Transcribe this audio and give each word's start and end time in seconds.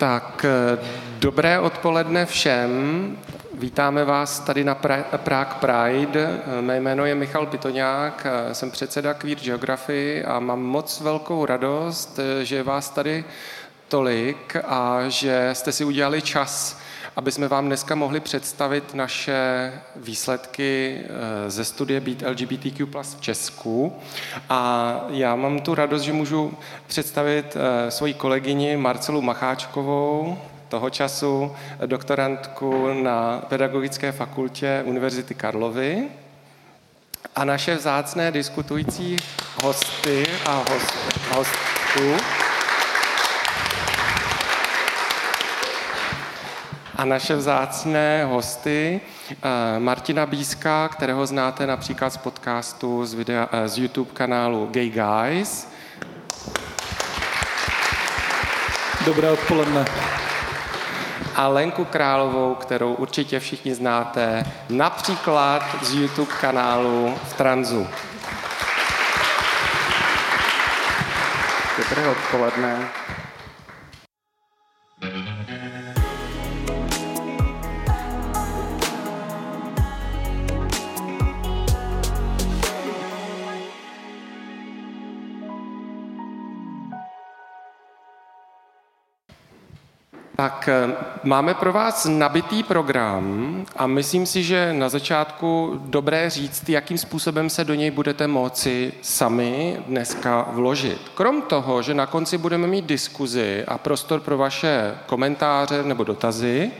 Tak, 0.00 0.46
dobré 1.18 1.58
odpoledne 1.58 2.26
všem. 2.26 2.70
Vítáme 3.54 4.04
vás 4.04 4.40
tady 4.40 4.64
na 4.64 4.74
Prague 5.16 5.54
Pride. 5.60 6.40
Mé 6.60 6.80
jméno 6.80 7.06
je 7.06 7.14
Michal 7.14 7.46
Pitoňák, 7.46 8.26
jsem 8.52 8.70
předseda 8.70 9.14
Queer 9.14 9.38
Geography 9.38 10.24
a 10.24 10.38
mám 10.38 10.62
moc 10.62 11.00
velkou 11.00 11.46
radost, 11.46 12.18
že 12.42 12.62
vás 12.62 12.90
tady 12.90 13.24
tolik 13.88 14.56
a 14.64 15.00
že 15.08 15.50
jste 15.52 15.72
si 15.72 15.84
udělali 15.84 16.22
čas, 16.22 16.79
aby 17.16 17.32
jsme 17.32 17.48
vám 17.48 17.66
dneska 17.66 17.94
mohli 17.94 18.20
představit 18.20 18.94
naše 18.94 19.72
výsledky 19.96 21.00
eh, 21.04 21.50
ze 21.50 21.64
studie 21.64 22.00
Být 22.00 22.24
LGBTQ 22.26 22.86
v 23.02 23.20
Česku. 23.20 23.96
A 24.48 25.00
já 25.08 25.36
mám 25.36 25.60
tu 25.60 25.74
radost, 25.74 26.02
že 26.02 26.12
můžu 26.12 26.54
představit 26.86 27.56
eh, 27.56 27.90
svoji 27.90 28.14
kolegyni 28.14 28.76
Marcelu 28.76 29.22
Macháčkovou, 29.22 30.38
toho 30.68 30.90
času 30.90 31.52
doktorantku 31.86 33.02
na 33.02 33.42
Pedagogické 33.48 34.12
fakultě 34.12 34.82
Univerzity 34.86 35.34
Karlovy 35.34 36.08
a 37.36 37.44
naše 37.44 37.74
vzácné 37.74 38.30
diskutující 38.30 39.16
hosty 39.62 40.26
a 40.46 40.64
host, 40.70 40.94
hostů. 41.34 42.49
A 47.00 47.04
naše 47.04 47.36
vzácné 47.36 48.24
hosty, 48.24 49.00
eh, 49.30 49.78
Martina 49.78 50.26
Bíska, 50.26 50.88
kterého 50.88 51.26
znáte 51.26 51.66
například 51.66 52.10
z 52.12 52.16
podcastu 52.16 53.06
z, 53.06 53.14
videa, 53.14 53.48
eh, 53.52 53.68
z 53.68 53.78
YouTube 53.78 54.10
kanálu 54.14 54.68
Gay 54.70 54.90
Guys. 54.90 55.68
Dobré 59.04 59.30
odpoledne 59.30 59.84
a 61.34 61.48
Lenku 61.48 61.84
Královou, 61.84 62.54
kterou 62.54 62.94
určitě 62.94 63.40
všichni 63.40 63.74
znáte, 63.74 64.44
například 64.68 65.62
z 65.82 65.94
YouTube 65.94 66.32
kanálu 66.40 67.14
v 67.24 67.32
Transu. 67.34 67.86
Dobré 71.78 72.08
odpoledne. 72.08 72.88
Tak 90.40 90.68
eh, 90.68 90.96
máme 91.22 91.54
pro 91.54 91.72
vás 91.72 92.06
nabitý 92.10 92.62
program 92.62 93.64
a 93.76 93.86
myslím 93.86 94.26
si, 94.26 94.42
že 94.42 94.72
na 94.72 94.88
začátku 94.88 95.80
dobré 95.84 96.30
říct, 96.30 96.68
jakým 96.68 96.98
způsobem 96.98 97.50
se 97.50 97.64
do 97.64 97.74
něj 97.74 97.90
budete 97.90 98.26
moci 98.26 98.92
sami 99.02 99.76
dneska 99.86 100.48
vložit. 100.52 101.08
Krom 101.14 101.42
toho, 101.42 101.82
že 101.82 101.94
na 101.94 102.06
konci 102.06 102.38
budeme 102.38 102.66
mít 102.66 102.84
diskuzi 102.84 103.64
a 103.68 103.78
prostor 103.78 104.20
pro 104.20 104.38
vaše 104.38 104.94
komentáře 105.06 105.82
nebo 105.82 106.04
dotazy, 106.04 106.70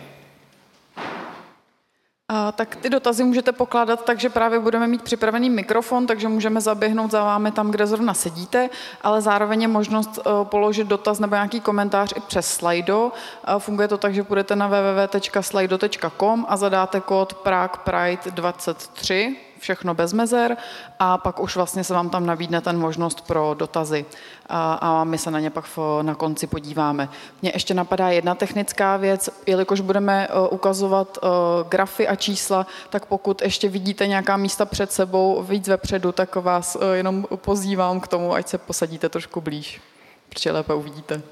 a, 2.32 2.52
tak 2.52 2.76
ty 2.76 2.90
dotazy 2.90 3.24
můžete 3.24 3.52
pokládat 3.52 4.04
tak, 4.04 4.20
že 4.20 4.28
právě 4.28 4.58
budeme 4.58 4.86
mít 4.86 5.02
připravený 5.02 5.50
mikrofon, 5.50 6.06
takže 6.06 6.28
můžeme 6.28 6.60
zaběhnout 6.60 7.10
za 7.10 7.24
vámi 7.24 7.52
tam, 7.52 7.70
kde 7.70 7.86
zrovna 7.86 8.14
sedíte, 8.14 8.70
ale 9.02 9.20
zároveň 9.20 9.62
je 9.62 9.68
možnost 9.68 10.18
uh, 10.18 10.44
položit 10.44 10.86
dotaz 10.86 11.18
nebo 11.18 11.34
nějaký 11.34 11.60
komentář 11.60 12.12
i 12.16 12.20
přes 12.20 12.54
Slido. 12.54 13.12
Uh, 13.54 13.58
funguje 13.58 13.88
to 13.88 13.98
tak, 13.98 14.14
že 14.14 14.22
půjdete 14.22 14.56
na 14.56 14.66
www.slido.com 14.68 16.46
a 16.48 16.56
zadáte 16.56 17.00
kód 17.00 17.34
Prague 17.34 17.80
Pride 17.84 18.30
23 18.30 19.49
všechno 19.60 19.94
bez 19.94 20.12
mezer 20.12 20.56
a 20.98 21.18
pak 21.18 21.40
už 21.40 21.56
vlastně 21.56 21.84
se 21.84 21.94
vám 21.94 22.10
tam 22.10 22.26
nabídne 22.26 22.60
ten 22.60 22.78
možnost 22.78 23.20
pro 23.20 23.54
dotazy 23.58 24.04
a, 24.48 25.04
my 25.04 25.18
se 25.18 25.30
na 25.30 25.40
ně 25.40 25.50
pak 25.50 25.64
na 26.02 26.14
konci 26.14 26.46
podíváme. 26.46 27.08
Mně 27.42 27.50
ještě 27.54 27.74
napadá 27.74 28.08
jedna 28.08 28.34
technická 28.34 28.96
věc, 28.96 29.30
jelikož 29.46 29.80
budeme 29.80 30.28
uh, 30.28 30.48
ukazovat 30.50 31.18
uh, 31.22 31.28
grafy 31.68 32.08
a 32.08 32.16
čísla, 32.16 32.66
tak 32.90 33.06
pokud 33.06 33.42
ještě 33.42 33.68
vidíte 33.68 34.06
nějaká 34.06 34.36
místa 34.36 34.64
před 34.64 34.92
sebou 34.92 35.42
víc 35.42 35.68
vepředu, 35.68 36.12
tak 36.12 36.36
vás 36.36 36.76
uh, 36.76 36.82
jenom 36.92 37.26
pozývám 37.36 38.00
k 38.00 38.08
tomu, 38.08 38.34
ať 38.34 38.48
se 38.48 38.58
posadíte 38.58 39.08
trošku 39.08 39.40
blíž, 39.40 39.80
protože 40.28 40.52
lépe 40.52 40.74
uvidíte. 40.74 41.22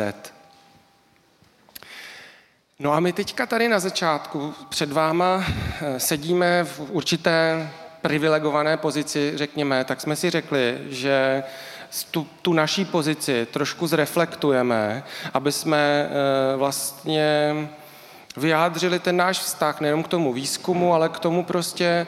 No 2.78 2.92
a 2.92 3.00
my 3.00 3.12
teďka 3.12 3.46
tady 3.46 3.68
na 3.68 3.78
začátku 3.78 4.54
před 4.68 4.92
váma 4.92 5.44
eh, 5.46 6.00
sedíme 6.00 6.64
v 6.64 6.80
určité 6.90 7.68
privilegované 8.02 8.76
pozici, 8.76 9.32
řekněme, 9.34 9.84
tak 9.84 10.00
jsme 10.00 10.16
si 10.16 10.30
řekli, 10.30 10.78
že 10.88 11.42
tu, 12.10 12.26
tu 12.42 12.52
naší 12.52 12.84
pozici 12.84 13.46
trošku 13.50 13.86
zreflektujeme, 13.86 15.02
aby 15.34 15.52
jsme 15.52 15.78
e, 15.78 16.08
vlastně 16.56 17.54
vyjádřili 18.36 18.98
ten 18.98 19.16
náš 19.16 19.38
vztah 19.38 19.80
nejenom 19.80 20.02
k 20.02 20.08
tomu 20.08 20.32
výzkumu, 20.32 20.94
ale 20.94 21.08
k 21.08 21.18
tomu 21.18 21.44
prostě 21.44 21.84
e, 21.84 22.06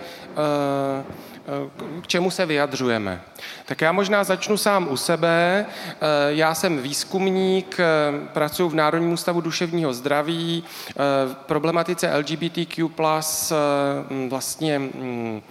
k 2.03 2.06
čemu 2.06 2.31
se 2.31 2.47
vyjadřujeme. 2.47 3.22
Tak 3.65 3.81
já 3.81 3.93
možná 3.93 4.25
začnu 4.25 4.56
sám 4.56 4.88
u 4.91 4.97
sebe. 4.97 5.66
Eh, 5.66 5.97
já 6.28 6.55
jsem 6.55 6.82
výzkumník, 6.82 7.81
eh, 7.81 7.84
pracuji 8.32 8.69
v 8.69 8.75
Národním 8.75 9.12
ústavu 9.12 9.41
duševního 9.41 9.94
zdraví, 9.94 10.65
v 10.66 10.97
eh, 10.97 11.34
problematice 11.47 12.10
LGBTQ+, 12.16 12.88
vlastně 14.28 14.78
mm, 14.78 15.43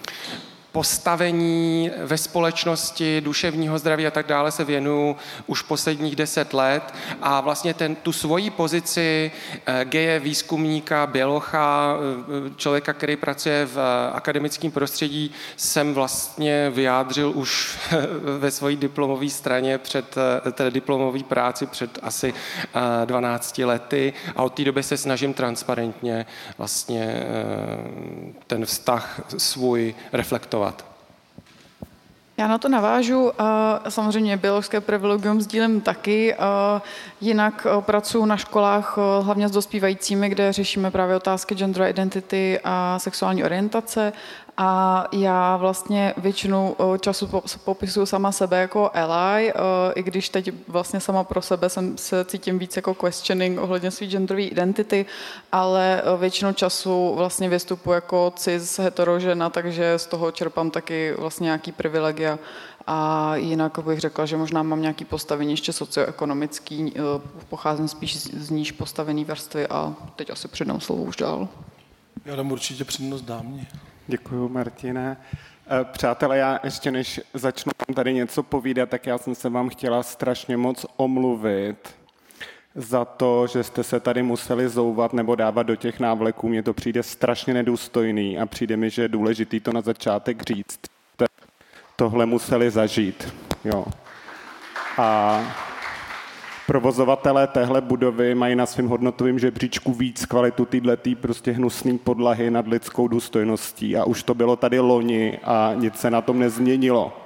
postavení 0.73 1.91
ve 2.03 2.17
společnosti, 2.17 3.21
duševního 3.21 3.79
zdraví 3.79 4.07
a 4.07 4.11
tak 4.11 4.27
dále 4.27 4.51
se 4.51 4.63
věnuju 4.63 5.15
už 5.47 5.61
posledních 5.61 6.15
deset 6.15 6.53
let 6.53 6.93
a 7.21 7.41
vlastně 7.41 7.73
ten, 7.73 7.95
tu 7.95 8.11
svoji 8.11 8.49
pozici 8.49 9.31
eh, 9.65 9.85
geje, 9.85 10.19
výzkumníka, 10.19 11.07
bělocha, 11.07 11.95
eh, 11.95 12.51
člověka, 12.55 12.93
který 12.93 13.15
pracuje 13.15 13.65
v 13.65 13.79
akademickém 14.13 14.71
prostředí, 14.71 15.31
jsem 15.57 15.93
vlastně 15.93 16.69
vyjádřil 16.69 17.31
už 17.35 17.77
ve 18.39 18.51
své 18.51 18.75
diplomové 18.75 19.29
straně 19.29 19.77
před 19.77 20.15
eh, 20.47 20.51
té 20.51 20.71
diplomové 20.71 21.23
práci 21.23 21.65
před 21.65 21.99
asi 22.01 22.33
12 23.05 23.57
lety 23.57 24.13
a 24.35 24.43
od 24.43 24.53
té 24.53 24.63
doby 24.63 24.83
se 24.83 24.97
snažím 24.97 25.33
transparentně 25.33 26.25
vlastně 26.57 27.25
ten 28.47 28.65
vztah 28.65 29.21
svůj 29.37 29.95
reflektovat. 30.13 30.62
Já 32.37 32.47
na 32.47 32.57
to 32.57 32.69
navážu. 32.69 33.31
Samozřejmě 33.89 34.37
biologické 34.37 34.81
privilegium 34.81 35.41
sdílím 35.41 35.81
taky. 35.81 36.35
Jinak 37.21 37.67
pracuji 37.79 38.25
na 38.25 38.37
školách 38.37 38.97
hlavně 39.21 39.47
s 39.47 39.51
dospívajícími, 39.51 40.29
kde 40.29 40.53
řešíme 40.53 40.91
právě 40.91 41.15
otázky 41.15 41.55
gender 41.55 41.89
identity 41.89 42.59
a 42.63 42.99
sexuální 42.99 43.43
orientace 43.43 44.13
a 44.57 45.03
já 45.11 45.57
vlastně 45.57 46.13
většinu 46.17 46.75
eh, 46.79 46.99
času 46.99 47.41
popisuju 47.63 48.05
sama 48.05 48.31
sebe 48.31 48.61
jako 48.61 48.91
ally, 48.93 49.49
eh, 49.49 49.53
i 49.95 50.03
když 50.03 50.29
teď 50.29 50.49
vlastně 50.67 50.99
sama 50.99 51.23
pro 51.23 51.41
sebe 51.41 51.69
jsem 51.69 51.97
se 51.97 52.25
cítím 52.25 52.59
víc 52.59 52.75
jako 52.75 52.93
questioning 52.93 53.59
ohledně 53.59 53.91
své 53.91 54.07
genderové 54.07 54.43
identity, 54.43 55.05
ale 55.51 56.01
eh, 56.01 56.17
většinu 56.17 56.53
času 56.53 57.13
vlastně 57.15 57.49
vystupuji 57.49 57.91
jako 57.91 58.33
cis 58.35 58.79
heterožena, 58.79 59.49
takže 59.49 59.99
z 59.99 60.05
toho 60.05 60.31
čerpám 60.31 60.71
taky 60.71 61.13
vlastně 61.17 61.45
nějaký 61.45 61.71
privilegia. 61.71 62.39
A 62.87 63.35
jinak 63.35 63.79
bych 63.79 63.99
řekla, 63.99 64.25
že 64.25 64.37
možná 64.37 64.63
mám 64.63 64.81
nějaký 64.81 65.05
postavení 65.05 65.53
ještě 65.53 65.73
socioekonomický, 65.73 66.93
pocházím 67.49 67.87
spíš 67.87 68.17
z 68.17 68.49
níž 68.49 68.71
postavený 68.71 69.25
vrstvy 69.25 69.67
a 69.67 69.93
teď 70.15 70.29
asi 70.29 70.47
předám 70.47 70.81
slovo 70.81 71.03
už 71.03 71.15
dál. 71.15 71.47
Já 72.25 72.35
dám 72.35 72.51
určitě 72.51 72.83
přednost 72.83 73.21
dámě. 73.21 73.67
Děkuji, 74.07 74.49
Martine. 74.49 75.17
Eh, 75.67 75.85
přátelé, 75.91 76.37
já 76.37 76.59
ještě 76.63 76.91
než 76.91 77.21
začnu 77.33 77.71
tady 77.95 78.13
něco 78.13 78.43
povídat, 78.43 78.89
tak 78.89 79.07
já 79.07 79.17
jsem 79.17 79.35
se 79.35 79.49
vám 79.49 79.69
chtěla 79.69 80.03
strašně 80.03 80.57
moc 80.57 80.85
omluvit 80.97 81.95
za 82.75 83.05
to, 83.05 83.47
že 83.47 83.63
jste 83.63 83.83
se 83.83 83.99
tady 83.99 84.23
museli 84.23 84.69
zouvat 84.69 85.13
nebo 85.13 85.35
dávat 85.35 85.63
do 85.63 85.75
těch 85.75 85.99
návleků. 85.99 86.49
Mně 86.49 86.63
to 86.63 86.73
přijde 86.73 87.03
strašně 87.03 87.53
nedůstojný 87.53 88.39
a 88.39 88.45
přijde 88.45 88.77
mi, 88.77 88.89
že 88.89 89.01
je 89.01 89.07
důležitý 89.07 89.59
to 89.59 89.73
na 89.73 89.81
začátek 89.81 90.43
říct. 90.43 90.79
Tohle 91.95 92.25
museli 92.25 92.71
zažít. 92.71 93.33
Jo. 93.65 93.85
A 94.97 95.39
provozovatelé 96.67 97.47
téhle 97.47 97.81
budovy 97.81 98.35
mají 98.35 98.55
na 98.55 98.65
svém 98.65 98.87
hodnotovém 98.87 99.39
žebříčku 99.39 99.93
víc 99.93 100.25
kvalitu 100.25 100.65
týhletý 100.65 101.15
prostě 101.15 101.51
hnusný 101.51 101.97
podlahy 101.97 102.51
nad 102.51 102.67
lidskou 102.67 103.07
důstojností 103.07 103.97
a 103.97 104.03
už 104.03 104.23
to 104.23 104.33
bylo 104.33 104.55
tady 104.55 104.79
loni 104.79 105.39
a 105.43 105.71
nic 105.75 105.95
se 105.95 106.09
na 106.09 106.21
tom 106.21 106.39
nezměnilo. 106.39 107.17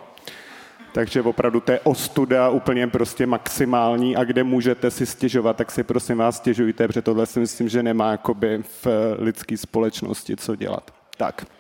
Takže 0.94 1.22
opravdu 1.22 1.60
to 1.60 1.72
je 1.72 1.80
ostuda 1.80 2.50
úplně 2.50 2.88
prostě 2.88 3.26
maximální 3.26 4.16
a 4.16 4.24
kde 4.24 4.44
můžete 4.44 4.92
si 4.92 5.06
stěžovat, 5.06 5.58
tak 5.58 5.72
si 5.72 5.84
prosím 5.84 6.18
vás 6.18 6.38
stěžujte, 6.38 6.88
protože 6.88 7.02
tohle 7.02 7.26
si 7.26 7.40
myslím, 7.40 7.70
že 7.70 7.84
nemá 7.84 8.12
jakoby 8.12 8.64
v 8.84 8.88
lidské 9.20 9.58
společnosti 9.58 10.36
co 10.36 10.56
dělat. 10.56 10.92
Tak. 11.18 11.57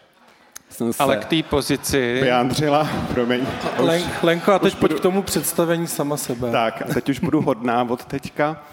Jsem 0.70 0.94
se 0.94 1.04
Ale 1.04 1.18
k 1.18 1.26
té 1.26 1.44
pozici... 1.44 2.20
Vyjádřila, 2.22 2.90
promiň. 3.14 3.46
Len, 3.78 4.02
Lenko, 4.24 4.52
a 4.52 4.60
teď 4.60 4.76
pojď 4.76 4.92
budu... 4.92 5.00
k 5.00 5.04
tomu 5.04 5.24
představení 5.24 5.88
sama 5.88 6.18
sebe. 6.18 6.52
Tak, 6.52 6.82
a 6.82 6.94
teď 6.94 7.10
už 7.10 7.20
budu 7.20 7.42
hodná 7.42 7.84
od 7.90 8.06
teďka. 8.06 8.64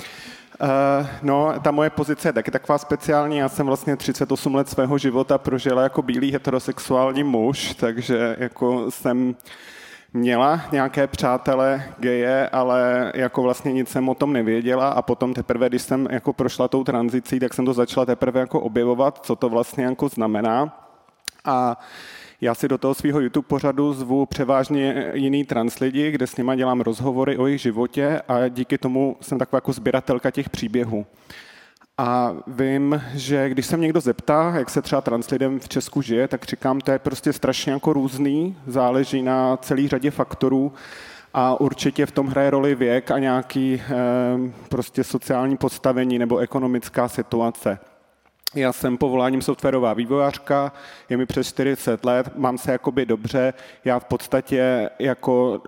Uh, 0.61 1.07
no, 1.23 1.55
ta 1.63 1.71
moje 1.71 1.91
pozice 1.91 2.29
je 2.29 2.33
taky 2.33 2.51
taková 2.51 2.79
speciální. 2.79 3.37
Já 3.37 3.49
jsem 3.49 3.67
vlastně 3.67 3.97
38 3.97 4.55
let 4.55 4.69
svého 4.69 4.99
života 4.99 5.39
prožila 5.39 5.83
jako 5.83 6.03
bílý 6.03 6.33
heterosexuální 6.33 7.25
muž, 7.25 7.75
takže 7.75 8.37
jako 8.39 8.91
jsem 8.91 9.37
měla 10.13 10.61
nějaké 10.73 11.07
přátele 11.07 11.85
geje, 11.99 12.49
ale 12.49 13.13
jako 13.15 13.43
vlastně 13.43 13.73
nic 13.73 13.89
jsem 13.89 14.09
o 14.09 14.15
tom 14.15 14.33
nevěděla 14.33 14.89
a 14.89 15.03
potom 15.03 15.35
teprve, 15.35 15.69
když 15.69 15.83
jsem 15.83 16.09
jako 16.11 16.33
prošla 16.33 16.69
tou 16.69 16.85
tranzicí, 16.85 17.41
tak 17.41 17.55
jsem 17.55 17.65
to 17.65 17.73
začala 17.73 18.07
teprve 18.07 18.41
jako 18.41 18.61
objevovat, 18.61 19.27
co 19.27 19.37
to 19.37 19.49
vlastně 19.49 19.85
jako 19.85 20.09
znamená. 20.09 20.84
A 21.45 21.79
já 22.41 22.55
si 22.55 22.69
do 22.69 22.79
toho 22.79 22.95
svého 22.95 23.21
YouTube 23.21 23.49
pořadu 23.49 23.93
zvu 23.93 24.27
převážně 24.27 25.11
jiný 25.15 25.45
trans 25.45 25.79
lidi, 25.79 26.11
kde 26.11 26.27
s 26.27 26.37
nima 26.37 26.55
dělám 26.55 26.81
rozhovory 26.81 27.37
o 27.37 27.47
jejich 27.47 27.61
životě 27.61 28.23
a 28.29 28.49
díky 28.49 28.79
tomu 28.79 29.17
jsem 29.21 29.39
taková 29.39 29.57
jako 29.57 29.73
sběratelka 29.73 30.31
těch 30.31 30.51
příběhů. 30.51 31.07
A 31.99 32.37
vím, 32.47 33.03
že 33.15 33.49
když 33.49 33.67
se 33.67 33.79
někdo 33.79 34.01
zeptá, 34.01 34.53
jak 34.57 34.71
se 34.71 34.83
třeba 34.83 35.01
translidem 35.01 35.61
v 35.61 35.69
Česku 35.69 36.03
žije, 36.03 36.29
tak 36.29 36.45
říkám, 36.45 36.81
to 36.81 36.91
je 36.91 36.99
prostě 36.99 37.33
strašně 37.33 37.73
jako 37.73 37.93
různý, 37.93 38.57
záleží 38.67 39.23
na 39.23 39.57
celý 39.57 39.89
řadě 39.89 40.11
faktorů 40.11 40.73
a 41.35 41.61
určitě 41.61 42.07
v 42.07 42.13
tom 42.13 42.27
hraje 42.27 42.51
roli 42.51 42.75
věk 42.75 43.11
a 43.11 43.19
nějaký 43.19 43.83
eh, 43.83 43.95
prostě 44.69 45.05
sociální 45.05 45.57
postavení 45.57 46.19
nebo 46.19 46.39
ekonomická 46.39 47.09
situace. 47.09 47.79
Já 48.55 48.73
jsem 48.73 48.99
povoláním 48.99 49.43
softwarová 49.43 49.95
vývojářka, 49.95 50.73
je 51.09 51.17
mi 51.17 51.27
přes 51.27 51.49
40 51.49 52.05
let, 52.05 52.37
mám 52.37 52.59
se 52.59 52.73
jakoby 52.73 53.07
dobře, 53.07 53.55
já 53.85 53.99
v 53.99 54.05
podstatě 54.05 54.91
jako 54.99 55.63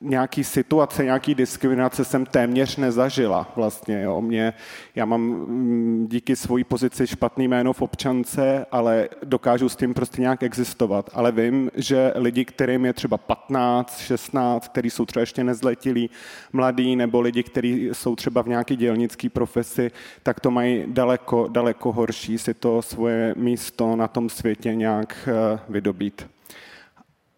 nějaký 0.00 0.44
situace, 0.44 1.04
nějaký 1.04 1.34
diskriminace 1.34 2.04
jsem 2.04 2.26
téměř 2.26 2.76
nezažila 2.76 3.52
vlastně. 3.56 4.02
Jo. 4.02 4.20
Mě, 4.20 4.52
já 4.94 5.04
mám 5.04 5.20
mm, 5.20 6.06
díky 6.10 6.36
svojí 6.36 6.64
pozici 6.64 7.06
špatný 7.06 7.48
jméno 7.48 7.72
v 7.72 7.82
občance, 7.82 8.66
ale 8.70 9.08
dokážu 9.24 9.68
s 9.68 9.76
tím 9.76 9.94
prostě 9.94 10.20
nějak 10.20 10.42
existovat. 10.42 11.10
Ale 11.14 11.32
vím, 11.32 11.70
že 11.74 12.12
lidi, 12.14 12.44
kterým 12.44 12.84
je 12.84 12.92
třeba 12.92 13.18
15, 13.18 13.98
16, 13.98 14.68
kteří 14.68 14.90
jsou 14.90 15.06
třeba 15.06 15.20
ještě 15.20 15.44
nezletilí, 15.44 16.10
mladí, 16.52 16.96
nebo 16.96 17.20
lidi, 17.20 17.42
kteří 17.42 17.88
jsou 17.92 18.16
třeba 18.16 18.42
v 18.42 18.48
nějaké 18.48 18.76
dělnické 18.76 19.30
profesi, 19.30 19.90
tak 20.22 20.40
to 20.40 20.50
mají 20.50 20.84
daleko, 20.86 21.48
daleko 21.48 21.92
horší 21.92 22.21
snaží 22.22 22.38
si 22.38 22.54
to 22.54 22.82
svoje 22.82 23.34
místo 23.36 23.96
na 23.96 24.08
tom 24.08 24.28
světě 24.28 24.74
nějak 24.74 25.28
eh, 25.28 25.58
vydobít. 25.68 26.26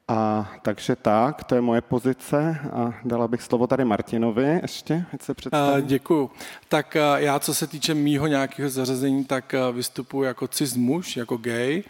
A 0.08 0.52
takže 0.62 0.96
tak, 0.96 1.44
to 1.44 1.54
je 1.54 1.60
moje 1.60 1.80
pozice 1.80 2.60
a 2.72 2.94
dala 3.04 3.28
bych 3.28 3.42
slovo 3.42 3.66
tady 3.66 3.84
Martinovi 3.84 4.58
ještě, 4.62 5.04
ať 5.14 5.22
se 5.22 5.34
představí. 5.34 5.82
Děkuju. 5.82 6.30
Tak 6.68 6.96
já, 7.16 7.38
co 7.38 7.54
se 7.54 7.66
týče 7.66 7.94
mýho 7.94 8.26
nějakého 8.26 8.70
zařazení, 8.70 9.24
tak 9.24 9.54
vystupuji 9.72 10.22
jako 10.22 10.48
cis 10.48 10.76
muž, 10.76 11.16
jako 11.16 11.36
gay. 11.36 11.82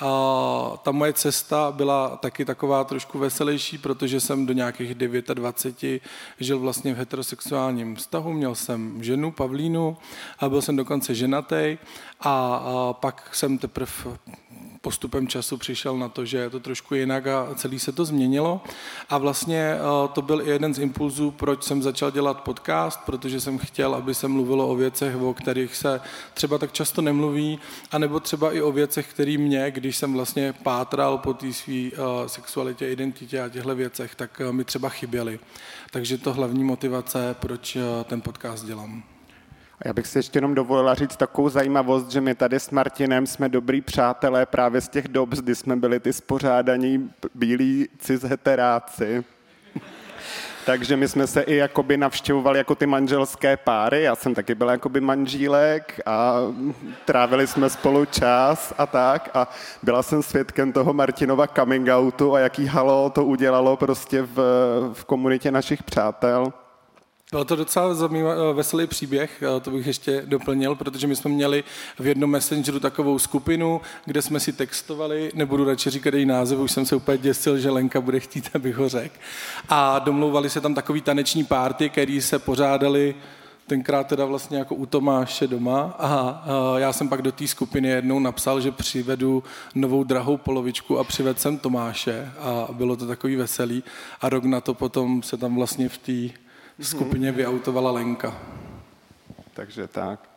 A 0.00 0.80
ta 0.82 0.92
moje 0.92 1.12
cesta 1.12 1.72
byla 1.72 2.16
taky 2.16 2.44
taková 2.44 2.84
trošku 2.84 3.18
veselější, 3.18 3.78
protože 3.78 4.20
jsem 4.20 4.46
do 4.46 4.52
nějakých 4.52 4.94
29 4.94 6.02
žil 6.40 6.58
vlastně 6.58 6.94
v 6.94 6.96
heterosexuálním 6.96 7.96
vztahu. 7.96 8.32
Měl 8.32 8.54
jsem 8.54 9.04
ženu, 9.04 9.32
Pavlínu, 9.32 9.96
a 10.38 10.48
byl 10.48 10.62
jsem 10.62 10.76
dokonce 10.76 11.14
ženatý 11.14 11.78
a, 12.20 12.56
a 12.56 12.92
pak 12.92 13.30
jsem 13.32 13.58
teprve 13.58 13.92
postupem 14.84 15.28
času 15.28 15.56
přišel 15.56 15.98
na 15.98 16.08
to, 16.08 16.24
že 16.24 16.38
je 16.38 16.50
to 16.50 16.60
trošku 16.60 16.94
jinak 16.94 17.26
a 17.26 17.54
celý 17.54 17.78
se 17.78 17.92
to 17.92 18.04
změnilo. 18.04 18.60
A 19.08 19.18
vlastně 19.18 19.74
eh, 19.74 20.08
to 20.12 20.22
byl 20.22 20.42
i 20.42 20.50
jeden 20.50 20.74
z 20.74 20.78
impulzů, 20.78 21.30
proč 21.30 21.64
jsem 21.64 21.82
začal 21.82 22.10
dělat 22.10 22.40
podcast, 22.40 23.00
protože 23.06 23.40
jsem 23.40 23.58
chtěl, 23.58 23.94
aby 23.94 24.14
se 24.14 24.28
mluvilo 24.28 24.68
o 24.68 24.76
věcech, 24.76 25.16
o 25.16 25.34
kterých 25.34 25.76
se 25.76 26.00
třeba 26.34 26.58
tak 26.58 26.72
často 26.72 27.02
nemluví, 27.02 27.58
anebo 27.92 28.20
třeba 28.20 28.52
i 28.52 28.62
o 28.62 28.72
věcech, 28.72 29.10
které 29.10 29.38
mě, 29.38 29.70
když 29.70 29.96
jsem 29.96 30.12
vlastně 30.12 30.52
pátral 30.52 31.18
po 31.18 31.34
té 31.34 31.52
své 31.52 31.74
eh, 31.74 32.28
sexualitě, 32.28 32.92
identitě 32.92 33.40
a 33.40 33.48
těchto 33.48 33.74
věcech, 33.74 34.14
tak 34.14 34.40
eh, 34.40 34.52
mi 34.52 34.64
třeba 34.64 34.88
chyběly. 34.88 35.40
Takže 35.90 36.18
to 36.18 36.32
hlavní 36.32 36.64
motivace, 36.64 37.36
proč 37.40 37.76
ten 38.04 38.20
podcast 38.20 38.66
dělám. 38.66 39.13
Já 39.84 39.92
bych 39.92 40.06
si 40.06 40.18
ještě 40.18 40.36
jenom 40.36 40.54
dovolila 40.54 40.94
říct 40.94 41.16
takovou 41.16 41.48
zajímavost, 41.48 42.10
že 42.10 42.20
my 42.20 42.34
tady 42.34 42.60
s 42.60 42.70
Martinem 42.70 43.26
jsme 43.26 43.48
dobrý 43.48 43.80
přátelé 43.80 44.46
právě 44.46 44.80
z 44.80 44.88
těch 44.88 45.08
dob, 45.08 45.28
kdy 45.28 45.54
jsme 45.54 45.76
byli 45.76 46.00
ty 46.00 46.12
spořádaní 46.12 47.10
bílí 47.34 47.88
cisheteráci. 47.98 49.24
Takže 50.66 50.96
my 50.96 51.08
jsme 51.08 51.26
se 51.26 51.42
i 51.42 51.54
jakoby 51.56 51.96
navštěvovali 51.96 52.58
jako 52.58 52.74
ty 52.74 52.86
manželské 52.86 53.56
páry. 53.56 54.02
Já 54.02 54.14
jsem 54.14 54.34
taky 54.34 54.54
byl 54.54 54.68
jakoby 54.68 55.00
manžílek 55.00 56.00
a 56.06 56.34
trávili 57.04 57.46
jsme 57.46 57.70
spolu 57.70 58.04
čas 58.04 58.74
a 58.78 58.86
tak. 58.86 59.30
A 59.34 59.48
byla 59.82 60.02
jsem 60.02 60.22
svědkem 60.22 60.72
toho 60.72 60.92
Martinova 60.92 61.46
coming 61.46 61.88
outu 61.88 62.34
a 62.34 62.40
jaký 62.40 62.66
halo 62.66 63.10
to 63.10 63.24
udělalo 63.24 63.76
prostě 63.76 64.22
v, 64.22 64.36
v 64.92 65.04
komunitě 65.04 65.50
našich 65.50 65.82
přátel. 65.82 66.52
Byl 67.34 67.44
to 67.44 67.56
docela 67.56 67.90
eh, 67.90 68.52
veselý 68.52 68.86
příběh, 68.86 69.42
eh, 69.42 69.60
to 69.60 69.70
bych 69.70 69.86
ještě 69.86 70.22
doplnil, 70.26 70.74
protože 70.74 71.06
my 71.06 71.16
jsme 71.16 71.30
měli 71.30 71.64
v 71.98 72.06
jednom 72.06 72.30
messengeru 72.30 72.80
takovou 72.80 73.18
skupinu, 73.18 73.80
kde 74.04 74.22
jsme 74.22 74.40
si 74.40 74.52
textovali, 74.52 75.30
nebudu 75.34 75.64
radši 75.64 75.90
říkat 75.90 76.14
její 76.14 76.26
název, 76.26 76.58
už 76.58 76.72
jsem 76.72 76.86
se 76.86 76.96
úplně 76.96 77.18
děsil, 77.18 77.58
že 77.58 77.70
Lenka 77.70 78.00
bude 78.00 78.20
chtít, 78.20 78.50
abych 78.54 78.76
ho 78.76 78.88
řekl. 78.88 79.14
A 79.68 79.98
domlouvali 79.98 80.50
se 80.50 80.60
tam 80.60 80.74
takový 80.74 81.00
taneční 81.00 81.44
párty, 81.44 81.90
který 81.90 82.20
se 82.20 82.38
pořádali 82.38 83.14
tenkrát 83.66 84.06
teda 84.06 84.24
vlastně 84.24 84.58
jako 84.58 84.74
u 84.74 84.86
Tomáše 84.86 85.46
doma. 85.46 85.96
A 85.98 86.40
já 86.76 86.92
jsem 86.92 87.08
pak 87.08 87.22
do 87.22 87.32
té 87.32 87.46
skupiny 87.46 87.88
jednou 87.88 88.18
napsal, 88.18 88.60
že 88.60 88.72
přivedu 88.72 89.42
novou 89.74 90.04
drahou 90.04 90.36
polovičku 90.36 90.98
a 90.98 91.04
přivedl 91.04 91.40
jsem 91.40 91.58
Tomáše. 91.58 92.32
A 92.38 92.68
bylo 92.72 92.96
to 92.96 93.06
takový 93.06 93.36
veselý. 93.36 93.84
A 94.20 94.28
rok 94.28 94.44
na 94.44 94.60
to 94.60 94.74
potom 94.74 95.22
se 95.22 95.36
tam 95.36 95.54
vlastně 95.54 95.88
v 95.88 95.98
té 95.98 96.43
skupině 96.80 97.32
vyautovala 97.32 97.90
Lenka. 97.90 98.38
Takže 99.54 99.88
tak. 99.88 100.34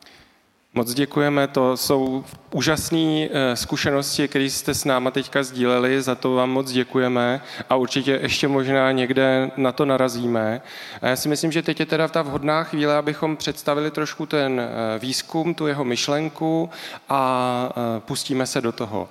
Moc 0.73 0.93
děkujeme, 0.93 1.47
to 1.47 1.77
jsou 1.77 2.23
úžasné 2.51 2.99
eh, 3.31 3.55
zkušenosti, 3.55 4.27
které 4.27 4.45
jste 4.45 4.73
s 4.73 4.85
náma 4.85 5.11
teďka 5.11 5.43
sdíleli, 5.43 6.01
za 6.01 6.15
to 6.15 6.33
vám 6.33 6.49
moc 6.49 6.71
děkujeme 6.71 7.41
a 7.69 7.75
určitě 7.75 8.19
ještě 8.21 8.47
možná 8.47 8.91
někde 8.91 9.51
na 9.57 9.71
to 9.71 9.85
narazíme. 9.85 10.61
A 11.01 11.07
já 11.07 11.15
si 11.15 11.29
myslím, 11.29 11.51
že 11.51 11.61
teď 11.61 11.79
je 11.79 11.85
teda 11.85 12.07
ta 12.07 12.21
vhodná 12.21 12.63
chvíle, 12.63 12.95
abychom 12.95 13.37
představili 13.37 13.91
trošku 13.91 14.25
ten 14.25 14.61
eh, 14.61 14.99
výzkum, 14.99 15.53
tu 15.53 15.67
jeho 15.67 15.85
myšlenku 15.85 16.69
a 17.09 17.69
eh, 17.69 17.99
pustíme 17.99 18.45
se 18.45 18.61
do 18.61 18.71
toho. 18.71 19.09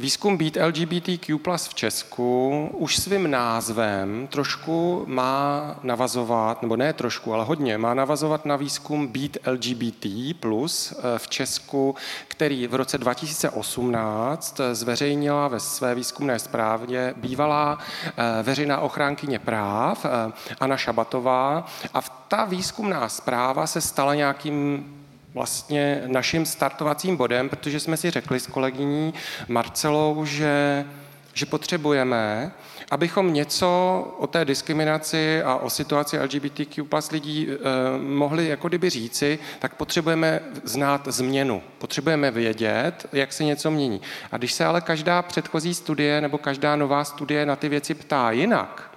Výzkum 0.00 0.36
být 0.36 0.58
LGBTQ 0.66 1.38
v 1.68 1.74
Česku 1.74 2.68
už 2.72 2.96
svým 2.96 3.30
názvem 3.30 4.28
trošku 4.30 5.04
má 5.06 5.76
navazovat, 5.82 6.62
nebo 6.62 6.76
ne 6.76 6.92
trošku, 6.92 7.34
ale 7.34 7.44
hodně, 7.44 7.78
má 7.78 7.94
navazovat 7.94 8.44
na 8.46 8.56
výzkum 8.56 9.08
být 9.08 9.38
LGBT 9.46 10.06
plus 10.40 10.92
eh, 10.92 11.18
v 11.18 11.28
Česku, 11.28 11.94
který 12.28 12.66
v 12.66 12.74
roce 12.74 12.98
2018 12.98 14.60
zveřejnila 14.72 15.48
ve 15.48 15.60
své 15.60 15.94
výzkumné 15.94 16.38
zprávě 16.38 17.14
bývalá 17.16 17.78
eh, 18.06 18.42
veřejná 18.42 18.80
ochránkyně 18.80 19.38
práv 19.38 20.04
eh, 20.04 20.32
Anna 20.60 20.76
Šabatová. 20.76 21.66
A 21.94 22.00
ta 22.28 22.44
výzkumná 22.44 23.08
zpráva 23.08 23.66
se 23.66 23.80
stala 23.80 24.14
nějakým 24.14 24.99
vlastně 25.34 26.02
naším 26.06 26.46
startovacím 26.46 27.16
bodem, 27.16 27.48
protože 27.48 27.80
jsme 27.80 27.96
si 27.96 28.10
řekli 28.10 28.40
s 28.40 28.46
kolegyní 28.46 29.14
Marcelou, 29.48 30.24
že 30.24 30.84
že 31.34 31.46
potřebujeme, 31.46 32.52
abychom 32.90 33.34
něco 33.34 33.68
o 34.18 34.26
té 34.26 34.44
diskriminaci 34.44 35.42
a 35.42 35.56
o 35.56 35.70
situaci 35.70 36.18
LGBTQ 36.18 36.84
plus 36.84 37.10
lidí 37.10 37.48
eh, 37.50 37.56
mohli 37.98 38.48
jako 38.48 38.68
kdyby 38.68 38.90
říci, 38.90 39.38
tak 39.58 39.74
potřebujeme 39.74 40.40
znát 40.64 41.08
změnu. 41.08 41.62
Potřebujeme 41.78 42.30
vědět, 42.30 43.06
jak 43.12 43.32
se 43.32 43.44
něco 43.44 43.70
mění. 43.70 44.00
A 44.32 44.36
když 44.36 44.52
se 44.52 44.64
ale 44.64 44.80
každá 44.80 45.22
předchozí 45.22 45.74
studie 45.74 46.20
nebo 46.20 46.38
každá 46.38 46.76
nová 46.76 47.04
studie 47.04 47.46
na 47.46 47.56
ty 47.56 47.68
věci 47.68 47.94
ptá 47.94 48.30
jinak, 48.30 48.89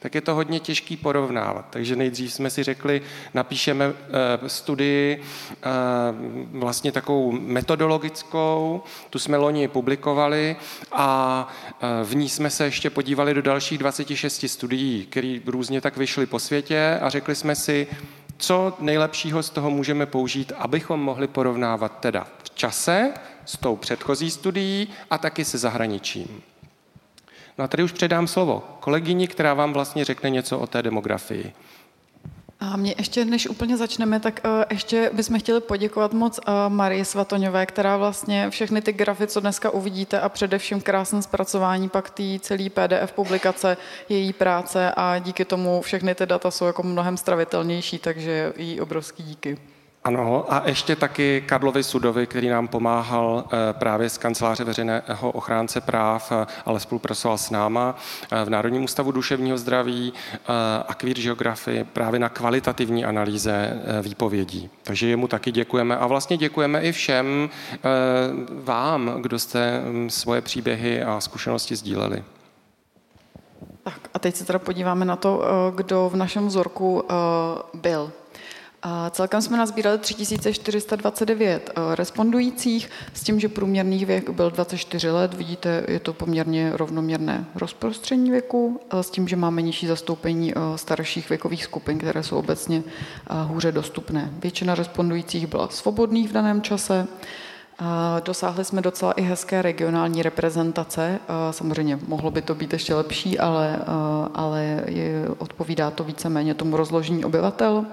tak 0.00 0.14
je 0.14 0.20
to 0.20 0.34
hodně 0.34 0.60
těžký 0.60 0.96
porovnávat. 0.96 1.66
Takže 1.70 1.96
nejdřív 1.96 2.32
jsme 2.32 2.50
si 2.50 2.62
řekli, 2.62 3.02
napíšeme 3.34 3.84
eh, 3.84 4.48
studii 4.48 5.22
eh, 5.22 5.68
vlastně 6.52 6.92
takovou 6.92 7.32
metodologickou, 7.32 8.82
tu 9.10 9.18
jsme 9.18 9.36
loni 9.36 9.68
publikovali 9.68 10.56
a 10.92 11.48
eh, 11.80 12.04
v 12.04 12.16
ní 12.16 12.28
jsme 12.28 12.50
se 12.50 12.64
ještě 12.64 12.90
podívali 12.90 13.34
do 13.34 13.42
dalších 13.42 13.78
26 13.78 14.44
studií, 14.48 15.06
které 15.06 15.38
různě 15.46 15.80
tak 15.80 15.96
vyšly 15.96 16.26
po 16.26 16.38
světě 16.38 16.98
a 17.02 17.08
řekli 17.08 17.34
jsme 17.34 17.56
si, 17.56 17.86
co 18.36 18.76
nejlepšího 18.80 19.42
z 19.42 19.50
toho 19.50 19.70
můžeme 19.70 20.06
použít, 20.06 20.52
abychom 20.58 21.00
mohli 21.00 21.26
porovnávat 21.28 22.00
teda 22.00 22.26
v 22.42 22.50
čase 22.50 23.12
s 23.44 23.56
tou 23.56 23.76
předchozí 23.76 24.30
studií 24.30 24.88
a 25.10 25.18
taky 25.18 25.44
se 25.44 25.58
zahraničím. 25.58 26.42
No 27.60 27.64
a 27.64 27.68
tady 27.68 27.82
už 27.82 27.92
předám 27.92 28.26
slovo 28.26 28.62
kolegyni, 28.80 29.28
která 29.28 29.54
vám 29.54 29.72
vlastně 29.72 30.04
řekne 30.04 30.30
něco 30.30 30.58
o 30.58 30.66
té 30.66 30.82
demografii. 30.82 31.52
A 32.60 32.76
mě 32.76 32.94
ještě, 32.98 33.24
než 33.24 33.48
úplně 33.48 33.76
začneme, 33.76 34.20
tak 34.20 34.40
uh, 34.44 34.64
ještě 34.70 35.10
bychom 35.12 35.38
chtěli 35.38 35.60
poděkovat 35.60 36.12
moc 36.12 36.38
uh, 36.38 36.54
Marii 36.68 37.04
Svatoňové, 37.04 37.66
která 37.66 37.96
vlastně 37.96 38.50
všechny 38.50 38.82
ty 38.82 38.92
grafy, 38.92 39.26
co 39.26 39.40
dneska 39.40 39.70
uvidíte 39.70 40.20
a 40.20 40.28
především 40.28 40.80
krásné 40.80 41.22
zpracování 41.22 41.88
pak 41.88 42.10
té 42.10 42.38
celý 42.40 42.70
PDF 42.70 43.12
publikace, 43.14 43.76
její 44.08 44.32
práce 44.32 44.92
a 44.96 45.18
díky 45.18 45.44
tomu 45.44 45.80
všechny 45.82 46.14
ty 46.14 46.26
data 46.26 46.50
jsou 46.50 46.66
jako 46.66 46.82
mnohem 46.82 47.16
stravitelnější, 47.16 47.98
takže 47.98 48.52
jí 48.56 48.80
obrovský 48.80 49.22
díky. 49.22 49.58
Ano, 50.04 50.52
a 50.52 50.62
ještě 50.66 50.96
taky 50.96 51.42
Karlovi 51.46 51.82
Sudovi, 51.82 52.26
který 52.26 52.48
nám 52.48 52.68
pomáhal 52.68 53.44
eh, 53.46 53.72
právě 53.72 54.10
z 54.10 54.18
kanceláře 54.18 54.64
veřejného 54.64 55.30
ochránce 55.30 55.80
práv, 55.80 56.32
eh, 56.32 56.46
ale 56.66 56.80
spolupracoval 56.80 57.38
s 57.38 57.50
náma 57.50 57.94
eh, 58.30 58.44
v 58.44 58.50
Národním 58.50 58.84
ústavu 58.84 59.12
duševního 59.12 59.58
zdraví 59.58 60.12
a 60.88 60.94
queer 60.94 61.16
geografii 61.16 61.84
právě 61.84 62.20
na 62.20 62.28
kvalitativní 62.28 63.04
analýze 63.04 63.80
výpovědí. 64.02 64.70
Takže 64.82 65.08
jemu 65.08 65.28
taky 65.28 65.52
děkujeme 65.52 65.96
a 65.96 66.06
vlastně 66.06 66.36
děkujeme 66.36 66.82
i 66.82 66.92
všem 66.92 67.50
vám, 68.62 69.14
kdo 69.20 69.38
jste 69.38 69.80
hm, 69.84 70.10
svoje 70.10 70.40
příběhy 70.40 71.02
a 71.02 71.20
zkušenosti 71.20 71.76
sdíleli. 71.76 72.24
Tak 73.82 74.08
a 74.14 74.18
teď 74.18 74.36
se 74.36 74.44
teda 74.44 74.58
podíváme 74.58 75.04
na 75.04 75.16
to, 75.16 75.42
kdo 75.74 76.08
v 76.08 76.16
našem 76.16 76.46
vzorku 76.46 77.04
byl. 77.74 78.12
A 78.82 79.10
celkem 79.10 79.42
jsme 79.42 79.58
nazbírali 79.58 79.98
3429 79.98 81.70
eh, 81.70 81.94
respondujících 81.94 82.90
s 83.14 83.22
tím, 83.22 83.40
že 83.40 83.48
průměrný 83.48 84.04
věk 84.04 84.30
byl 84.30 84.50
24 84.50 85.10
let. 85.10 85.34
Vidíte, 85.34 85.84
je 85.88 86.00
to 86.00 86.12
poměrně 86.12 86.72
rovnoměrné 86.74 87.44
rozprostření 87.54 88.30
věku 88.30 88.80
eh, 88.90 89.02
s 89.02 89.10
tím, 89.10 89.28
že 89.28 89.36
máme 89.36 89.62
nižší 89.62 89.86
zastoupení 89.86 90.52
eh, 90.52 90.78
starších 90.78 91.28
věkových 91.28 91.64
skupin, 91.64 91.98
které 91.98 92.22
jsou 92.22 92.38
obecně 92.38 92.82
hůře 93.46 93.72
dostupné. 93.72 94.30
Většina 94.38 94.74
respondujících 94.74 95.46
byla 95.46 95.68
svobodných 95.68 96.28
v 96.28 96.32
daném 96.32 96.62
čase. 96.62 97.06
Dosáhli 98.24 98.64
jsme 98.64 98.82
docela 98.82 99.12
i 99.12 99.22
hezké 99.22 99.62
regionální 99.62 100.22
reprezentace. 100.22 101.18
Samozřejmě 101.50 101.98
mohlo 102.06 102.30
by 102.30 102.42
to 102.42 102.54
být 102.54 102.72
ještě 102.72 102.94
lepší, 102.94 103.38
ale, 103.38 103.78
ale 104.34 104.82
je, 104.86 105.28
odpovídá 105.38 105.90
to 105.90 106.04
víceméně 106.04 106.54
tomu 106.54 106.76
rozložení 106.76 107.24
obyvatel. 107.24 107.86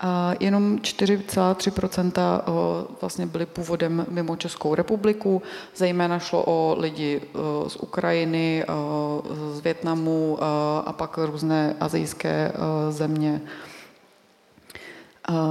A 0.00 0.32
jenom 0.40 0.76
4,3% 0.76 2.12
vlastně 3.00 3.26
byly 3.26 3.46
původem 3.46 4.06
mimo 4.10 4.36
Českou 4.36 4.74
republiku. 4.74 5.42
Zejména 5.76 6.18
šlo 6.18 6.44
o 6.46 6.76
lidi 6.78 7.22
z 7.68 7.76
Ukrajiny, 7.76 8.64
z 9.52 9.60
Větnamu 9.60 10.38
a 10.86 10.92
pak 10.92 11.18
různé 11.18 11.76
azijské 11.80 12.52
země. 12.90 13.40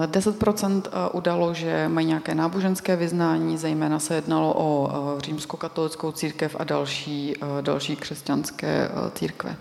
10% 0.06 0.82
udalo, 1.14 1.54
že 1.54 1.88
mají 1.88 2.08
nějaké 2.08 2.36
náboženské 2.36 2.96
vyznání, 2.96 3.58
zejména 3.58 4.00
se 4.00 4.16
jednalo 4.16 4.54
o 4.58 4.92
římskokatolickou 5.20 6.12
církev 6.12 6.56
a 6.60 6.64
další, 6.64 7.36
další 7.62 7.96
křesťanské 7.96 8.90
církve. 9.14 9.56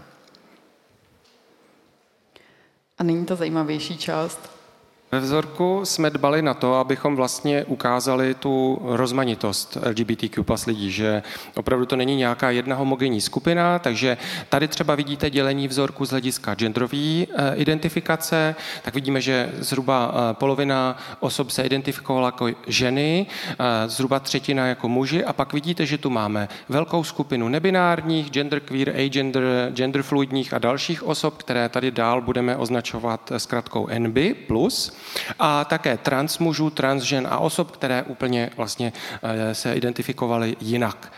A 2.99 3.03
nyní 3.03 3.25
ta 3.25 3.35
zajímavější 3.35 3.99
část. 3.99 4.54
Ve 5.15 5.21
vzorku 5.21 5.81
jsme 5.85 6.11
dbali 6.11 6.43
na 6.43 6.55
to, 6.55 6.75
abychom 6.75 7.17
vlastně 7.17 7.65
ukázali 7.65 8.35
tu 8.35 8.79
rozmanitost 8.83 9.79
LGBTQ 9.89 10.43
plus 10.43 10.67
lidí, 10.67 10.91
že 10.91 11.23
opravdu 11.57 11.87
to 11.87 11.97
není 11.97 12.17
nějaká 12.17 12.51
jedna 12.51 12.77
homogenní 12.77 13.21
skupina, 13.21 13.79
takže 13.79 14.17
tady 14.49 14.69
třeba 14.69 14.95
vidíte 14.95 15.31
dělení 15.31 15.69
vzorku 15.69 16.05
z 16.05 16.11
hlediska 16.11 16.55
genderové 16.55 16.97
eh, 16.99 17.27
identifikace, 17.55 18.55
tak 18.83 18.95
vidíme, 18.95 19.21
že 19.21 19.53
zhruba 19.59 20.15
eh, 20.15 20.35
polovina 20.35 20.99
osob 21.21 21.51
se 21.51 21.63
identifikovala 21.63 22.29
jako 22.29 22.49
ženy, 22.67 23.27
eh, 23.51 23.89
zhruba 23.89 24.21
třetina 24.21 24.67
jako 24.67 24.89
muži 24.89 25.25
a 25.25 25.33
pak 25.33 25.53
vidíte, 25.53 25.87
že 25.87 25.99
tu 25.99 26.11
máme 26.11 26.49
velkou 26.69 27.05
skupinu 27.05 27.49
nebinárních, 27.49 28.31
genderqueer, 28.31 28.89
agender, 29.01 29.45
genderfluidních 29.75 30.55
a 30.55 30.59
dalších 30.59 31.03
osob, 31.03 31.37
které 31.37 31.69
tady 31.69 31.91
dál 31.91 32.21
budeme 32.21 32.57
označovat 32.57 33.33
zkratkou 33.37 33.89
NB+. 33.99 34.19
A 35.39 35.65
také 35.65 35.97
trans 35.97 36.39
mužů, 36.39 36.71
trans 36.71 37.03
žen 37.03 37.29
a 37.31 37.39
osob, 37.39 37.71
které 37.71 38.03
úplně 38.03 38.51
vlastně 38.57 38.93
eh, 39.23 39.55
se 39.55 39.75
identifikovaly 39.75 40.57
jinak. 40.61 41.13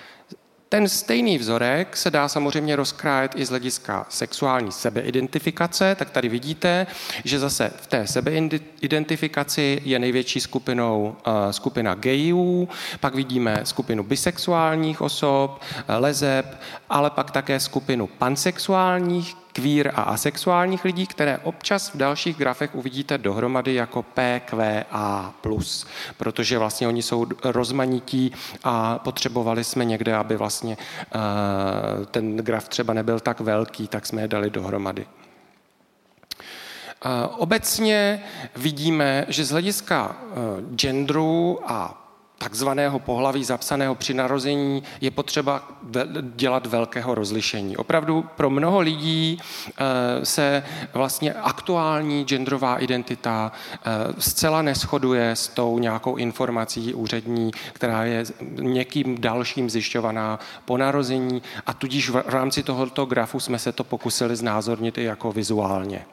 Ten 0.68 0.88
stejný 0.88 1.38
vzorek 1.38 1.96
se 1.96 2.10
dá 2.10 2.28
samozřejmě 2.28 2.76
rozkrájet 2.76 3.32
i 3.36 3.44
z 3.44 3.48
hlediska 3.48 4.06
sexuální 4.08 4.72
sebeidentifikace, 4.72 5.94
tak 5.94 6.10
tady 6.10 6.28
vidíte, 6.28 6.86
že 7.24 7.38
zase 7.38 7.72
v 7.76 7.86
té 7.86 8.06
sebeidentifikaci 8.06 9.82
je 9.84 9.98
největší 9.98 10.40
skupinou 10.40 11.16
uh, 11.26 11.32
skupina 11.50 11.94
gayů, 11.94 12.68
pak 13.00 13.14
vidíme 13.14 13.60
skupinu 13.64 14.02
bisexuálních 14.02 15.00
osob, 15.00 15.50
uh, 15.60 15.94
lezeb, 15.98 16.60
ale 16.90 17.10
pak 17.10 17.30
také 17.30 17.60
skupinu 17.60 18.06
pansexuálních, 18.06 19.36
queer 19.56 19.92
a 19.94 20.02
asexuálních 20.02 20.84
lidí, 20.84 21.06
které 21.06 21.38
občas 21.38 21.88
v 21.88 21.96
dalších 21.96 22.36
grafech 22.36 22.74
uvidíte 22.74 23.18
dohromady 23.18 23.74
jako 23.74 24.02
PQA+, 24.02 25.34
protože 26.16 26.58
vlastně 26.58 26.88
oni 26.88 27.02
jsou 27.02 27.26
rozmanití 27.44 28.32
a 28.64 28.98
potřebovali 28.98 29.64
jsme 29.64 29.84
někde, 29.84 30.14
aby 30.14 30.36
vlastně 30.36 30.76
uh, 30.76 32.06
ten 32.06 32.36
graf 32.36 32.68
třeba 32.68 32.94
nebyl 32.94 33.20
tak 33.20 33.40
velký, 33.40 33.88
tak 33.88 34.06
jsme 34.06 34.22
je 34.22 34.28
dali 34.28 34.50
dohromady. 34.50 35.06
Obecně 37.36 38.22
vidíme, 38.56 39.24
že 39.28 39.44
z 39.44 39.50
hlediska 39.50 40.16
genderu 40.74 41.60
a 41.64 42.05
takzvaného 42.38 42.98
pohlaví 42.98 43.44
zapsaného 43.44 43.94
při 43.94 44.14
narození 44.14 44.82
je 45.00 45.10
potřeba 45.10 45.68
dělat 46.22 46.66
velkého 46.66 47.14
rozlišení. 47.14 47.76
Opravdu 47.76 48.24
pro 48.36 48.50
mnoho 48.50 48.80
lidí 48.80 49.38
eh, 49.40 50.26
se 50.26 50.62
vlastně 50.92 51.32
aktuální 51.32 52.24
genderová 52.24 52.76
identita 52.76 53.52
eh, 53.52 53.80
zcela 54.18 54.62
neschoduje 54.62 55.30
s 55.30 55.48
tou 55.48 55.78
nějakou 55.78 56.16
informací 56.16 56.94
úřední, 56.94 57.50
která 57.72 58.04
je 58.04 58.24
někým 58.60 59.20
dalším 59.20 59.70
zjišťovaná 59.70 60.38
po 60.64 60.76
narození 60.76 61.42
a 61.66 61.74
tudíž 61.74 62.10
v 62.10 62.22
rámci 62.26 62.62
tohoto 62.62 63.06
grafu 63.06 63.40
jsme 63.40 63.58
se 63.58 63.72
to 63.72 63.84
pokusili 63.84 64.36
znázornit 64.36 64.98
i 64.98 65.04
jako 65.04 65.32
vizuálně. 65.32 66.06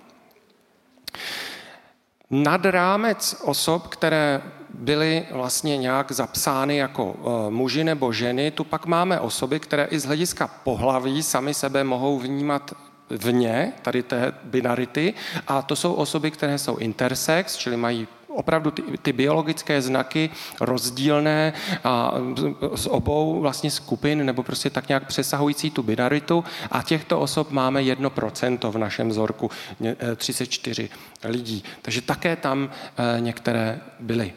Nad 2.30 2.66
rámec 2.66 3.42
osob, 3.44 3.88
které 3.88 4.42
byly 4.74 5.26
vlastně 5.32 5.78
nějak 5.78 6.12
zapsány 6.12 6.78
jako 6.78 7.16
eh, 7.18 7.52
muži 7.52 7.84
nebo 7.84 8.14
ženy, 8.14 8.52
tu 8.52 8.64
pak 8.64 8.86
máme 8.86 9.20
osoby, 9.20 9.60
které 9.60 9.86
i 9.86 10.00
z 10.00 10.06
hlediska 10.06 10.48
pohlaví 10.48 11.24
sami 11.24 11.54
sebe 11.54 11.84
mohou 11.84 12.20
vnímat 12.20 12.74
vně 13.10 13.74
tady 13.82 14.04
té 14.04 14.34
binarity 14.44 15.14
a 15.48 15.62
to 15.62 15.76
jsou 15.76 15.94
osoby, 15.94 16.32
které 16.32 16.58
jsou 16.58 16.78
intersex, 16.78 17.58
čili 17.58 17.78
mají 17.78 18.08
opravdu 18.28 18.72
ty, 18.72 18.82
ty 19.02 19.14
biologické 19.14 19.82
znaky 19.82 20.30
rozdílné 20.62 21.54
a 21.84 22.14
z 22.76 22.88
obou 22.88 23.42
vlastně 23.42 23.72
skupin 23.72 24.26
nebo 24.26 24.44
prostě 24.44 24.70
tak 24.70 24.88
nějak 24.88 25.08
přesahující 25.08 25.72
tu 25.72 25.84
binaritu 25.84 26.44
a 26.72 26.82
těchto 26.82 27.20
osob 27.20 27.52
máme 27.52 27.82
1% 27.82 28.72
v 28.72 28.78
našem 28.78 29.10
vzorku, 29.10 29.52
34 30.16 30.90
eh, 31.24 31.28
lidí. 31.28 31.64
Takže 31.82 32.02
také 32.02 32.36
tam 32.36 32.70
eh, 32.70 33.22
některé 33.22 33.80
byly. 34.00 34.34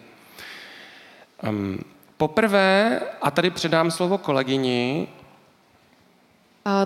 Um, 1.43 1.79
poprvé, 2.17 3.01
a 3.23 3.31
tady 3.31 3.51
předám 3.51 3.91
slovo 3.91 4.19
kolegyni, 4.19 5.09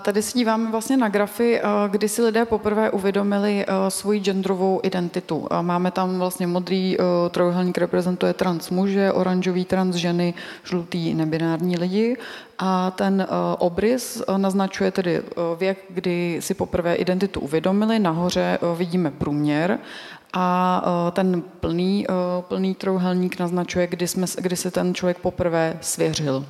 Tady 0.00 0.22
se 0.22 0.38
díváme 0.38 0.70
vlastně 0.70 0.96
na 0.96 1.08
grafy, 1.08 1.60
kdy 1.88 2.08
si 2.08 2.22
lidé 2.22 2.44
poprvé 2.44 2.90
uvědomili 2.90 3.66
svoji 3.88 4.20
genderovou 4.20 4.80
identitu. 4.82 5.48
Máme 5.62 5.90
tam 5.90 6.18
vlastně 6.18 6.46
modrý 6.46 6.96
trojuhelník 7.30 7.78
reprezentuje 7.78 8.34
trans 8.34 8.70
muže, 8.70 9.12
oranžový 9.12 9.64
trans 9.64 9.96
ženy, 9.96 10.34
žlutý 10.64 11.14
nebinární 11.14 11.76
lidi 11.76 12.16
a 12.58 12.90
ten 12.90 13.26
obrys 13.58 14.22
naznačuje 14.36 14.90
tedy 14.90 15.22
věk, 15.58 15.78
kdy 15.90 16.36
si 16.40 16.54
poprvé 16.54 16.94
identitu 16.94 17.40
uvědomili. 17.40 17.98
Nahoře 17.98 18.58
vidíme 18.76 19.10
průměr 19.10 19.78
a 20.32 21.12
ten 21.12 21.42
plný, 21.60 22.06
plný 22.40 22.74
trouhelník 22.74 23.38
naznačuje, 23.38 23.86
kdy, 23.86 24.08
jsme, 24.08 24.26
kdy 24.38 24.56
se 24.56 24.70
ten 24.70 24.94
člověk 24.94 25.18
poprvé 25.18 25.78
svěřil. 25.80 26.46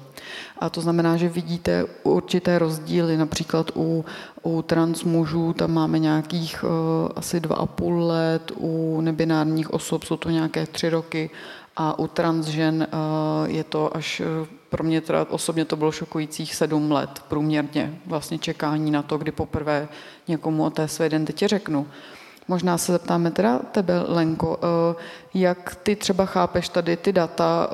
A 0.58 0.70
to 0.70 0.80
znamená, 0.80 1.16
že 1.16 1.28
vidíte 1.28 1.84
určité 2.02 2.58
rozdíly, 2.58 3.16
například 3.16 3.70
u, 3.76 4.04
u 4.42 4.62
trans 4.62 5.04
mužů 5.04 5.52
tam 5.52 5.72
máme 5.72 5.98
nějakých 5.98 6.64
uh, 6.64 6.70
asi 7.16 7.40
dva 7.40 7.56
a 7.56 7.66
půl 7.66 8.04
let, 8.04 8.52
u 8.56 9.00
nebinárních 9.00 9.72
osob 9.72 10.04
jsou 10.04 10.16
to 10.16 10.30
nějaké 10.30 10.66
tři 10.66 10.90
roky 10.90 11.30
a 11.76 11.98
u 11.98 12.06
trans 12.06 12.46
žen 12.46 12.88
je 13.46 13.64
to 13.64 13.96
až 13.96 14.22
pro 14.70 14.84
mě 14.84 15.00
teda 15.00 15.26
osobně 15.30 15.64
to 15.64 15.76
bylo 15.76 15.92
šokujících 15.92 16.54
sedm 16.54 16.92
let 16.92 17.22
průměrně 17.28 17.94
vlastně 18.06 18.38
čekání 18.38 18.90
na 18.90 19.02
to, 19.02 19.18
kdy 19.18 19.32
poprvé 19.32 19.88
někomu 20.28 20.64
o 20.64 20.70
té 20.70 20.88
své 20.88 21.06
identitě 21.06 21.48
řeknu. 21.48 21.86
Možná 22.50 22.78
se 22.78 22.92
zeptáme 22.92 23.30
teda 23.30 23.58
tebe, 23.58 23.94
Lenko, 24.08 24.58
jak 25.34 25.74
ty 25.74 25.96
třeba 25.96 26.26
chápeš 26.26 26.68
tady 26.68 26.96
ty 26.96 27.12
data, 27.12 27.70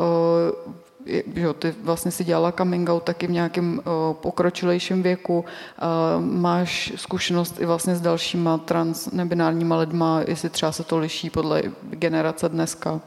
že 1.35 1.53
ty 1.59 1.75
vlastně 1.83 2.11
si 2.11 2.25
dělala 2.25 2.53
coming 2.53 2.89
out 2.89 3.03
taky 3.03 3.27
v 3.27 3.31
nějakém 3.31 3.81
pokročilejším 4.13 5.03
věku, 5.03 5.45
máš 6.21 6.93
zkušenost 6.97 7.61
i 7.61 7.67
vlastně 7.67 7.97
s 7.97 8.01
dalšíma 8.01 8.59
trans 8.59 9.13
nebinárníma 9.13 9.77
lidma, 9.77 10.21
jestli 10.29 10.51
třeba 10.51 10.73
se 10.73 10.85
to 10.85 10.99
liší 10.99 11.31
podle 11.31 11.63
generace 11.83 12.49
dneska? 12.49 13.01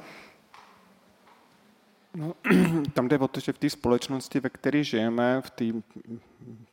No, 2.15 2.33
tam 2.93 3.07
jde 3.07 3.17
o 3.17 3.27
to, 3.27 3.39
že 3.39 3.53
v 3.53 3.57
té 3.57 3.69
společnosti, 3.69 4.39
ve 4.39 4.49
které 4.49 4.83
žijeme, 4.83 5.41
v, 5.41 5.49
tý, 5.49 5.73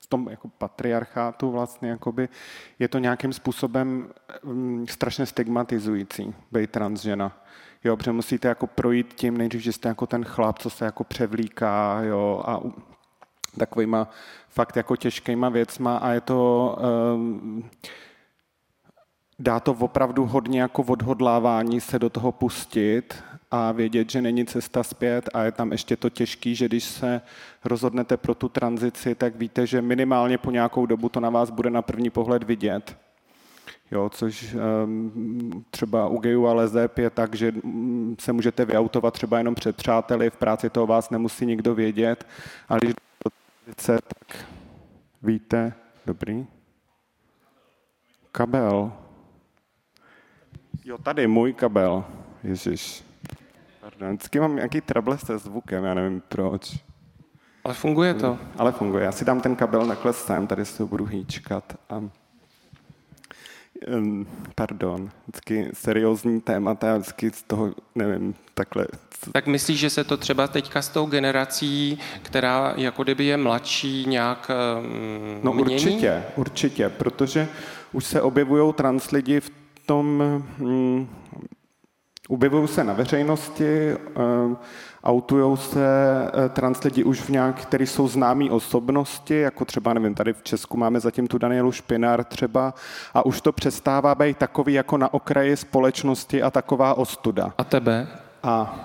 v 0.07 0.09
tom 0.09 0.29
jako 0.31 0.49
patriarchátu 0.49 1.51
vlastně, 1.51 1.89
jakoby, 1.89 2.29
je 2.79 2.89
to 2.89 2.99
nějakým 2.99 3.33
způsobem 3.33 4.09
um, 4.43 4.87
strašně 4.89 5.27
stigmatizující 5.27 6.35
být 6.53 6.71
transžena. 6.71 7.43
Jo, 7.85 7.97
protože 7.97 8.13
musíte 8.13 8.49
jako 8.49 8.67
projít 8.67 9.15
tím 9.15 9.37
nejdřív, 9.37 9.63
že 9.63 9.73
jste 9.73 9.89
jako 9.89 10.07
ten 10.07 10.25
chlap, 10.25 10.59
co 10.59 10.71
se 10.71 10.85
jako 10.85 11.05
převlíká, 11.05 12.01
jo, 12.03 12.43
a 12.47 12.61
takovýma 13.59 14.09
fakt 14.49 14.77
jako 14.77 14.97
těžkýma 14.97 15.49
věcma 15.49 15.97
a 15.97 16.11
je 16.11 16.21
to, 16.21 16.79
um, 17.15 17.71
dá 19.39 19.61
to 19.61 19.73
opravdu 19.73 20.27
hodně 20.27 20.61
jako 20.61 20.83
odhodlávání 20.83 21.81
se 21.81 21.99
do 21.99 22.11
toho 22.11 22.33
pustit 22.33 23.23
a 23.57 23.73
vědět, 23.73 24.11
že 24.11 24.23
není 24.23 24.47
cesta 24.47 24.83
zpět 24.83 25.29
a 25.35 25.43
je 25.43 25.53
tam 25.53 25.73
ještě 25.73 25.97
to 25.97 26.11
těžký, 26.11 26.55
že 26.55 26.69
když 26.69 26.85
se 26.85 27.21
rozhodnete 27.65 28.17
pro 28.17 28.35
tu 28.35 28.49
tranzici, 28.49 29.15
tak 29.15 29.37
víte, 29.37 29.67
že 29.67 29.83
minimálně 29.83 30.39
po 30.39 30.51
nějakou 30.51 30.87
dobu 30.87 31.09
to 31.09 31.21
na 31.21 31.31
vás 31.31 31.51
bude 31.51 31.71
na 31.71 31.83
první 31.83 32.11
pohled 32.11 32.43
vidět. 32.43 32.97
Jo, 33.91 34.09
což 34.09 34.55
um, 34.85 35.65
třeba 35.71 36.09
u 36.09 36.19
gejů 36.19 36.47
a 36.47 36.53
lezeb 36.53 36.99
je 36.99 37.11
tak, 37.11 37.35
že 37.35 37.53
mm, 37.53 38.17
se 38.21 38.33
můžete 38.33 38.65
vyautovat 38.65 39.15
třeba 39.15 39.39
jenom 39.39 39.55
před 39.55 39.77
přáteli, 39.77 40.31
v 40.31 40.37
práci 40.37 40.71
toho 40.71 40.87
vás 40.87 41.11
nemusí 41.11 41.47
nikdo 41.47 41.75
vědět, 41.75 42.27
ale 42.69 42.81
když 42.83 42.95
do 43.25 43.31
tranzice, 43.65 43.99
tak 44.09 44.47
víte, 45.23 45.73
dobrý, 46.07 46.47
kabel. 48.33 48.93
Jo, 50.85 50.99
tady 50.99 51.27
můj 51.27 51.53
kabel. 51.53 52.05
Ježíš. 52.43 53.06
Pardon, 53.91 54.09
vždycky 54.17 54.41
mám 54.41 54.57
nějaký 54.57 54.81
trouble 54.81 55.19
se 55.19 55.39
zvukem, 55.39 55.85
já 55.85 55.95
nevím 55.95 56.23
proč. 56.29 56.79
Ale 57.65 57.75
funguje 57.75 58.15
to. 58.15 58.39
Ale 58.59 58.73
funguje. 58.73 59.05
Já 59.05 59.13
si 59.13 59.25
dám 59.25 59.41
ten 59.41 59.57
kabel 59.57 59.87
takhle 59.87 60.13
sem, 60.13 60.47
tady 60.47 60.65
si 60.65 60.83
ho 60.83 60.89
budu 60.89 61.05
hýčkat. 61.05 61.77
A... 61.91 62.03
Um, 63.97 64.27
pardon, 64.55 65.11
vždycky 65.27 65.71
seriózní 65.73 66.41
témata, 66.41 66.87
já 66.87 66.97
vždycky 66.97 67.31
z 67.31 67.43
toho, 67.43 67.75
nevím, 67.95 68.35
takhle. 68.55 68.87
Tak 69.33 69.47
myslíš, 69.47 69.79
že 69.81 69.91
se 69.91 70.05
to 70.05 70.17
třeba 70.17 70.49
teďka 70.49 70.83
s 70.83 70.89
tou 70.89 71.07
generací, 71.07 71.99
která 72.23 72.75
jako 72.77 73.03
kdyby 73.03 73.25
je 73.25 73.37
mladší, 73.37 74.05
nějak 74.09 74.51
um, 74.81 75.41
No 75.43 75.53
mění? 75.53 75.75
určitě, 75.75 76.25
určitě, 76.37 76.89
protože 76.89 77.49
už 77.93 78.05
se 78.05 78.23
objevují 78.23 78.75
trans 78.75 79.11
lidi 79.11 79.41
v 79.41 79.51
tom, 79.87 80.23
um, 80.59 81.09
Objevují 82.29 82.69
se 82.69 82.85
na 82.85 82.93
veřejnosti, 82.93 83.95
uh, 83.95 84.57
autujou 85.05 85.57
se 85.57 85.79
uh, 85.79 86.49
trans 86.49 86.83
lidi 86.83 87.05
už 87.05 87.21
v 87.21 87.29
nějak, 87.29 87.61
který 87.63 87.87
jsou 87.87 88.09
známí 88.09 88.51
osobnosti, 88.51 89.39
jako 89.39 89.65
třeba, 89.65 89.95
nevím, 89.95 90.15
tady 90.15 90.33
v 90.33 90.43
Česku 90.43 90.77
máme 90.77 91.01
zatím 91.01 91.27
tu 91.27 91.39
Danielu 91.39 91.73
Špinar 91.73 92.25
třeba, 92.25 92.75
a 93.15 93.27
už 93.27 93.41
to 93.41 93.53
přestává 93.53 94.15
být 94.15 94.39
takový 94.39 94.73
jako 94.73 94.99
na 94.99 95.15
okraji 95.15 95.57
společnosti 95.57 96.43
a 96.43 96.51
taková 96.51 96.95
ostuda. 96.95 97.55
A 97.59 97.65
tebe? 97.65 98.09
A, 98.43 98.85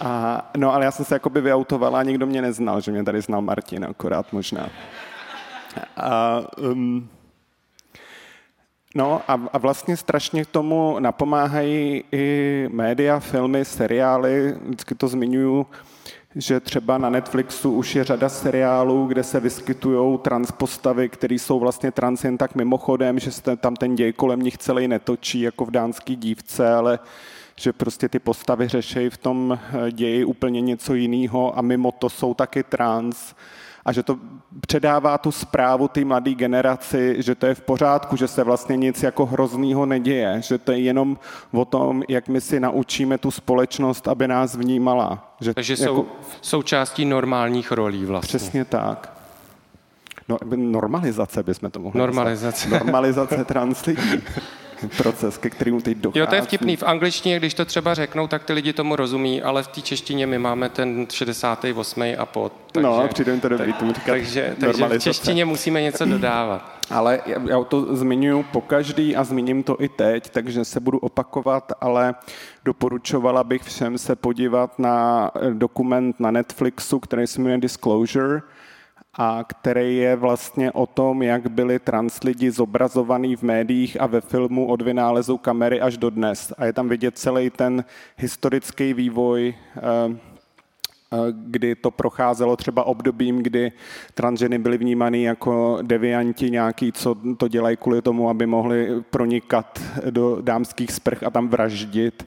a 0.00 0.42
no, 0.56 0.74
ale 0.74 0.84
já 0.84 0.90
jsem 0.90 1.04
se 1.04 1.14
jakoby 1.14 1.40
vyautovala 1.40 2.00
a 2.00 2.02
nikdo 2.02 2.26
mě 2.26 2.42
neznal, 2.42 2.80
že 2.80 2.92
mě 2.92 3.04
tady 3.04 3.20
znal 3.20 3.42
Martin 3.42 3.84
akorát 3.84 4.32
možná. 4.32 4.68
A, 5.96 6.40
um, 6.58 7.08
No 8.94 9.20
a, 9.28 9.40
a 9.52 9.58
vlastně 9.58 9.96
strašně 9.96 10.44
k 10.44 10.48
tomu 10.48 10.96
napomáhají 10.98 12.04
i 12.12 12.68
média, 12.72 13.20
filmy, 13.20 13.64
seriály. 13.64 14.54
Vždycky 14.64 14.94
to 14.94 15.08
zmiňuju, 15.08 15.66
že 16.34 16.60
třeba 16.60 16.98
na 16.98 17.10
Netflixu 17.10 17.72
už 17.72 17.94
je 17.94 18.04
řada 18.04 18.28
seriálů, 18.28 19.06
kde 19.06 19.22
se 19.22 19.40
vyskytují 19.40 20.18
transpostavy, 20.18 21.08
které 21.08 21.34
jsou 21.34 21.58
vlastně 21.58 21.90
trans 21.90 22.24
jen 22.24 22.38
tak 22.38 22.54
mimochodem, 22.54 23.18
že 23.18 23.32
se 23.32 23.56
tam 23.56 23.76
ten 23.76 23.96
děj 23.96 24.12
kolem 24.12 24.40
nich 24.40 24.58
celý 24.58 24.88
netočí, 24.88 25.40
jako 25.40 25.64
v 25.64 25.70
dánský 25.70 26.16
dívce, 26.16 26.74
ale 26.74 26.98
že 27.56 27.72
prostě 27.72 28.08
ty 28.08 28.18
postavy 28.18 28.68
řešejí 28.68 29.10
v 29.10 29.16
tom 29.16 29.58
ději 29.90 30.24
úplně 30.24 30.60
něco 30.60 30.94
jiného 30.94 31.58
a 31.58 31.62
mimo 31.62 31.92
to 31.92 32.08
jsou 32.10 32.34
taky 32.34 32.62
trans 32.62 33.34
a 33.84 33.92
že 33.92 34.02
to 34.02 34.18
předává 34.60 35.18
tu 35.18 35.32
zprávu 35.32 35.88
té 35.88 36.04
mladé 36.04 36.34
generaci, 36.34 37.16
že 37.18 37.34
to 37.34 37.46
je 37.46 37.54
v 37.54 37.60
pořádku, 37.60 38.16
že 38.16 38.28
se 38.28 38.44
vlastně 38.44 38.76
nic 38.76 39.02
jako 39.02 39.26
hroznýho 39.26 39.86
neděje, 39.86 40.40
že 40.42 40.58
to 40.58 40.72
je 40.72 40.80
jenom 40.80 41.18
o 41.52 41.64
tom, 41.64 42.02
jak 42.08 42.28
my 42.28 42.40
si 42.40 42.60
naučíme 42.60 43.18
tu 43.18 43.30
společnost, 43.30 44.08
aby 44.08 44.28
nás 44.28 44.56
vnímala. 44.56 45.34
Že 45.40 45.54
Takže 45.54 45.72
jako, 45.72 45.84
jsou 45.84 46.06
součástí 46.40 47.04
normálních 47.04 47.72
rolí 47.72 48.04
vlastně. 48.04 48.38
Přesně 48.38 48.64
tak. 48.64 49.18
No, 50.28 50.38
normalizace 50.56 51.42
bychom 51.42 51.70
to 51.70 51.80
mohli 51.80 51.98
Normalizace. 51.98 52.68
Normalizace 52.68 53.44
trans 53.44 53.86
lidí 53.86 54.22
proces, 54.96 55.38
ke 55.38 55.50
kterému 55.50 55.80
teď 55.80 55.98
dochází. 55.98 56.18
Jo, 56.18 56.26
to 56.26 56.34
je 56.34 56.42
vtipný. 56.42 56.76
V 56.76 56.82
angličtině, 56.82 57.36
když 57.38 57.54
to 57.54 57.64
třeba 57.64 57.94
řeknou, 57.94 58.26
tak 58.26 58.44
ty 58.44 58.52
lidi 58.52 58.72
tomu 58.72 58.96
rozumí, 58.96 59.42
ale 59.42 59.62
v 59.62 59.68
té 59.68 59.80
češtině 59.80 60.26
my 60.26 60.38
máme 60.38 60.68
ten 60.68 61.06
68. 61.12 62.02
a 62.18 62.26
pod. 62.26 62.52
Takže, 62.72 62.86
no, 62.86 63.08
přijde 63.08 63.36
to 63.36 63.48
dobrý, 63.48 63.72
tomu 63.72 63.92
říkat 63.92 64.12
takže, 64.12 64.56
takže 64.60 64.88
v 64.88 64.98
češtině 64.98 65.44
musíme 65.44 65.82
něco 65.82 66.04
dodávat. 66.04 66.78
Ale 66.90 67.20
já 67.48 67.64
to 67.64 67.96
zmiňuji 67.96 68.42
po 68.42 68.60
každý 68.60 69.16
a 69.16 69.24
zmíním 69.24 69.62
to 69.62 69.82
i 69.82 69.88
teď, 69.88 70.30
takže 70.30 70.64
se 70.64 70.80
budu 70.80 70.98
opakovat, 70.98 71.72
ale 71.80 72.14
doporučovala 72.64 73.44
bych 73.44 73.62
všem 73.62 73.98
se 73.98 74.16
podívat 74.16 74.78
na 74.78 75.30
dokument 75.52 76.20
na 76.20 76.30
Netflixu, 76.30 77.00
který 77.00 77.26
se 77.26 77.40
jmenuje 77.40 77.58
Disclosure, 77.58 78.40
a 79.18 79.44
který 79.44 79.96
je 79.96 80.16
vlastně 80.16 80.72
o 80.72 80.86
tom, 80.86 81.22
jak 81.22 81.50
byli 81.50 81.78
trans 81.78 82.22
lidi 82.22 82.50
zobrazovaný 82.50 83.36
v 83.36 83.42
médiích 83.42 84.00
a 84.00 84.06
ve 84.06 84.20
filmu 84.20 84.66
od 84.66 84.82
vynálezu 84.82 85.38
kamery 85.38 85.80
až 85.80 85.96
do 85.96 86.10
dnes. 86.10 86.52
A 86.58 86.64
je 86.64 86.72
tam 86.72 86.88
vidět 86.88 87.18
celý 87.18 87.50
ten 87.50 87.84
historický 88.16 88.94
vývoj 88.94 89.54
eh, 89.76 89.80
eh, 91.12 91.16
kdy 91.32 91.74
to 91.74 91.90
procházelo 91.90 92.56
třeba 92.56 92.84
obdobím, 92.84 93.42
kdy 93.42 93.72
transženy 94.14 94.58
byly 94.58 94.78
vnímané 94.78 95.18
jako 95.18 95.78
devianti 95.82 96.50
nějaký, 96.50 96.92
co 96.92 97.16
to 97.36 97.48
dělají 97.48 97.76
kvůli 97.76 98.02
tomu, 98.02 98.30
aby 98.30 98.46
mohli 98.46 99.02
pronikat 99.10 99.80
do 100.10 100.38
dámských 100.40 100.92
sprch 100.92 101.22
a 101.22 101.30
tam 101.30 101.48
vraždit. 101.48 102.26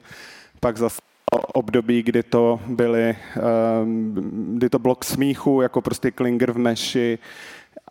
Pak 0.60 0.77
zase 0.77 1.11
období, 1.32 2.04
kdy 2.04 2.24
to 2.24 2.60
byly, 2.67 3.15
ehm, 3.36 4.13
kdy 4.58 4.70
to 4.70 4.80
bylo 4.80 4.96
k 4.96 5.06
smíchu, 5.06 5.62
jako 5.62 5.82
prostě 5.82 6.12
Klinger 6.12 6.52
v 6.52 6.58
Meši 6.58 7.20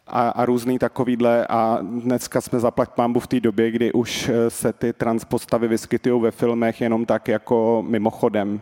a, 0.06 0.28
a 0.28 0.44
různý 0.44 0.78
takovýhle 0.78 1.46
a 1.46 1.78
dneska 1.82 2.40
jsme 2.40 2.60
zaplať 2.60 2.90
pámbu 2.90 3.20
v 3.20 3.26
té 3.26 3.40
době, 3.40 3.70
kdy 3.70 3.92
už 3.92 4.28
eh, 4.28 4.50
se 4.50 4.72
ty 4.72 4.92
transpostavy 4.92 5.68
vyskytují 5.68 6.22
ve 6.22 6.30
filmech 6.30 6.80
jenom 6.80 7.06
tak 7.06 7.28
jako 7.28 7.84
mimochodem. 7.88 8.60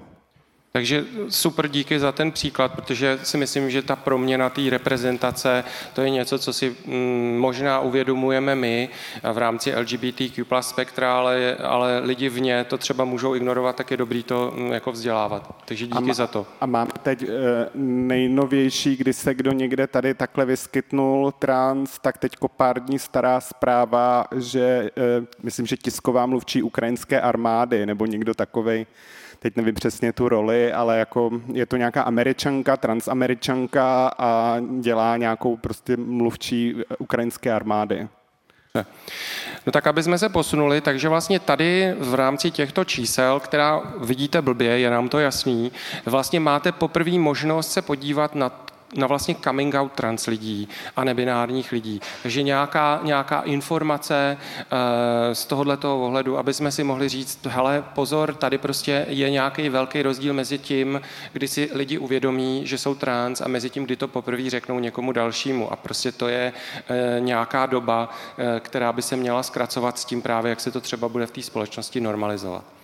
Takže 0.72 1.04
super 1.28 1.68
díky 1.68 1.98
za 1.98 2.12
ten 2.12 2.32
příklad, 2.32 2.72
protože 2.72 3.18
si 3.22 3.36
myslím, 3.36 3.70
že 3.70 3.82
ta 3.82 3.96
proměna 3.96 4.50
té 4.50 4.70
reprezentace, 4.70 5.64
to 5.94 6.02
je 6.02 6.10
něco, 6.10 6.38
co 6.38 6.52
si 6.52 6.76
mm, 6.86 7.38
možná 7.38 7.80
uvědomujeme 7.80 8.54
my 8.54 8.88
v 9.32 9.38
rámci 9.38 9.74
LGBTQ 9.74 10.44
plus 10.44 10.68
spektra, 10.68 11.18
ale, 11.18 11.54
ale 11.54 11.98
lidi 11.98 12.28
vně 12.28 12.64
to 12.64 12.78
třeba 12.78 13.04
můžou 13.04 13.34
ignorovat, 13.34 13.76
tak 13.76 13.90
je 13.90 13.96
dobrý 13.96 14.22
to 14.22 14.52
mm, 14.56 14.72
jako 14.72 14.92
vzdělávat. 14.92 15.54
Takže 15.64 15.86
díky 15.86 16.04
má, 16.04 16.14
za 16.14 16.26
to. 16.26 16.46
A 16.60 16.66
máme 16.66 16.90
teď 17.02 17.22
uh, 17.22 17.28
nejnovější, 17.84 18.96
kdy 18.96 19.12
se 19.12 19.34
kdo 19.34 19.52
někde 19.52 19.86
tady 19.86 20.14
takhle 20.14 20.44
vyskytnul 20.44 21.32
trans, 21.38 21.98
tak 21.98 22.18
teď 22.18 22.32
pár 22.56 22.80
dní 22.84 22.98
stará 22.98 23.40
zpráva, 23.40 24.24
že 24.36 24.90
uh, 25.20 25.26
myslím, 25.42 25.66
že 25.66 25.76
tisková 25.76 26.26
mluvčí 26.26 26.62
ukrajinské 26.62 27.20
armády 27.20 27.86
nebo 27.86 28.06
někdo 28.06 28.34
takovej 28.34 28.86
teď 29.38 29.56
nevím 29.56 29.74
přesně 29.74 30.12
tu 30.12 30.28
roli, 30.28 30.57
ale 30.74 30.98
jako 30.98 31.30
je 31.52 31.66
to 31.66 31.76
nějaká 31.76 32.02
američanka, 32.02 32.76
transameričanka 32.76 34.08
a 34.18 34.60
dělá 34.80 35.16
nějakou 35.16 35.56
prostě 35.56 35.96
mluvčí 35.96 36.74
ukrajinské 36.98 37.52
armády. 37.52 38.08
No 39.66 39.72
tak, 39.72 39.86
aby 39.86 40.02
jsme 40.02 40.18
se 40.18 40.28
posunuli, 40.28 40.80
takže 40.80 41.08
vlastně 41.08 41.40
tady 41.40 41.94
v 41.98 42.14
rámci 42.14 42.50
těchto 42.50 42.84
čísel, 42.84 43.40
která 43.40 43.82
vidíte 44.00 44.42
blbě, 44.42 44.78
je 44.78 44.90
nám 44.90 45.08
to 45.08 45.18
jasný, 45.18 45.72
vlastně 46.06 46.40
máte 46.40 46.72
poprvé 46.72 47.18
možnost 47.18 47.72
se 47.72 47.82
podívat 47.82 48.34
na 48.34 48.67
na 48.94 49.06
vlastně 49.06 49.34
coming 49.34 49.74
out 49.74 49.92
trans 49.92 50.26
lidí 50.26 50.68
a 50.96 51.04
nebinárních 51.04 51.72
lidí. 51.72 52.00
Takže 52.22 52.42
nějaká, 52.42 53.00
nějaká 53.02 53.40
informace 53.40 54.36
uh, 54.38 54.78
z 55.32 55.46
tohoto 55.46 56.00
ohledu, 56.00 56.38
aby 56.38 56.54
jsme 56.54 56.72
si 56.72 56.84
mohli 56.84 57.08
říct, 57.08 57.46
hele, 57.46 57.84
pozor, 57.94 58.34
tady 58.34 58.58
prostě 58.58 59.06
je 59.08 59.30
nějaký 59.30 59.68
velký 59.68 60.02
rozdíl 60.02 60.34
mezi 60.34 60.58
tím, 60.58 61.00
kdy 61.32 61.48
si 61.48 61.70
lidi 61.72 61.98
uvědomí, 61.98 62.62
že 62.66 62.78
jsou 62.78 62.94
trans 62.94 63.40
a 63.40 63.48
mezi 63.48 63.70
tím, 63.70 63.84
kdy 63.84 63.96
to 63.96 64.08
poprvé 64.08 64.50
řeknou 64.50 64.78
někomu 64.78 65.12
dalšímu. 65.12 65.72
A 65.72 65.76
prostě 65.76 66.12
to 66.12 66.28
je 66.28 66.52
uh, 66.90 67.24
nějaká 67.24 67.66
doba, 67.66 68.08
uh, 68.08 68.44
která 68.60 68.92
by 68.92 69.02
se 69.02 69.16
měla 69.16 69.42
zkracovat 69.42 69.98
s 69.98 70.04
tím 70.04 70.22
právě, 70.22 70.50
jak 70.50 70.60
se 70.60 70.70
to 70.70 70.80
třeba 70.80 71.08
bude 71.08 71.26
v 71.26 71.30
té 71.30 71.42
společnosti 71.42 72.00
normalizovat. 72.00 72.77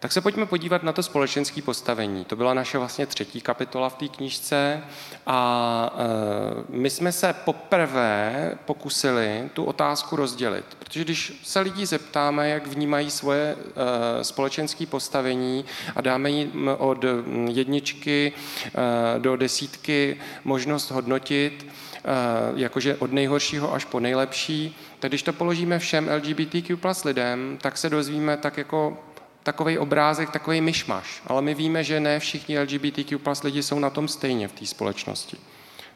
Tak 0.00 0.12
se 0.12 0.20
pojďme 0.20 0.46
podívat 0.46 0.82
na 0.82 0.92
to 0.92 1.02
společenské 1.02 1.62
postavení. 1.62 2.24
To 2.24 2.36
byla 2.36 2.54
naše 2.54 2.78
vlastně 2.78 3.06
třetí 3.06 3.40
kapitola 3.40 3.88
v 3.88 3.94
té 3.94 4.08
knížce 4.08 4.82
a 5.26 5.90
e, 5.94 6.76
my 6.76 6.90
jsme 6.90 7.12
se 7.12 7.32
poprvé 7.44 8.52
pokusili 8.64 9.50
tu 9.52 9.64
otázku 9.64 10.16
rozdělit, 10.16 10.64
protože 10.78 11.04
když 11.04 11.40
se 11.44 11.60
lidí 11.60 11.86
zeptáme, 11.86 12.48
jak 12.48 12.66
vnímají 12.66 13.10
svoje 13.10 13.56
e, 13.56 14.24
společenské 14.24 14.86
postavení 14.86 15.64
a 15.96 16.00
dáme 16.00 16.30
jim 16.30 16.70
od 16.78 17.04
jedničky 17.48 18.32
e, 18.34 19.18
do 19.18 19.36
desítky 19.36 20.20
možnost 20.44 20.90
hodnotit, 20.90 21.66
jakože 22.54 22.96
od 22.96 23.12
nejhoršího 23.12 23.74
až 23.74 23.84
po 23.84 24.00
nejlepší, 24.00 24.76
tak 24.98 25.10
když 25.10 25.22
to 25.22 25.32
položíme 25.32 25.78
všem 25.78 26.10
LGBTQ 26.16 26.76
plus 26.76 27.04
lidem, 27.04 27.58
tak 27.60 27.78
se 27.78 27.90
dozvíme 27.90 28.36
tak 28.36 28.56
jako 28.56 28.98
takový 29.42 29.78
obrázek, 29.78 30.30
takový 30.30 30.60
myšmaš. 30.60 31.22
Ale 31.26 31.42
my 31.42 31.54
víme, 31.54 31.84
že 31.84 32.00
ne 32.00 32.20
všichni 32.20 32.60
LGBTQ 32.60 33.18
plus 33.18 33.42
lidi 33.42 33.62
jsou 33.62 33.78
na 33.78 33.90
tom 33.90 34.08
stejně 34.08 34.48
v 34.48 34.52
té 34.52 34.66
společnosti. 34.66 35.36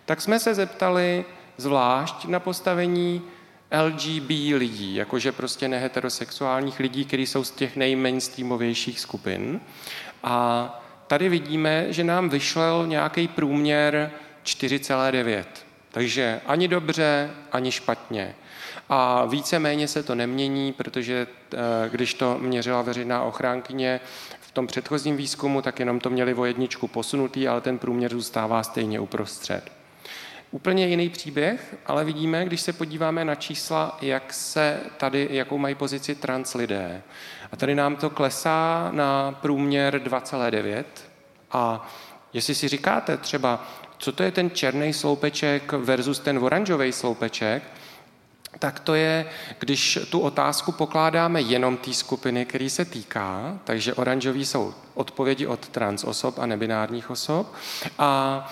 Tak 0.04 0.20
jsme 0.20 0.38
se 0.38 0.54
zeptali 0.54 1.24
zvlášť 1.56 2.24
na 2.24 2.40
postavení 2.40 3.22
LGB 3.86 4.30
lidí, 4.54 4.94
jakože 4.94 5.32
prostě 5.32 5.68
neheterosexuálních 5.68 6.80
lidí, 6.80 7.04
kteří 7.04 7.26
jsou 7.26 7.44
z 7.44 7.50
těch 7.50 7.76
nejmainstreamovějších 7.76 9.00
skupin. 9.00 9.60
A 10.22 10.68
tady 11.06 11.28
vidíme, 11.28 11.92
že 11.92 12.04
nám 12.04 12.28
vyšlel 12.28 12.86
nějaký 12.86 13.28
průměr 13.28 14.10
4,9. 14.44 15.44
Takže 15.90 16.40
ani 16.46 16.68
dobře, 16.68 17.30
ani 17.52 17.72
špatně. 17.72 18.34
A 18.96 19.24
víceméně 19.24 19.88
se 19.88 20.02
to 20.02 20.14
nemění, 20.14 20.72
protože 20.72 21.26
eh, 21.26 21.56
když 21.90 22.14
to 22.14 22.38
měřila 22.38 22.82
veřejná 22.82 23.22
ochránkyně 23.22 24.00
v 24.40 24.50
tom 24.52 24.66
předchozím 24.66 25.16
výzkumu, 25.16 25.62
tak 25.62 25.78
jenom 25.78 26.00
to 26.00 26.10
měli 26.10 26.34
o 26.34 26.44
jedničku 26.44 26.88
posunutý, 26.88 27.48
ale 27.48 27.60
ten 27.60 27.78
průměr 27.78 28.12
zůstává 28.12 28.62
stejně 28.62 29.00
uprostřed. 29.00 29.72
Úplně 30.50 30.86
jiný 30.86 31.10
příběh, 31.10 31.76
ale 31.86 32.04
vidíme, 32.04 32.44
když 32.44 32.60
se 32.60 32.72
podíváme 32.72 33.24
na 33.24 33.34
čísla, 33.34 33.98
jak 34.02 34.32
se 34.32 34.80
tady, 34.96 35.28
jakou 35.30 35.58
mají 35.58 35.74
pozici 35.74 36.14
trans 36.14 36.54
lidé. 36.54 37.02
A 37.52 37.56
tady 37.56 37.74
nám 37.74 37.96
to 37.96 38.10
klesá 38.10 38.88
na 38.92 39.38
průměr 39.42 39.98
2,9. 39.98 40.84
A 41.50 41.88
jestli 42.32 42.54
si 42.54 42.68
říkáte 42.68 43.16
třeba, 43.16 43.66
co 43.98 44.12
to 44.12 44.22
je 44.22 44.30
ten 44.30 44.50
černý 44.50 44.92
sloupeček 44.92 45.72
versus 45.72 46.18
ten 46.18 46.38
oranžový 46.38 46.92
sloupeček, 46.92 47.62
tak 48.58 48.80
to 48.80 48.94
je, 48.94 49.26
když 49.58 49.98
tu 50.10 50.20
otázku 50.20 50.72
pokládáme 50.72 51.40
jenom 51.40 51.76
té 51.76 51.92
skupiny, 51.92 52.44
který 52.46 52.70
se 52.70 52.84
týká, 52.84 53.58
takže 53.64 53.94
oranžový 53.94 54.46
jsou 54.46 54.74
odpovědi 54.94 55.46
od 55.46 55.68
trans 55.68 56.04
osob 56.04 56.38
a 56.38 56.46
nebinárních 56.46 57.10
osob 57.10 57.54
a 57.98 58.44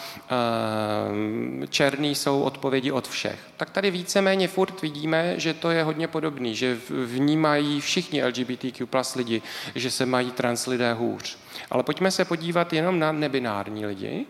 e, 1.62 1.66
černý 1.66 2.14
jsou 2.14 2.42
odpovědi 2.42 2.92
od 2.92 3.08
všech. 3.08 3.38
Tak 3.56 3.70
tady 3.70 3.90
víceméně 3.90 4.48
furt 4.48 4.82
vidíme, 4.82 5.34
že 5.36 5.54
to 5.54 5.70
je 5.70 5.82
hodně 5.82 6.08
podobný, 6.08 6.54
že 6.54 6.78
vnímají 7.06 7.80
všichni 7.80 8.24
LGBTQ 8.24 8.86
plus 8.86 9.14
lidi, 9.14 9.42
že 9.74 9.90
se 9.90 10.06
mají 10.06 10.30
trans 10.30 10.66
lidé 10.66 10.92
hůř. 10.92 11.38
Ale 11.70 11.82
pojďme 11.82 12.10
se 12.10 12.24
podívat 12.24 12.72
jenom 12.72 12.98
na 12.98 13.12
nebinární 13.12 13.86
lidi, 13.86 14.26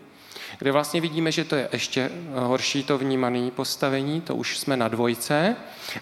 kde 0.57 0.71
vlastně 0.71 1.01
vidíme, 1.01 1.31
že 1.31 1.43
to 1.43 1.55
je 1.55 1.69
ještě 1.71 2.09
horší 2.33 2.83
to 2.83 2.97
vnímané 2.97 3.51
postavení, 3.51 4.21
to 4.21 4.35
už 4.35 4.57
jsme 4.57 4.77
na 4.77 4.87
dvojce. 4.87 5.55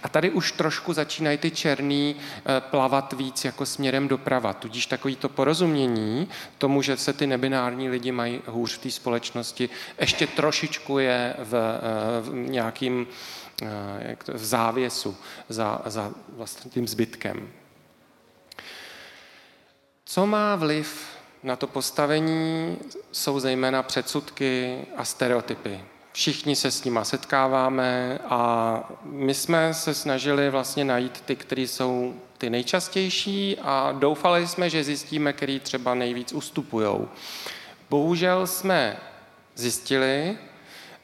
A 0.04 0.10
tady 0.10 0.30
už 0.30 0.52
trošku 0.52 0.94
začínají 0.94 1.38
ty 1.38 1.52
černý 1.52 2.16
eh, 2.16 2.62
plavat 2.62 3.14
víc 3.14 3.46
jako 3.46 3.66
směrem 3.66 4.08
doprava. 4.08 4.54
Tudíž 4.54 4.86
takový 4.86 5.16
to 5.16 5.30
porozumění 5.30 6.28
tomu, 6.58 6.82
že 6.82 6.98
se 6.98 7.14
ty 7.14 7.28
nebinární 7.28 7.90
lidi 7.90 8.12
mají 8.12 8.42
hůř 8.48 8.78
v 8.78 8.82
té 8.82 8.92
společnosti, 8.92 9.70
ještě 10.00 10.28
trošičku 10.28 11.00
je 11.00 11.36
v, 11.40 11.56
eh, 11.56 12.22
v 12.22 12.34
nějakým 12.34 13.08
eh, 13.64 14.18
v 14.34 14.46
závěsu 14.46 15.18
za, 15.50 15.82
za 15.86 16.12
vlastně 16.30 16.72
tím 16.72 16.88
zbytkem. 16.88 17.50
Co 20.06 20.26
má 20.26 20.56
vliv 20.56 21.21
na 21.44 21.56
to 21.56 21.68
postavení 21.68 22.78
jsou 23.12 23.40
zejména 23.40 23.84
předsudky 23.84 24.78
a 24.98 25.06
stereotypy. 25.06 25.80
Všichni 26.14 26.56
se 26.56 26.72
s 26.72 26.84
nima 26.84 27.04
setkáváme 27.04 28.20
a 28.30 28.92
my 29.04 29.34
jsme 29.34 29.74
se 29.74 29.94
snažili 29.94 30.50
vlastně 30.50 30.86
najít 30.86 31.22
ty, 31.22 31.36
které 31.36 31.62
jsou 31.62 32.14
ty 32.38 32.50
nejčastější 32.50 33.58
a 33.62 33.96
doufali 34.00 34.48
jsme, 34.48 34.70
že 34.70 34.84
zjistíme, 34.84 35.34
který 35.34 35.60
třeba 35.60 35.96
nejvíc 35.96 36.34
ustupují. 36.34 36.88
Bohužel 37.90 38.48
jsme 38.48 38.98
zjistili, 39.56 40.38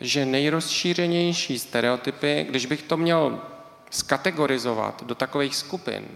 že 0.02 0.26
nejrozšířenější 0.26 1.60
stereotypy, 1.60 2.46
když 2.50 2.66
bych 2.66 2.82
to 2.82 2.98
měl 2.98 3.42
skategorizovat 3.90 5.04
do 5.04 5.16
takových 5.16 5.56
skupin, 5.56 6.08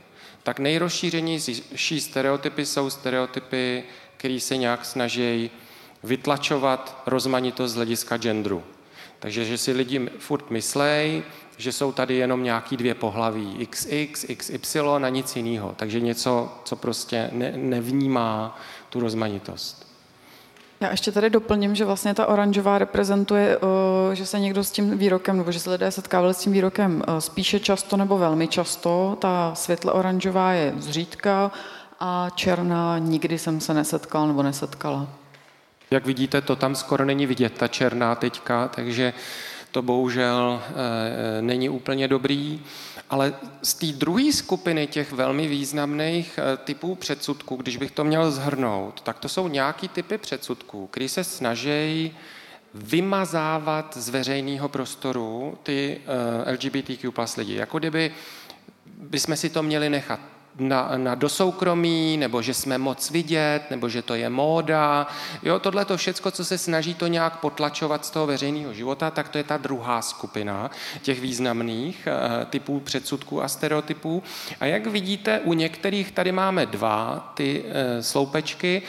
tak 0.43 0.59
nejrozšířenější 0.59 2.01
stereotypy 2.01 2.65
jsou 2.65 2.89
stereotypy 2.89 3.83
který 4.21 4.39
se 4.39 4.57
nějak 4.57 4.85
snaží 4.85 5.51
vytlačovat 6.03 7.01
rozmanitost 7.05 7.73
z 7.73 7.75
hlediska 7.75 8.17
genderu. 8.17 8.63
Takže, 9.19 9.45
že 9.45 9.57
si 9.57 9.71
lidi 9.71 10.09
furt 10.19 10.51
myslej, 10.51 11.23
že 11.57 11.71
jsou 11.71 11.91
tady 11.91 12.15
jenom 12.15 12.43
nějaký 12.43 12.77
dvě 12.77 12.95
pohlaví, 12.95 13.67
XX, 13.69 14.25
XY 14.37 14.79
a 14.79 15.09
nic 15.09 15.35
jiného. 15.35 15.73
Takže 15.77 15.99
něco, 15.99 16.49
co 16.63 16.75
prostě 16.75 17.29
ne, 17.33 17.53
nevnímá 17.55 18.59
tu 18.89 18.99
rozmanitost. 18.99 19.87
Já 20.79 20.91
ještě 20.91 21.11
tady 21.11 21.29
doplním, 21.29 21.75
že 21.75 21.85
vlastně 21.85 22.13
ta 22.13 22.25
oranžová 22.25 22.77
reprezentuje, 22.77 23.57
eh, 23.57 24.15
že 24.15 24.25
se 24.25 24.39
někdo 24.39 24.63
s 24.63 24.71
tím 24.71 24.97
výrokem, 24.97 25.37
nebo 25.37 25.51
že 25.51 25.59
se 25.59 25.69
lidé 25.69 25.91
setkávali 25.91 26.33
s 26.33 26.37
tím 26.37 26.53
výrokem 26.53 27.03
eh, 27.07 27.21
spíše 27.21 27.59
často 27.59 27.97
nebo 27.97 28.17
velmi 28.17 28.47
často. 28.47 29.17
Ta 29.21 29.55
světle 29.55 29.91
oranžová 29.91 30.51
je 30.51 30.73
zřídka, 30.77 31.51
a 32.03 32.29
černá 32.35 32.97
nikdy 32.97 33.39
jsem 33.39 33.61
se 33.61 33.73
nesetkal 33.73 34.27
nebo 34.27 34.43
nesetkala. 34.43 35.07
Jak 35.91 36.05
vidíte, 36.05 36.41
to 36.41 36.55
tam 36.55 36.75
skoro 36.75 37.05
není 37.05 37.25
vidět, 37.25 37.53
ta 37.57 37.67
černá 37.67 38.15
teďka, 38.15 38.67
takže 38.67 39.13
to 39.71 39.81
bohužel 39.81 40.61
e, 41.37 41.41
není 41.41 41.69
úplně 41.69 42.07
dobrý. 42.07 42.61
Ale 43.09 43.33
z 43.61 43.73
té 43.73 43.85
druhé 43.85 44.31
skupiny 44.31 44.87
těch 44.87 45.11
velmi 45.11 45.47
významných 45.47 46.39
e, 46.39 46.57
typů 46.57 46.95
předsudků, 46.95 47.55
když 47.55 47.77
bych 47.77 47.91
to 47.91 48.03
měl 48.03 48.31
zhrnout, 48.31 49.01
tak 49.01 49.19
to 49.19 49.29
jsou 49.29 49.47
nějaký 49.47 49.87
typy 49.87 50.17
předsudků, 50.17 50.87
které 50.87 51.09
se 51.09 51.23
snaží 51.23 52.17
vymazávat 52.73 53.97
z 53.97 54.09
veřejného 54.09 54.69
prostoru 54.69 55.57
ty 55.63 56.01
LGBTQ 56.51 57.11
plus 57.11 57.35
lidi. 57.35 57.55
Jako 57.55 57.79
kdyby 57.79 58.11
bychom 58.97 59.35
si 59.35 59.49
to 59.49 59.63
měli 59.63 59.89
nechat 59.89 60.19
na, 60.59 60.91
na 60.97 61.15
dosoukromí, 61.15 62.17
nebo 62.17 62.41
že 62.41 62.53
jsme 62.53 62.77
moc 62.77 63.11
vidět, 63.11 63.61
nebo 63.69 63.89
že 63.89 64.01
to 64.01 64.15
je 64.15 64.29
móda. 64.29 65.07
Jo, 65.43 65.59
tohle 65.59 65.85
to 65.85 65.97
všecko, 65.97 66.31
co 66.31 66.45
se 66.45 66.57
snaží 66.57 66.93
to 66.93 67.07
nějak 67.07 67.39
potlačovat 67.39 68.05
z 68.05 68.09
toho 68.09 68.27
veřejného 68.27 68.73
života, 68.73 69.11
tak 69.11 69.29
to 69.29 69.37
je 69.37 69.43
ta 69.43 69.57
druhá 69.57 70.01
skupina 70.01 70.71
těch 71.01 71.21
významných 71.21 72.07
uh, 72.07 72.45
typů 72.45 72.79
předsudků 72.79 73.43
a 73.43 73.47
stereotypů. 73.47 74.23
A 74.59 74.65
jak 74.65 74.87
vidíte, 74.87 75.39
u 75.39 75.53
některých 75.53 76.11
tady 76.11 76.31
máme 76.31 76.65
dva 76.65 77.31
ty 77.33 77.63
uh, 77.63 77.67
sloupečky. 78.01 78.81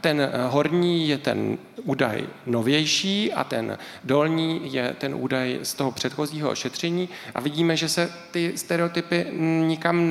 Ten 0.00 0.30
horní 0.48 1.08
je 1.08 1.18
ten 1.18 1.58
údaj 1.84 2.26
novější 2.46 3.32
a 3.32 3.44
ten 3.44 3.78
dolní 4.04 4.72
je 4.72 4.94
ten 4.98 5.14
údaj 5.14 5.58
z 5.62 5.74
toho 5.74 5.92
předchozího 5.92 6.50
ošetření 6.50 7.08
a 7.34 7.40
vidíme, 7.40 7.76
že 7.76 7.88
se 7.88 8.12
ty 8.30 8.52
stereotypy 8.58 9.26
nikam 9.66 10.08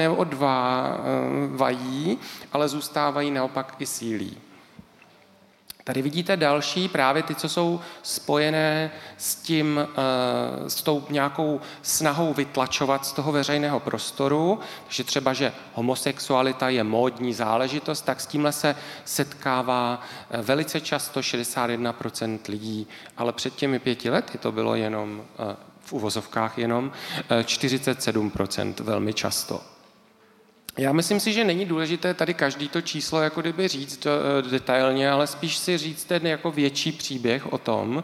neodvávají, 1.05 2.17
ale 2.53 2.67
zůstávají 2.67 3.31
naopak 3.31 3.75
i 3.79 3.85
sílí. 3.85 4.37
Tady 5.83 6.01
vidíte 6.01 6.37
další, 6.37 6.87
právě 6.87 7.23
ty, 7.23 7.35
co 7.35 7.49
jsou 7.49 7.79
spojené 8.03 8.91
s 9.17 9.35
tím, 9.35 9.79
eh, 9.79 10.69
s 10.69 10.81
tou 10.81 11.03
nějakou 11.09 11.61
snahou 11.81 12.33
vytlačovat 12.33 13.05
z 13.05 13.11
toho 13.11 13.31
veřejného 13.31 13.79
prostoru, 13.79 14.59
takže 14.83 15.03
třeba, 15.03 15.33
že 15.33 15.53
homosexualita 15.73 16.69
je 16.69 16.83
módní 16.83 17.33
záležitost, 17.33 18.01
tak 18.01 18.21
s 18.21 18.25
tímhle 18.27 18.51
se 18.51 18.75
setkává 19.05 20.01
eh, 20.29 20.41
velice 20.41 20.81
často 20.81 21.19
61% 21.19 22.39
lidí, 22.49 22.87
ale 23.17 23.33
před 23.33 23.55
těmi 23.55 23.79
pěti 23.79 24.09
lety 24.09 24.37
to 24.37 24.51
bylo 24.51 24.75
jenom 24.75 25.21
eh, 25.21 25.55
v 25.81 25.93
uvozovkách 25.93 26.57
jenom 26.57 26.91
47% 27.29 28.73
velmi 28.83 29.13
často. 29.13 29.76
Já 30.77 30.93
myslím 30.93 31.19
si, 31.19 31.33
že 31.33 31.43
není 31.43 31.65
důležité 31.65 32.13
tady 32.13 32.33
každý 32.33 32.69
to 32.69 32.81
číslo 32.81 33.21
jako 33.21 33.41
kdyby 33.41 33.67
říct 33.67 34.05
uh, 34.05 34.51
detailně, 34.51 35.11
ale 35.11 35.27
spíš 35.27 35.57
si 35.57 35.77
říct 35.77 36.05
ten 36.05 36.27
jako 36.27 36.51
větší 36.51 36.91
příběh 36.91 37.53
o 37.53 37.57
tom. 37.57 38.03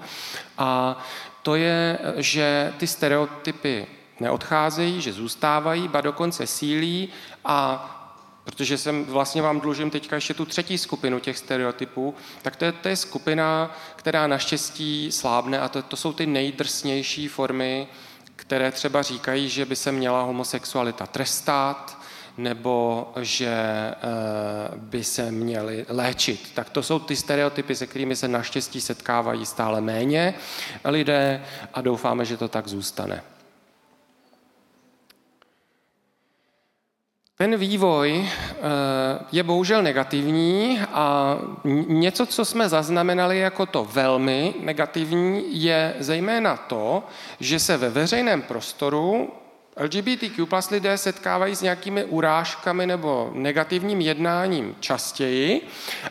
A 0.58 1.00
to 1.42 1.56
je, 1.56 2.00
že 2.16 2.74
ty 2.78 2.88
stereotypy 2.88 3.88
neodcházejí, 4.20 5.02
že 5.02 5.14
zůstávají, 5.14 5.88
ba 5.88 6.02
dokonce 6.02 6.48
sílí 6.48 7.10
a 7.46 7.90
protože 8.44 8.78
jsem 8.78 9.06
vlastně 9.06 9.42
vám 9.42 9.60
dlužím 9.60 9.90
teďka 9.90 10.16
ještě 10.16 10.34
tu 10.34 10.46
třetí 10.46 10.78
skupinu 10.78 11.20
těch 11.20 11.38
stereotypů, 11.38 12.16
tak 12.42 12.56
to 12.56 12.66
je, 12.66 12.72
to 12.72 12.90
je 12.90 12.96
skupina, 12.96 13.76
která 13.96 14.28
naštěstí 14.28 15.12
slábne 15.12 15.60
a 15.60 15.70
to, 15.70 15.82
to 15.82 15.96
jsou 15.96 16.14
ty 16.14 16.26
nejdrsnější 16.26 17.28
formy, 17.28 17.88
které 18.36 18.72
třeba 18.72 19.02
říkají, 19.02 19.50
že 19.50 19.66
by 19.66 19.76
se 19.76 19.92
měla 19.92 20.24
homosexualita 20.24 21.06
trestat, 21.06 22.03
nebo 22.38 23.08
že 23.19 23.48
eh, 23.48 23.96
by 24.76 25.04
se 25.04 25.32
měli 25.32 25.86
léčit. 25.89 26.52
Tak 26.54 26.69
to 26.69 26.84
jsou 26.84 27.00
ty 27.00 27.15
stereotypy, 27.15 27.76
se 27.76 27.88
kterými 27.88 28.15
se 28.15 28.28
naštěstí 28.28 28.82
setkávají 28.82 29.46
stále 29.46 29.82
méně 29.82 30.34
lidé 30.86 31.43
a 31.74 31.82
doufáme, 31.82 32.26
že 32.26 32.38
to 32.38 32.48
tak 32.48 32.67
zůstane. 32.67 33.24
Ten 37.38 37.58
vývoj 37.58 38.30
eh, 38.30 38.60
je 39.32 39.43
bohužel 39.43 39.84
negativní 39.84 40.80
a 40.93 41.38
něco, 41.88 42.26
co 42.26 42.46
jsme 42.46 42.69
zaznamenali 42.69 43.39
jako 43.39 43.65
to 43.65 43.86
velmi 43.86 44.54
negativní, 44.60 45.63
je 45.63 45.96
zejména 46.00 46.58
to, 46.58 47.04
že 47.39 47.60
se 47.60 47.78
ve 47.78 47.89
veřejném 47.89 48.41
prostoru 48.41 49.32
LGBTQ 49.78 50.46
plus 50.46 50.70
lidé 50.70 50.98
setkávají 50.98 51.56
s 51.56 51.62
nějakými 51.62 52.06
urážkami 52.06 52.88
nebo 52.88 53.32
negativním 53.34 54.02
jednáním 54.02 54.76
častěji 54.80 55.62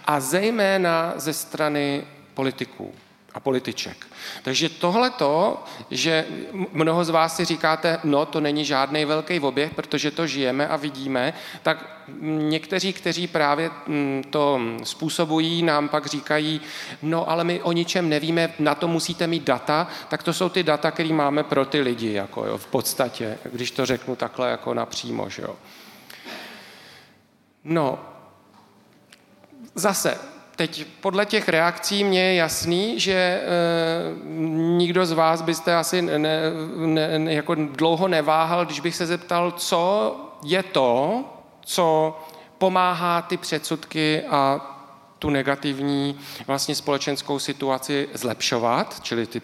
a 0.04 0.20
zejména 0.20 1.12
ze 1.16 1.32
strany 1.32 2.04
politiků 2.34 2.94
a 3.34 3.40
političek. 3.40 4.06
Takže 4.42 4.68
tohle 4.68 5.10
to, 5.10 5.64
že 5.90 6.26
mnoho 6.72 7.04
z 7.04 7.10
vás 7.10 7.36
si 7.36 7.44
říkáte, 7.44 7.98
no 8.04 8.26
to 8.26 8.40
není 8.40 8.64
žádný 8.64 9.04
velký 9.04 9.40
oběh, 9.40 9.74
protože 9.74 10.10
to 10.10 10.26
žijeme 10.26 10.68
a 10.68 10.76
vidíme, 10.76 11.34
tak 11.62 12.02
někteří, 12.22 12.92
kteří 12.92 13.26
právě 13.26 13.70
mm, 13.86 14.22
to 14.30 14.60
způsobují, 14.84 15.62
nám 15.62 15.88
pak 15.88 16.06
říkají, 16.06 16.60
no 17.02 17.30
ale 17.30 17.44
my 17.44 17.62
o 17.62 17.72
ničem 17.72 18.08
nevíme, 18.08 18.54
na 18.58 18.74
to 18.74 18.88
musíte 18.88 19.26
mít 19.26 19.44
data, 19.44 19.88
tak 20.08 20.22
to 20.22 20.32
jsou 20.32 20.48
ty 20.48 20.62
data, 20.62 20.90
které 20.90 21.12
máme 21.12 21.42
pro 21.42 21.64
ty 21.64 21.80
lidi, 21.80 22.12
jako 22.12 22.46
jo, 22.46 22.58
v 22.58 22.66
podstatě, 22.66 23.38
když 23.44 23.70
to 23.70 23.86
řeknu 23.86 24.16
takhle 24.16 24.50
jako 24.50 24.74
napřímo, 24.74 25.28
že 25.28 25.42
jo. 25.42 25.56
No, 27.64 27.98
zase, 29.74 30.31
teď 30.56 30.86
podle 31.00 31.26
těch 31.26 31.48
reakcí 31.48 32.04
mě 32.04 32.20
je 32.24 32.34
jasný, 32.34 33.00
že 33.00 33.12
e, 33.12 33.42
nikdo 34.54 35.06
z 35.06 35.12
vás 35.12 35.42
byste 35.42 35.76
asi 35.76 36.02
ne, 36.02 36.18
ne, 36.86 37.34
jako 37.34 37.54
dlouho 37.54 38.08
neváhal, 38.08 38.64
když 38.64 38.80
bych 38.80 38.96
se 38.96 39.06
zeptal, 39.06 39.50
co 39.50 40.16
je 40.44 40.62
to, 40.62 41.24
co 41.60 42.18
pomáhá 42.58 43.22
ty 43.22 43.36
předsudky 43.36 44.22
a 44.30 44.68
tu 45.18 45.30
negativní 45.30 46.20
vlastně 46.46 46.74
společenskou 46.74 47.38
situaci 47.38 48.08
zlepšovat, 48.14 49.00
čili 49.02 49.26
ty 49.26 49.40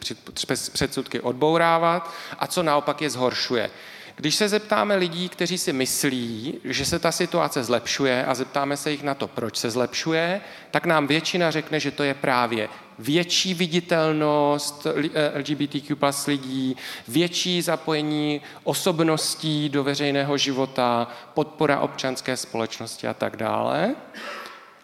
předsudky 0.72 1.20
odbourávat 1.20 2.10
a 2.38 2.46
co 2.46 2.62
naopak 2.62 3.02
je 3.02 3.10
zhoršuje. 3.10 3.70
Když 4.18 4.34
se 4.34 4.48
zeptáme 4.48 4.96
lidí, 4.96 5.28
kteří 5.28 5.58
si 5.58 5.72
myslí, 5.72 6.58
že 6.64 6.84
se 6.84 6.98
ta 6.98 7.12
situace 7.12 7.64
zlepšuje 7.64 8.24
a 8.24 8.34
zeptáme 8.34 8.76
se 8.76 8.90
jich 8.90 9.02
na 9.02 9.14
to, 9.14 9.28
proč 9.28 9.56
se 9.56 9.70
zlepšuje, 9.70 10.40
tak 10.70 10.86
nám 10.86 11.06
většina 11.06 11.50
řekne, 11.50 11.80
že 11.80 11.90
to 11.90 12.02
je 12.02 12.14
právě 12.14 12.68
větší 12.98 13.54
viditelnost 13.54 14.86
eh, 15.14 15.38
LGBTQ 15.38 15.96
plus 15.96 16.26
lidí, 16.26 16.76
větší 17.08 17.62
zapojení 17.62 18.40
osobností 18.64 19.68
do 19.68 19.84
veřejného 19.84 20.38
života, 20.38 21.08
podpora 21.34 21.80
občanské 21.80 22.36
společnosti 22.36 23.06
a 23.06 23.14
tak 23.14 23.36
dále. 23.36 23.94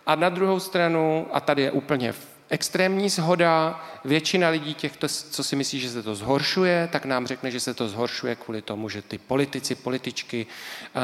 A 0.06 0.14
na 0.14 0.28
druhou 0.28 0.60
stranu, 0.60 1.26
a 1.32 1.40
tady 1.40 1.62
je 1.62 1.70
úplně 1.70 2.14
extrémní 2.48 3.08
zhoda, 3.08 3.84
většina 4.04 4.48
lidí 4.48 4.74
těchto, 4.74 5.08
co 5.08 5.44
si 5.44 5.56
myslí, 5.56 5.80
že 5.80 5.90
se 5.90 6.02
to 6.02 6.14
zhoršuje, 6.14 6.88
tak 6.92 7.04
nám 7.04 7.26
řekne, 7.26 7.50
že 7.50 7.60
se 7.60 7.74
to 7.74 7.88
zhoršuje 7.88 8.34
kvůli 8.34 8.62
tomu, 8.62 8.88
že 8.88 9.02
ty 9.02 9.18
politici, 9.18 9.74
političky 9.74 10.46
uh, 10.46 11.02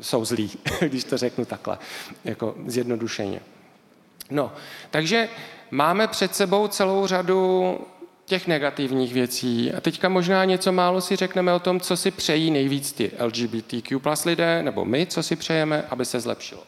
jsou 0.00 0.24
zlí, 0.24 0.50
když 0.80 1.04
to 1.04 1.18
řeknu 1.18 1.44
takhle, 1.44 1.78
jako 2.24 2.54
zjednodušeně. 2.66 3.40
No, 4.30 4.52
takže 4.90 5.28
máme 5.70 6.08
před 6.08 6.34
sebou 6.34 6.68
celou 6.68 7.06
řadu 7.06 7.78
těch 8.24 8.46
negativních 8.46 9.14
věcí. 9.14 9.72
A 9.72 9.80
teďka 9.80 10.08
možná 10.08 10.44
něco 10.44 10.72
málo 10.72 11.00
si 11.00 11.16
řekneme 11.16 11.52
o 11.52 11.58
tom, 11.58 11.80
co 11.80 11.96
si 11.96 12.10
přejí 12.10 12.50
nejvíc 12.50 12.92
ty 12.92 13.10
LGBTQ 13.18 13.98
plus 13.98 14.24
lidé, 14.24 14.62
nebo 14.62 14.84
my, 14.84 15.06
co 15.06 15.22
si 15.22 15.36
přejeme, 15.36 15.84
aby 15.90 16.04
se 16.04 16.20
zlepšilo. 16.20 16.62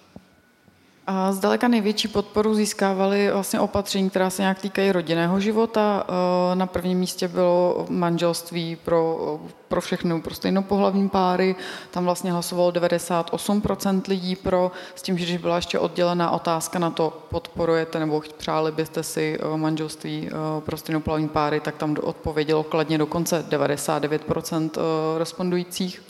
A 1.08 1.32
zdaleka 1.32 1.68
největší 1.68 2.08
podporu 2.08 2.54
získávaly 2.54 3.30
vlastně 3.32 3.60
opatření, 3.60 4.10
která 4.10 4.30
se 4.30 4.42
nějak 4.42 4.58
týkají 4.60 4.92
rodinného 4.92 5.40
života. 5.40 6.06
E, 6.52 6.56
na 6.56 6.66
prvním 6.66 6.98
místě 6.98 7.28
bylo 7.28 7.86
manželství 7.88 8.76
pro, 8.76 9.40
pro 9.68 9.80
všechny, 9.80 10.20
pro 10.20 10.34
stejnopohlavní 10.34 11.08
páry. 11.08 11.56
Tam 11.90 12.04
vlastně 12.04 12.32
hlasovalo 12.32 12.70
98% 12.70 14.02
lidí 14.08 14.36
pro, 14.36 14.72
s 14.94 15.02
tím, 15.02 15.18
že 15.18 15.24
když 15.24 15.36
byla 15.36 15.56
ještě 15.56 15.78
oddělená 15.78 16.30
otázka 16.30 16.78
na 16.78 16.90
to, 16.90 17.22
podporujete 17.30 17.98
nebo 17.98 18.22
přáli 18.36 18.72
byste 18.72 19.02
si 19.02 19.38
e, 19.40 19.56
manželství 19.56 20.28
e, 20.28 20.60
pro 20.60 20.76
stejnopohlavní 20.76 21.28
páry, 21.28 21.60
tak 21.60 21.76
tam 21.76 21.96
odpovědělo 22.02 22.62
kladně 22.62 22.98
dokonce 22.98 23.44
99% 23.48 24.70
respondujících. 25.18 26.02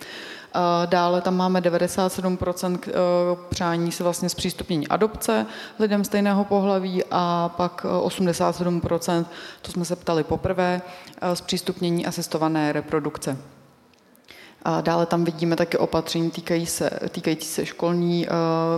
Dále 0.87 1.21
tam 1.21 1.37
máme 1.37 1.61
97% 1.61 2.79
eh, 2.87 2.92
přání 3.49 3.92
se 3.92 4.03
vlastně 4.03 4.29
zpřístupnění 4.29 4.88
adopce 4.88 5.47
lidem 5.79 6.05
stejného 6.05 6.45
pohlaví 6.45 7.03
a 7.11 7.51
pak 7.57 7.87
87%, 8.03 9.21
eh, 9.21 9.25
to 9.62 9.73
jsme 9.73 9.85
se 9.85 9.97
ptali 9.97 10.25
poprvé, 10.25 10.83
eh, 11.21 11.37
zpřístupnění 11.37 12.07
asistované 12.07 12.73
reprodukce. 12.73 13.37
A 14.62 14.81
dále 14.81 15.07
tam 15.07 15.25
vidíme 15.25 15.57
také 15.57 15.79
opatření 15.79 16.31
týkají 16.31 16.66
se, 16.66 16.90
týkající 17.09 17.47
se 17.47 17.66
školní 17.66 18.27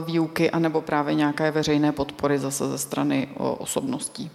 výuky 0.07 0.51
anebo 0.51 0.81
právě 0.81 1.15
nějaké 1.15 1.51
veřejné 1.51 1.93
podpory 1.93 2.39
zase 2.39 2.69
ze 2.69 2.79
strany 2.79 3.29
osobností. 3.39 4.31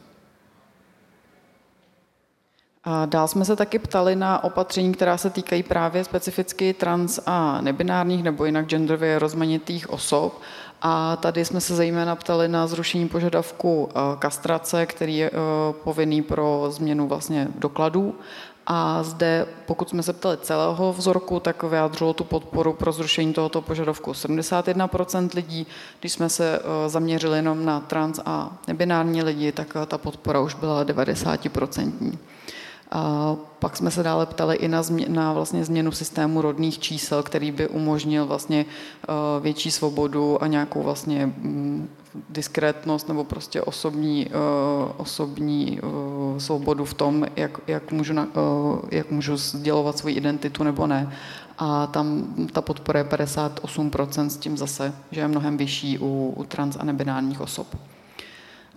A 2.85 3.05
dál 3.05 3.27
jsme 3.27 3.45
se 3.45 3.55
taky 3.55 3.79
ptali 3.79 4.15
na 4.15 4.43
opatření, 4.43 4.93
která 4.93 5.17
se 5.17 5.29
týkají 5.29 5.63
právě 5.63 6.03
specificky 6.03 6.73
trans 6.73 7.19
a 7.25 7.61
nebinárních 7.61 8.23
nebo 8.23 8.45
jinak 8.45 8.65
genderově 8.65 9.19
rozmanitých 9.19 9.89
osob. 9.89 10.41
A 10.81 11.15
tady 11.15 11.45
jsme 11.45 11.61
se 11.61 11.75
zejména 11.75 12.15
ptali 12.15 12.47
na 12.47 12.67
zrušení 12.67 13.09
požadavku 13.09 13.89
eh, 13.89 13.99
kastrace, 14.19 14.85
který 14.85 15.17
je 15.17 15.31
eh, 15.33 15.73
povinný 15.83 16.21
pro 16.21 16.67
změnu 16.69 17.07
vlastně 17.07 17.47
dokladů 17.55 18.15
A 18.67 19.03
zde, 19.03 19.45
pokud 19.65 19.89
jsme 19.89 20.03
se 20.03 20.13
ptali 20.13 20.37
celého 20.37 20.93
vzorku, 20.93 21.39
tak 21.39 21.63
vyjádřilo 21.63 22.13
tu 22.13 22.23
podporu 22.23 22.73
pro 22.73 22.91
zrušení 22.91 23.33
tohoto 23.33 23.61
požadavku 23.61 24.11
71% 24.11 25.29
lidí. 25.35 25.67
Když 25.99 26.11
jsme 26.11 26.29
se 26.29 26.59
eh, 26.59 26.89
zaměřili 26.89 27.37
jenom 27.37 27.65
na 27.65 27.79
trans 27.79 28.19
a 28.25 28.57
nebinární 28.67 29.23
lidi, 29.23 29.51
tak 29.51 29.73
ta 29.87 29.97
podpora 29.97 30.39
už 30.39 30.53
byla 30.53 30.85
90%. 30.85 32.17
A 32.95 33.35
pak 33.59 33.77
jsme 33.77 33.91
se 33.91 34.03
dále 34.03 34.25
ptali 34.25 34.55
i 34.55 34.67
na, 34.67 34.83
změ, 34.83 35.05
na 35.09 35.33
vlastně 35.33 35.65
změnu 35.65 35.91
systému 35.91 36.41
rodných 36.41 36.79
čísel, 36.79 37.23
který 37.23 37.51
by 37.51 37.67
umožnil 37.67 38.25
vlastně 38.25 38.65
uh, 38.65 39.43
větší 39.43 39.71
svobodu 39.71 40.43
a 40.43 40.47
nějakou 40.47 40.83
vlastně 40.83 41.33
um, 41.43 41.89
diskrétnost 42.29 43.07
nebo 43.07 43.23
prostě 43.23 43.61
osobní, 43.61 44.25
uh, 44.25 44.91
osobní 44.97 45.79
uh, 45.81 46.37
svobodu 46.37 46.85
v 46.85 46.93
tom, 46.93 47.25
jak, 47.35 47.59
jak, 47.67 47.91
můžu 47.91 48.13
jak 48.91 49.11
můžu 49.11 49.37
sdělovat 49.37 49.97
svoji 49.97 50.15
identitu 50.15 50.63
nebo 50.63 50.87
ne. 50.87 51.13
A 51.57 51.87
tam 51.87 52.35
ta 52.51 52.61
podpora 52.61 52.99
je 52.99 53.05
58% 53.05 54.27
s 54.27 54.37
tím 54.37 54.57
zase, 54.57 54.93
že 55.11 55.21
je 55.21 55.27
mnohem 55.27 55.57
vyšší 55.57 55.99
u, 55.99 56.33
u 56.37 56.43
trans 56.43 56.77
a 56.79 56.85
nebinárních 56.85 57.41
osob. 57.41 57.67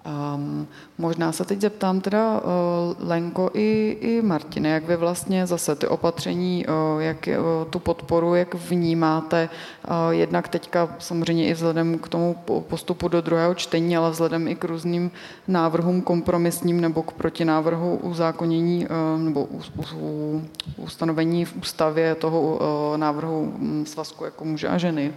Um, 0.07 0.69
možná 0.99 1.33
se 1.33 1.45
teď 1.45 1.61
zeptám 1.61 2.01
teda 2.01 2.41
uh, 2.41 3.09
Lenko 3.09 3.51
i, 3.55 3.97
i 4.01 4.23
Martine, 4.23 4.69
jak 4.69 4.85
vy 4.85 4.97
vlastně 4.97 5.47
zase 5.47 5.75
ty 5.77 5.87
opatření, 5.89 6.67
uh, 6.67 7.03
jak 7.03 7.29
uh, 7.29 7.71
tu 7.71 7.79
podporu, 7.79 8.35
jak 8.35 8.55
vnímáte, 8.55 9.49
uh, 9.89 10.11
jednak 10.11 10.49
teďka 10.49 10.95
samozřejmě 10.99 11.49
i 11.49 11.55
vzhledem 11.55 11.99
k 11.99 12.09
tomu 12.09 12.37
postupu 12.69 13.09
do 13.09 13.21
druhého 13.21 13.55
čtení, 13.55 13.97
ale 13.97 14.11
vzhledem 14.11 14.49
i 14.49 14.55
k 14.55 14.65
různým 14.65 15.11
návrhům 15.49 16.03
kompromisním 16.03 16.81
nebo 16.81 17.03
k 17.03 17.13
protinávrhu 17.13 17.97
uzákonění 17.97 18.87
uh, 18.87 19.23
nebo 19.23 19.45
u, 19.45 19.61
u, 19.95 20.43
ustanovení 20.77 21.45
v 21.45 21.57
ústavě 21.57 22.15
toho 22.15 22.41
uh, 22.41 22.59
návrhu 22.97 23.53
hm, 23.59 23.85
svazku 23.87 24.25
jako 24.25 24.45
muže 24.45 24.69
a 24.69 24.79
ženy. 24.79 25.15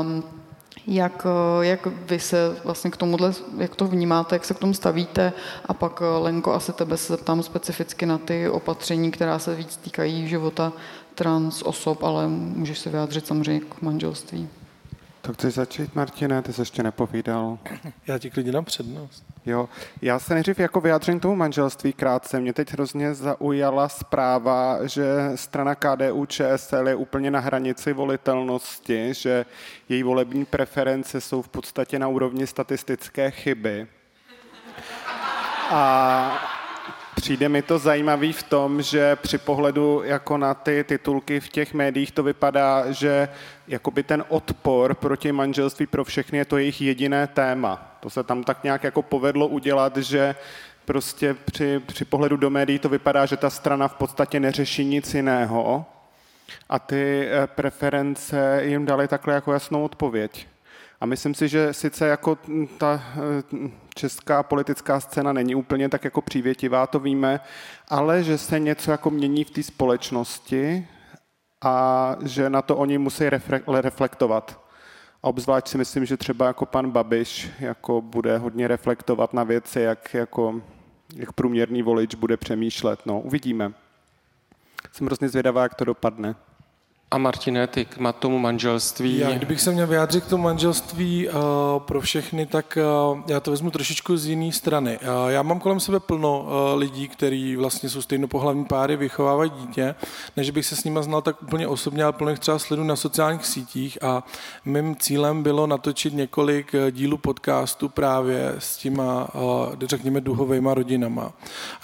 Um, 0.00 0.41
jak, 0.86 1.26
eh, 1.26 1.66
jak 1.66 1.86
vy 1.86 2.20
se 2.20 2.56
vlastně 2.64 2.90
k 2.90 2.96
tomuhle, 2.96 3.32
jak 3.58 3.76
to 3.76 3.86
vnímáte, 3.86 4.34
jak 4.34 4.44
se 4.44 4.54
k 4.54 4.58
tomu 4.58 4.74
stavíte 4.74 5.32
a 5.66 5.74
pak 5.74 6.02
eh, 6.02 6.18
Lenko, 6.18 6.52
asi 6.52 6.72
tebe 6.72 6.96
se 6.96 7.12
zeptám 7.12 7.42
specificky 7.42 8.06
na 8.06 8.18
ty 8.18 8.48
opatření, 8.48 9.10
která 9.10 9.38
se 9.38 9.54
víc 9.54 9.76
týkají 9.76 10.28
života 10.28 10.72
trans 11.14 11.62
osob, 11.62 12.02
ale 12.02 12.28
můžeš 12.28 12.78
se 12.78 12.90
vyjádřit 12.90 13.26
samozřejmě 13.26 13.60
k 13.60 13.82
manželství. 13.82 14.48
To 15.22 15.32
chceš 15.32 15.54
začít, 15.54 15.94
Martine? 15.94 16.42
Ty 16.42 16.52
jsi 16.52 16.60
ještě 16.60 16.82
nepovídal. 16.82 17.58
Já 18.06 18.18
ti 18.18 18.30
klidně 18.30 18.52
dám 18.52 18.64
přednost. 18.64 19.24
Jo, 19.46 19.68
já 20.02 20.18
se 20.18 20.34
nejdřív 20.34 20.58
jako 20.58 20.80
vyjádřím 20.80 21.20
tomu 21.20 21.36
manželství 21.36 21.92
krátce. 21.92 22.40
Mě 22.40 22.52
teď 22.52 22.72
hrozně 22.72 23.14
zaujala 23.14 23.88
zpráva, 23.88 24.86
že 24.86 25.04
strana 25.34 25.74
KDU 25.74 26.26
ČSL 26.26 26.88
je 26.88 26.94
úplně 26.94 27.30
na 27.30 27.40
hranici 27.40 27.92
volitelnosti, 27.92 29.14
že 29.14 29.46
její 29.88 30.02
volební 30.02 30.44
preference 30.44 31.20
jsou 31.20 31.42
v 31.42 31.48
podstatě 31.48 31.98
na 31.98 32.08
úrovni 32.08 32.46
statistické 32.46 33.30
chyby. 33.30 33.86
A 35.70 36.61
Přijde 37.14 37.48
mi 37.48 37.62
to 37.62 37.78
zajímavý 37.78 38.32
v 38.32 38.42
tom, 38.42 38.82
že 38.82 39.16
při 39.16 39.38
pohledu 39.38 40.02
jako 40.04 40.38
na 40.38 40.54
ty 40.54 40.84
titulky 40.84 41.40
v 41.40 41.48
těch 41.48 41.74
médiích 41.74 42.12
to 42.12 42.22
vypadá, 42.22 42.92
že 42.92 43.28
jakoby 43.68 44.02
ten 44.02 44.24
odpor 44.28 44.94
proti 44.94 45.32
manželství 45.32 45.86
pro 45.86 46.04
všechny 46.04 46.38
je 46.38 46.44
to 46.44 46.58
jejich 46.58 46.80
jediné 46.80 47.26
téma. 47.26 47.96
To 48.00 48.10
se 48.10 48.22
tam 48.22 48.44
tak 48.44 48.64
nějak 48.64 48.84
jako 48.84 49.02
povedlo 49.02 49.46
udělat, 49.46 49.96
že 49.96 50.34
prostě 50.84 51.34
při, 51.34 51.80
při 51.86 52.04
pohledu 52.04 52.36
do 52.36 52.50
médií 52.50 52.78
to 52.78 52.88
vypadá, 52.88 53.26
že 53.26 53.36
ta 53.36 53.50
strana 53.50 53.88
v 53.88 53.94
podstatě 53.94 54.40
neřeší 54.40 54.84
nic 54.84 55.14
jiného 55.14 55.84
a 56.68 56.78
ty 56.78 57.28
eh, 57.28 57.46
preference 57.46 58.60
jim 58.64 58.86
dali 58.86 59.08
takhle 59.08 59.34
jako 59.34 59.52
jasnou 59.52 59.84
odpověď. 59.84 60.46
A 61.00 61.06
myslím 61.06 61.34
si, 61.34 61.48
že 61.48 61.72
sice 61.72 62.06
jako 62.06 62.38
ta 62.78 63.02
eh, 63.14 63.70
česká 63.94 64.42
politická 64.42 65.00
scéna 65.00 65.32
není 65.32 65.54
úplně 65.54 65.88
tak 65.88 66.04
jako 66.04 66.22
přívětivá, 66.22 66.86
to 66.86 67.00
víme, 67.00 67.40
ale 67.88 68.22
že 68.22 68.38
se 68.38 68.60
něco 68.60 68.90
jako 68.90 69.10
mění 69.10 69.44
v 69.44 69.50
té 69.50 69.62
společnosti 69.62 70.88
a 71.62 72.16
že 72.22 72.50
na 72.50 72.62
to 72.62 72.76
oni 72.76 72.98
musí 72.98 73.24
reflektovat. 73.66 74.60
A 75.22 75.28
obzvlášť 75.28 75.68
si 75.68 75.78
myslím, 75.78 76.04
že 76.04 76.16
třeba 76.16 76.46
jako 76.46 76.66
pan 76.66 76.90
Babiš 76.90 77.50
jako 77.58 78.00
bude 78.00 78.38
hodně 78.38 78.68
reflektovat 78.68 79.32
na 79.32 79.44
věci, 79.44 79.80
jak, 79.80 80.14
jako, 80.14 80.62
jak 81.14 81.32
průměrný 81.32 81.82
volič 81.82 82.14
bude 82.14 82.36
přemýšlet. 82.36 83.00
No, 83.06 83.20
uvidíme. 83.20 83.72
Jsem 84.92 85.06
hrozně 85.06 85.28
zvědavá, 85.28 85.62
jak 85.62 85.74
to 85.74 85.84
dopadne. 85.84 86.34
A 87.12 87.18
Martine, 87.18 87.66
ty 87.66 87.84
k 87.84 87.98
tomu 88.18 88.38
manželství? 88.38 89.18
Já, 89.18 89.30
kdybych 89.30 89.60
se 89.60 89.72
měl 89.72 89.86
vyjádřit 89.86 90.24
k 90.24 90.28
tomu 90.28 90.44
manželství 90.44 91.28
uh, 91.28 91.34
pro 91.78 92.00
všechny, 92.00 92.46
tak 92.46 92.78
uh, 93.12 93.20
já 93.26 93.40
to 93.40 93.50
vezmu 93.50 93.70
trošičku 93.70 94.16
z 94.16 94.26
jiné 94.26 94.52
strany. 94.52 94.98
Uh, 94.98 95.28
já 95.28 95.42
mám 95.42 95.60
kolem 95.60 95.80
sebe 95.80 96.00
plno 96.00 96.40
uh, 96.40 96.78
lidí, 96.78 97.08
kteří 97.08 97.56
vlastně 97.56 97.88
jsou 97.88 98.02
stejnopohlavní 98.02 98.64
páry, 98.64 98.96
vychovávají 98.96 99.50
dítě, 99.50 99.94
než 100.36 100.50
bych 100.50 100.66
se 100.66 100.76
s 100.76 100.84
nimi 100.84 100.98
znal 101.02 101.22
tak 101.22 101.42
úplně 101.42 101.68
osobně, 101.68 102.04
ale 102.04 102.12
plno 102.12 102.30
jich 102.30 102.38
třeba 102.38 102.58
sledu 102.58 102.84
na 102.84 102.96
sociálních 102.96 103.46
sítích 103.46 104.02
a 104.02 104.24
mým 104.64 104.96
cílem 104.96 105.42
bylo 105.42 105.66
natočit 105.66 106.14
několik 106.14 106.72
dílů 106.90 107.18
podcastu 107.18 107.88
právě 107.88 108.54
s 108.58 108.76
těma, 108.76 109.34
uh, 109.34 109.74
řekněme, 109.86 110.20
duhovejma 110.20 110.74
rodinama. 110.74 111.32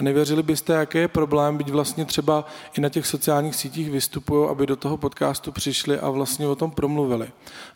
A 0.00 0.02
nevěřili 0.02 0.42
byste, 0.42 0.72
jaký 0.72 0.98
je 0.98 1.08
problém, 1.08 1.56
být 1.56 1.68
vlastně 1.70 2.04
třeba 2.04 2.44
i 2.78 2.80
na 2.80 2.88
těch 2.88 3.06
sociálních 3.06 3.54
sítích 3.54 3.90
vystupují, 3.90 4.48
aby 4.50 4.66
do 4.66 4.76
toho 4.76 4.96
podcastu 4.96 5.17
podcastu 5.18 5.52
přišli 5.52 5.98
a 5.98 6.10
vlastně 6.10 6.46
o 6.46 6.54
tom 6.54 6.70
promluvili. 6.70 7.28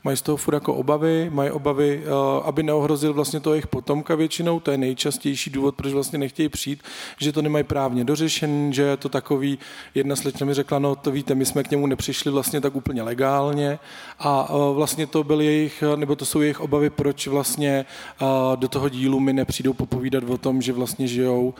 Mají 0.05 0.17
z 0.17 0.23
toho 0.23 0.37
furt 0.37 0.55
jako 0.55 0.75
obavy, 0.75 1.31
mají 1.31 1.51
obavy, 1.51 2.03
eh, 2.05 2.11
aby 2.45 2.63
neohrozil 2.63 3.15
vlastně 3.15 3.41
to 3.41 3.55
jejich 3.55 3.67
potomka 3.67 4.15
většinou, 4.15 4.61
to 4.61 4.71
je 4.71 4.79
nejčastější 4.79 5.51
důvod, 5.51 5.75
proč 5.75 5.93
vlastně 5.93 6.19
nechtějí 6.19 6.49
přijít, 6.49 6.83
že 7.19 7.33
to 7.33 7.43
nemají 7.43 7.65
právně 7.65 8.05
dořešen, 8.05 8.73
že 8.73 8.83
je 8.83 8.97
to 8.97 9.09
takový, 9.09 9.59
jedna 9.95 10.17
slečna 10.17 10.47
mi 10.47 10.55
řekla, 10.55 10.79
no 10.79 10.97
to 10.97 11.11
víte, 11.11 11.35
my 11.35 11.47
jsme 11.47 11.63
k 11.63 11.71
němu 11.71 11.87
nepřišli 11.87 12.31
vlastně 12.31 12.61
tak 12.61 12.77
úplně 12.77 13.03
legálně 13.03 13.79
a 14.19 14.49
eh, 14.51 14.75
vlastně 14.75 15.07
to 15.07 15.25
byl 15.25 15.41
jejich, 15.41 15.85
nebo 15.97 16.17
to 16.17 16.25
jsou 16.25 16.41
jejich 16.41 16.61
obavy, 16.61 16.91
proč 16.91 17.27
vlastně 17.27 17.87
eh, 18.23 18.57
do 18.57 18.69
toho 18.69 18.89
dílu 18.89 19.21
mi 19.21 19.33
nepřijdou 19.33 19.73
popovídat 19.73 20.25
o 20.25 20.39
tom, 20.39 20.63
že 20.63 20.73
vlastně 20.73 21.07
žijou 21.07 21.55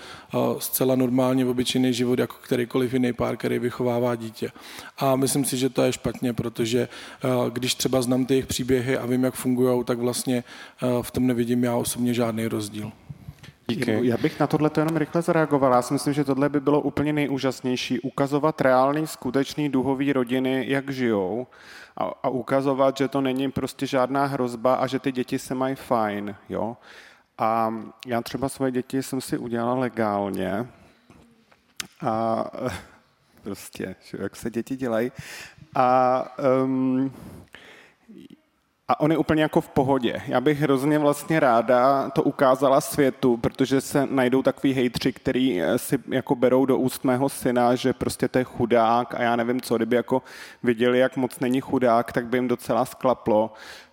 zcela 0.59 0.95
normálně 0.95 1.47
obyčejný 1.47 1.95
život 1.95 2.19
jako 2.19 2.37
kterýkoliv 2.43 2.93
jiný 2.93 3.13
pár, 3.13 3.37
který 3.37 3.59
vychovává 3.59 4.15
dítě. 4.15 4.53
A 4.99 5.17
myslím 5.17 5.45
si, 5.45 5.57
že 5.57 5.72
to 5.73 5.83
je 5.83 5.93
špatně, 5.93 6.33
protože 6.33 6.89
eh, 7.25 7.29
když 7.51 7.75
třeba 7.75 8.03
znám 8.03 8.27
ty 8.27 8.35
jejich 8.35 8.47
příběhy 8.47 8.99
a 8.99 9.07
vím, 9.07 9.25
jak 9.25 9.35
fungují, 9.35 9.85
tak 9.85 9.99
vlastně 9.99 10.45
eh, 10.83 10.87
v 11.03 11.11
tom 11.11 11.27
nevidím 11.27 11.65
já 11.65 11.77
osobně 11.77 12.15
žádný 12.15 12.47
rozdíl. 12.47 12.93
Díky. 13.69 13.99
Já 14.03 14.17
bych 14.17 14.41
na 14.41 14.47
tohle 14.47 14.71
jenom 14.77 14.97
rychle 14.97 15.23
zareagoval. 15.23 15.73
Já 15.73 15.83
si 15.83 15.93
myslím, 15.93 16.15
že 16.15 16.25
tohle 16.25 16.49
by 16.49 16.61
bylo 16.61 16.81
úplně 16.81 17.13
nejúžasnější. 17.13 18.01
Ukazovat 18.01 18.61
reálný, 18.61 19.07
skutečný 19.07 19.69
duhový 19.69 20.13
rodiny, 20.13 20.65
jak 20.69 20.91
žijou 20.91 21.47
a, 21.97 22.05
a 22.23 22.29
ukazovat, 22.29 22.97
že 22.97 23.09
to 23.09 23.21
není 23.21 23.51
prostě 23.51 23.87
žádná 23.87 24.27
hrozba 24.27 24.75
a 24.75 24.87
že 24.87 24.99
ty 24.99 25.13
děti 25.13 25.39
se 25.39 25.55
mají 25.55 25.75
fajn. 25.75 26.37
Jo? 26.49 26.77
A 27.39 27.75
já 28.07 28.23
třeba 28.23 28.49
svoje 28.49 28.73
děti 28.73 29.03
jsem 29.03 29.21
si 29.21 29.39
udělala 29.39 29.75
legálně 29.75 30.67
a 32.07 32.45
prostě, 33.43 33.97
jak 34.19 34.37
se 34.37 34.51
děti 34.51 34.77
dělají. 34.77 35.13
A, 35.75 36.25
um, 36.65 37.13
a 38.89 39.01
on 39.01 39.11
je 39.11 39.19
úplně 39.19 39.43
jako 39.43 39.61
v 39.61 39.69
pohodě. 39.69 40.23
Já 40.27 40.41
bych 40.41 40.61
hrozně 40.61 40.99
vlastně 40.99 41.41
ráda 41.41 42.11
to 42.11 42.23
ukázala 42.23 42.81
světu, 42.81 43.37
protože 43.37 43.81
se 43.81 44.07
najdou 44.11 44.43
takový 44.43 44.73
hejtři, 44.73 45.13
který 45.13 45.63
eh, 45.63 45.79
si 45.79 45.99
jako 46.09 46.35
berou 46.35 46.67
do 46.67 46.79
úst 46.79 47.05
mého 47.05 47.29
syna, 47.29 47.75
že 47.75 47.93
prostě 47.93 48.29
to 48.29 48.39
je 48.39 48.45
chudák 48.45 49.15
a 49.15 49.23
já 49.23 49.37
nevím 49.37 49.61
co, 49.61 49.77
kdyby 49.77 49.97
jako 49.97 50.23
viděli, 50.63 50.99
jak 50.99 51.17
moc 51.17 51.41
není 51.41 51.61
chudák, 51.61 52.13
tak 52.13 52.27
by 52.27 52.37
jim 52.37 52.49
docela 52.49 52.85
sklaplo 52.85 53.53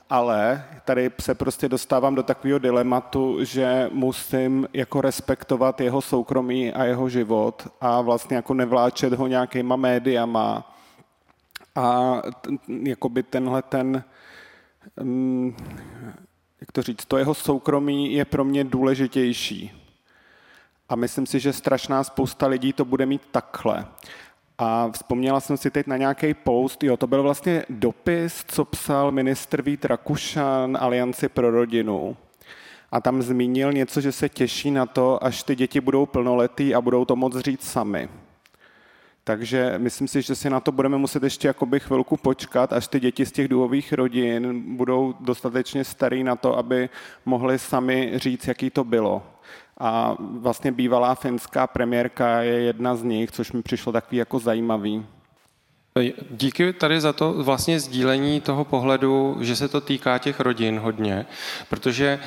ale 0.09 0.65
tady 0.85 1.11
se 1.21 1.35
prostě 1.35 1.69
dostávám 1.69 2.15
do 2.15 2.23
takového 2.23 2.59
dilematu, 2.59 3.43
že 3.43 3.89
musím 3.93 4.67
jako 4.73 5.01
respektovat 5.01 5.81
jeho 5.81 6.01
soukromí 6.01 6.73
a 6.73 6.83
jeho 6.83 7.09
život 7.09 7.67
a 7.81 8.01
vlastně 8.01 8.35
jako 8.35 8.53
nevláčet 8.53 9.13
ho 9.13 9.27
nějakýma 9.27 9.75
médiama 9.75 10.75
a 11.75 12.21
jakoby 12.83 13.23
tenhle 13.23 13.61
ten, 13.61 14.03
um, 15.01 15.55
jak 16.61 16.71
to 16.71 16.81
říct, 16.81 17.05
to 17.05 17.17
jeho 17.17 17.33
soukromí 17.33 18.13
je 18.13 18.25
pro 18.25 18.43
mě 18.43 18.63
důležitější. 18.63 19.71
A 20.89 20.95
myslím 20.95 21.25
si, 21.25 21.39
že 21.39 21.53
strašná 21.53 22.03
spousta 22.03 22.47
lidí 22.47 22.73
to 22.73 22.85
bude 22.85 23.05
mít 23.05 23.21
takhle. 23.31 23.85
A 24.57 24.91
vzpomněla 24.91 25.39
jsem 25.39 25.57
si 25.57 25.71
teď 25.71 25.87
na 25.87 25.97
nějaký 25.97 26.33
post, 26.33 26.83
jo, 26.83 26.97
to 26.97 27.07
byl 27.07 27.23
vlastně 27.23 27.65
dopis, 27.69 28.45
co 28.47 28.65
psal 28.65 29.11
ministr 29.11 29.61
Vít 29.61 29.85
Rakušan 29.85 30.77
Alianci 30.81 31.29
pro 31.29 31.51
rodinu. 31.51 32.17
A 32.91 33.01
tam 33.01 33.21
zmínil 33.21 33.73
něco, 33.73 34.01
že 34.01 34.11
se 34.11 34.29
těší 34.29 34.71
na 34.71 34.85
to, 34.85 35.23
až 35.23 35.43
ty 35.43 35.55
děti 35.55 35.81
budou 35.81 36.05
plnoletý 36.05 36.75
a 36.75 36.81
budou 36.81 37.05
to 37.05 37.15
moc 37.15 37.37
říct 37.37 37.63
sami. 37.63 38.09
Takže 39.29 39.73
myslím 39.77 40.07
si, 40.07 40.21
že 40.21 40.35
si 40.35 40.49
na 40.49 40.59
to 40.59 40.71
budeme 40.71 40.97
muset 40.97 41.23
ještě 41.23 41.47
jakoby 41.47 41.79
chvilku 41.79 42.17
počkat, 42.17 42.73
až 42.73 42.87
ty 42.87 42.99
děti 42.99 43.25
z 43.25 43.31
těch 43.31 43.47
duhových 43.47 43.93
rodin 43.93 44.63
budou 44.77 45.13
dostatečně 45.19 45.83
starý 45.83 46.23
na 46.23 46.35
to, 46.35 46.57
aby 46.57 46.89
mohli 47.25 47.59
sami 47.59 48.11
říct, 48.15 48.47
jaký 48.47 48.69
to 48.69 48.83
bylo. 48.83 49.23
A 49.77 50.15
vlastně 50.19 50.71
bývalá 50.71 51.15
finská 51.15 51.67
premiérka 51.67 52.41
je 52.41 52.61
jedna 52.61 52.95
z 52.95 53.03
nich, 53.03 53.31
což 53.31 53.51
mi 53.51 53.61
přišlo 53.61 53.91
takový 53.91 54.17
jako 54.17 54.39
zajímavý. 54.39 55.05
Díky 56.31 56.73
tady 56.73 57.01
za 57.01 57.13
to 57.13 57.33
vlastně 57.33 57.79
sdílení 57.79 58.41
toho 58.41 58.65
pohledu, 58.65 59.37
že 59.41 59.55
se 59.55 59.67
to 59.67 59.81
týká 59.81 60.17
těch 60.17 60.39
rodin 60.39 60.79
hodně, 60.79 61.25
protože 61.69 62.19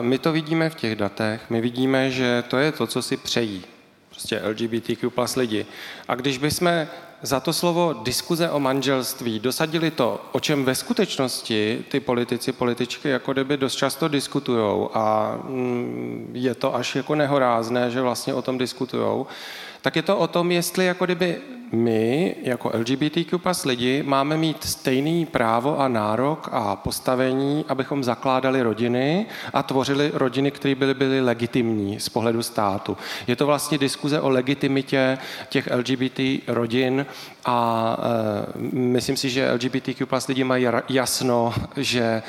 my 0.00 0.18
to 0.18 0.32
vidíme 0.32 0.70
v 0.70 0.74
těch 0.74 0.96
datech, 0.96 1.50
my 1.50 1.60
vidíme, 1.60 2.10
že 2.10 2.44
to 2.48 2.58
je 2.58 2.72
to, 2.72 2.86
co 2.86 3.02
si 3.02 3.16
přejí 3.16 3.64
prostě 4.14 4.42
LGBTQ 4.48 5.10
plus 5.10 5.36
lidi. 5.36 5.66
A 6.08 6.14
když 6.14 6.38
bychom 6.38 6.86
za 7.22 7.40
to 7.40 7.52
slovo 7.52 8.00
diskuze 8.02 8.50
o 8.50 8.60
manželství 8.60 9.40
dosadili 9.40 9.90
to, 9.90 10.20
o 10.32 10.40
čem 10.40 10.64
ve 10.64 10.74
skutečnosti 10.74 11.84
ty 11.88 12.00
politici, 12.00 12.52
političky 12.52 13.08
jako 13.08 13.32
kdyby 13.32 13.56
dost 13.56 13.74
často 13.74 14.08
diskutujou 14.08 14.90
a 14.94 15.36
mm, 15.44 16.30
je 16.34 16.54
to 16.54 16.74
až 16.74 16.96
jako 16.96 17.14
nehorázné, 17.14 17.90
že 17.90 18.00
vlastně 18.00 18.34
o 18.34 18.42
tom 18.42 18.58
diskutujou, 18.58 19.26
tak 19.82 19.96
je 19.96 20.02
to 20.02 20.16
o 20.16 20.26
tom, 20.26 20.52
jestli 20.52 20.84
jako 20.84 21.04
kdyby 21.04 21.40
my, 21.74 22.36
jako 22.42 22.70
LGBTQ 22.74 23.38
plus 23.38 23.64
lidi, 23.64 24.02
máme 24.02 24.36
mít 24.36 24.64
stejný 24.64 25.26
právo 25.26 25.80
a 25.80 25.88
nárok 25.88 26.48
a 26.52 26.76
postavení, 26.76 27.64
abychom 27.68 28.04
zakládali 28.04 28.62
rodiny 28.62 29.26
a 29.52 29.62
tvořili 29.62 30.10
rodiny, 30.14 30.50
které 30.50 30.74
byly, 30.74 30.94
byly 30.94 31.20
legitimní 31.20 32.00
z 32.00 32.08
pohledu 32.08 32.42
státu. 32.42 32.96
Je 33.26 33.36
to 33.36 33.46
vlastně 33.46 33.78
diskuze 33.78 34.20
o 34.20 34.28
legitimitě 34.28 35.18
těch 35.48 35.68
LGBT 35.76 36.20
rodin 36.46 37.06
a 37.44 37.96
e, 38.64 38.76
myslím 38.76 39.16
si, 39.16 39.30
že 39.30 39.52
LGBTQ 39.52 40.06
plus 40.06 40.26
lidi 40.26 40.44
mají 40.44 40.66
jasno, 40.88 41.54
že 41.76 42.22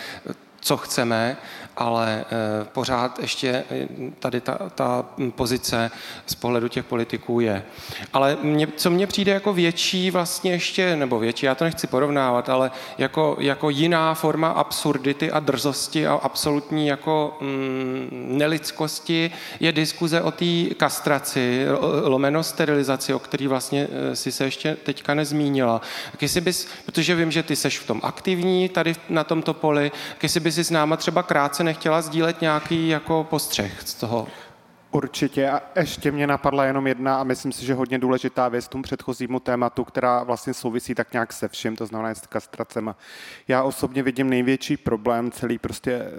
co 0.65 0.77
chceme, 0.77 1.37
ale 1.77 2.25
eh, 2.25 2.65
pořád 2.73 3.19
ještě 3.19 3.63
eh, 3.71 3.87
tady 4.19 4.41
ta, 4.41 4.57
ta 4.75 5.05
pozice 5.35 5.91
z 6.25 6.35
pohledu 6.35 6.67
těch 6.67 6.85
politiků 6.85 7.39
je. 7.39 7.63
Ale 8.13 8.37
mě, 8.41 8.67
co 8.75 8.89
mně 8.89 9.07
přijde 9.07 9.31
jako 9.31 9.53
větší 9.53 10.11
vlastně 10.11 10.51
ještě, 10.51 10.95
nebo 10.95 11.19
větší, 11.19 11.45
já 11.45 11.55
to 11.55 11.63
nechci 11.63 11.87
porovnávat, 11.87 12.49
ale 12.49 12.71
jako, 12.97 13.37
jako 13.39 13.69
jiná 13.69 14.13
forma 14.13 14.49
absurdity 14.49 15.31
a 15.31 15.39
drzosti 15.39 16.07
a 16.07 16.13
absolutní 16.13 16.87
jako 16.87 17.37
mm, 17.41 18.07
nelidskosti 18.11 19.31
je 19.59 19.71
diskuze 19.71 20.21
o 20.21 20.31
té 20.31 20.45
kastraci, 20.77 21.65
lomeno 22.03 22.43
sterilizaci, 22.43 23.13
o 23.13 23.19
který 23.19 23.47
vlastně 23.47 23.87
eh, 23.91 24.15
si 24.15 24.31
se 24.31 24.45
ještě 24.45 24.77
teďka 24.83 25.13
nezmínila. 25.13 25.81
Jestli 26.21 26.41
bys, 26.41 26.67
protože 26.85 27.15
vím, 27.15 27.31
že 27.31 27.43
ty 27.43 27.55
seš 27.55 27.79
v 27.79 27.87
tom 27.87 27.99
aktivní 28.03 28.69
tady 28.69 28.95
na 29.09 29.23
tomto 29.23 29.53
poli, 29.53 29.91
jestli 30.23 30.39
bys 30.39 30.55
si 30.55 30.63
s 30.63 30.71
náma 30.71 30.97
třeba 30.97 31.23
krátce 31.23 31.63
nechtěla 31.65 32.01
sdílet 32.01 32.41
nějaký 32.41 32.87
jako 32.87 33.23
postřeh 33.29 33.81
z 33.85 33.93
toho? 33.93 34.27
Určitě. 34.91 35.49
A 35.49 35.61
ještě 35.79 36.11
mě 36.11 36.27
napadla 36.27 36.65
jenom 36.65 36.87
jedna 36.87 37.19
a 37.19 37.23
myslím 37.23 37.51
si, 37.51 37.65
že 37.65 37.73
hodně 37.73 37.99
důležitá 37.99 38.47
věc 38.47 38.67
tomu 38.67 38.83
předchozímu 38.83 39.39
tématu, 39.39 39.83
která 39.83 40.23
vlastně 40.23 40.53
souvisí 40.53 40.95
tak 40.95 41.13
nějak 41.13 41.33
se 41.33 41.47
vším, 41.47 41.75
to 41.75 41.85
znamená 41.85 42.15
s 42.15 42.27
kastracema. 42.27 42.95
Já 43.47 43.63
osobně 43.63 44.03
vidím 44.03 44.29
největší 44.29 44.77
problém 44.77 45.31
celý 45.31 45.57
prostě 45.57 46.11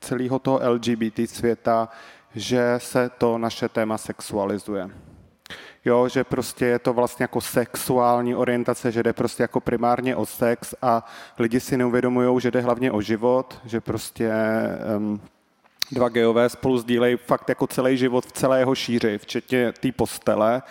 celého 0.00 0.38
toho 0.38 0.60
LGBT 0.70 1.20
světa, 1.26 1.88
že 2.34 2.74
se 2.78 3.10
to 3.18 3.38
naše 3.38 3.68
téma 3.68 3.98
sexualizuje. 3.98 4.90
Jo, 5.84 6.08
že 6.08 6.24
prostě 6.24 6.66
je 6.66 6.78
to 6.78 6.92
vlastně 6.92 7.24
jako 7.24 7.40
sexuální 7.40 8.34
orientace, 8.34 8.92
že 8.92 9.02
jde 9.02 9.12
prostě 9.12 9.42
jako 9.42 9.60
primárně 9.60 10.16
o 10.16 10.26
sex 10.26 10.74
a 10.82 11.06
lidi 11.38 11.60
si 11.60 11.76
neuvědomují, 11.76 12.40
že 12.40 12.50
jde 12.50 12.60
hlavně 12.60 12.92
o 12.92 13.00
život, 13.00 13.60
že 13.64 13.80
prostě 13.80 14.32
um, 14.96 15.20
dva 15.92 16.08
geové 16.08 16.48
spolu 16.48 16.78
sdílejí 16.78 17.16
fakt 17.16 17.48
jako 17.48 17.66
celý 17.66 17.96
život 17.96 18.26
v 18.26 18.32
celé 18.32 18.58
jeho 18.58 18.74
šíři, 18.74 19.18
včetně 19.18 19.72
té 19.72 19.92
postele 19.92 20.62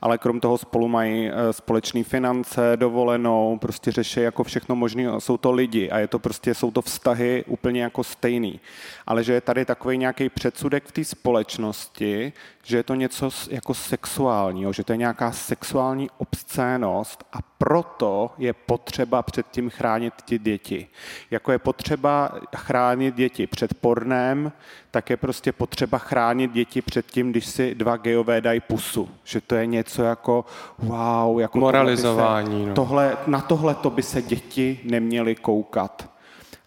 ale 0.00 0.18
krom 0.18 0.40
toho 0.40 0.58
spolu 0.58 0.88
mají 0.88 1.28
eh, 1.28 1.52
společné 1.52 2.04
finance, 2.04 2.72
dovolenou, 2.76 3.58
prostě 3.58 3.92
řeší 3.92 4.20
jako 4.20 4.44
všechno 4.44 4.76
možné, 4.76 5.04
jsou 5.18 5.36
to 5.36 5.52
lidi 5.52 5.90
a 5.90 5.98
je 5.98 6.06
to 6.06 6.18
prostě, 6.18 6.54
jsou 6.54 6.70
to 6.70 6.82
vztahy 6.82 7.44
úplně 7.46 7.82
jako 7.82 8.04
stejný. 8.04 8.60
Ale 9.06 9.24
že 9.24 9.32
je 9.32 9.40
tady 9.40 9.64
takový 9.64 9.98
nějaký 9.98 10.28
předsudek 10.28 10.84
v 10.86 10.92
té 10.92 11.04
společnosti, 11.04 12.32
že 12.62 12.76
je 12.76 12.82
to 12.82 12.94
něco 12.94 13.30
jako 13.50 13.74
sexuálního, 13.74 14.72
že 14.72 14.84
to 14.84 14.92
je 14.92 14.96
nějaká 14.96 15.32
sexuální 15.32 16.10
obscénost 16.18 17.24
a 17.32 17.38
proto 17.58 18.30
je 18.38 18.52
potřeba 18.52 19.22
před 19.22 19.46
tím 19.50 19.70
chránit 19.70 20.14
ty 20.24 20.38
děti. 20.38 20.86
Jako 21.30 21.52
je 21.52 21.58
potřeba 21.58 22.30
chránit 22.56 23.14
děti 23.14 23.46
před 23.46 23.74
pornem, 23.74 24.52
tak 24.90 25.10
je 25.10 25.16
prostě 25.16 25.52
potřeba 25.52 25.98
chránit 25.98 26.52
děti 26.52 26.82
před 26.82 27.06
tím, 27.06 27.30
když 27.30 27.46
si 27.46 27.74
dva 27.74 27.96
gejové 27.96 28.40
dají 28.40 28.60
pusu. 28.60 29.08
Že 29.24 29.40
to 29.40 29.54
je 29.54 29.66
něco 29.66 30.02
jako 30.02 30.44
wow. 30.78 31.40
Jako 31.40 31.58
Moralizování. 31.58 32.62
Se, 32.62 32.68
no. 32.68 32.74
tohle, 32.74 33.16
na 33.26 33.40
tohle 33.40 33.74
to 33.74 33.90
by 33.90 34.02
se 34.02 34.22
děti 34.22 34.80
neměly 34.84 35.34
koukat. 35.34 36.10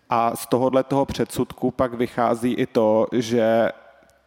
A 0.09 0.35
z 0.35 0.45
tohohle 0.45 0.83
toho 0.83 1.05
předsudku 1.05 1.71
pak 1.71 1.93
vychází 1.93 2.53
i 2.53 2.65
to, 2.65 3.07
že 3.11 3.71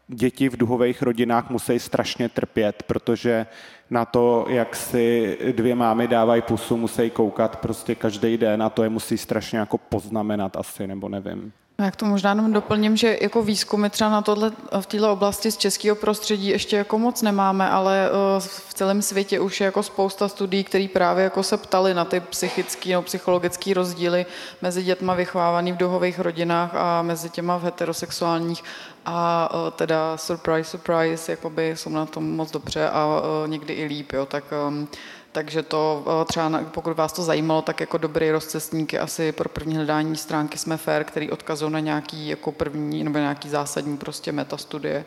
děti 0.09 0.49
v 0.49 0.57
duhových 0.57 1.03
rodinách 1.03 1.51
musí 1.51 1.79
strašně 1.79 2.29
trpět, 2.29 2.83
protože 2.83 3.47
na 3.91 4.05
to, 4.05 4.47
jak 4.49 4.77
si 4.77 5.39
dvě 5.53 5.75
mámy 5.75 6.09
dávají 6.09 6.43
pusu, 6.43 6.77
musí 6.77 7.11
koukat 7.11 7.57
prostě 7.57 7.95
každý 7.95 8.37
den 8.37 8.63
a 8.63 8.71
to 8.71 8.83
je 8.83 8.89
musí 8.89 9.19
strašně 9.19 9.59
jako 9.59 9.79
poznamenat 9.79 10.57
asi, 10.57 10.87
nebo 10.87 11.09
nevím. 11.09 11.53
No, 11.79 11.85
jak 11.85 11.97
to 11.97 12.07
možná 12.07 12.31
jenom 12.31 12.53
doplním, 12.53 12.97
že 12.97 13.19
jako 13.21 13.43
výzkumy 13.43 13.91
třeba 13.91 14.11
na 14.11 14.23
tohle, 14.23 14.53
v 14.81 14.87
této 14.87 15.13
oblasti 15.13 15.51
z 15.51 15.57
českého 15.57 15.97
prostředí 15.97 16.49
ještě 16.49 16.77
jako 16.77 16.99
moc 16.99 17.23
nemáme, 17.23 17.71
ale 17.71 18.09
eh, 18.09 18.41
v 18.41 18.75
celém 18.75 19.03
světě 19.03 19.41
už 19.41 19.61
je 19.61 19.65
jako 19.65 19.83
spousta 19.83 20.29
studií, 20.29 20.65
které 20.65 20.89
právě 20.93 21.25
jako 21.25 21.43
se 21.43 21.57
ptali 21.57 21.95
na 21.95 22.05
ty 22.05 22.21
psychické 22.21 22.89
nebo 22.89 23.03
psychologické 23.03 23.75
rozdíly 23.75 24.27
mezi 24.63 24.83
dětma 24.83 25.15
vychovávanými 25.15 25.77
v 25.77 25.81
duhových 25.81 26.19
rodinách 26.19 26.75
a 26.75 27.03
mezi 27.03 27.31
těma 27.31 27.57
v 27.57 27.63
heterosexuálních. 27.63 28.65
A 29.07 29.49
eh, 29.53 29.71
teda 29.71 30.17
surprise, 30.17 30.71
surprise, 30.71 31.33
jakoby 31.33 31.77
jsou 31.77 31.91
na 31.91 32.07
tom 32.07 32.37
moc 32.37 32.51
dobře 32.51 32.89
a 32.89 33.23
eh, 33.45 33.49
někdy 33.49 33.75
i 33.75 33.85
líp, 33.85 34.13
jo, 34.13 34.27
tak 34.27 34.45
ehm, 34.69 34.89
takže 35.35 35.63
to 35.63 36.05
eh, 36.07 36.25
třeba, 36.25 36.61
pokud 36.71 36.97
vás 36.97 37.13
to 37.13 37.23
zajímalo, 37.23 37.63
tak 37.63 37.81
jako 37.81 37.99
dobrý 37.99 38.31
rozcestník 38.31 38.93
je 38.93 39.01
asi 39.01 39.33
pro 39.33 39.49
první 39.49 39.77
hledání 39.77 40.17
stránky 40.17 40.59
jsme 40.59 40.77
fair, 40.77 41.05
který 41.05 41.31
odkazují 41.31 41.73
na 41.73 41.81
nějaký 41.81 42.29
jako 42.29 42.53
první 42.53 43.05
nebo 43.05 43.19
nějaký 43.19 43.49
zásadní 43.49 43.97
prostě 43.97 44.33
metastudie. 44.33 45.05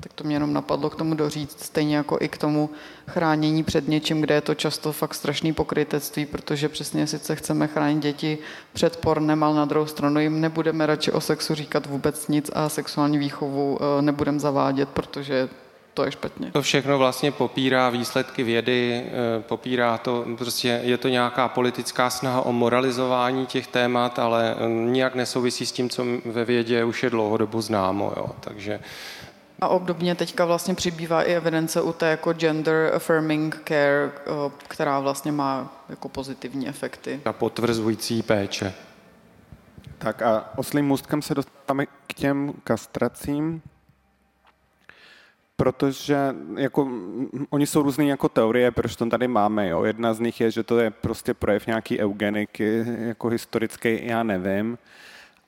Tak 0.00 0.12
to 0.12 0.24
mě 0.24 0.36
jenom 0.36 0.52
napadlo 0.52 0.90
k 0.90 0.96
tomu 0.96 1.14
doříct, 1.14 1.60
stejně 1.60 1.96
jako 1.96 2.18
i 2.20 2.28
k 2.28 2.38
tomu 2.38 2.70
chránění 3.08 3.64
před 3.64 3.88
něčím, 3.88 4.20
kde 4.20 4.34
je 4.34 4.40
to 4.40 4.54
často 4.54 4.92
fakt 4.92 5.14
strašný 5.14 5.52
pokrytectví, 5.52 6.26
protože 6.26 6.68
přesně 6.68 7.06
sice 7.06 7.36
chceme 7.36 7.66
chránit 7.66 8.02
děti 8.02 8.38
před 8.72 8.96
pornem, 8.96 9.42
ale 9.42 9.56
na 9.56 9.64
druhou 9.64 9.86
stranu 9.86 10.20
jim 10.20 10.40
nebudeme 10.40 10.86
radši 10.86 11.12
o 11.12 11.20
sexu 11.20 11.54
říkat 11.54 11.86
vůbec 11.86 12.28
nic 12.28 12.50
a 12.54 12.68
sexuální 12.68 13.18
výchovu 13.18 13.78
eh, 13.80 14.02
nebudeme 14.02 14.40
zavádět, 14.40 14.88
protože 14.88 15.48
to 15.96 16.04
je 16.04 16.12
špatně. 16.12 16.50
To 16.52 16.62
všechno 16.62 16.98
vlastně 16.98 17.32
popírá 17.32 17.90
výsledky 17.90 18.42
vědy, 18.42 19.02
eh, 19.06 19.42
popírá 19.42 19.98
to, 19.98 20.24
prostě 20.38 20.80
je 20.82 20.98
to 20.98 21.08
nějaká 21.08 21.48
politická 21.48 22.10
snaha 22.10 22.40
o 22.40 22.52
moralizování 22.52 23.46
těch 23.46 23.66
témat, 23.66 24.18
ale 24.18 24.56
eh, 24.58 24.68
nijak 24.68 25.14
nesouvisí 25.14 25.66
s 25.66 25.72
tím, 25.72 25.90
co 25.90 26.04
ve 26.24 26.44
vědě 26.44 26.84
už 26.84 27.02
je 27.02 27.10
dlouhodobu 27.10 27.60
známo, 27.60 28.12
jo. 28.16 28.26
takže 28.40 28.80
a 29.60 29.68
obdobně 29.68 30.14
teďka 30.14 30.44
vlastně 30.44 30.74
přibývá 30.74 31.22
i 31.22 31.34
evidence 31.34 31.82
u 31.82 31.92
té 31.92 32.06
jako 32.10 32.32
gender 32.32 32.94
affirming 32.94 33.62
care, 33.64 34.12
eh, 34.16 34.50
která 34.68 35.00
vlastně 35.00 35.32
má 35.32 35.82
jako 35.88 36.08
pozitivní 36.08 36.68
efekty. 36.68 37.20
A 37.24 37.32
potvrzující 37.32 38.22
péče. 38.22 38.74
Tak 39.98 40.22
a 40.22 40.50
oslým 40.56 40.86
můstkem 40.86 41.22
se 41.22 41.34
dostáváme 41.34 41.86
k 41.86 42.14
těm 42.14 42.52
kastracím 42.64 43.62
protože 45.56 46.34
jako, 46.56 46.88
oni 47.50 47.66
jsou 47.66 47.82
různé 47.82 48.04
jako 48.04 48.28
teorie, 48.28 48.70
proč 48.70 48.96
to 48.96 49.06
tady 49.06 49.28
máme. 49.28 49.68
Jo. 49.68 49.84
Jedna 49.84 50.14
z 50.14 50.20
nich 50.20 50.40
je, 50.40 50.50
že 50.50 50.62
to 50.62 50.78
je 50.78 50.90
prostě 50.90 51.34
projev 51.34 51.66
nějaký 51.66 52.00
eugeniky, 52.00 52.84
jako 52.98 53.28
historický, 53.28 53.98
já 54.02 54.22
nevím. 54.22 54.78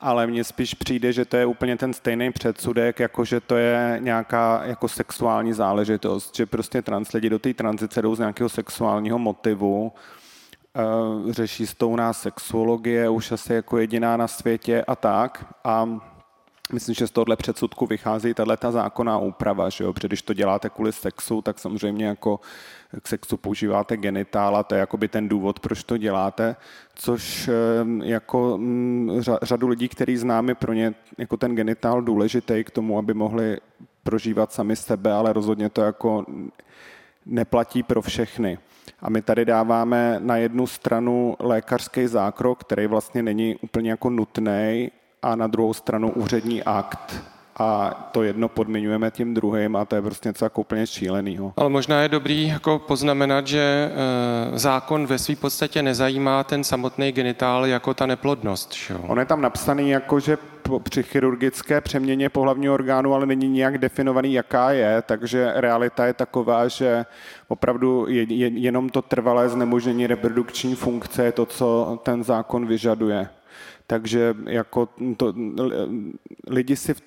Ale 0.01 0.27
mně 0.27 0.45
spíš 0.45 0.75
přijde, 0.75 1.13
že 1.13 1.25
to 1.25 1.37
je 1.37 1.47
úplně 1.47 1.77
ten 1.77 1.93
stejný 1.93 2.33
předsudek, 2.33 3.01
jako 3.01 3.25
že 3.25 3.41
to 3.41 3.57
je 3.57 3.99
nějaká 4.03 4.63
jako 4.65 4.89
sexuální 4.89 5.53
záležitost, 5.53 6.37
že 6.37 6.47
prostě 6.47 6.83
trans 6.83 7.13
lidi 7.13 7.31
do 7.31 7.39
té 7.39 7.55
tranzice 7.55 8.03
jdou 8.03 8.15
z 8.15 8.19
nějakého 8.19 8.49
sexuálního 8.49 9.19
motivu, 9.19 9.93
uh, 9.93 11.33
řeší 11.33 11.67
s 11.67 11.75
tou 11.75 11.97
nás 11.97 12.23
sexuologie, 12.23 13.09
už 13.09 13.33
asi 13.33 13.53
jako 13.53 13.79
jediná 13.79 14.17
na 14.17 14.29
světě 14.29 14.85
a 14.87 14.97
tak. 14.97 15.55
A 15.65 15.99
Myslím, 16.73 16.95
že 16.95 17.07
z 17.07 17.11
tohohle 17.11 17.37
předsudku 17.37 17.87
vychází 17.87 18.35
tato 18.35 18.73
zákonná 18.73 19.19
úprava, 19.19 19.69
že 19.69 19.85
jo? 19.85 19.93
protože 19.93 20.09
když 20.09 20.23
to 20.23 20.35
děláte 20.35 20.71
kvůli 20.71 20.93
sexu, 20.93 21.43
tak 21.43 21.59
samozřejmě 21.59 22.07
jako 22.07 22.41
k 23.03 23.09
sexu 23.09 23.37
používáte 23.37 23.97
genitál 23.97 24.57
a 24.57 24.63
to 24.63 24.75
je 24.75 24.79
jakoby 24.79 25.09
ten 25.09 25.29
důvod, 25.29 25.61
proč 25.61 25.85
to 25.85 25.97
děláte, 25.97 26.57
což 26.95 27.51
jako 28.03 28.59
mm, 28.59 29.21
řadu 29.43 29.69
lidí, 29.69 29.89
který 29.89 30.17
známe, 30.17 30.55
pro 30.55 30.73
ně 30.73 30.95
jako 31.19 31.37
ten 31.37 31.55
genitál 31.55 32.03
důležitý 32.03 32.65
k 32.65 32.71
tomu, 32.71 32.99
aby 32.99 33.15
mohli 33.15 33.59
prožívat 34.03 34.53
sami 34.53 34.77
sebe, 34.77 35.13
ale 35.13 35.33
rozhodně 35.33 35.69
to 35.69 35.81
jako 35.81 36.25
neplatí 37.27 37.83
pro 37.83 38.03
všechny. 38.03 38.59
A 39.01 39.11
my 39.11 39.23
tady 39.23 39.45
dáváme 39.45 40.17
na 40.19 40.37
jednu 40.37 40.67
stranu 40.67 41.37
lékařský 41.39 42.07
zákrok, 42.07 42.61
který 42.61 42.87
vlastně 42.87 43.23
není 43.23 43.57
úplně 43.57 43.91
jako 43.91 44.11
nutný, 44.11 44.91
a 45.23 45.37
na 45.37 45.47
druhou 45.47 45.75
stranu 45.75 46.11
úřední 46.11 46.63
akt 46.63 47.23
a 47.59 47.91
to 48.13 48.23
jedno 48.23 48.49
podmiňujeme 48.49 49.11
tím 49.11 49.35
druhým 49.35 49.77
a 49.77 49.85
to 49.85 49.97
je 49.97 50.03
prostě 50.03 50.29
něco 50.29 50.45
jako 50.45 50.61
úplně 50.61 50.87
šílenýho. 50.87 51.53
Ale 51.57 51.69
možná 51.69 52.03
je 52.03 52.09
dobrý 52.09 52.49
jako 52.49 52.79
poznamenat, 52.79 53.47
že 53.47 53.91
e, 54.55 54.59
zákon 54.59 55.07
ve 55.07 55.19
své 55.19 55.37
podstatě 55.37 55.83
nezajímá 55.83 56.45
ten 56.45 56.65
samotný 56.65 57.13
genitál 57.13 57.67
jako 57.67 57.95
ta 57.95 58.07
neplodnost. 58.07 58.75
Že? 58.75 58.95
On 58.95 59.19
je 59.19 59.25
tam 59.25 59.41
napsaný 59.41 59.91
jako, 59.91 60.21
že 60.21 60.39
při 60.83 61.03
chirurgické 61.03 61.81
přeměně 61.81 62.29
pohlavního 62.29 62.75
orgánu, 62.75 63.15
ale 63.15 63.27
není 63.27 63.49
nijak 63.49 63.79
definovaný, 63.79 64.33
jaká 64.33 64.71
je, 64.71 65.03
takže 65.03 65.53
realita 65.55 66.07
je 66.07 66.13
taková, 66.13 66.69
že 66.69 67.07
opravdu 67.49 68.07
je, 68.09 68.33
je, 68.33 68.49
jenom 68.49 68.89
to 68.89 69.03
trvalé 69.03 69.49
znemožnění 69.49 70.07
reprodukční 70.07 70.75
funkce 70.75 71.25
je 71.25 71.33
to, 71.33 71.47
co 71.47 71.99
ten 72.03 72.25
zákon 72.25 72.67
vyžaduje. 72.67 73.29
Takže 73.91 74.37
jako 74.47 74.89
to, 75.17 75.35
lidi 76.49 76.77
si 76.77 76.95
v 76.95 77.03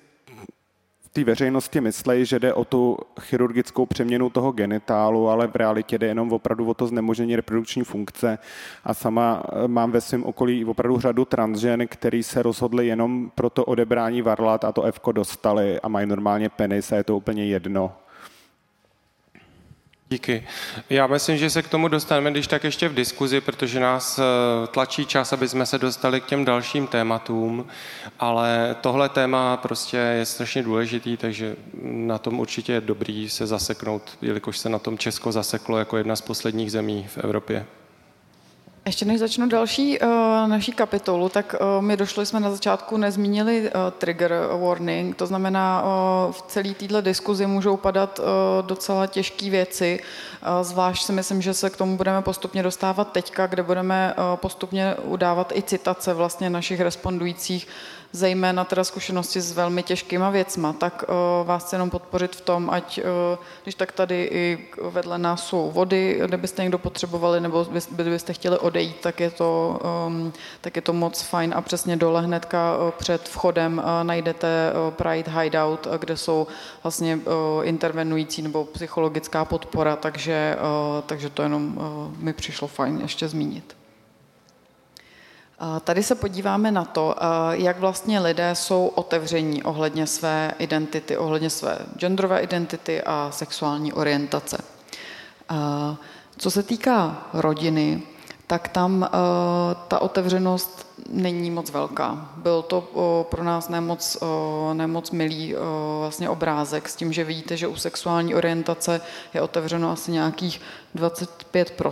té 1.12 1.24
veřejnosti 1.24 1.80
myslí, 1.80 2.24
že 2.24 2.38
jde 2.38 2.54
o 2.54 2.64
tu 2.64 2.98
chirurgickou 3.20 3.86
přeměnu 3.86 4.30
toho 4.30 4.52
genitálu, 4.52 5.28
ale 5.28 5.46
v 5.46 5.56
realitě 5.56 5.98
jde 5.98 6.06
jenom 6.06 6.32
opravdu 6.32 6.66
o 6.66 6.74
to 6.74 6.86
znemožení 6.86 7.36
reprodukční 7.36 7.84
funkce. 7.84 8.38
A 8.84 8.94
sama 8.94 9.42
eh, 9.46 9.68
mám 9.68 9.90
ve 9.90 10.00
svém 10.00 10.24
okolí 10.24 10.64
opravdu 10.64 11.00
řadu 11.00 11.24
transžen, 11.24 11.86
který 11.86 12.22
se 12.22 12.42
rozhodli 12.42 12.86
jenom 12.86 13.30
pro 13.34 13.50
to 13.50 13.64
odebrání 13.64 14.22
varlat 14.22 14.64
a 14.64 14.72
to 14.72 14.82
F 14.82 15.00
dostali 15.12 15.80
a 15.80 15.88
mají 15.88 16.06
normálně 16.06 16.48
penis 16.48 16.92
a 16.92 16.96
je 16.96 17.04
to 17.04 17.16
úplně 17.16 17.46
jedno. 17.46 17.92
Díky. 20.12 20.44
Já 20.90 21.06
myslím, 21.06 21.36
že 21.36 21.50
se 21.50 21.62
k 21.62 21.68
tomu 21.68 21.88
dostaneme, 21.88 22.30
když 22.30 22.46
tak 22.46 22.64
ještě 22.64 22.88
v 22.88 22.94
diskuzi, 22.94 23.40
protože 23.40 23.80
nás 23.80 24.18
eh, 24.18 24.22
tlačí 24.66 25.06
čas, 25.06 25.32
aby 25.32 25.48
jsme 25.48 25.66
se 25.66 25.78
dostali 25.78 26.20
k 26.20 26.26
těm 26.26 26.44
dalším 26.44 26.86
tématům, 26.86 27.66
ale 28.18 28.76
tohle 28.80 29.08
téma 29.08 29.56
prostě 29.56 29.96
je 29.96 30.26
strašně 30.26 30.62
důležitý, 30.62 31.16
takže 31.16 31.56
na 31.82 32.18
tom 32.18 32.40
určitě 32.40 32.72
je 32.72 32.80
dobrý 32.80 33.28
se 33.28 33.46
zaseknout, 33.46 34.18
jelikož 34.22 34.58
se 34.58 34.68
na 34.68 34.78
tom 34.78 34.98
Česko 34.98 35.32
zaseklo 35.32 35.78
jako 35.78 35.96
jedna 35.96 36.16
z 36.16 36.20
posledních 36.20 36.72
zemí 36.72 37.06
v 37.08 37.18
Evropě. 37.18 37.66
Ještě 38.86 39.04
než 39.04 39.18
začnu 39.18 39.48
další 39.48 39.98
uh, 40.00 40.08
naší 40.46 40.72
kapitolu, 40.72 41.28
tak 41.28 41.54
uh, 41.54 41.84
my 41.84 41.96
došli 41.96 42.26
jsme 42.26 42.40
na 42.40 42.50
začátku 42.50 42.96
nezmínili 42.96 43.60
uh, 43.60 43.70
trigger 43.98 44.34
warning, 44.60 45.16
to 45.16 45.26
znamená, 45.26 45.82
uh, 45.82 46.32
v 46.32 46.42
celé 46.42 46.74
této 46.74 47.00
diskuzi 47.00 47.46
můžou 47.46 47.76
padat 47.76 48.18
uh, 48.18 48.24
docela 48.66 49.06
těžké 49.06 49.50
věci, 49.50 50.00
uh, 50.00 50.64
zvlášť 50.64 51.06
si 51.06 51.12
myslím, 51.12 51.42
že 51.42 51.54
se 51.54 51.70
k 51.70 51.76
tomu 51.76 51.96
budeme 51.96 52.22
postupně 52.22 52.62
dostávat 52.62 53.12
teďka, 53.12 53.46
kde 53.46 53.62
budeme 53.62 54.14
uh, 54.14 54.36
postupně 54.36 54.94
udávat 55.04 55.52
i 55.56 55.62
citace 55.62 56.14
vlastně 56.14 56.50
našich 56.50 56.80
respondujících 56.80 57.68
zejména 58.12 58.64
teda 58.64 58.84
zkušenosti 58.84 59.40
s 59.40 59.52
velmi 59.52 59.82
těžkýma 59.82 60.30
věcma, 60.30 60.72
tak 60.72 61.04
uh, 61.08 61.46
vás 61.46 61.64
chci 61.64 61.74
jenom 61.74 61.90
podpořit 61.90 62.36
v 62.36 62.40
tom, 62.40 62.70
ať 62.70 62.98
uh, 62.98 63.04
když 63.62 63.74
tak 63.74 63.92
tady 63.92 64.28
i 64.32 64.68
vedle 64.90 65.18
nás 65.18 65.46
jsou 65.46 65.70
vody, 65.70 66.20
kdybyste 66.26 66.62
někdo 66.62 66.78
potřebovali 66.78 67.40
nebo 67.40 67.66
kdybyste 67.90 68.32
chtěli 68.32 68.58
odejít, 68.58 68.96
tak 69.00 69.20
je 69.20 69.30
to, 69.30 69.80
um, 70.06 70.32
tak 70.60 70.76
je 70.76 70.82
to 70.82 70.92
moc 70.92 71.22
fajn 71.22 71.54
a 71.56 71.60
přesně 71.60 71.96
dole 71.96 72.22
hnedka 72.22 72.76
uh, 72.76 72.90
před 72.90 73.28
vchodem 73.28 73.82
najdete 74.02 74.72
Pride 74.90 75.30
Hideout, 75.30 75.86
kde 75.98 76.16
jsou 76.16 76.46
vlastně 76.82 77.18
intervenující 77.62 78.42
nebo 78.42 78.64
psychologická 78.64 79.44
podpora, 79.44 79.96
takže, 79.96 80.56
takže 81.06 81.30
to 81.30 81.42
jenom 81.42 81.78
mi 82.18 82.32
přišlo 82.32 82.68
fajn 82.68 83.00
ještě 83.02 83.28
zmínit. 83.28 83.81
Tady 85.84 86.02
se 86.02 86.14
podíváme 86.14 86.70
na 86.70 86.84
to, 86.84 87.14
jak 87.50 87.78
vlastně 87.78 88.20
lidé 88.20 88.54
jsou 88.54 88.86
otevření 88.86 89.62
ohledně 89.62 90.06
své 90.06 90.52
identity, 90.58 91.16
ohledně 91.16 91.50
své 91.50 91.78
genderové 91.96 92.40
identity 92.40 93.02
a 93.02 93.28
sexuální 93.30 93.92
orientace. 93.92 94.58
Co 96.36 96.50
se 96.50 96.62
týká 96.62 97.26
rodiny, 97.32 98.02
tak 98.46 98.68
tam 98.68 99.08
ta 99.88 99.98
otevřenost 99.98 100.86
není 101.10 101.50
moc 101.50 101.70
velká. 101.70 102.30
Byl 102.36 102.62
to 102.62 103.26
pro 103.30 103.44
nás 103.44 103.68
nemoc, 103.68 104.18
nemoc 104.72 105.10
milý 105.10 105.54
vlastně 105.98 106.28
obrázek 106.28 106.88
s 106.88 106.96
tím, 106.96 107.12
že 107.12 107.24
vidíte, 107.24 107.56
že 107.56 107.66
u 107.66 107.76
sexuální 107.76 108.34
orientace 108.34 109.00
je 109.34 109.42
otevřeno 109.42 109.90
asi 109.90 110.12
nějakých 110.12 110.60
25 110.94 111.82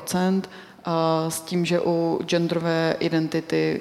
s 1.29 1.41
tím, 1.41 1.65
že 1.65 1.81
u 1.81 2.21
genderové 2.27 2.97
identity 3.01 3.81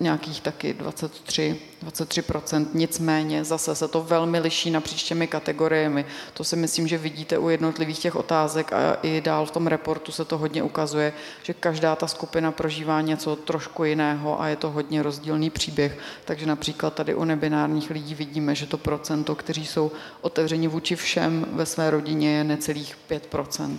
nějakých 0.00 0.40
taky 0.40 0.74
23, 0.74 1.56
23%, 1.86 2.66
nicméně 2.74 3.44
zase 3.44 3.74
se 3.74 3.88
to 3.88 4.02
velmi 4.02 4.38
liší 4.38 4.70
napříč 4.70 5.02
těmi 5.02 5.26
kategoriemi. 5.26 6.04
To 6.34 6.44
si 6.44 6.56
myslím, 6.56 6.88
že 6.88 6.98
vidíte 6.98 7.38
u 7.38 7.48
jednotlivých 7.48 7.98
těch 7.98 8.16
otázek 8.16 8.72
a 8.72 8.96
i 9.02 9.20
dál 9.20 9.46
v 9.46 9.50
tom 9.50 9.66
reportu 9.66 10.12
se 10.12 10.24
to 10.24 10.38
hodně 10.38 10.62
ukazuje, 10.62 11.12
že 11.42 11.54
každá 11.54 11.96
ta 11.96 12.06
skupina 12.06 12.52
prožívá 12.52 13.00
něco 13.00 13.36
trošku 13.36 13.84
jiného 13.84 14.40
a 14.40 14.48
je 14.48 14.56
to 14.56 14.70
hodně 14.70 15.02
rozdílný 15.02 15.50
příběh. 15.50 15.98
Takže 16.24 16.46
například 16.46 16.94
tady 16.94 17.14
u 17.14 17.24
nebinárních 17.24 17.90
lidí 17.90 18.14
vidíme, 18.14 18.54
že 18.54 18.66
to 18.66 18.78
procento, 18.78 19.34
kteří 19.34 19.66
jsou 19.66 19.92
otevřeni 20.20 20.68
vůči 20.68 20.96
všem 20.96 21.46
ve 21.52 21.66
své 21.66 21.90
rodině 21.90 22.36
je 22.36 22.44
necelých 22.44 22.96
5%. 23.10 23.76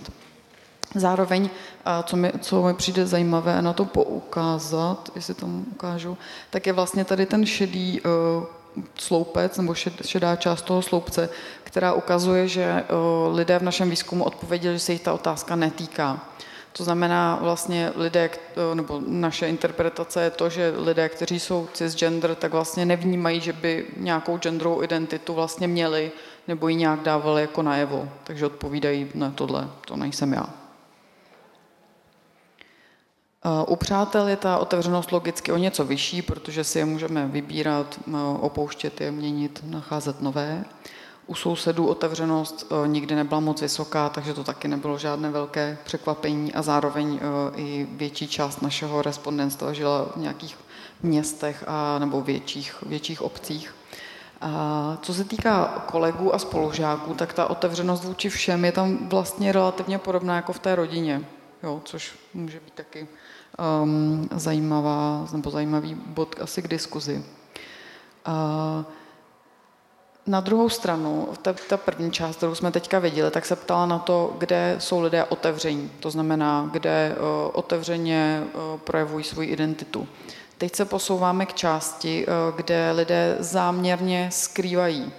Zároveň, 0.94 1.50
co 2.04 2.16
mi, 2.16 2.32
co 2.40 2.62
mi 2.62 2.74
přijde 2.74 3.06
zajímavé 3.06 3.62
na 3.62 3.72
to 3.72 3.84
poukázat, 3.84 5.10
jestli 5.14 5.34
tomu 5.34 5.64
ukážu, 5.72 6.18
tak 6.50 6.66
je 6.66 6.72
vlastně 6.72 7.04
tady 7.04 7.26
ten 7.26 7.46
šedý 7.46 8.00
uh, 8.00 8.44
sloupec 8.98 9.56
nebo 9.56 9.74
šedá 10.02 10.36
část 10.36 10.62
toho 10.62 10.82
sloupce, 10.82 11.28
která 11.64 11.92
ukazuje, 11.92 12.48
že 12.48 12.84
uh, 13.28 13.36
lidé 13.36 13.58
v 13.58 13.62
našem 13.62 13.90
výzkumu 13.90 14.24
odpověděli, 14.24 14.74
že 14.74 14.80
se 14.80 14.92
jich 14.92 15.02
ta 15.02 15.12
otázka 15.12 15.56
netýká. 15.56 16.20
To 16.72 16.84
znamená 16.84 17.38
vlastně 17.42 17.92
lidé, 17.96 18.30
nebo 18.74 19.02
naše 19.06 19.48
interpretace 19.48 20.22
je 20.22 20.30
to, 20.30 20.50
že 20.50 20.74
lidé, 20.76 21.08
kteří 21.08 21.40
jsou 21.40 21.68
cisgender, 21.72 22.34
tak 22.34 22.52
vlastně 22.52 22.86
nevnímají, 22.86 23.40
že 23.40 23.52
by 23.52 23.86
nějakou 23.96 24.38
genderovou 24.38 24.82
identitu 24.82 25.34
vlastně 25.34 25.68
měli 25.68 26.12
nebo 26.48 26.68
ji 26.68 26.74
nějak 26.74 27.00
dávali 27.00 27.42
jako 27.42 27.62
najevo. 27.62 28.08
Takže 28.24 28.46
odpovídají, 28.46 29.10
ne 29.14 29.32
tohle, 29.34 29.68
to 29.86 29.96
nejsem 29.96 30.32
já. 30.32 30.57
U 33.66 33.76
přátel 33.76 34.28
je 34.28 34.36
ta 34.36 34.58
otevřenost 34.58 35.12
logicky 35.12 35.52
o 35.52 35.56
něco 35.56 35.84
vyšší, 35.84 36.22
protože 36.22 36.64
si 36.64 36.78
je 36.78 36.84
můžeme 36.84 37.26
vybírat, 37.26 38.00
opouštět 38.40 39.00
je, 39.00 39.10
měnit, 39.10 39.60
nacházet 39.66 40.20
nové. 40.20 40.64
U 41.26 41.34
sousedů 41.34 41.86
otevřenost 41.86 42.72
nikdy 42.86 43.14
nebyla 43.14 43.40
moc 43.40 43.60
vysoká, 43.60 44.08
takže 44.08 44.34
to 44.34 44.44
taky 44.44 44.68
nebylo 44.68 44.98
žádné 44.98 45.30
velké 45.30 45.78
překvapení 45.84 46.54
a 46.54 46.62
zároveň 46.62 47.20
i 47.56 47.86
větší 47.90 48.28
část 48.28 48.62
našeho 48.62 49.02
respondentstva 49.02 49.72
žila 49.72 50.04
v 50.04 50.16
nějakých 50.16 50.56
městech 51.02 51.64
a, 51.66 51.98
nebo 51.98 52.22
větších, 52.22 52.74
větších 52.86 53.22
obcích. 53.22 53.74
A 54.40 54.98
co 55.02 55.14
se 55.14 55.24
týká 55.24 55.84
kolegů 55.86 56.34
a 56.34 56.38
spolužáků, 56.38 57.14
tak 57.14 57.32
ta 57.32 57.50
otevřenost 57.50 58.04
vůči 58.04 58.28
všem 58.28 58.64
je 58.64 58.72
tam 58.72 59.08
vlastně 59.08 59.52
relativně 59.52 59.98
podobná 59.98 60.36
jako 60.36 60.52
v 60.52 60.58
té 60.58 60.74
rodině, 60.74 61.24
jo, 61.62 61.80
což 61.84 62.12
může 62.34 62.60
být 62.60 62.74
taky 62.74 63.08
um, 63.82 64.28
zajímavá, 64.36 65.26
nebo 65.32 65.50
zajímavý 65.50 65.94
bod 65.94 66.36
asi 66.40 66.62
k 66.62 66.68
diskuzi. 66.68 67.24
Uh, 68.28 68.84
na 70.26 70.40
druhou 70.40 70.68
stranu, 70.68 71.28
ta, 71.42 71.54
ta 71.68 71.76
první 71.76 72.10
část, 72.10 72.36
kterou 72.36 72.54
jsme 72.54 72.70
teďka 72.72 72.98
viděli, 72.98 73.30
tak 73.30 73.46
se 73.46 73.56
ptala 73.56 73.86
na 73.86 73.98
to, 73.98 74.36
kde 74.38 74.76
jsou 74.78 75.00
lidé 75.00 75.24
otevření. 75.24 75.90
To 76.00 76.10
znamená, 76.10 76.68
kde 76.72 77.16
uh, 77.16 77.50
otevřeně 77.52 78.42
uh, 78.42 78.80
projevují 78.80 79.24
svoji 79.24 79.48
identitu. 79.48 80.08
Teď 80.58 80.74
se 80.76 80.84
posouváme 80.84 81.46
k 81.46 81.54
části, 81.54 82.26
uh, 82.26 82.56
kde 82.56 82.92
lidé 82.92 83.36
záměrně 83.40 84.28
skrývají 84.32 85.12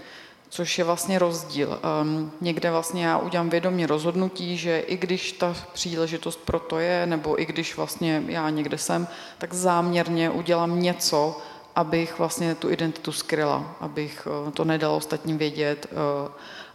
což 0.49 0.77
je 0.77 0.83
vlastně 0.83 1.19
rozdíl. 1.19 1.79
Um, 2.01 2.31
někde 2.41 2.71
vlastně 2.71 3.05
já 3.05 3.17
udělám 3.17 3.49
vědomě 3.49 3.87
rozhodnutí, 3.87 4.57
že 4.57 4.79
i 4.79 4.97
když 4.97 5.31
ta 5.31 5.55
příležitost 5.73 6.39
pro 6.45 6.59
to 6.59 6.79
je, 6.79 7.05
nebo 7.05 7.41
i 7.41 7.45
když 7.45 7.77
vlastně 7.77 8.23
já 8.27 8.49
někde 8.49 8.77
jsem, 8.77 9.07
tak 9.37 9.53
záměrně 9.53 10.29
udělám 10.29 10.81
něco, 10.81 11.37
abych 11.75 12.19
vlastně 12.19 12.55
tu 12.55 12.69
identitu 12.69 13.11
skryla, 13.11 13.75
abych 13.79 14.27
to 14.53 14.65
nedala 14.65 14.97
ostatním 14.97 15.37
vědět. 15.37 15.87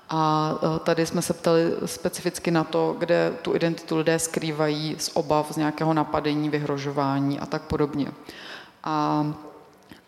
A 0.08 0.54
tady 0.84 1.06
jsme 1.06 1.22
se 1.22 1.34
ptali 1.34 1.72
specificky 1.84 2.50
na 2.50 2.64
to, 2.64 2.96
kde 2.98 3.32
tu 3.42 3.54
identitu 3.54 3.96
lidé 3.96 4.18
skrývají 4.18 4.96
z 4.98 5.10
obav, 5.14 5.52
z 5.52 5.56
nějakého 5.56 5.94
napadení, 5.94 6.48
vyhrožování 6.48 7.40
a 7.40 7.46
tak 7.46 7.62
podobně. 7.62 8.12
A 8.84 9.26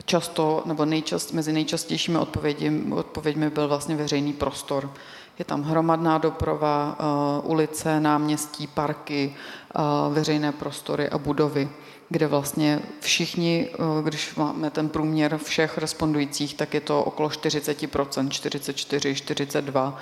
často, 0.05 0.63
nebo 0.67 0.85
nejčast, 0.85 1.33
mezi 1.33 1.53
nejčastějšími 1.53 2.19
odpověďmi, 2.19 2.93
odpověďmi 2.93 3.51
byl 3.51 3.69
vlastně 3.69 3.97
veřejný 3.97 4.33
prostor. 4.33 4.91
Je 5.39 5.45
tam 5.45 5.63
hromadná 5.63 6.19
doprava, 6.19 6.97
uh, 7.45 7.51
ulice, 7.51 8.01
náměstí, 8.01 8.67
parky, 8.67 9.35
uh, 9.79 10.15
veřejné 10.15 10.53
prostory 10.53 11.09
a 11.09 11.19
budovy, 11.19 11.69
kde 12.09 12.27
vlastně 12.27 12.81
všichni, 13.01 13.69
uh, 13.79 14.05
když 14.05 14.35
máme 14.35 14.71
ten 14.71 14.89
průměr 14.89 15.39
všech 15.39 15.79
respondujících, 15.79 16.55
tak 16.55 16.75
je 16.75 16.81
to 16.81 17.05
okolo 17.05 17.29
40%, 17.29 18.29
44, 18.29 19.15
42 19.15 19.99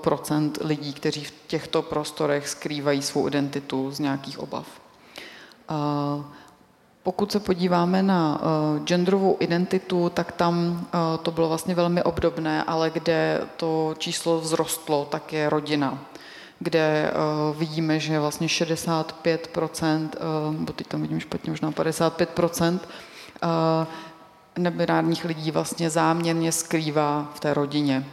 procent 0.00 0.58
lidí, 0.60 0.92
kteří 0.92 1.24
v 1.24 1.32
těchto 1.46 1.82
prostorech 1.82 2.48
skrývají 2.48 3.02
svou 3.02 3.28
identitu 3.28 3.90
z 3.90 3.98
nějakých 3.98 4.38
obav. 4.38 4.66
Pokud 7.08 7.32
se 7.32 7.40
podíváme 7.40 8.02
na 8.02 8.40
uh, 8.40 8.84
genderovou 8.84 9.36
identitu, 9.40 10.10
tak 10.14 10.32
tam 10.32 10.54
uh, 10.94 11.00
to 11.22 11.30
bylo 11.30 11.48
vlastně 11.48 11.74
velmi 11.74 12.02
obdobné, 12.02 12.62
ale 12.62 12.90
kde 12.90 13.40
to 13.56 13.94
číslo 13.98 14.40
vzrostlo, 14.40 15.04
tak 15.04 15.32
je 15.32 15.50
rodina, 15.50 15.98
kde 16.58 17.12
uh, 17.12 17.56
vidíme, 17.56 18.00
že 18.00 18.20
vlastně 18.20 18.46
65%, 18.46 20.08
uh, 20.48 20.54
bo 20.54 20.72
teď 20.72 20.86
tam 20.86 21.02
vidím 21.02 21.20
špatně, 21.20 21.50
možná 21.50 21.70
55%, 21.70 22.72
uh, 22.72 22.78
nebinárních 24.58 25.24
lidí 25.24 25.50
vlastně 25.50 25.90
záměrně 25.90 26.52
skrývá 26.52 27.32
v 27.34 27.40
té 27.40 27.54
rodině. 27.54 28.04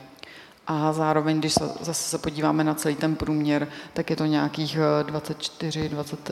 A 0.67 0.93
zároveň, 0.93 1.39
když 1.39 1.53
se, 1.53 1.69
zase 1.81 2.09
se 2.09 2.17
podíváme 2.17 2.63
na 2.63 2.73
celý 2.73 2.95
ten 2.95 3.15
průměr, 3.15 3.67
tak 3.93 4.09
je 4.09 4.15
to 4.15 4.25
nějakých 4.25 4.77
24, 5.03 5.89
20, 5.89 6.31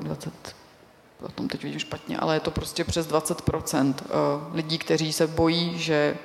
20 0.00 0.61
o 1.22 1.28
tom 1.28 1.48
teď 1.48 1.62
vidím 1.62 1.78
špatně, 1.78 2.18
ale 2.18 2.36
je 2.36 2.40
to 2.40 2.50
prostě 2.50 2.84
přes 2.84 3.08
20% 3.08 3.94
eh, 4.00 4.08
lidí, 4.54 4.78
kteří 4.78 5.12
se 5.12 5.26
bojí, 5.26 5.78
že 5.78 6.16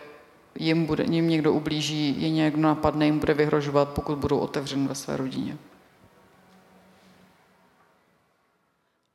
jim, 0.60 0.86
bude, 0.86 1.04
jim 1.04 1.30
někdo 1.30 1.54
ublíží, 1.54 2.22
je 2.22 2.30
někdo 2.30 2.62
napadne, 2.62 3.06
jim 3.06 3.20
bude 3.20 3.34
vyhrožovat, 3.34 3.90
pokud 3.90 4.18
budou 4.18 4.38
otevřeni 4.40 4.88
ve 4.88 4.96
své 4.96 5.18
rodině. 5.18 5.58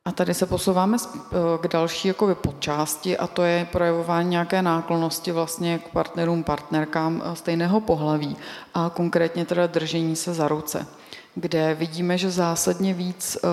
A 0.04 0.12
tady 0.12 0.34
se 0.34 0.46
posouváme 0.46 0.96
eh, 1.00 1.36
k 1.60 1.68
další 1.68 2.08
jakoby, 2.08 2.34
podčásti 2.34 3.18
a 3.18 3.26
to 3.26 3.42
je 3.42 3.68
projevování 3.72 4.30
nějaké 4.30 4.62
náklonosti 4.62 5.32
vlastně 5.32 5.78
k 5.78 5.88
partnerům, 5.88 6.44
partnerkám 6.44 7.22
eh, 7.24 7.36
stejného 7.36 7.80
pohlaví 7.80 8.36
a 8.74 8.90
konkrétně 8.94 9.44
teda 9.44 9.66
držení 9.66 10.16
se 10.16 10.34
za 10.34 10.48
ruce 10.48 10.86
kde 11.34 11.74
vidíme, 11.74 12.18
že 12.18 12.30
zásadně 12.30 12.94
víc 12.94 13.38
uh, 13.42 13.50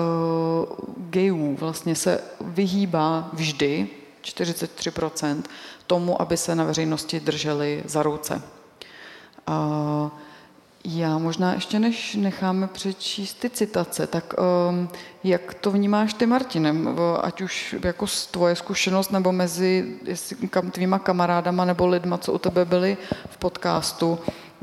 gayů 0.96 1.56
vlastně 1.56 1.94
se 1.94 2.20
vyhýbá 2.40 3.30
vždy, 3.32 3.88
43%, 4.22 5.42
tomu, 5.86 6.22
aby 6.22 6.36
se 6.36 6.54
na 6.54 6.64
veřejnosti 6.64 7.20
drželi 7.20 7.82
za 7.86 8.02
ruce. 8.02 8.42
Uh, 9.48 10.10
já 10.84 11.18
možná 11.18 11.54
ještě 11.54 11.78
než 11.78 12.14
necháme 12.14 12.66
přečíst 12.66 13.34
ty 13.34 13.50
citace, 13.50 14.06
tak 14.06 14.34
um, 14.68 14.88
jak 15.24 15.54
to 15.54 15.70
vnímáš 15.70 16.14
ty, 16.14 16.26
Martinem? 16.26 16.98
Ať 17.22 17.40
už 17.40 17.76
jako 17.84 18.06
tvoje 18.30 18.56
zkušenost, 18.56 19.12
nebo 19.12 19.32
mezi 19.32 19.96
kam, 20.50 20.70
tvýma 20.70 20.98
kamarádama, 20.98 21.64
nebo 21.64 21.86
lidma, 21.86 22.18
co 22.18 22.32
u 22.32 22.38
tebe 22.38 22.64
byli 22.64 22.96
v 23.30 23.36
podcastu, 23.36 24.18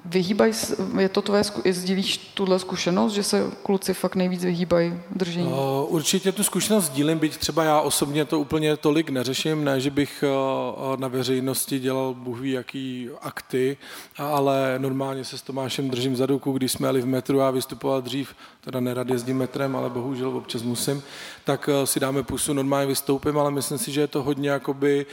vyhýbají, 0.08 0.54
je 1.00 1.10
to 1.10 1.22
tvoje, 1.22 1.44
sdílíš 1.72 2.18
tuhle 2.18 2.60
zkušenost, 2.60 3.14
že 3.14 3.24
se 3.24 3.52
kluci 3.64 3.94
fakt 3.94 4.16
nejvíc 4.16 4.44
vyhýbají 4.44 4.94
držení? 5.16 5.48
Uh, 5.48 5.54
určitě 5.88 6.32
tu 6.32 6.44
zkušenost 6.44 6.90
dílím, 6.90 7.20
byť 7.20 7.38
třeba 7.38 7.64
já 7.64 7.82
osobně 7.82 8.26
to 8.26 8.40
úplně 8.40 8.78
tolik 8.78 9.10
neřeším, 9.10 9.64
ne, 9.64 9.80
že 9.80 9.90
bych 9.90 10.24
uh, 10.24 11.00
na 11.00 11.08
veřejnosti 11.08 11.80
dělal 11.80 12.14
bůh 12.14 12.40
ví 12.40 12.52
jaký 12.52 13.10
akty, 13.22 13.78
ale 14.18 14.76
normálně 14.78 15.24
se 15.24 15.38
s 15.38 15.42
Tomášem 15.42 15.90
držím 15.90 16.16
za 16.16 16.26
ruku, 16.26 16.52
když 16.52 16.72
jsme 16.72 16.88
jeli 16.88 17.02
v 17.02 17.06
metru 17.06 17.42
a 17.42 17.52
vystupoval 17.52 18.02
dřív, 18.02 18.36
teda 18.68 18.80
nerad 18.80 19.10
jezdím 19.10 19.38
metrem, 19.38 19.76
ale 19.76 19.90
bohužel 19.90 20.30
občas 20.30 20.62
musím, 20.62 21.04
tak 21.44 21.68
uh, 21.68 21.86
si 21.86 22.00
dáme 22.00 22.24
pusu, 22.24 22.54
normálně 22.54 22.88
vystoupím, 22.88 23.40
ale 23.40 23.52
myslím 23.52 23.78
si, 23.78 23.92
že 23.92 24.02
je 24.02 24.08
to 24.08 24.24
hodně 24.24 24.50
jakoby 24.50 25.06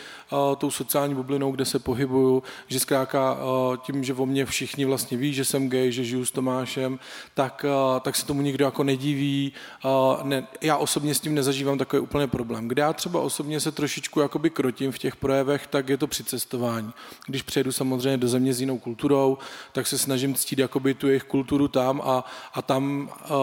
tou 0.59 0.71
sociální 0.71 1.15
bublinou, 1.15 1.53
kde 1.53 1.65
se 1.65 1.79
pohybuju, 1.79 2.43
že 2.67 2.81
zkrátka 2.81 3.39
tím, 3.87 4.05
že 4.05 4.15
o 4.15 4.27
mě 4.27 4.47
všichni 4.47 4.85
vlastně 4.85 5.17
ví, 5.17 5.33
že 5.33 5.45
jsem 5.45 5.69
gay, 5.69 5.93
že 5.93 6.05
žiju 6.05 6.25
s 6.25 6.31
Tomášem, 6.31 6.99
tak, 7.35 7.65
eh, 7.69 8.01
tak 8.01 8.17
se 8.17 8.27
tomu 8.27 8.43
nikdo 8.43 8.65
jako 8.65 8.85
nediví. 8.85 9.53
Eh, 9.85 9.89
ne, 10.23 10.47
já 10.61 10.77
osobně 10.77 11.15
s 11.15 11.21
tím 11.21 11.35
nezažívám 11.35 11.79
takový 11.79 12.01
úplně 12.01 12.27
problém. 12.27 12.69
Kde 12.69 12.83
já 12.83 12.93
třeba 12.93 13.21
osobně 13.21 13.61
se 13.61 13.73
trošičku 13.73 14.21
jakoby 14.21 14.51
krotím 14.51 14.93
v 14.93 14.99
těch 14.99 15.17
projevech, 15.17 15.67
tak 15.67 15.89
je 15.89 15.97
to 15.97 16.07
při 16.07 16.25
cestování. 16.25 16.93
Když 17.27 17.43
přijedu 17.43 17.73
samozřejmě 17.73 18.17
do 18.17 18.29
země 18.29 18.55
s 18.55 18.61
jinou 18.61 18.79
kulturou, 18.79 19.39
tak 19.73 19.87
se 19.87 19.99
snažím 19.99 20.35
ctít 20.35 20.59
jakoby 20.59 20.95
tu 20.95 21.09
jejich 21.09 21.25
kulturu 21.25 21.69
tam 21.69 22.03
a, 22.05 22.25
a 22.55 22.63
tam 22.63 23.11
uh, 23.31 23.37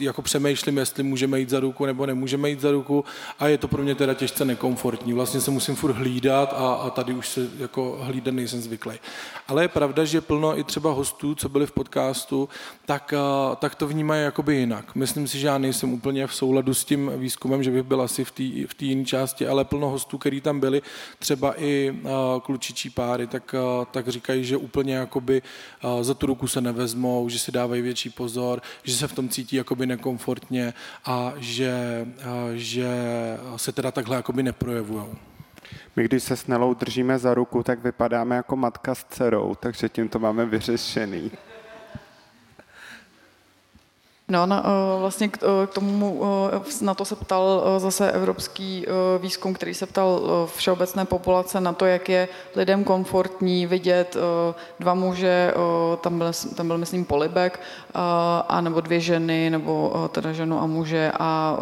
jako 0.00 0.22
přemýšlím, 0.22 0.78
jestli 0.78 1.02
můžeme 1.02 1.40
jít 1.40 1.48
za 1.50 1.60
ruku 1.60 1.86
nebo 1.86 2.06
nemůžeme 2.06 2.50
jít 2.50 2.60
za 2.60 2.70
ruku 2.70 3.04
a 3.38 3.48
je 3.48 3.58
to 3.58 3.68
pro 3.68 3.82
mě 3.82 3.94
teda 3.94 4.14
těžce 4.14 4.44
nekomfortní. 4.44 5.12
Vlastně 5.12 5.40
se 5.40 5.50
musím 5.50 5.74
furt 5.76 5.92
hlídat 5.92 6.52
a, 6.56 6.74
a 6.74 6.90
tady 6.90 7.14
už 7.14 7.28
se 7.28 7.50
jako 7.58 7.98
hlídat 8.00 8.34
nejsem 8.34 8.60
zvyklý. 8.60 8.94
Ale 9.48 9.64
je 9.64 9.68
pravda, 9.68 10.04
že 10.04 10.20
plno 10.20 10.58
i 10.58 10.64
třeba 10.64 10.92
hostů, 10.92 11.34
co 11.34 11.48
byli 11.48 11.66
v 11.66 11.72
podcastu, 11.72 12.48
tak, 12.86 13.14
tak 13.58 13.74
to 13.74 13.86
vnímají 13.86 14.22
jakoby 14.22 14.56
jinak. 14.56 14.94
Myslím 14.94 15.28
si, 15.28 15.38
že 15.38 15.46
já 15.46 15.58
nejsem 15.58 15.92
úplně 15.92 16.26
v 16.26 16.34
souladu 16.34 16.74
s 16.74 16.84
tím 16.84 17.12
výzkumem, 17.16 17.62
že 17.62 17.70
bych 17.70 17.82
byl 17.82 18.02
asi 18.02 18.24
v 18.24 18.30
té 18.30 18.42
v 18.42 18.82
jiné 18.82 19.04
části, 19.04 19.48
ale 19.48 19.64
plno 19.64 19.88
hostů, 19.88 20.18
který 20.18 20.40
tam 20.40 20.60
byli, 20.60 20.82
třeba 21.18 21.62
i 21.62 21.98
klučičí 22.42 22.90
páry, 22.90 23.26
tak, 23.26 23.54
tak 23.90 24.08
říkají, 24.08 24.44
že 24.44 24.56
úplně 24.56 24.94
jakoby 24.94 25.42
za 26.00 26.14
tu 26.14 26.26
ruku 26.26 26.46
se 26.46 26.60
nevezmou, 26.60 27.28
že 27.28 27.38
si 27.38 27.52
dávají 27.52 27.82
větší 27.82 28.10
pozor, 28.10 28.62
že 28.82 28.96
se 28.96 29.08
v 29.08 29.12
tom 29.12 29.28
cítí 29.28 29.47
jakoby 29.56 29.86
nekomfortně 29.86 30.74
a 31.04 31.32
že, 31.36 32.06
že 32.54 32.88
se 33.56 33.72
teda 33.72 33.90
takhle 33.90 34.16
jakoby 34.16 34.42
neprojevují. 34.42 35.06
My, 35.96 36.04
když 36.04 36.22
se 36.22 36.36
s 36.36 36.46
Nelou 36.46 36.74
držíme 36.74 37.18
za 37.18 37.34
ruku, 37.34 37.62
tak 37.62 37.82
vypadáme 37.82 38.36
jako 38.36 38.56
matka 38.56 38.94
s 38.94 39.04
dcerou, 39.04 39.54
takže 39.60 39.88
tím 39.88 40.08
to 40.08 40.18
máme 40.18 40.46
vyřešený. 40.46 41.30
No, 44.30 44.46
na, 44.46 44.62
eh, 44.66 45.00
vlastně 45.00 45.28
k, 45.28 45.38
eh, 45.42 45.66
k 45.66 45.70
tomu, 45.70 46.22
eh, 46.52 46.84
na 46.84 46.94
to 46.94 47.04
se 47.04 47.16
ptal 47.16 47.62
zase 47.78 48.12
evropský 48.12 48.86
výzkum, 49.18 49.54
který 49.54 49.74
se 49.74 49.86
ptal 49.86 50.20
všeobecné 50.56 51.04
populace 51.04 51.60
na 51.60 51.72
to, 51.72 51.86
jak 51.86 52.08
je 52.08 52.28
lidem 52.56 52.84
komfortní 52.84 53.66
vidět 53.66 54.16
dva 54.80 54.94
muže, 54.94 55.54
tam 56.00 56.18
byl, 56.18 56.30
tam 56.54 56.66
byl 56.66 56.78
myslím 56.78 57.04
polibek, 57.04 57.60
a 58.48 58.60
nebo 58.60 58.80
dvě 58.80 59.00
ženy, 59.00 59.50
nebo 59.50 60.08
teda 60.12 60.32
ženu 60.32 60.60
a 60.60 60.66
muže 60.66 61.12
a 61.18 61.56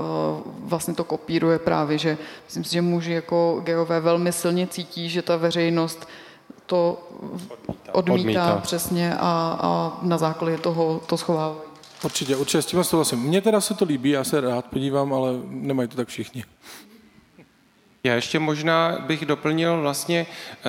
vlastně 0.65 0.95
to 0.95 1.05
kopíruje 1.05 1.59
právě, 1.59 1.99
že 1.99 2.19
myslím 2.45 2.65
si, 2.65 2.73
že 2.73 2.83
muži 2.83 3.13
jako 3.13 3.61
geové 3.65 4.01
velmi 4.01 4.33
silně 4.33 4.67
cítí, 4.67 5.09
že 5.09 5.23
ta 5.23 5.37
veřejnost 5.37 6.09
to 6.67 6.99
odmítá, 7.93 8.21
odmítá. 8.21 8.59
přesně 8.63 9.15
a, 9.15 9.59
a 9.61 9.99
na 10.03 10.19
základě 10.19 10.59
toho 10.59 11.01
to 11.07 11.17
schovávají. 11.17 11.76
Určitě, 12.05 12.37
určitě 12.37 12.63
s 12.63 12.67
tím 12.67 12.85
souhlasím. 12.85 13.19
Mně 13.19 13.41
teda 13.41 13.61
se 13.61 13.75
to 13.75 13.85
líbí, 13.85 14.11
já 14.11 14.25
se 14.25 14.41
rád 14.41 14.67
podívám, 14.67 15.15
ale 15.15 15.33
nemají 15.49 15.89
to 15.89 15.97
tak 15.97 16.09
všichni. 16.09 16.45
Já 18.07 18.15
ještě 18.15 18.39
možná 18.39 18.99
bych 19.01 19.27
doplnil 19.27 19.81
vlastně, 19.81 20.27
eh, 20.27 20.63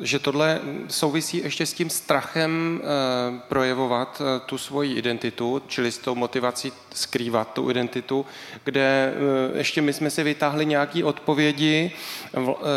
že 0.00 0.18
tohle 0.18 0.60
souvisí 0.88 1.36
ještě 1.44 1.66
s 1.66 1.72
tím 1.72 1.90
strachem 1.90 2.80
eh, 2.82 3.40
projevovat 3.48 4.22
eh, 4.24 4.40
tu 4.46 4.58
svoji 4.58 4.94
identitu, 4.94 5.62
čili 5.66 5.92
s 5.92 5.98
tou 5.98 6.14
motivací 6.14 6.72
skrývat 6.94 7.52
tu 7.52 7.70
identitu, 7.70 8.26
kde 8.64 9.14
ještě 9.54 9.82
my 9.82 9.92
jsme 9.92 10.10
si 10.10 10.22
vytáhli 10.22 10.66
nějaké 10.66 11.04
odpovědi 11.04 11.92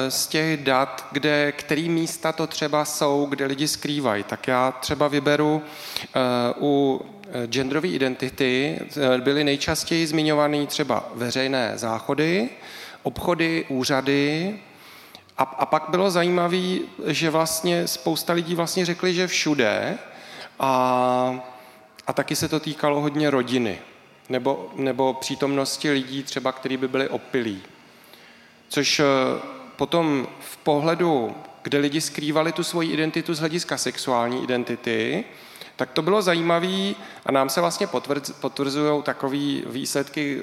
z 0.09 0.27
těch 0.27 0.63
dat, 0.63 1.07
kde, 1.11 1.51
který 1.51 1.89
místa 1.89 2.31
to 2.31 2.47
třeba 2.47 2.85
jsou, 2.85 3.25
kde 3.29 3.45
lidi 3.45 3.67
skrývají. 3.67 4.23
Tak 4.23 4.47
já 4.47 4.71
třeba 4.71 5.07
vyberu 5.07 5.61
u 6.59 7.01
genderové 7.45 7.87
identity 7.87 8.79
byly 9.17 9.43
nejčastěji 9.43 10.07
zmiňované 10.07 10.65
třeba 10.65 11.09
veřejné 11.13 11.71
záchody, 11.75 12.49
obchody, 13.03 13.65
úřady. 13.69 14.55
A, 15.37 15.43
a 15.43 15.65
pak 15.65 15.83
bylo 15.89 16.11
zajímavé, 16.11 16.77
že 17.07 17.29
vlastně 17.29 17.87
spousta 17.87 18.33
lidí 18.33 18.55
vlastně 18.55 18.85
řekli, 18.85 19.13
že 19.13 19.27
všude. 19.27 19.97
A, 20.59 21.49
a 22.07 22.13
taky 22.13 22.35
se 22.35 22.49
to 22.49 22.59
týkalo 22.59 23.01
hodně 23.01 23.29
rodiny 23.29 23.79
nebo, 24.29 24.71
nebo 24.75 25.13
přítomnosti 25.13 25.91
lidí 25.91 26.23
třeba, 26.23 26.51
kteří 26.51 26.77
by 26.77 26.87
byli 26.87 27.09
opilí. 27.09 27.61
Což 28.69 29.01
potom 29.75 30.27
v 30.39 30.57
pohledu, 30.57 31.35
kde 31.63 31.77
lidi 31.77 32.01
skrývali 32.01 32.51
tu 32.51 32.63
svoji 32.63 32.91
identitu 32.91 33.33
z 33.33 33.39
hlediska 33.39 33.77
sexuální 33.77 34.43
identity, 34.43 35.23
tak 35.75 35.91
to 35.91 36.01
bylo 36.01 36.21
zajímavé 36.21 36.93
a 37.25 37.31
nám 37.31 37.49
se 37.49 37.61
vlastně 37.61 37.87
potvrzují 38.41 39.03
takové 39.03 39.61
výsledky 39.65 40.39
e, 40.39 40.41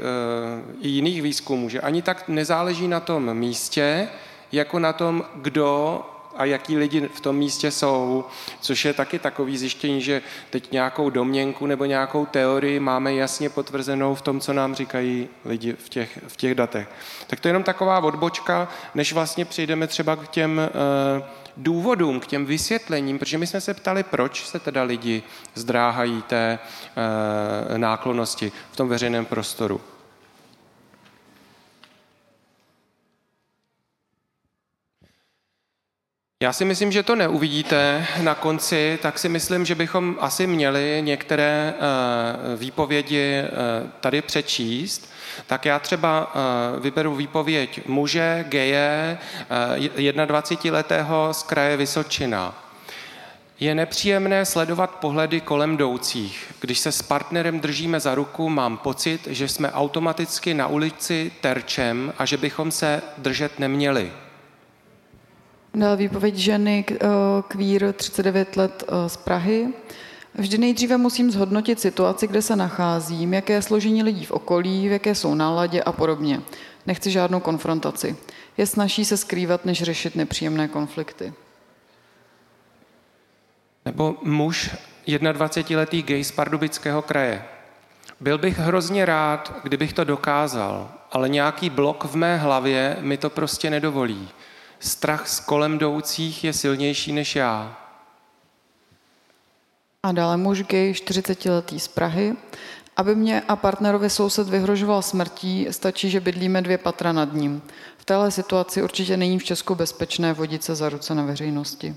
i 0.81 0.89
jiných 0.89 1.23
výzkumů, 1.23 1.69
že 1.69 1.81
ani 1.81 2.03
tak 2.03 2.29
nezáleží 2.29 2.89
na 2.89 3.01
tom 3.01 3.35
místě, 3.35 4.09
jako 4.53 4.79
na 4.79 4.93
tom, 4.93 5.25
kdo 5.35 6.01
a 6.37 6.45
jaký 6.45 6.77
lidi 6.77 7.09
v 7.15 7.21
tom 7.21 7.37
místě 7.37 7.71
jsou, 7.71 8.25
což 8.61 8.85
je 8.85 8.93
taky 8.93 9.19
takový 9.19 9.59
zjištění, 9.59 10.03
že 10.03 10.23
teď 10.51 10.73
nějakou 10.73 11.11
domněnku 11.11 11.67
nebo 11.67 11.85
nějakou 11.85 12.27
teorii 12.27 12.81
máme 12.81 13.15
jasně 13.15 13.51
potvrzenou 13.51 14.15
v 14.15 14.23
tom, 14.23 14.41
co 14.41 14.53
nám 14.53 14.75
říkají 14.75 15.29
lidi 15.45 15.73
v 15.73 15.89
těch, 15.89 16.19
v 16.27 16.37
těch 16.37 16.55
datech. 16.55 16.89
Tak 17.27 17.41
to 17.41 17.49
je 17.49 17.51
jenom 17.51 17.63
taková 17.63 18.01
odbočka, 18.01 18.69
než 18.95 19.13
vlastně 19.13 19.45
přijdeme 19.45 19.87
třeba 19.87 20.17
k 20.17 20.29
těm 20.29 20.61
uh, 21.19 21.25
důvodům, 21.57 22.21
k 22.21 22.27
těm 22.27 22.47
vysvětlením, 22.47 23.19
protože 23.19 23.39
my 23.39 23.47
jsme 23.47 23.61
se 23.61 23.75
ptali, 23.75 24.03
proč 24.03 24.47
se 24.47 24.59
teda 24.59 24.83
lidi 24.83 25.23
zdráhají 25.55 26.23
té 26.23 26.59
uh, 26.59 27.79
náklonosti 27.79 28.53
v 28.73 28.77
tom 28.77 28.89
veřejném 28.89 29.25
prostoru. 29.25 29.81
Já 36.43 36.53
si 36.53 36.65
myslím, 36.65 36.93
že 36.93 37.03
to 37.03 37.17
neuvidíte 37.17 38.07
na 38.21 38.35
konci, 38.35 38.99
tak 39.03 39.19
si 39.19 39.29
myslím, 39.29 39.65
že 39.65 39.75
bychom 39.75 40.17
asi 40.21 40.47
měli 40.47 41.01
některé 41.05 41.75
eh, 41.77 42.57
výpovědi 42.57 43.35
eh, 43.35 43.49
tady 44.01 44.23
přečíst. 44.23 45.13
Tak 45.47 45.65
já 45.65 45.79
třeba 45.79 46.33
eh, 46.35 46.81
vyberu 46.81 47.15
výpověď 47.15 47.81
muže, 47.87 48.45
geje, 48.49 49.19
21-letého 49.97 51.29
z 51.33 51.43
kraje 51.43 51.77
Vysočina. 51.77 52.55
Je 53.61 53.75
nepříjemné 53.75 54.45
sledovat 54.45 54.91
pohledy 54.91 55.41
kolem 55.41 55.75
jdoucích. 55.75 56.55
Když 56.61 56.79
se 56.79 56.93
s 56.93 57.03
partnerem 57.03 57.61
držíme 57.61 58.01
za 58.01 58.15
ruku, 58.15 58.49
mám 58.49 58.77
pocit, 58.77 59.29
že 59.31 59.49
jsme 59.49 59.73
automaticky 59.73 60.55
na 60.55 60.67
ulici 60.67 61.33
terčem 61.41 62.13
a 62.19 62.27
že 62.27 62.37
bychom 62.37 62.71
se 62.71 63.03
držet 63.19 63.59
neměli. 63.59 64.13
Dal 65.75 65.97
výpověď 65.97 66.35
ženy 66.35 66.85
kvír 67.49 67.93
39 67.93 68.57
let 68.57 68.85
eh, 68.89 69.09
z 69.09 69.17
Prahy. 69.17 69.69
Vždy 70.35 70.59
nejdříve 70.59 70.97
musím 70.97 71.31
zhodnotit 71.31 71.81
situaci, 71.81 72.27
kde 72.27 72.43
se 72.43 72.57
nacházím, 72.57 73.35
jaké 73.35 73.53
je 73.53 73.63
složení 73.63 74.03
lidí 74.03 74.25
v 74.25 74.31
okolí, 74.31 74.89
v 74.89 74.93
jaké 74.93 75.15
jsou 75.15 75.35
náladě 75.35 75.83
a 75.83 75.93
podobně. 75.93 76.41
Nechci 76.87 77.11
žádnou 77.11 77.41
konfrontaci. 77.41 78.17
Je 78.57 78.67
snaží 78.67 79.05
se 79.05 79.17
skrývat, 79.17 79.65
než 79.65 79.83
řešit 79.83 80.17
nepříjemné 80.17 80.69
konflikty. 80.69 81.33
Nebo 83.85 84.17
muž, 84.23 84.71
21-letý 85.07 86.03
gay 86.03 86.25
z 86.25 86.33
Pardubického 86.33 87.03
kraje. 87.03 87.45
Byl 88.21 88.39
bych 88.39 88.59
hrozně 88.59 89.05
rád, 89.05 89.61
kdybych 89.63 89.93
to 89.93 90.05
dokázal, 90.05 90.93
ale 91.13 91.29
nějaký 91.29 91.71
blok 91.71 92.05
v 92.05 92.15
mé 92.15 92.37
hlavě 92.37 92.97
mi 93.01 93.17
to 93.17 93.31
prostě 93.31 93.71
nedovolí. 93.71 94.29
Strach 94.83 95.29
z 95.29 95.41
kolem 95.41 95.75
jdoucích 95.75 96.45
je 96.45 96.53
silnější 96.53 97.13
než 97.13 97.37
já. 97.37 97.79
A 100.03 100.13
dále 100.13 100.37
muž 100.37 100.63
gay, 100.63 100.93
40-letý 100.93 101.81
z 101.81 101.89
Prahy. 101.89 102.37
Aby 102.97 103.15
mě 103.15 103.41
a 103.49 103.57
partnerovi 103.57 104.11
soused 104.11 104.49
vyhrožoval 104.49 105.03
smrtí, 105.03 105.67
stačí, 105.71 106.11
že 106.11 106.21
bydlíme 106.21 106.63
dvě 106.63 106.79
patra 106.79 107.13
nad 107.13 107.33
ním. 107.33 107.63
V 107.99 108.05
téhle 108.05 108.31
situaci 108.31 108.83
určitě 108.83 109.17
není 109.17 109.39
v 109.39 109.45
Česku 109.45 109.75
bezpečné 109.75 110.33
vodit 110.33 110.65
se 110.65 110.75
za 110.75 110.89
ruce 110.89 111.15
na 111.15 111.25
veřejnosti. 111.25 111.97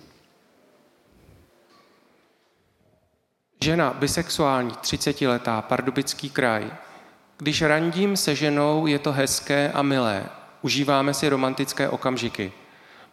Žena 3.63 3.93
bisexuální, 3.93 4.71
30-letá, 4.71 5.61
pardubický 5.61 6.29
kraj. 6.29 6.71
Když 7.37 7.61
randím 7.61 8.17
se 8.17 8.35
ženou, 8.35 8.87
je 8.87 8.99
to 8.99 9.11
hezké 9.11 9.71
a 9.71 9.81
milé. 9.81 10.29
Užíváme 10.61 11.13
si 11.13 11.29
romantické 11.29 11.89
okamžiky. 11.89 12.53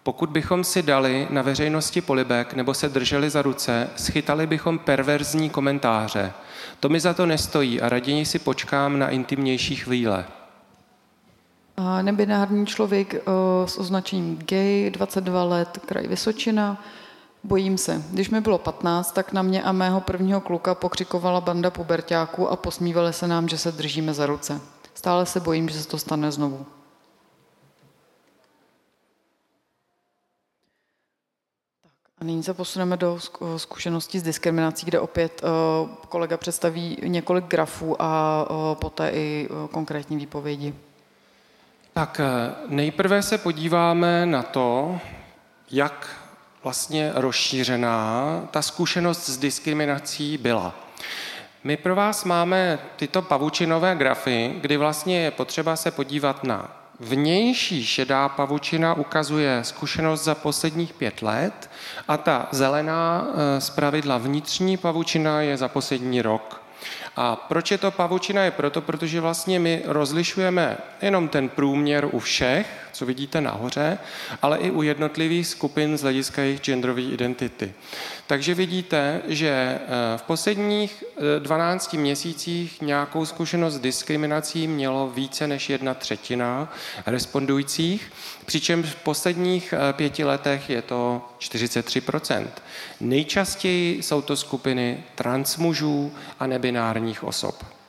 Pokud 0.03 0.31
bychom 0.31 0.65
si 0.65 0.83
dali 0.83 1.27
na 1.31 1.43
veřejnosti 1.43 2.01
polibek 2.01 2.55
nebo 2.55 2.75
se 2.75 2.89
drželi 2.89 3.31
za 3.31 3.43
ruce, 3.43 3.91
schytali 3.97 4.47
bychom 4.47 4.79
perverzní 4.79 5.51
komentáře. 5.51 6.33
To 6.81 6.89
mi 6.89 7.01
za 7.01 7.15
to 7.15 7.27
nestojí 7.27 7.81
a 7.81 7.89
raději 7.89 8.25
si 8.25 8.39
počkám 8.39 8.99
na 8.99 9.09
intimnější 9.09 9.77
chvíle. 9.77 10.25
A 11.77 12.03
nebinární 12.03 12.67
člověk 12.67 13.15
o, 13.15 13.67
s 13.67 13.79
označením 13.79 14.39
gay, 14.39 14.91
22 14.91 15.45
let, 15.45 15.79
kraj 15.87 16.07
Vysočina. 16.07 16.85
Bojím 17.45 17.79
se. 17.79 18.03
Když 18.11 18.31
mi 18.31 18.41
bylo 18.41 18.59
15, 18.59 19.13
tak 19.13 19.33
na 19.33 19.43
mě 19.43 19.63
a 19.63 19.73
mého 19.73 20.01
prvního 20.01 20.41
kluka 20.41 20.75
pokřikovala 20.75 21.41
banda 21.41 21.71
pubertáků 21.71 22.49
a 22.49 22.57
posmívali 22.57 23.13
se 23.13 23.29
nám, 23.29 23.49
že 23.49 23.59
se 23.59 23.73
držíme 23.73 24.15
za 24.15 24.27
ruce. 24.27 24.61
Stále 24.95 25.27
se 25.27 25.41
bojím, 25.41 25.69
že 25.69 25.83
se 25.83 25.89
to 25.89 25.99
stane 25.99 26.33
znovu. 26.33 26.67
A 32.23 32.25
nyní 32.25 32.43
se 32.43 32.55
posuneme 32.55 32.97
do 32.97 33.19
zkušeností 33.57 34.19
s 34.19 34.23
diskriminací, 34.23 34.87
kde 34.87 35.01
opět 35.01 35.43
uh, 35.43 35.89
kolega 36.09 36.37
představí 36.37 36.99
několik 37.03 37.45
grafů 37.45 38.03
a 38.03 38.47
uh, 38.51 38.75
poté 38.75 39.11
i 39.11 39.49
konkrétní 39.71 40.17
výpovědi. 40.17 40.75
Tak 41.93 42.21
nejprve 42.69 43.23
se 43.23 43.39
podíváme 43.39 44.27
na 44.27 44.43
to, 44.43 44.99
jak 45.71 46.09
vlastně 46.63 47.11
rozšířená 47.15 48.25
ta 48.51 48.63
zkušenost 48.63 49.29
s 49.29 49.37
diskriminací 49.37 50.39
byla. 50.39 50.75
My 51.65 51.77
pro 51.77 51.95
vás 51.95 52.25
máme 52.25 52.79
tyto 52.97 53.23
pavučinové 53.23 53.95
grafy, 53.95 54.55
kdy 54.61 54.77
vlastně 54.77 55.21
je 55.21 55.31
potřeba 55.31 55.77
se 55.77 55.91
podívat 55.91 56.45
na 56.45 56.82
Vnější 57.05 57.87
šedá 57.87 58.29
pavučina 58.29 58.95
ukazuje 58.95 59.59
zkušenost 59.65 60.25
za 60.25 60.35
posledních 60.35 60.93
pět 60.93 61.23
let 61.23 61.71
a 62.09 62.17
ta 62.17 62.49
zelená 62.51 63.27
eh, 63.27 63.61
z 63.61 63.71
pravidla 63.71 64.19
vnitřní 64.19 64.77
pavučina 64.77 65.41
je 65.41 65.57
za 65.57 65.69
poslední 65.69 66.23
rok. 66.23 66.63
A 67.17 67.37
proč 67.37 67.71
je 67.71 67.79
to 67.79 67.91
pavučina? 67.91 68.43
Je 68.43 68.51
proto, 68.51 68.81
protože 68.81 69.21
vlastně 69.21 69.61
my 69.61 69.83
rozlišujeme 69.85 70.79
jenom 71.03 71.29
ten 71.29 71.49
průměr 71.49 72.09
u 72.13 72.19
všech, 72.19 72.89
co 72.93 73.07
vidíte 73.07 73.41
nahoře, 73.41 73.99
ale 74.43 74.59
i 74.59 74.71
u 74.71 74.83
jednotlivých 74.83 75.47
skupin 75.47 75.99
z 75.99 76.03
hlediska 76.03 76.43
jejich 76.43 76.61
genderové 76.61 77.03
identity. 77.03 77.73
Takže 78.27 78.55
vidíte, 78.55 79.23
že 79.27 79.49
eh, 79.49 79.79
v 80.17 80.23
posledních 80.23 81.05
12 81.39 81.95
eh, 81.95 81.97
měsících 81.97 82.81
nějakou 82.83 83.27
zkušenost 83.27 83.75
s 83.75 83.81
diskriminací 83.81 84.69
mělo 84.69 85.11
více 85.15 85.47
než 85.47 85.71
jedna 85.71 85.95
třetina 85.95 86.73
respondujících, 87.07 88.13
přičemž 88.47 88.87
v 88.89 88.97
posledních 88.97 89.75
eh, 89.77 89.93
pěti 89.93 90.25
letech 90.25 90.71
je 90.71 90.83
to 90.83 91.29
43% 91.39 92.47
Nejčastěji 93.01 94.03
jsou 94.03 94.23
to 94.23 94.37
skupiny 94.37 95.05
transmužů 95.15 96.13
a 96.41 96.47
nebinárních 97.03 97.25
osob. 97.25 97.82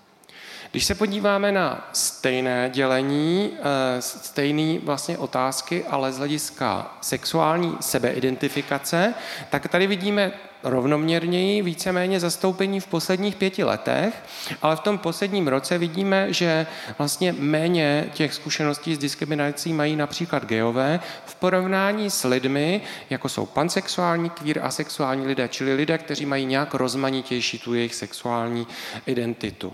Když 0.73 0.85
se 0.85 0.95
podíváme 0.95 1.51
na 1.51 1.89
stejné 1.93 2.69
dělení, 2.73 3.51
eh, 3.53 4.01
stejné 4.01 4.79
vlastně 4.79 5.17
otázky, 5.17 5.85
ale 5.89 6.11
z 6.11 6.17
hlediska 6.17 6.97
sexuální 7.01 7.77
sebeidentifikace, 7.79 9.13
tak 9.49 9.67
tady 9.67 9.87
vidíme 9.87 10.31
rovnoměrněji 10.63 11.61
víceméně 11.61 12.19
zastoupení 12.19 12.79
v 12.79 12.87
posledních 12.87 13.35
pěti 13.35 13.63
letech, 13.63 14.13
ale 14.61 14.75
v 14.75 14.79
tom 14.79 14.97
posledním 14.97 15.47
roce 15.47 15.77
vidíme, 15.77 16.33
že 16.33 16.67
vlastně 16.97 17.35
méně 17.39 18.09
těch 18.13 18.33
zkušeností 18.33 18.95
s 18.95 18.97
diskriminací 18.97 19.73
mají 19.73 19.95
například 19.95 20.45
geové 20.45 20.99
v 21.25 21.35
porovnání 21.35 22.09
s 22.09 22.27
lidmi, 22.27 22.81
jako 23.09 23.29
jsou 23.29 23.45
pansexuální, 23.45 24.29
queer, 24.29 24.59
asexuální 24.63 25.27
lidé, 25.27 25.47
čili 25.47 25.73
lidé, 25.73 25.97
kteří 25.97 26.25
mají 26.25 26.45
nějak 26.45 26.73
rozmanitější 26.73 27.59
tu 27.59 27.73
jejich 27.73 27.95
sexuální 27.95 28.67
identitu. 29.05 29.73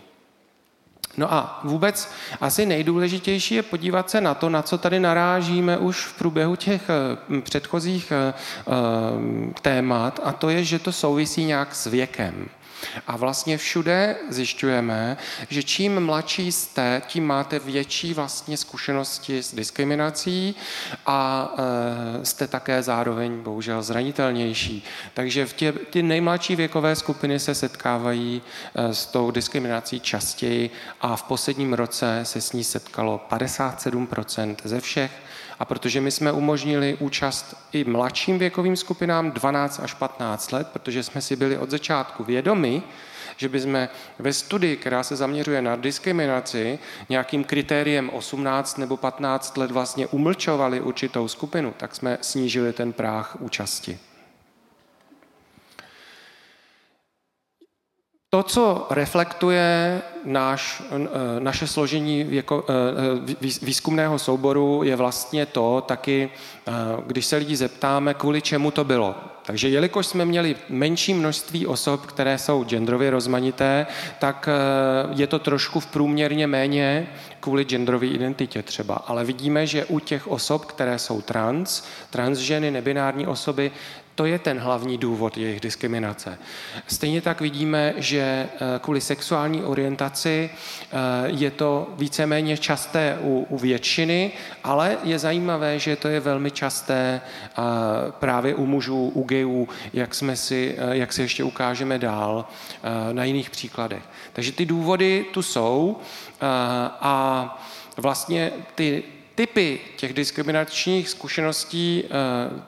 No 1.19 1.33
a 1.33 1.59
vůbec 1.63 2.11
asi 2.41 2.65
nejdůležitější 2.65 3.55
je 3.55 3.63
podívat 3.63 4.09
se 4.09 4.21
na 4.21 4.33
to, 4.33 4.49
na 4.49 4.61
co 4.61 4.77
tady 4.77 4.99
narážíme 4.99 5.77
už 5.77 6.05
v 6.05 6.17
průběhu 6.17 6.55
těch 6.55 6.81
eh, 6.89 7.41
předchozích 7.41 8.11
eh, 8.11 8.33
eh, 8.33 8.71
témat, 9.61 10.19
a 10.23 10.31
to 10.31 10.49
je, 10.49 10.63
že 10.63 10.79
to 10.79 10.91
souvisí 10.91 11.45
nějak 11.45 11.75
s 11.75 11.85
věkem. 11.85 12.49
A 13.07 13.17
vlastně 13.17 13.57
všude 13.57 14.15
zjišťujeme, 14.29 15.17
že 15.49 15.63
čím 15.63 15.99
mladší 15.99 16.51
jste, 16.51 17.01
tím 17.07 17.27
máte 17.27 17.59
větší 17.59 18.13
vlastně 18.13 18.57
zkušenosti 18.57 19.43
s 19.43 19.55
diskriminací 19.55 20.55
a 21.05 21.49
e, 22.21 22.25
jste 22.25 22.47
také 22.47 22.83
zároveň 22.83 23.39
bohužel 23.39 23.83
zranitelnější. 23.83 24.83
Takže 25.13 25.45
v 25.45 25.53
tě, 25.53 25.71
ty 25.71 26.03
nejmladší 26.03 26.55
věkové 26.55 26.95
skupiny 26.95 27.39
se 27.39 27.55
setkávají 27.55 28.41
e, 28.75 28.93
s 28.93 29.05
tou 29.05 29.31
diskriminací 29.31 29.99
častěji 29.99 30.69
a 31.01 31.15
v 31.15 31.23
posledním 31.23 31.73
roce 31.73 32.19
se 32.23 32.41
s 32.41 32.51
ní 32.51 32.63
setkalo 32.63 33.21
57% 33.29 34.55
ze 34.63 34.81
všech 34.81 35.11
a 35.59 35.65
protože 35.65 36.01
my 36.01 36.11
jsme 36.11 36.31
umožnili 36.31 36.97
účast 36.99 37.55
i 37.71 37.83
mladším 37.83 38.39
věkovým 38.39 38.75
skupinám 38.75 39.31
12 39.31 39.79
až 39.79 39.93
15 39.93 40.51
let, 40.51 40.67
protože 40.73 41.03
jsme 41.03 41.21
si 41.21 41.35
byli 41.35 41.57
od 41.57 41.69
začátku 41.69 42.23
vědomi, 42.23 42.83
že 43.37 43.49
bychom 43.49 43.87
ve 44.19 44.33
studii, 44.33 44.77
která 44.77 45.03
se 45.03 45.15
zaměřuje 45.15 45.61
na 45.61 45.75
diskriminaci, 45.75 46.79
nějakým 47.09 47.43
kritériem 47.43 48.09
18 48.09 48.77
nebo 48.77 48.97
15 48.97 49.57
let 49.57 49.71
vlastně 49.71 50.07
umlčovali 50.07 50.81
určitou 50.81 51.27
skupinu, 51.27 51.73
tak 51.77 51.95
jsme 51.95 52.17
snížili 52.21 52.73
ten 52.73 52.93
práh 52.93 53.37
účasti. 53.39 53.99
To, 58.31 58.43
co 58.43 58.87
reflektuje 58.89 60.01
náš, 60.25 60.83
eh, 60.91 61.39
naše 61.39 61.67
složení 61.67 62.23
věko, 62.23 62.65
eh, 62.69 63.49
výzkumného 63.61 64.19
souboru, 64.19 64.83
je 64.83 64.95
vlastně 64.95 65.45
to 65.45 65.83
taky, 65.87 66.29
když 67.05 67.25
se 67.25 67.37
lidi 67.37 67.55
zeptáme, 67.55 68.13
kvůli 68.13 68.41
čemu 68.41 68.71
to 68.71 68.83
bylo. 68.83 69.15
Takže 69.45 69.69
jelikož 69.69 70.07
jsme 70.07 70.25
měli 70.25 70.55
menší 70.69 71.13
množství 71.13 71.67
osob, 71.67 72.05
které 72.05 72.37
jsou 72.37 72.63
genderově 72.63 73.09
rozmanité, 73.09 73.87
tak 74.19 74.49
je 75.15 75.27
to 75.27 75.39
trošku 75.39 75.79
v 75.79 75.85
průměrně 75.85 76.47
méně 76.47 77.07
kvůli 77.39 77.63
genderové 77.63 78.07
identitě 78.07 78.63
třeba. 78.63 78.95
Ale 78.95 79.25
vidíme, 79.25 79.67
že 79.67 79.85
u 79.85 79.99
těch 79.99 80.27
osob, 80.27 80.65
které 80.65 80.99
jsou 80.99 81.21
trans, 81.21 81.83
transženy, 82.09 82.71
nebinární 82.71 83.27
osoby, 83.27 83.71
to 84.19 84.25
je 84.25 84.39
ten 84.39 84.59
hlavní 84.59 84.97
důvod 84.97 85.37
jejich 85.37 85.59
diskriminace. 85.59 86.37
Stejně 86.87 87.21
tak 87.21 87.41
vidíme, 87.41 87.93
že 87.97 88.19
eh, 88.19 88.49
kvůli 88.79 89.01
sexuální 89.01 89.63
orientaci 89.63 90.49
eh, 90.51 90.97
je 91.25 91.51
to 91.51 91.87
víceméně 91.97 92.57
časté 92.57 93.17
u, 93.21 93.47
u 93.49 93.57
většiny, 93.57 94.31
ale 94.63 94.97
je 95.03 95.19
zajímavé, 95.19 95.79
že 95.79 95.95
to 95.95 96.07
je 96.07 96.19
velmi 96.19 96.51
časté 96.51 97.21
eh, 97.23 97.61
právě 98.11 98.55
u 98.55 98.65
mužů, 98.65 99.11
u 99.15 99.23
gejů, 99.23 99.67
jak, 99.93 100.15
jsme 100.15 100.35
si, 100.35 100.77
jak 100.91 101.13
si 101.13 101.21
ještě 101.21 101.43
ukážeme 101.43 101.99
dál 101.99 102.45
na 103.11 103.23
jiných 103.23 103.49
příkladech. 103.49 104.03
Takže 104.33 104.51
ty 104.51 104.65
důvody 104.65 105.25
tu 105.33 105.41
jsou 105.41 105.97
a 107.01 107.63
vlastně 107.97 108.51
ty 108.75 109.03
typy 109.39 109.79
těch 109.95 110.13
diskriminačních 110.13 111.09
zkušeností 111.09 112.03
eh, 112.05 112.09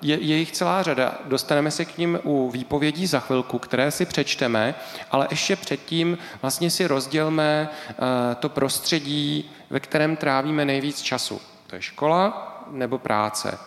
je, 0.02 0.20
je 0.22 0.36
jich 0.36 0.52
celá 0.52 0.84
řada. 0.84 1.20
Dostaneme 1.26 1.72
se 1.72 1.86
k 1.86 1.98
ním 1.98 2.20
u 2.24 2.50
výpovědí 2.50 3.08
za 3.08 3.20
chvilku, 3.20 3.60
které 3.60 3.92
si 3.92 4.06
přečteme, 4.06 4.76
ale 5.12 5.28
ještě 5.30 5.56
předtím 5.56 6.18
vlastně 6.42 6.70
si 6.70 6.88
rozdělme 6.88 7.70
eh, 7.90 7.96
to 8.36 8.50
prostředí, 8.50 9.52
ve 9.70 9.80
kterém 9.80 10.16
trávíme 10.16 10.66
nejvíc 10.66 11.02
času. 11.02 11.42
To 11.68 11.76
je 11.76 11.82
škola 11.82 12.64
nebo 12.72 12.98
práce. 12.98 13.58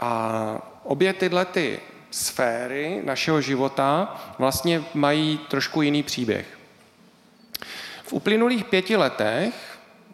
A 0.00 0.80
obě 0.84 1.12
tyhle 1.12 1.44
ty 1.44 1.80
sféry 2.10 3.02
našeho 3.04 3.40
života 3.40 4.16
vlastně 4.38 4.82
mají 4.94 5.38
trošku 5.48 5.82
jiný 5.82 6.02
příběh. 6.02 6.58
V 8.02 8.12
uplynulých 8.12 8.64
pěti 8.64 8.96
letech 8.96 9.65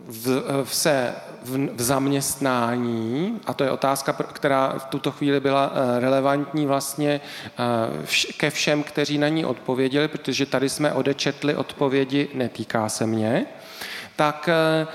v, 0.09 0.65
se 0.65 1.15
v, 1.43 1.69
v 1.75 1.83
zaměstnání, 1.83 3.41
a 3.47 3.55
to 3.55 3.65
je 3.65 3.71
otázka, 3.71 4.13
která 4.13 4.75
v 4.79 4.85
tuto 4.85 5.11
chvíli 5.11 5.41
byla 5.41 5.73
eh, 5.75 6.01
relevantní 6.01 6.67
vlastně 6.67 7.21
eh, 7.47 8.33
ke 8.37 8.51
všem, 8.51 8.83
kteří 8.83 9.19
na 9.19 9.29
ní 9.29 9.45
odpověděli, 9.45 10.09
protože 10.09 10.47
tady 10.47 10.69
jsme 10.69 10.93
odečetli 10.93 11.55
odpovědi, 11.57 12.29
netýká 12.35 12.89
se 12.89 13.07
mě, 13.07 13.47
tak 14.17 14.49
eh, 14.49 14.87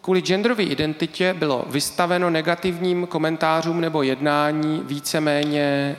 kvůli 0.00 0.20
genderové 0.20 0.62
identitě 0.62 1.34
bylo 1.34 1.64
vystaveno 1.68 2.30
negativním 2.30 3.06
komentářům 3.06 3.80
nebo 3.80 4.02
jednání 4.02 4.82
víceméně 4.84 5.96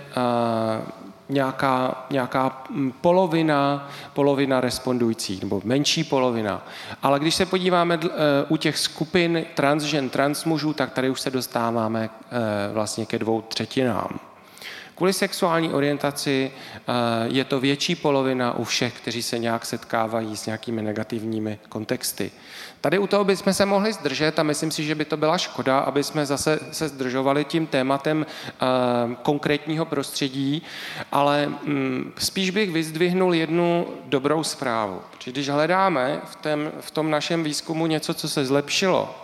nějaká, 1.34 2.06
nějaká 2.10 2.64
mm, 2.70 2.92
polovina, 3.02 3.90
polovina 4.14 4.62
respondujících, 4.62 5.42
nebo 5.42 5.62
menší 5.64 6.04
polovina. 6.04 6.68
Ale 7.02 7.20
když 7.20 7.36
se 7.36 7.46
podíváme 7.46 8.00
eh, 8.04 8.10
u 8.48 8.58
těch 8.58 8.78
skupin 8.78 9.46
transžen, 9.54 10.10
transmužů, 10.10 10.74
tak 10.74 10.94
tady 10.94 11.10
už 11.10 11.22
se 11.22 11.32
dostáváme 11.32 12.10
eh, 12.10 12.74
vlastně 12.74 13.06
ke 13.06 13.20
dvou 13.20 13.42
třetinám. 13.42 14.20
Kvůli 15.04 15.14
sexuální 15.14 15.74
orientaci 15.74 16.52
eh, 16.52 16.82
je 17.26 17.44
to 17.44 17.60
větší 17.60 17.96
polovina 17.96 18.58
u 18.58 18.64
všech, 18.64 18.94
kteří 18.94 19.24
se 19.24 19.40
nějak 19.40 19.66
setkávají 19.66 20.38
s 20.38 20.46
nějakými 20.46 20.82
negativními 20.82 21.60
kontexty. 21.70 22.32
Tady 22.82 23.00
u 23.00 23.08
toho 23.08 23.24
bychom 23.24 23.54
se 23.54 23.66
mohli 23.66 23.94
zdržet 23.94 24.40
a 24.40 24.44
myslím 24.44 24.72
si, 24.72 24.84
že 24.84 24.96
by 24.96 25.06
to 25.06 25.18
byla 25.18 25.38
škoda, 25.38 25.80
aby 25.80 26.04
jsme 26.04 26.26
zase 26.26 26.60
se 26.72 26.88
zdržovali 26.88 27.46
tím 27.46 27.68
tématem 27.68 28.26
uh, 28.26 29.14
konkrétního 29.14 29.86
prostředí, 29.86 30.62
ale 31.12 31.52
um, 31.68 32.14
spíš 32.18 32.50
bych 32.50 32.72
vyzdvihnul 32.72 33.34
jednu 33.34 33.88
dobrou 34.06 34.44
zprávu. 34.44 35.02
Když 35.26 35.50
hledáme 35.50 36.22
v 36.80 36.92
tom 36.92 37.12
našem 37.12 37.44
výzkumu 37.44 37.88
něco, 37.88 38.14
co 38.14 38.30
se 38.30 38.46
zlepšilo, 38.46 39.16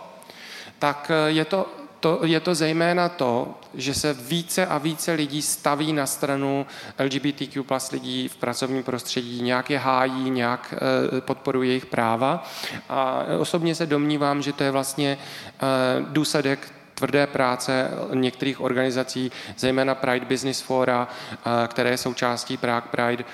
tak 0.78 1.10
eh, 1.14 1.30
je 1.30 1.44
to 1.44 1.66
to, 2.00 2.20
je 2.24 2.40
to 2.40 2.54
zejména 2.54 3.08
to, 3.08 3.54
že 3.74 3.94
se 3.94 4.14
více 4.14 4.66
a 4.66 4.78
více 4.78 5.12
lidí 5.12 5.42
staví 5.42 5.92
na 5.92 6.06
stranu 6.06 6.66
LGBTQ 7.04 7.62
plus 7.62 7.90
lidí 7.90 8.28
v 8.28 8.36
pracovním 8.36 8.82
prostředí, 8.82 9.42
nějak 9.42 9.70
je 9.70 9.78
hájí, 9.78 10.30
nějak 10.30 10.74
eh, 10.76 11.20
podporují 11.20 11.68
jejich 11.68 11.86
práva. 11.86 12.44
A 12.88 13.24
osobně 13.38 13.74
se 13.74 13.86
domnívám, 13.86 14.42
že 14.42 14.52
to 14.52 14.64
je 14.64 14.70
vlastně 14.70 15.18
eh, 15.18 15.66
důsledek 16.08 16.72
tvrdé 16.94 17.26
práce 17.26 17.90
některých 18.14 18.60
organizací, 18.60 19.32
zejména 19.56 19.94
Pride 19.94 20.26
Business 20.26 20.60
Fora, 20.60 21.08
eh, 21.32 21.68
které 21.68 21.90
je 21.90 21.96
součástí 21.96 22.56
Prague 22.56 22.90
Pride, 22.90 23.24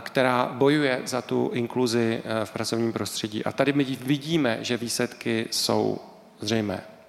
která 0.00 0.50
bojuje 0.52 1.02
za 1.04 1.22
tu 1.22 1.50
inkluzi 1.54 2.22
v 2.44 2.50
pracovním 2.50 2.92
prostředí. 2.92 3.44
A 3.44 3.52
tady 3.52 3.72
my 3.72 3.84
vidíme, 3.84 4.58
že 4.60 4.76
výsledky 4.76 5.48
jsou 5.50 5.98
zřejmé. 6.40 6.99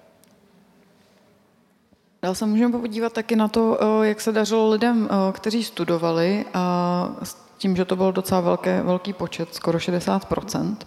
Dál 2.24 2.34
se 2.34 2.46
můžeme 2.46 2.78
podívat 2.78 3.12
taky 3.12 3.36
na 3.36 3.48
to, 3.48 3.78
eh, 3.80 4.08
jak 4.08 4.20
se 4.20 4.32
dařilo 4.32 4.70
lidem, 4.70 5.08
eh, 5.10 5.32
kteří 5.32 5.64
studovali, 5.64 6.44
a 6.54 7.08
s 7.22 7.36
tím, 7.58 7.76
že 7.76 7.84
to 7.84 7.96
byl 7.96 8.12
docela 8.12 8.40
velké, 8.40 8.82
velký 8.82 9.12
počet, 9.12 9.54
skoro 9.54 9.78
60% 9.78 10.86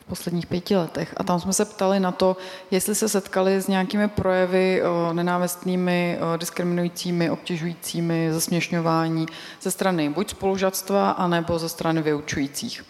v 0.00 0.04
posledních 0.04 0.46
pěti 0.46 0.76
letech. 0.76 1.14
A 1.16 1.24
tam 1.24 1.40
jsme 1.40 1.52
se 1.52 1.64
ptali 1.64 2.00
na 2.00 2.12
to, 2.12 2.36
jestli 2.70 2.94
se 2.94 3.08
setkali 3.08 3.60
s 3.60 3.68
nějakými 3.68 4.08
projevy 4.08 4.82
eh, 4.82 5.14
nenávistnými, 5.14 6.18
diskriminujícími, 6.36 7.30
obtěžujícími, 7.30 8.28
zasměšňování 8.32 9.26
ze 9.62 9.70
strany 9.70 10.08
buď 10.08 10.30
spolužatstva, 10.30 11.10
anebo 11.10 11.58
ze 11.58 11.68
strany 11.68 12.02
vyučujících. 12.02 12.84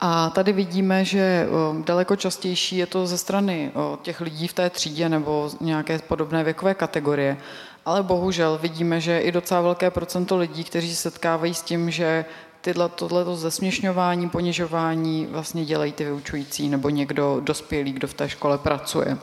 A 0.00 0.30
tady 0.30 0.52
vidíme, 0.52 1.04
že 1.04 1.46
daleko 1.84 2.16
častější 2.16 2.76
je 2.76 2.86
to 2.86 3.06
ze 3.06 3.18
strany 3.18 3.72
těch 4.02 4.20
lidí 4.20 4.48
v 4.48 4.52
té 4.52 4.70
třídě 4.70 5.08
nebo 5.08 5.50
nějaké 5.60 5.98
podobné 5.98 6.44
věkové 6.44 6.74
kategorie. 6.74 7.36
Ale 7.84 8.02
bohužel 8.02 8.58
vidíme, 8.62 9.00
že 9.00 9.18
i 9.18 9.32
docela 9.32 9.60
velké 9.60 9.90
procento 9.90 10.36
lidí, 10.36 10.64
kteří 10.64 10.94
se 10.94 11.02
setkávají 11.10 11.54
s 11.54 11.62
tím, 11.62 11.90
že 11.90 12.24
tyhle, 12.60 12.88
tohleto 12.88 13.36
zesměšňování, 13.36 14.28
ponižování 14.28 15.26
vlastně 15.26 15.64
dělají 15.64 15.92
ty 15.92 16.04
vyučující 16.04 16.68
nebo 16.68 16.88
někdo 16.88 17.40
dospělý, 17.40 17.92
kdo 17.92 18.08
v 18.08 18.14
té 18.14 18.28
škole 18.28 18.58
pracuje. 18.58 19.18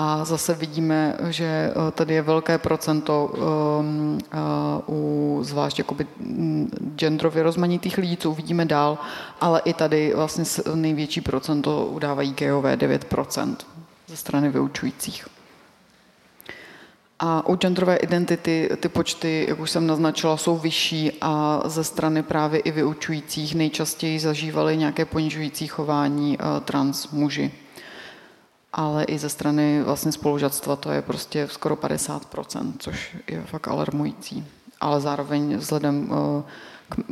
A 0.00 0.24
zase 0.24 0.54
vidíme, 0.54 1.16
že 1.28 1.44
eh, 1.44 1.90
tady 1.90 2.14
je 2.14 2.22
velké 2.22 2.58
procento 2.58 3.26
um, 3.26 4.18
uh, 4.88 4.94
u 4.94 5.38
zvlášť 5.42 5.78
jakoby 5.78 6.06
mm, 6.20 6.70
genderově 6.96 7.42
rozmanitých 7.42 7.98
lidí, 7.98 8.16
co 8.16 8.30
uvidíme 8.30 8.64
dál, 8.64 8.98
ale 9.40 9.62
i 9.64 9.72
tady 9.72 10.12
vlastně 10.16 10.44
největší 10.74 11.20
procento 11.20 11.86
udávají 11.86 12.32
gejové 12.32 12.76
9% 12.76 13.56
ze 14.06 14.16
strany 14.16 14.48
vyučujících. 14.48 15.28
A 17.18 17.48
u 17.48 17.56
genderové 17.56 17.96
identity 17.96 18.70
ty 18.80 18.88
počty, 18.88 19.46
jak 19.48 19.60
už 19.60 19.70
jsem 19.70 19.86
naznačila, 19.86 20.36
jsou 20.36 20.58
vyšší 20.58 21.12
a 21.20 21.62
ze 21.64 21.84
strany 21.84 22.22
právě 22.22 22.60
i 22.60 22.70
vyučujících 22.70 23.54
nejčastěji 23.54 24.18
zažívali 24.20 24.76
nějaké 24.76 25.04
ponižující 25.04 25.66
chování 25.66 26.38
uh, 26.38 26.44
trans 26.64 27.10
muži 27.10 27.52
ale 28.72 29.04
i 29.04 29.18
ze 29.18 29.28
strany 29.28 29.82
vlastně 29.82 30.12
spolužatstva 30.12 30.76
to 30.76 30.90
je 30.90 31.02
prostě 31.02 31.48
skoro 31.50 31.76
50%, 31.76 32.72
což 32.78 33.16
je 33.28 33.42
fakt 33.42 33.68
alarmující. 33.68 34.46
ale 34.80 35.00
zároveň 35.00 35.56
vzhledem 35.56 36.12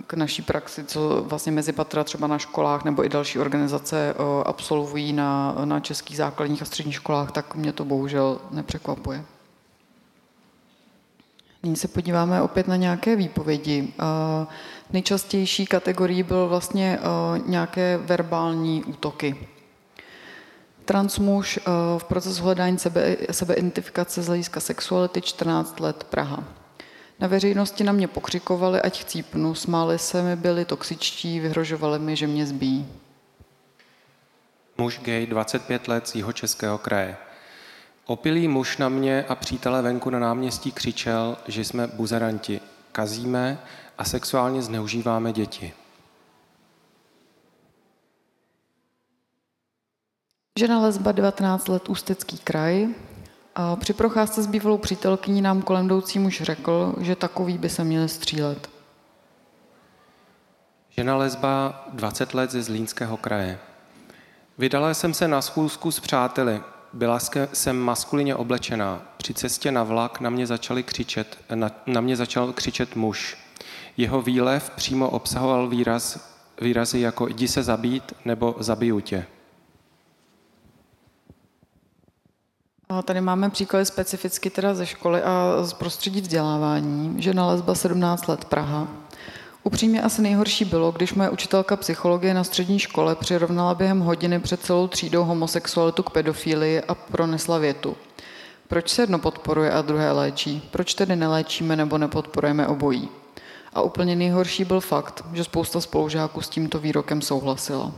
k 0.07 0.15
naší 0.15 0.43
praxi, 0.43 0.85
co 0.85 1.25
vlastně 1.27 1.53
mezi 1.53 1.73
patra 1.73 2.05
třeba 2.05 2.27
na 2.27 2.39
školách 2.39 2.85
nebo 2.85 3.05
i 3.05 3.09
další 3.09 3.39
organizace 3.39 4.15
absolvují 4.45 5.13
na, 5.13 5.57
na 5.65 5.81
českých 5.81 6.17
základních 6.17 6.63
a 6.63 6.65
středních 6.65 6.95
školách, 6.95 7.33
tak 7.33 7.55
mě 7.55 7.73
to 7.73 7.85
bohužel 7.85 8.41
nepřekvapuje. 8.51 9.25
Nyní 11.63 11.77
se 11.77 11.89
podíváme 11.89 12.43
opět 12.43 12.69
na 12.69 12.77
nějaké 12.77 13.17
výpovědi. 13.17 13.93
Nejčastější 14.93 15.67
kategorií 15.67 16.23
byl 16.23 16.49
vlastně 16.49 16.99
nějaké 17.47 17.99
verbální 17.99 18.85
útoky. 18.85 19.49
Transmuž 20.87 21.61
v 21.99 22.05
procesu 22.05 22.43
hledání 22.43 22.79
sebe, 22.79 23.17
sebeidentifikace 23.31 24.23
z 24.23 24.27
hlediska 24.27 24.61
sexuality 24.61 25.23
14 25.23 25.81
let 25.81 26.05
Praha. 26.05 26.45
Na 27.21 27.29
veřejnosti 27.29 27.85
na 27.85 27.93
mě 27.93 28.09
pokřikovali, 28.09 28.83
ať 28.83 29.01
chcípnu, 29.01 29.55
smáli 29.55 29.99
se 29.99 30.23
mi, 30.23 30.37
byli 30.37 30.65
toxičtí, 30.65 31.41
vyhrožovali 31.41 31.99
mi, 31.99 32.17
že 32.17 32.27
mě 32.27 32.47
zbíjí. 32.47 32.87
Muž 34.79 35.01
gay, 35.03 35.27
25 35.27 35.89
let 35.89 36.09
z 36.09 36.15
jeho 36.15 36.33
českého 36.33 36.79
kraje. 36.79 37.17
Opilý 38.07 38.49
muž 38.49 38.77
na 38.77 38.89
mě 38.89 39.25
a 39.29 39.35
přítele 39.35 39.83
venku 39.83 40.11
na 40.11 40.19
náměstí 40.19 40.73
křičel, 40.73 41.37
že 41.47 41.65
jsme 41.65 41.87
buzeranti, 41.87 42.61
kazíme 42.93 43.59
a 43.99 44.05
sexuálně 44.05 44.63
zneužíváme 44.63 45.33
děti. 45.33 45.73
Žena 50.59 50.81
lesba 50.81 51.13
19 51.13 51.69
let 51.69 51.89
Ústecký 51.89 52.39
kraj. 52.39 52.89
A 53.55 53.77
při 53.77 53.93
procházce 53.93 54.43
s 54.43 54.47
bývalou 54.47 54.79
přítelkyní 54.79 55.43
nám 55.43 55.63
kolem 55.63 55.87
jdoucí 55.87 56.19
muž 56.19 56.43
řekl, 56.43 56.95
že 57.01 57.17
takový 57.17 57.59
by 57.59 57.69
se 57.69 57.85
měli 57.85 58.09
střílet. 58.09 58.71
Žena 60.91 61.17
lesba 61.17 61.85
20 61.93 62.35
let 62.35 62.51
ze 62.51 62.63
Zlínského 62.63 63.17
kraje. 63.17 63.59
Vydala 64.59 64.95
jsem 64.95 65.15
se 65.15 65.29
na 65.29 65.43
schůzku 65.43 65.91
s 65.91 66.01
přáteli. 66.01 66.61
Byla 66.93 67.19
jsem 67.53 67.79
maskulině 67.79 68.35
oblečená. 68.35 69.03
Při 69.17 69.35
cestě 69.35 69.73
na 69.73 69.83
vlak 69.83 70.21
na 70.21 70.31
mě, 70.31 70.47
začali 70.47 70.83
křičet, 70.83 71.39
na, 71.55 71.71
na 71.87 72.01
mě 72.01 72.17
začal 72.17 72.53
křičet 72.53 72.97
muž. 72.97 73.39
Jeho 73.97 74.23
výlev 74.23 74.71
přímo 74.71 75.11
obsahoval 75.11 75.69
výraz, 75.69 76.35
výrazy 76.61 77.01
jako 77.01 77.29
jdi 77.29 77.49
se 77.49 77.63
zabít 77.63 78.13
nebo 78.25 78.57
zabiju 78.59 79.01
tě. 79.01 79.27
Tady 83.05 83.21
máme 83.21 83.51
příklady 83.51 83.85
specificky 83.85 84.51
teda 84.51 84.75
ze 84.75 84.87
školy 84.87 85.23
a 85.23 85.59
z 85.63 85.73
prostředí 85.73 86.21
vzdělávání. 86.21 87.23
Žena 87.23 87.47
lesba 87.47 87.75
17 87.75 88.29
let 88.29 88.45
Praha. 88.45 88.89
Upřímně 89.63 90.03
asi 90.03 90.23
nejhorší 90.23 90.65
bylo, 90.65 90.93
když 90.93 91.15
moje 91.15 91.31
učitelka 91.31 91.77
psychologie 91.77 92.35
na 92.35 92.45
střední 92.45 92.79
škole 92.79 93.15
přirovnala 93.15 93.75
během 93.75 94.01
hodiny 94.01 94.41
před 94.41 94.63
celou 94.63 94.89
třídou 94.89 95.25
homosexualitu 95.25 96.03
k 96.03 96.11
pedofílii 96.11 96.83
a 96.83 96.95
pronesla 96.95 97.59
větu. 97.59 97.97
Proč 98.69 98.89
se 98.89 99.03
jedno 99.03 99.19
podporuje 99.19 99.71
a 99.73 99.83
druhé 99.83 100.13
léčí? 100.13 100.69
Proč 100.71 100.95
tedy 100.95 101.17
neléčíme 101.17 101.77
nebo 101.77 101.99
nepodporujeme 101.99 102.67
obojí? 102.67 103.09
A 103.75 103.83
úplně 103.83 104.17
nejhorší 104.17 104.65
byl 104.65 104.81
fakt, 104.81 105.25
že 105.33 105.45
spousta 105.45 105.81
spolužáků 105.81 106.41
s 106.41 106.49
tímto 106.49 106.79
výrokem 106.79 107.23
souhlasila. 107.23 107.93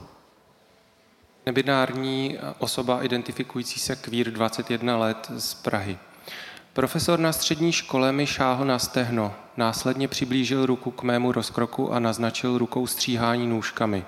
Nebinární 1.48 2.38
osoba 2.58 3.02
identifikující 3.02 3.80
se 3.80 3.96
kvír 3.96 4.30
21 4.30 4.96
let 4.96 5.30
z 5.36 5.54
Prahy. 5.54 5.98
Profesor 6.72 7.18
na 7.18 7.32
střední 7.32 7.72
škole 7.72 8.12
mi 8.12 8.26
šáhl 8.26 8.64
na 8.64 8.78
stehno, 8.78 9.34
následně 9.56 10.08
přiblížil 10.08 10.66
ruku 10.66 10.90
k 10.90 11.02
mému 11.02 11.32
rozkroku 11.32 11.92
a 11.92 11.98
naznačil 11.98 12.58
rukou 12.58 12.86
stříhání 12.86 13.46
nůžkami. 13.46 14.04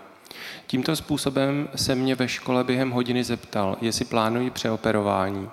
Tímto 0.66 0.96
způsobem 0.96 1.68
se 1.76 1.94
mě 1.94 2.14
ve 2.14 2.28
škole 2.28 2.64
během 2.64 2.90
hodiny 2.90 3.24
zeptal, 3.24 3.76
jestli 3.80 4.04
plánují 4.04 4.50
přeoperování. 4.50 5.50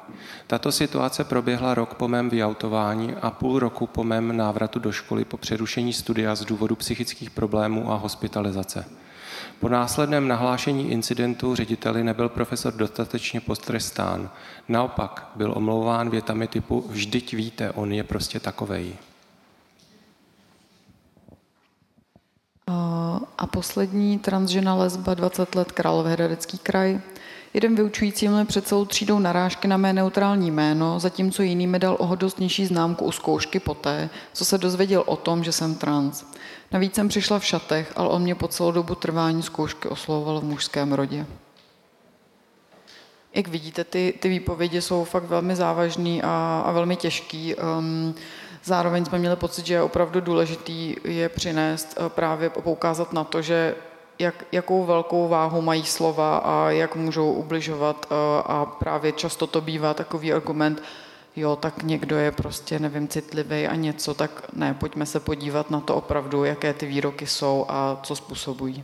Tato 0.48 0.72
situace 0.72 1.24
proběhla 1.24 1.74
rok 1.74 1.94
po 1.94 2.08
mém 2.08 2.30
vyautování 2.30 3.14
a 3.22 3.32
půl 3.32 3.60
roku 3.60 3.88
po 3.88 4.04
mém 4.04 4.38
návratu 4.38 4.80
do 4.80 4.92
školy 4.92 5.26
po 5.26 5.38
přerušení 5.38 5.94
studia 5.94 6.36
z 6.36 6.46
důvodu 6.46 6.76
psychických 6.76 7.30
problémů 7.30 7.92
a 7.92 7.96
hospitalizace. 7.96 8.86
Po 9.60 9.70
následném 9.70 10.28
nahlášení 10.28 10.92
incidentu 10.92 11.56
řediteli 11.56 12.04
nebyl 12.04 12.30
profesor 12.30 12.74
dostatečně 12.74 13.42
postrestán. 13.42 14.30
Naopak 14.68 15.32
byl 15.36 15.54
omlouván 15.56 16.10
větami 16.10 16.48
typu 16.48 16.86
vždyť 16.90 17.34
víte, 17.34 17.72
on 17.72 17.92
je 17.92 18.04
prostě 18.04 18.40
takovej. 18.40 18.94
A 23.38 23.48
poslední 23.48 24.20
transžena 24.20 24.76
lesba 24.76 25.14
20 25.14 25.56
let 25.56 25.72
Královéhradecký 25.72 26.58
kraj. 26.58 27.00
Jeden 27.54 27.76
vyučující 27.76 28.28
měl 28.28 28.46
před 28.46 28.68
celou 28.68 28.86
třídou 28.86 29.20
narážky 29.20 29.68
na 29.68 29.78
mé 29.78 29.94
neutrální 29.94 30.52
jméno, 30.52 31.00
zatímco 31.00 31.44
jiný 31.44 31.68
mi 31.68 31.80
dal 31.80 31.98
o 32.00 32.16
dost 32.16 32.40
nižší 32.40 32.66
známku 32.66 33.06
u 33.06 33.12
zkoušky 33.12 33.60
poté, 33.60 34.10
co 34.34 34.46
se 34.46 34.58
dozvěděl 34.58 35.04
o 35.06 35.16
tom, 35.16 35.44
že 35.44 35.52
jsem 35.52 35.76
trans. 35.76 36.26
Navíc 36.72 36.96
jsem 36.96 37.08
přišla 37.08 37.40
v 37.40 37.46
šatech, 37.46 37.94
ale 37.96 38.10
on 38.10 38.22
mě 38.22 38.36
po 38.36 38.48
celou 38.48 38.72
dobu 38.72 38.96
trvání 38.96 39.44
zkoušky 39.44 39.88
oslovoval 39.88 40.40
v 40.40 40.44
mužském 40.44 40.94
rodě. 40.94 41.26
Jak 43.34 43.48
vidíte, 43.48 43.84
ty, 43.84 44.14
ty 44.20 44.30
výpovědi 44.30 44.82
jsou 44.82 45.04
fakt 45.04 45.24
velmi 45.24 45.56
závažný 45.56 46.24
a, 46.24 46.64
a 46.66 46.72
velmi 46.72 46.96
těžký. 46.96 47.56
Um, 47.56 48.16
zároveň 48.64 49.06
jsme 49.06 49.20
měli 49.20 49.36
pocit, 49.36 49.66
že 49.66 49.74
je 49.74 49.82
opravdu 49.82 50.22
důležitý 50.22 50.96
je 51.04 51.30
přinést 51.30 51.98
uh, 52.00 52.10
právě 52.10 52.50
poukázat 52.50 53.14
na 53.14 53.24
to, 53.24 53.42
že 53.42 53.76
jak, 54.20 54.46
jakou 54.52 54.86
velkou 54.86 55.28
váhu 55.28 55.62
mají 55.62 55.86
slova 55.86 56.38
a 56.38 56.70
jak 56.70 56.96
můžou 56.96 57.34
ubližovat 57.34 58.08
uh, 58.10 58.18
a 58.46 58.66
právě 58.66 59.12
často 59.12 59.48
to 59.48 59.62
bývá 59.62 59.94
takový 59.94 60.34
argument, 60.34 60.84
jo, 61.38 61.56
tak 61.56 61.84
někdo 61.84 62.18
je 62.18 62.32
prostě, 62.32 62.80
nevím, 62.80 63.08
citlivý 63.08 63.68
a 63.68 63.76
něco, 63.76 64.14
tak 64.14 64.54
ne, 64.54 64.74
pojďme 64.74 65.06
se 65.06 65.20
podívat 65.20 65.72
na 65.72 65.80
to 65.80 65.96
opravdu, 65.96 66.44
jaké 66.44 66.74
ty 66.74 66.86
výroky 66.86 67.28
jsou 67.28 67.66
a 67.70 68.00
co 68.04 68.16
způsobují. 68.16 68.84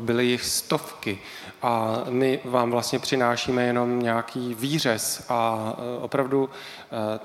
Byly 0.00 0.26
jich 0.26 0.44
stovky 0.44 1.18
a 1.62 2.04
my 2.08 2.40
vám 2.44 2.70
vlastně 2.70 2.98
přinášíme 2.98 3.64
jenom 3.64 4.02
nějaký 4.02 4.54
výřez 4.54 5.24
a 5.28 5.72
e, 5.78 5.98
opravdu 6.00 6.50
e, 6.50 7.18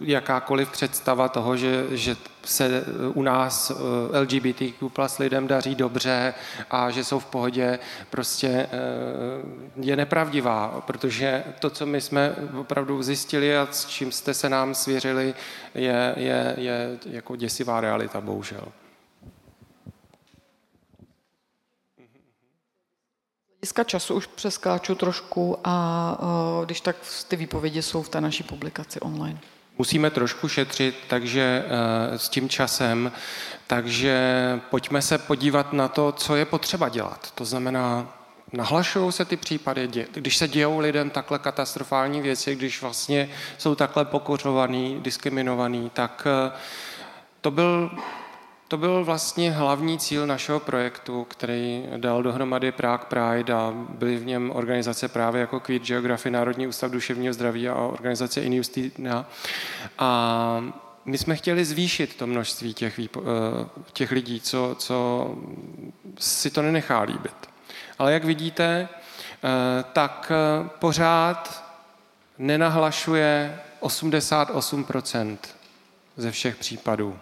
jakákoliv 0.00 0.70
představa 0.70 1.28
toho, 1.28 1.56
že, 1.56 1.86
že 1.90 2.16
se 2.44 2.84
u 3.14 3.22
nás 3.22 3.72
LGBTQ 4.20 4.88
plus 4.88 5.18
lidem 5.18 5.46
daří 5.46 5.74
dobře 5.74 6.34
a 6.70 6.90
že 6.90 7.04
jsou 7.04 7.18
v 7.18 7.26
pohodě, 7.26 7.78
prostě 8.10 8.68
je 9.76 9.96
nepravdivá, 9.96 10.82
protože 10.86 11.44
to, 11.58 11.70
co 11.70 11.86
my 11.86 12.00
jsme 12.00 12.34
opravdu 12.60 13.02
zjistili 13.02 13.58
a 13.58 13.68
s 13.70 13.86
čím 13.86 14.12
jste 14.12 14.34
se 14.34 14.48
nám 14.48 14.74
svěřili, 14.74 15.34
je, 15.74 16.14
je, 16.16 16.54
je 16.58 16.98
jako 17.06 17.36
děsivá 17.36 17.80
realita, 17.80 18.20
bohužel. 18.20 18.68
Hlediska 23.66 23.84
času 23.84 24.14
už 24.14 24.26
přeskáču 24.26 24.94
trošku 24.94 25.58
a 25.64 26.18
když 26.64 26.80
tak 26.80 26.96
ty 27.28 27.36
výpovědi 27.36 27.82
jsou 27.82 28.02
v 28.02 28.08
té 28.08 28.20
naší 28.20 28.42
publikaci 28.42 29.00
online. 29.00 29.38
Musíme 29.78 30.10
trošku 30.10 30.48
šetřit, 30.48 30.96
takže 31.08 31.64
e, 31.66 32.18
s 32.18 32.28
tím 32.28 32.48
časem, 32.48 33.12
takže 33.66 34.16
pojďme 34.70 35.02
se 35.02 35.18
podívat 35.18 35.72
na 35.72 35.88
to, 35.88 36.12
co 36.12 36.36
je 36.36 36.44
potřeba 36.44 36.88
dělat. 36.88 37.30
To 37.34 37.44
znamená, 37.44 38.14
nahlašují 38.52 39.12
se 39.12 39.24
ty 39.24 39.36
případy, 39.36 39.88
když 40.12 40.36
se 40.36 40.48
dějou 40.48 40.78
lidem 40.78 41.10
takhle 41.10 41.38
katastrofální 41.38 42.20
věci, 42.20 42.54
když 42.54 42.82
vlastně 42.82 43.28
jsou 43.58 43.74
takhle 43.74 44.04
pokořovaný, 44.04 45.00
diskriminovaný, 45.00 45.90
tak 45.90 46.26
e, 46.26 46.52
to 47.40 47.50
byl 47.50 47.90
to 48.68 48.76
byl 48.76 49.04
vlastně 49.04 49.50
hlavní 49.50 49.98
cíl 49.98 50.26
našeho 50.26 50.60
projektu, 50.60 51.24
který 51.24 51.86
dal 51.96 52.22
dohromady 52.22 52.72
Prague 52.72 53.06
Pride 53.08 53.52
a 53.52 53.74
byly 53.88 54.16
v 54.16 54.26
něm 54.26 54.50
organizace 54.54 55.08
právě 55.08 55.40
jako 55.40 55.60
Queer 55.60 55.82
Geography, 55.82 56.30
Národní 56.30 56.66
ústav 56.66 56.90
duševního 56.90 57.34
zdraví 57.34 57.68
a 57.68 57.74
organizace 57.74 58.40
Injustina. 58.40 59.26
A 59.98 60.64
my 61.04 61.18
jsme 61.18 61.36
chtěli 61.36 61.64
zvýšit 61.64 62.16
to 62.16 62.26
množství 62.26 62.74
těch, 62.74 62.98
eh, 62.98 63.08
těch 63.92 64.10
lidí, 64.10 64.40
co, 64.40 64.76
co 64.78 65.30
si 66.18 66.50
to 66.50 66.62
nenechá 66.62 67.00
líbit. 67.00 67.50
Ale 67.98 68.12
jak 68.12 68.24
vidíte, 68.24 68.88
eh, 68.88 69.84
tak 69.92 70.32
eh, 70.34 70.68
pořád 70.78 71.64
nenahlašuje 72.38 73.60
88% 73.80 75.38
ze 76.16 76.30
všech 76.30 76.56
případů. 76.56 77.18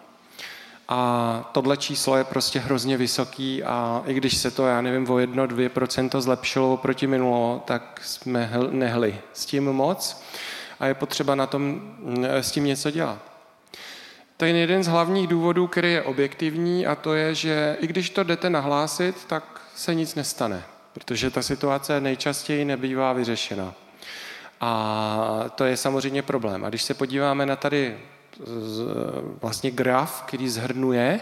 A 0.88 1.50
tohle 1.52 1.76
číslo 1.76 2.16
je 2.16 2.24
prostě 2.24 2.58
hrozně 2.58 2.96
vysoký 2.96 3.64
a 3.64 4.02
i 4.06 4.14
když 4.14 4.36
se 4.36 4.50
to, 4.50 4.66
já 4.66 4.80
nevím, 4.80 5.10
o 5.10 5.14
1-2% 5.14 6.20
zlepšilo 6.20 6.72
oproti 6.74 7.06
minulo, 7.06 7.62
tak 7.66 8.00
jsme 8.04 8.50
nehli 8.70 9.20
s 9.32 9.46
tím 9.46 9.64
moc 9.64 10.22
a 10.80 10.86
je 10.86 10.94
potřeba 10.94 11.34
na 11.34 11.46
tom 11.46 11.96
s 12.24 12.50
tím 12.50 12.64
něco 12.64 12.90
dělat. 12.90 13.18
to 14.36 14.44
je 14.44 14.56
jeden 14.56 14.84
z 14.84 14.86
hlavních 14.86 15.26
důvodů, 15.26 15.66
který 15.66 15.92
je 15.92 16.02
objektivní 16.02 16.86
a 16.86 16.94
to 16.94 17.14
je, 17.14 17.34
že 17.34 17.76
i 17.80 17.86
když 17.86 18.10
to 18.10 18.22
jdete 18.22 18.50
nahlásit, 18.50 19.24
tak 19.24 19.60
se 19.74 19.94
nic 19.94 20.14
nestane, 20.14 20.62
protože 20.92 21.30
ta 21.30 21.42
situace 21.42 22.00
nejčastěji 22.00 22.64
nebývá 22.64 23.12
vyřešena. 23.12 23.74
A 24.60 25.44
to 25.54 25.64
je 25.64 25.76
samozřejmě 25.76 26.22
problém. 26.22 26.64
A 26.64 26.68
když 26.68 26.82
se 26.82 26.94
podíváme 26.94 27.46
na 27.46 27.56
tady 27.56 27.98
vlastně 29.40 29.70
graf, 29.70 30.22
který 30.22 30.48
zhrnuje, 30.48 31.20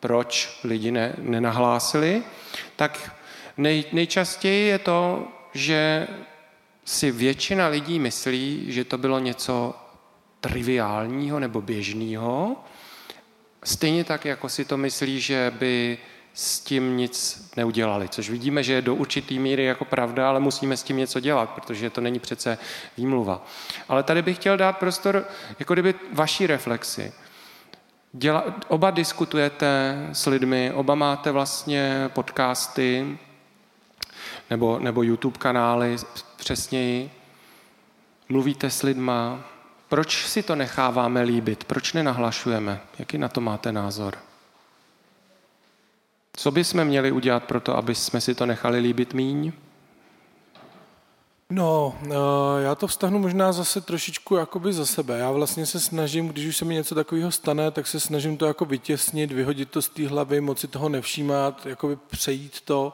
proč 0.00 0.60
lidi 0.64 0.90
ne, 0.90 1.14
nenahlásili, 1.18 2.22
tak 2.76 3.14
nej, 3.56 3.84
nejčastěji 3.92 4.66
je 4.66 4.78
to, 4.78 5.28
že 5.52 6.08
si 6.84 7.10
většina 7.10 7.66
lidí 7.66 7.98
myslí, 7.98 8.72
že 8.72 8.84
to 8.84 8.98
bylo 8.98 9.18
něco 9.18 9.74
triviálního 10.40 11.40
nebo 11.40 11.60
běžného, 11.60 12.56
stejně 13.64 14.04
tak, 14.04 14.24
jako 14.24 14.48
si 14.48 14.64
to 14.64 14.76
myslí, 14.76 15.20
že 15.20 15.52
by 15.58 15.98
s 16.34 16.60
tím 16.60 16.96
nic 16.96 17.44
neudělali, 17.56 18.08
což 18.08 18.30
vidíme, 18.30 18.62
že 18.62 18.72
je 18.72 18.82
do 18.82 18.94
určitý 18.94 19.38
míry 19.38 19.64
jako 19.64 19.84
pravda, 19.84 20.28
ale 20.28 20.40
musíme 20.40 20.76
s 20.76 20.82
tím 20.82 20.96
něco 20.96 21.20
dělat, 21.20 21.50
protože 21.50 21.90
to 21.90 22.00
není 22.00 22.18
přece 22.18 22.58
výmluva. 22.96 23.46
Ale 23.88 24.02
tady 24.02 24.22
bych 24.22 24.36
chtěl 24.36 24.56
dát 24.56 24.78
prostor, 24.78 25.24
jako 25.58 25.72
kdyby 25.72 25.94
vaší 26.12 26.46
reflexi. 26.46 27.12
Děla, 28.12 28.44
oba 28.68 28.90
diskutujete 28.90 29.96
s 30.12 30.26
lidmi, 30.26 30.72
oba 30.74 30.94
máte 30.94 31.32
vlastně 31.32 32.10
podcasty 32.12 33.18
nebo, 34.50 34.78
nebo 34.78 35.02
YouTube 35.02 35.38
kanály 35.38 35.96
přesněji. 36.36 37.10
Mluvíte 38.28 38.70
s 38.70 38.82
lidma. 38.82 39.44
Proč 39.88 40.26
si 40.26 40.42
to 40.42 40.56
necháváme 40.56 41.22
líbit? 41.22 41.64
Proč 41.64 41.92
nenahlašujeme? 41.92 42.80
Jaký 42.98 43.18
na 43.18 43.28
to 43.28 43.40
máte 43.40 43.72
názor? 43.72 44.23
Co 46.36 46.50
bychom 46.50 46.84
měli 46.84 47.12
udělat 47.12 47.44
pro 47.44 47.60
to, 47.60 47.76
aby 47.76 47.94
jsme 47.94 48.20
si 48.20 48.34
to 48.34 48.46
nechali 48.46 48.78
líbit 48.78 49.14
míň? 49.14 49.52
No, 51.50 51.94
eh, 52.04 52.62
já 52.62 52.74
to 52.74 52.86
vztahnu 52.86 53.18
možná 53.18 53.52
zase 53.52 53.80
trošičku 53.80 54.36
jakoby 54.36 54.72
za 54.72 54.86
sebe. 54.86 55.18
Já 55.18 55.30
vlastně 55.30 55.66
se 55.66 55.80
snažím, 55.80 56.28
když 56.28 56.46
už 56.46 56.56
se 56.56 56.64
mi 56.64 56.74
něco 56.74 56.94
takového 56.94 57.30
stane, 57.30 57.70
tak 57.70 57.86
se 57.86 58.00
snažím 58.00 58.36
to 58.36 58.46
jako 58.46 58.64
vytěsnit, 58.64 59.32
vyhodit 59.32 59.70
to 59.70 59.82
z 59.82 59.88
té 59.88 60.08
hlavy, 60.08 60.40
moci 60.40 60.68
toho 60.68 60.88
nevšímat, 60.88 61.66
jakoby 61.66 61.96
přejít 61.96 62.60
to 62.60 62.92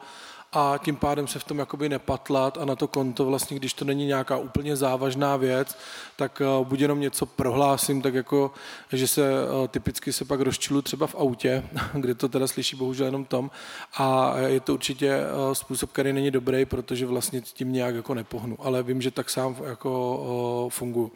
a 0.52 0.74
tím 0.84 0.96
pádem 0.96 1.26
se 1.26 1.38
v 1.38 1.44
tom 1.44 1.58
jakoby 1.58 1.88
nepatlat 1.88 2.58
a 2.58 2.64
na 2.64 2.76
to 2.76 2.88
konto 2.88 3.24
vlastně, 3.24 3.56
když 3.56 3.74
to 3.74 3.84
není 3.84 4.06
nějaká 4.06 4.36
úplně 4.36 4.76
závažná 4.76 5.36
věc, 5.36 5.78
tak 6.16 6.42
uh, 6.60 6.66
buď 6.66 6.80
jenom 6.80 7.00
něco 7.00 7.26
prohlásím, 7.26 8.02
tak 8.02 8.14
jako, 8.14 8.52
že 8.92 9.08
se 9.08 9.30
uh, 9.30 9.68
typicky 9.68 10.12
se 10.12 10.24
pak 10.24 10.40
rozčilu 10.40 10.82
třeba 10.82 11.06
v 11.06 11.14
autě, 11.14 11.62
kde 11.92 12.14
to 12.14 12.28
teda 12.28 12.46
slyší 12.46 12.76
bohužel 12.76 13.06
jenom 13.06 13.24
tom 13.24 13.50
a 13.96 14.38
je 14.38 14.60
to 14.60 14.74
určitě 14.74 15.18
uh, 15.18 15.52
způsob, 15.52 15.92
který 15.92 16.12
není 16.12 16.30
dobrý, 16.30 16.64
protože 16.64 17.06
vlastně 17.06 17.40
tím 17.40 17.72
nějak 17.72 17.94
jako 17.94 18.14
nepohnu, 18.14 18.56
ale 18.62 18.82
vím, 18.82 19.02
že 19.02 19.10
tak 19.10 19.30
sám 19.30 19.56
jako 19.64 20.68
funguji. 20.72 21.10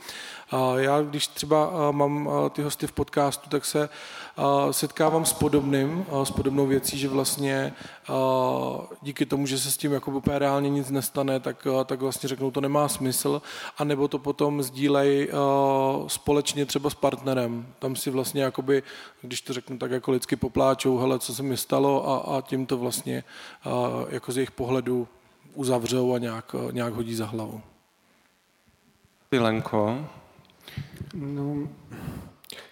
Já, 0.77 1.03
když 1.03 1.27
třeba 1.27 1.91
mám 1.91 2.31
ty 2.53 2.63
hosty 2.63 2.87
v 2.87 2.93
podcastu, 2.93 3.51
tak 3.51 3.65
se 3.65 3.89
setkávám 4.71 5.25
s 5.25 5.33
podobným, 5.33 6.07
s 6.25 6.31
podobnou 6.31 6.67
věcí, 6.67 6.99
že 6.99 7.09
vlastně 7.09 7.73
díky 9.03 9.27
tomu, 9.27 9.47
že 9.47 9.59
se 9.59 9.71
s 9.71 9.77
tím 9.77 9.93
jako 9.93 10.11
úplně 10.11 10.39
reálně 10.39 10.71
nic 10.71 10.91
nestane, 10.91 11.41
tak, 11.41 11.67
uh, 11.67 11.85
tak 11.85 12.01
vlastně 12.01 12.29
řeknou, 12.29 12.51
to 12.51 12.61
nemá 12.61 12.89
smysl, 12.89 13.43
anebo 13.79 14.09
to 14.09 14.19
potom 14.19 14.63
sdílej 14.63 15.29
uh, 15.29 16.09
společně 16.09 16.67
třeba 16.67 16.91
s 16.91 16.95
partnerem. 16.95 17.67
Tam 17.79 17.97
si 17.97 18.11
vlastně 18.11 18.43
jakoby, 18.43 18.83
když 19.23 19.41
to 19.41 19.53
řeknu 19.53 19.79
tak 19.79 19.91
jako 19.91 20.11
lidsky 20.11 20.37
popláčou, 20.37 20.99
hele, 20.99 21.19
co 21.19 21.35
se 21.35 21.43
mi 21.43 21.57
stalo 21.57 22.09
a, 22.09 22.37
a 22.37 22.41
tím 22.41 22.67
to 22.67 22.79
vlastně 22.79 23.25
uh, 23.67 23.73
jako 24.09 24.33
z 24.33 24.37
jejich 24.37 24.51
pohledu 24.51 25.09
uzavřou 25.55 26.15
a 26.15 26.19
nějak, 26.19 26.55
nějak 26.71 26.95
hodí 26.95 27.15
za 27.15 27.27
hlavu. 27.27 27.61
Pilenko. 29.29 30.07
No, 31.15 31.69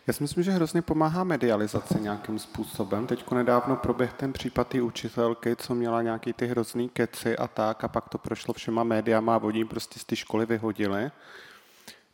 já 0.07 0.13
si 0.13 0.23
myslím, 0.23 0.45
že 0.45 0.51
hrozně 0.51 0.83
pomáhá 0.83 1.25
medializace 1.25 2.01
nějakým 2.01 2.39
způsobem. 2.39 3.07
Teď 3.07 3.31
nedávno 3.31 3.77
proběh 3.77 4.13
ten 4.13 4.33
případ 4.33 4.69
té 4.69 4.83
učitelky, 4.83 5.57
co 5.57 5.75
měla 5.75 6.03
nějaký 6.03 6.33
ty 6.33 6.47
hrozný 6.47 6.89
keci 6.89 7.37
a 7.37 7.49
tak, 7.49 7.85
a 7.85 7.89
pak 7.89 8.09
to 8.09 8.19
prošlo 8.19 8.55
všema 8.55 8.85
médiama 8.85 9.35
a 9.35 9.43
oni 9.43 9.65
prostě 9.65 9.99
z 9.99 10.05
té 10.05 10.17
školy 10.17 10.47
vyhodili. 10.47 11.11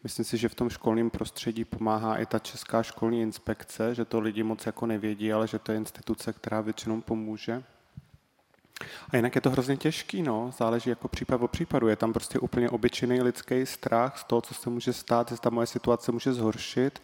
Myslím 0.03 0.25
si, 0.25 0.37
že 0.37 0.49
v 0.49 0.55
tom 0.55 0.71
školním 0.71 1.11
prostředí 1.11 1.65
pomáhá 1.65 2.17
i 2.17 2.27
ta 2.27 2.39
Česká 2.39 2.83
školní 2.83 3.23
inspekce, 3.23 3.95
že 3.95 4.05
to 4.05 4.21
lidi 4.21 4.43
moc 4.43 4.67
jako 4.67 4.87
nevědí, 4.87 5.33
ale 5.33 5.49
že 5.49 5.59
to 5.59 5.73
je 5.73 5.79
instituce, 5.79 6.33
která 6.33 6.61
většinou 6.61 7.01
pomůže. 7.01 7.63
A 9.11 9.17
jinak 9.17 9.35
je 9.35 9.41
to 9.41 9.51
hrozně 9.51 9.77
těžký, 9.77 10.23
no. 10.23 10.53
záleží 10.59 10.91
jako 10.91 11.09
případ 11.09 11.43
o 11.43 11.49
případu. 11.49 11.89
Je 11.89 11.97
tam 11.97 12.13
prostě 12.13 12.39
úplně 12.39 12.71
obyčejný 12.71 13.23
lidský 13.23 13.67
strach 13.67 14.19
z 14.19 14.25
toho, 14.25 14.41
co 14.41 14.55
se 14.55 14.71
může 14.71 14.93
stát, 14.93 15.31
jestli 15.31 15.43
ta 15.43 15.51
moje 15.51 15.67
situace 15.67 16.13
může 16.13 16.33
zhoršit. 16.33 17.03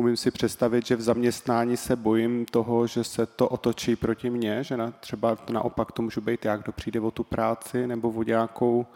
Umím 0.00 0.16
si 0.16 0.30
představit, 0.30 0.86
že 0.86 0.96
v 0.96 1.00
zaměstnání 1.00 1.76
se 1.76 1.96
bojím 1.96 2.46
toho, 2.46 2.86
že 2.86 3.04
se 3.04 3.26
to 3.26 3.48
otočí 3.48 3.96
proti 3.96 4.30
mně, 4.30 4.64
že 4.64 4.76
na, 4.76 4.90
třeba 4.90 5.38
naopak 5.50 5.92
to 5.92 6.02
můžu 6.02 6.20
být 6.20 6.44
já, 6.44 6.56
kdo 6.56 6.72
přijde 6.72 7.00
o 7.00 7.10
tu 7.10 7.24
práci 7.24 7.86
nebo 7.86 8.10
o 8.10 8.22
nějakou... 8.22 8.86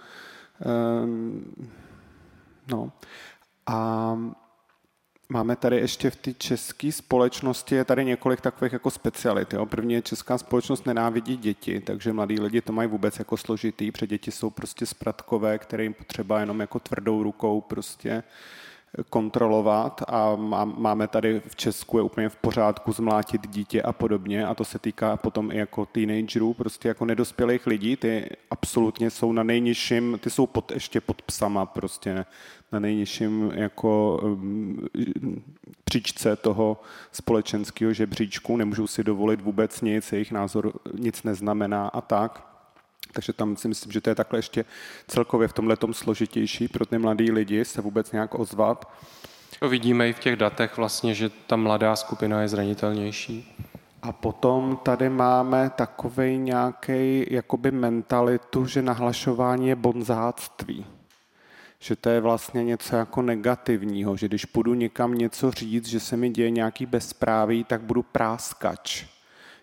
Um, 1.04 1.54
no. 2.68 2.92
A 3.66 4.18
Máme 5.28 5.56
tady 5.56 5.76
ještě 5.76 6.10
v 6.10 6.16
té 6.16 6.34
české 6.34 6.92
společnosti 6.92 7.74
je 7.74 7.84
tady 7.84 8.04
několik 8.04 8.40
takových 8.40 8.72
jako 8.72 8.90
specialit. 8.90 9.52
Jo. 9.52 9.66
První 9.66 9.94
je 9.94 10.02
česká 10.02 10.38
společnost 10.38 10.86
nenávidí 10.86 11.36
děti, 11.36 11.80
takže 11.80 12.12
mladí 12.12 12.40
lidi 12.40 12.60
to 12.60 12.72
mají 12.72 12.88
vůbec 12.88 13.18
jako 13.18 13.36
složitý, 13.36 13.92
protože 13.92 14.06
děti 14.06 14.30
jsou 14.30 14.50
prostě 14.50 14.86
spratkové, 14.86 15.58
které 15.58 15.82
jim 15.82 15.94
potřeba 15.94 16.40
jenom 16.40 16.60
jako 16.60 16.78
tvrdou 16.78 17.22
rukou 17.22 17.60
prostě 17.60 18.22
kontrolovat 19.10 20.02
a 20.08 20.36
máme 20.76 21.08
tady 21.08 21.42
v 21.48 21.56
Česku 21.56 21.98
je 21.98 22.02
úplně 22.02 22.28
v 22.28 22.36
pořádku 22.36 22.92
zmlátit 22.92 23.48
dítě 23.48 23.82
a 23.82 23.92
podobně. 23.92 24.46
A 24.46 24.54
to 24.54 24.64
se 24.64 24.78
týká 24.78 25.16
potom 25.16 25.52
i 25.52 25.56
jako 25.56 25.86
teenagerů, 25.86 26.54
prostě 26.54 26.88
jako 26.88 27.04
nedospělých 27.04 27.66
lidí, 27.66 27.96
ty 27.96 28.30
absolutně 28.50 29.10
jsou 29.10 29.32
na 29.32 29.42
nejnižším, 29.42 30.18
ty 30.20 30.30
jsou 30.30 30.46
pod, 30.46 30.72
ještě 30.72 31.00
pod 31.00 31.22
psama 31.22 31.66
prostě 31.66 32.24
na 32.72 32.78
nejnižším 32.78 33.52
jako 33.54 34.20
um, 34.22 34.86
příčce 35.84 36.36
toho 36.36 36.80
společenského 37.12 37.92
žebříčku, 37.92 38.56
nemůžou 38.56 38.86
si 38.86 39.04
dovolit 39.04 39.40
vůbec 39.40 39.80
nic, 39.80 40.12
jejich 40.12 40.32
názor 40.32 40.72
nic 40.98 41.22
neznamená 41.22 41.88
a 41.88 42.00
tak. 42.00 42.53
Takže 43.12 43.32
tam 43.32 43.56
si 43.56 43.68
myslím, 43.68 43.92
že 43.92 44.00
to 44.00 44.10
je 44.10 44.14
takhle 44.14 44.38
ještě 44.38 44.64
celkově 45.08 45.48
v 45.48 45.52
tomhle 45.52 45.76
složitější 45.92 46.68
pro 46.68 46.86
ty 46.86 46.98
mladý 46.98 47.30
lidi 47.30 47.64
se 47.64 47.80
vůbec 47.80 48.12
nějak 48.12 48.34
ozvat. 48.34 48.92
To 49.60 49.68
vidíme 49.68 50.08
i 50.08 50.12
v 50.12 50.18
těch 50.18 50.36
datech 50.36 50.76
vlastně, 50.76 51.14
že 51.14 51.30
ta 51.46 51.56
mladá 51.56 51.96
skupina 51.96 52.42
je 52.42 52.48
zranitelnější. 52.48 53.56
A 54.02 54.12
potom 54.12 54.78
tady 54.82 55.08
máme 55.08 55.70
takový 55.70 56.38
nějaký 56.38 57.26
jakoby 57.30 57.70
mentalitu, 57.70 58.66
že 58.66 58.82
nahlašování 58.82 59.68
je 59.68 59.76
bonzáctví. 59.76 60.86
Že 61.78 61.96
to 61.96 62.08
je 62.08 62.20
vlastně 62.20 62.64
něco 62.64 62.96
jako 62.96 63.22
negativního, 63.22 64.16
že 64.16 64.28
když 64.28 64.44
půjdu 64.44 64.74
někam 64.74 65.14
něco 65.14 65.50
říct, 65.50 65.86
že 65.86 66.00
se 66.00 66.16
mi 66.16 66.30
děje 66.30 66.50
nějaký 66.50 66.86
bezpráví, 66.86 67.64
tak 67.64 67.80
budu 67.80 68.02
práskač 68.02 69.13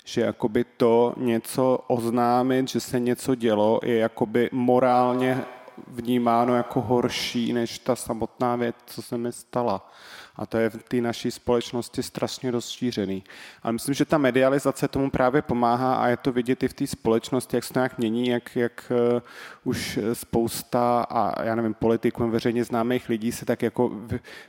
že 0.04 0.22
jakoby 0.22 0.64
to 0.64 1.14
něco 1.18 1.84
oznámit, 1.88 2.68
že 2.68 2.80
se 2.80 2.99
něco 2.99 3.36
dělo, 3.36 3.80
je 3.84 3.97
jakoby 3.97 4.49
morálně 4.52 5.45
vnímáno 5.88 6.56
jako 6.56 6.82
horší 6.82 7.54
než 7.54 7.80
ta 7.80 7.95
samotná 7.95 8.56
věc, 8.56 8.76
co 8.86 9.02
se 9.02 9.18
mi 9.18 9.32
stala. 9.32 9.91
A 10.36 10.45
to 10.45 10.58
je 10.58 10.70
v 10.70 10.84
té 10.84 11.02
naší 11.02 11.32
společnosti 11.32 12.04
strašně 12.04 12.52
rozšířený. 12.52 13.24
Ale 13.63 13.74
myslím, 13.74 13.96
že 13.96 14.05
ta 14.05 14.17
medializace 14.17 14.88
tomu 14.88 15.09
právě 15.09 15.42
pomáhá 15.42 15.96
a 15.96 16.08
je 16.08 16.17
to 16.17 16.32
vidět 16.32 16.63
i 16.63 16.67
v 16.67 16.74
té 16.74 16.88
společnosti, 16.88 17.58
jak 17.58 17.63
se 17.63 17.74
to 17.74 17.80
nějak 17.80 17.97
mění, 17.97 18.28
jak, 18.28 18.55
jak 18.55 18.92
uh, 19.13 19.21
už 19.63 20.00
spousta, 20.13 21.05
a 21.09 21.43
já 21.43 21.55
nevím, 21.55 21.74
politiků, 21.74 22.30
veřejně 22.30 22.63
známých 22.63 23.09
lidí 23.09 23.32
se 23.32 23.46
tak 23.46 23.62
jako 23.62 23.92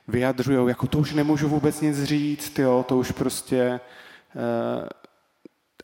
vyjadřují, 0.09 0.69
jako 0.69 0.87
to 0.87 0.99
už 0.99 1.15
nemůžu 1.15 1.49
vůbec 1.49 1.81
nic 1.81 2.03
říct, 2.03 2.59
jo, 2.59 2.85
to 2.89 2.99
už 2.99 3.13
prostě 3.13 3.81
uh, 4.35 4.89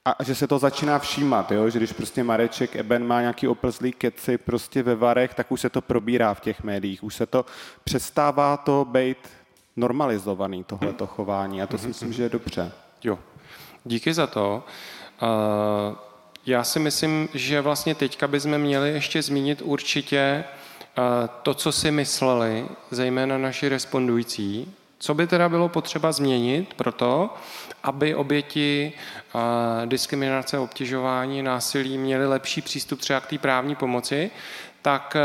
a 0.05 0.25
že 0.25 0.35
se 0.35 0.47
to 0.47 0.59
začíná 0.59 0.99
všímat, 0.99 1.53
jo? 1.53 1.71
že 1.71 1.79
když 1.79 1.93
prostě 1.93 2.25
Mareček 2.25 2.77
Eben 2.77 3.07
má 3.07 3.21
nějaký 3.21 3.49
oplzlý 3.49 3.93
keci 3.93 4.39
prostě 4.39 4.83
ve 4.83 4.95
varech, 4.95 5.35
tak 5.35 5.53
už 5.53 5.61
se 5.61 5.71
to 5.71 5.81
probírá 5.81 6.35
v 6.35 6.41
těch 6.41 6.63
médiích, 6.63 7.05
už 7.05 7.15
se 7.15 7.27
to 7.27 7.47
přestává 7.85 8.57
to 8.57 8.85
být 8.85 9.19
normalizovaný, 9.77 10.65
tohleto 10.65 11.07
chování 11.07 11.63
a 11.63 11.67
to 11.67 11.79
si 11.79 11.89
myslím, 11.89 12.13
že 12.13 12.23
je 12.23 12.29
dobře. 12.29 12.73
Jo, 13.05 13.19
díky 13.85 14.15
za 14.15 14.27
to. 14.27 14.65
Uh, 15.23 15.97
já 16.47 16.65
si 16.65 16.79
myslím, 16.79 17.29
že 17.35 17.61
vlastně 17.61 17.95
teďka 17.95 18.29
bychom 18.29 18.59
měli 18.59 18.91
ještě 18.91 19.23
zmínit 19.23 19.63
určitě 19.65 20.45
uh, 20.99 21.05
to, 21.43 21.55
co 21.55 21.73
si 21.73 21.91
mysleli, 21.91 22.69
zejména 22.91 23.39
naši 23.39 23.69
respondující, 23.69 24.75
Co 25.01 25.15
by 25.15 25.27
teda 25.27 25.49
bylo 25.49 25.69
potřeba 25.69 26.13
změnit 26.13 26.75
pro 26.75 26.93
to, 26.93 27.35
aby 27.89 28.15
oběti 28.15 28.93
diskriminace, 29.85 30.59
obtěžování, 30.59 31.43
násilí 31.43 31.99
měly 31.99 32.27
lepší 32.27 32.63
přístup 32.63 33.01
třeba 33.01 33.21
k 33.21 33.27
té 33.27 33.39
právní 33.39 33.75
pomoci, 33.75 34.31
tak 34.83 35.17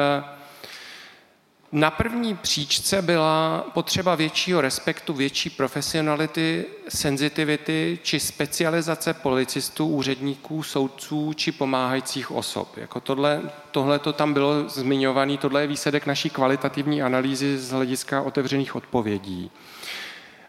na 1.72 1.92
první 1.92 2.36
příčce 2.36 3.02
byla 3.02 3.66
potřeba 3.74 4.16
většího 4.16 4.62
respektu, 4.62 5.14
větší 5.14 5.50
profesionality, 5.50 6.66
senzitivity 6.90 8.00
či 8.04 8.20
specializace 8.20 9.14
policistů, 9.14 9.88
úředníků, 9.88 10.64
soudců 10.64 11.34
či 11.34 11.52
pomáhajících 11.52 12.32
osob. 12.32 12.78
Jako 12.78 13.00
tohle, 13.00 13.42
tohle 13.72 14.00
to 14.00 14.14
tam 14.14 14.34
bylo 14.34 14.70
zmiňované, 14.70 15.38
tohle 15.38 15.62
je 15.62 15.68
výsledek 15.68 16.06
naší 16.06 16.30
kvalitativní 16.30 17.04
analýzy 17.04 17.58
z 17.58 17.72
hlediska 17.72 18.22
otevřených 18.22 18.76
odpovědí. 18.76 19.52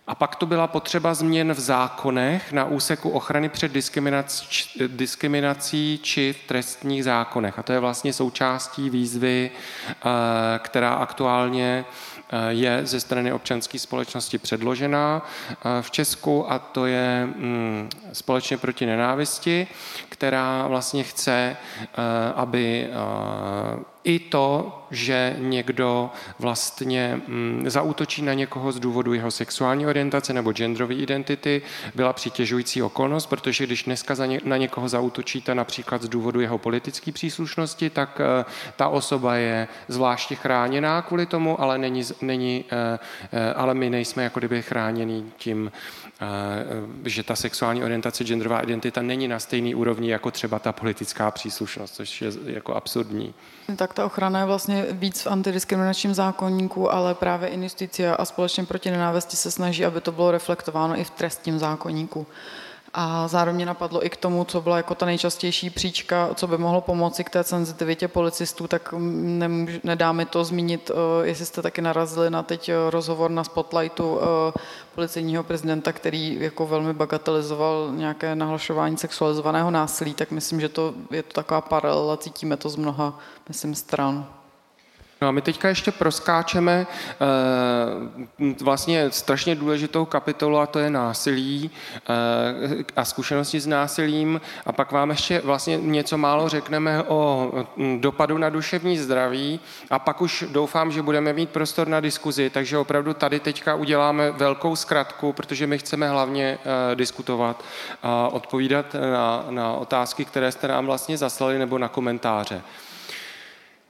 A 0.06 0.14
pak 0.14 0.36
to 0.36 0.46
byla 0.46 0.66
potřeba 0.66 1.14
změn 1.14 1.52
v 1.52 1.60
zákonech 1.60 2.52
na 2.52 2.64
úseku 2.64 3.10
ochrany 3.10 3.48
před 3.48 3.72
diskriminací, 4.86 6.00
či 6.02 6.32
v 6.32 6.48
trestních 6.48 7.04
zákonech. 7.04 7.58
A 7.58 7.62
to 7.62 7.72
je 7.72 7.78
vlastně 7.80 8.12
součástí 8.12 8.90
výzvy, 8.90 9.50
eh, 9.90 9.94
která 10.58 10.94
aktuálně 10.94 11.84
eh, 11.84 12.52
je 12.52 12.80
ze 12.86 13.00
strany 13.00 13.32
občanské 13.32 13.78
společnosti 13.78 14.38
předložená 14.38 15.22
eh, 15.50 15.82
v 15.82 15.90
Česku 15.90 16.52
a 16.52 16.58
to 16.58 16.86
je 16.86 17.26
mm, 17.26 17.88
společně 18.12 18.58
proti 18.58 18.86
nenávisti, 18.86 19.66
která 20.08 20.66
vlastně 20.66 21.02
chce, 21.02 21.56
aby 22.34 22.88
i 24.04 24.18
to, 24.18 24.78
že 24.90 25.36
někdo 25.38 26.10
vlastně 26.38 27.20
mm, 27.26 27.64
zautočí 27.66 28.22
na 28.22 28.34
někoho 28.34 28.72
z 28.72 28.80
důvodu 28.80 29.14
jeho 29.14 29.30
sexuální 29.30 29.86
orientace 29.86 30.32
nebo 30.32 30.52
genderové 30.52 30.94
identity, 30.94 31.62
byla 31.94 32.12
přitěžující 32.12 32.82
okolnost, 32.82 33.26
protože 33.26 33.66
když 33.66 33.82
dneska 33.82 34.14
na 34.44 34.56
někoho 34.56 34.88
zautočíte 34.88 35.54
například 35.54 36.02
z 36.02 36.08
důvodu 36.08 36.40
jeho 36.40 36.58
politické 36.58 37.12
příslušnosti, 37.12 37.90
tak 37.90 38.20
eh, 38.20 38.44
ta 38.76 38.88
osoba 38.88 39.36
je 39.36 39.68
zvláště 39.88 40.34
chráněná 40.34 41.02
kvůli 41.02 41.26
tomu, 41.26 41.60
ale, 41.60 41.78
není, 41.78 42.02
není, 42.20 42.64
eh, 42.70 42.98
eh, 43.32 43.54
ale 43.54 43.74
my 43.74 43.90
nejsme 43.90 44.24
jako 44.24 44.38
kdyby 44.38 44.62
chráněni 44.62 45.32
tím, 45.36 45.72
že 47.04 47.22
ta 47.22 47.36
sexuální 47.36 47.84
orientace, 47.84 48.24
genderová 48.24 48.60
identita 48.60 49.02
není 49.02 49.28
na 49.28 49.38
stejný 49.38 49.74
úrovni 49.74 50.10
jako 50.10 50.30
třeba 50.30 50.58
ta 50.58 50.72
politická 50.72 51.30
příslušnost, 51.30 51.94
což 51.94 52.22
je 52.22 52.30
jako 52.46 52.74
absurdní. 52.74 53.34
Tak 53.76 53.93
ta 53.94 54.06
ochrana 54.06 54.40
je 54.40 54.46
vlastně 54.46 54.86
víc 54.90 55.22
v 55.22 55.26
antidiskriminačním 55.26 56.14
zákonníku, 56.14 56.92
ale 56.92 57.14
právě 57.14 57.48
Injusticia 57.48 58.14
a 58.14 58.24
společně 58.24 58.64
proti 58.64 58.90
nenávisti 58.90 59.36
se 59.36 59.50
snaží, 59.50 59.84
aby 59.84 60.00
to 60.00 60.12
bylo 60.12 60.30
reflektováno 60.30 60.98
i 60.98 61.04
v 61.04 61.10
trestním 61.10 61.58
zákonníku. 61.58 62.26
A 62.96 63.28
zároveň 63.28 63.64
napadlo 63.64 64.06
i 64.06 64.10
k 64.10 64.16
tomu, 64.16 64.44
co 64.44 64.60
byla 64.60 64.76
jako 64.76 64.94
ta 64.94 65.06
nejčastější 65.06 65.70
příčka, 65.70 66.30
co 66.34 66.46
by 66.46 66.58
mohlo 66.58 66.80
pomoci 66.80 67.24
k 67.24 67.30
té 67.30 67.44
senzitivitě 67.44 68.08
policistů, 68.08 68.68
tak 68.68 68.94
nemůž, 68.98 69.80
nedá 69.84 70.12
mi 70.12 70.26
to 70.26 70.44
zmínit, 70.44 70.90
eh, 70.90 71.26
jestli 71.26 71.46
jste 71.46 71.62
taky 71.62 71.82
narazili 71.82 72.30
na 72.30 72.42
teď 72.42 72.68
eh, 72.68 72.74
rozhovor 72.90 73.30
na 73.30 73.44
Spotlightu 73.44 74.18
eh, 74.20 74.52
policejního 74.94 75.42
prezidenta, 75.42 75.92
který 75.92 76.36
jako 76.40 76.66
velmi 76.66 76.92
bagatelizoval 76.92 77.90
nějaké 77.92 78.34
nahlašování 78.34 78.96
sexualizovaného 78.96 79.70
násilí, 79.70 80.14
tak 80.14 80.30
myslím, 80.30 80.60
že 80.60 80.68
to 80.68 80.94
je 81.10 81.22
to 81.22 81.32
taková 81.32 81.60
paralela, 81.60 82.16
cítíme 82.16 82.56
to 82.56 82.68
z 82.68 82.76
mnoha, 82.76 83.18
myslím, 83.48 83.74
stran. 83.74 84.26
No 85.22 85.28
a 85.28 85.30
my 85.30 85.40
teďka 85.40 85.68
ještě 85.68 85.92
proskáčeme 85.92 86.86
e, 86.86 88.54
vlastně 88.64 89.10
strašně 89.10 89.54
důležitou 89.54 90.04
kapitolu 90.04 90.58
a 90.58 90.66
to 90.66 90.78
je 90.78 90.90
násilí 90.90 91.70
e, 91.70 92.84
a 92.96 93.04
zkušenosti 93.04 93.60
s 93.60 93.66
násilím 93.66 94.40
a 94.66 94.72
pak 94.72 94.92
vám 94.92 95.10
ještě 95.10 95.40
vlastně 95.44 95.76
něco 95.76 96.18
málo 96.18 96.48
řekneme 96.48 97.02
o 97.02 97.52
dopadu 98.00 98.38
na 98.38 98.50
duševní 98.50 98.98
zdraví 98.98 99.60
a 99.90 99.98
pak 99.98 100.22
už 100.22 100.44
doufám, 100.48 100.92
že 100.92 101.02
budeme 101.02 101.32
mít 101.32 101.50
prostor 101.50 101.88
na 101.88 102.00
diskuzi, 102.00 102.50
takže 102.50 102.78
opravdu 102.78 103.14
tady 103.14 103.40
teďka 103.40 103.74
uděláme 103.74 104.30
velkou 104.30 104.76
zkratku, 104.76 105.32
protože 105.32 105.66
my 105.66 105.78
chceme 105.78 106.08
hlavně 106.08 106.58
e, 106.92 106.94
diskutovat 106.94 107.64
a 108.02 108.28
odpovídat 108.28 108.94
na, 109.12 109.44
na 109.50 109.72
otázky, 109.72 110.24
které 110.24 110.52
jste 110.52 110.68
nám 110.68 110.86
vlastně 110.86 111.18
zaslali 111.18 111.58
nebo 111.58 111.78
na 111.78 111.88
komentáře. 111.88 112.62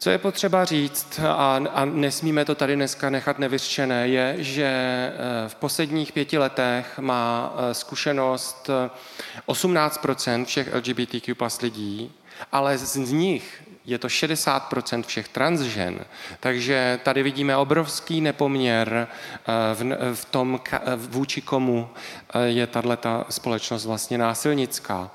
Co 0.04 0.10
je 0.10 0.18
potřeba 0.18 0.64
říct, 0.64 1.20
a, 1.28 1.60
a 1.72 1.84
nesmíme 1.84 2.44
to 2.44 2.54
tady 2.54 2.74
dneska 2.74 3.10
nechat 3.10 3.38
nevyřčené, 3.38 4.08
je, 4.08 4.36
že 4.38 4.64
eh, 4.64 5.48
v 5.48 5.54
posledních 5.54 6.12
pěti 6.12 6.38
letech 6.38 6.98
má 6.98 7.54
eh, 7.56 7.74
zkušenost 7.74 8.70
18 9.46 10.06
eh, 10.28 10.44
všech 10.44 10.74
LGBTQ 10.74 11.34
plus 11.34 11.60
lidí, 11.60 12.12
ale 12.52 12.78
z 12.78 13.12
nich 13.12 13.62
je 13.84 13.98
to 13.98 14.08
60% 14.08 15.02
všech 15.02 15.28
transžen. 15.28 16.04
Takže 16.40 17.00
tady 17.02 17.22
vidíme 17.22 17.56
obrovský 17.56 18.20
nepoměr 18.20 19.08
v, 19.74 20.14
v 20.14 20.24
tom, 20.24 20.60
vůči 20.96 21.40
komu 21.40 21.90
je 22.44 22.66
tato 22.66 23.24
společnost 23.30 23.86
vlastně 23.86 24.18
násilnická. 24.18 25.10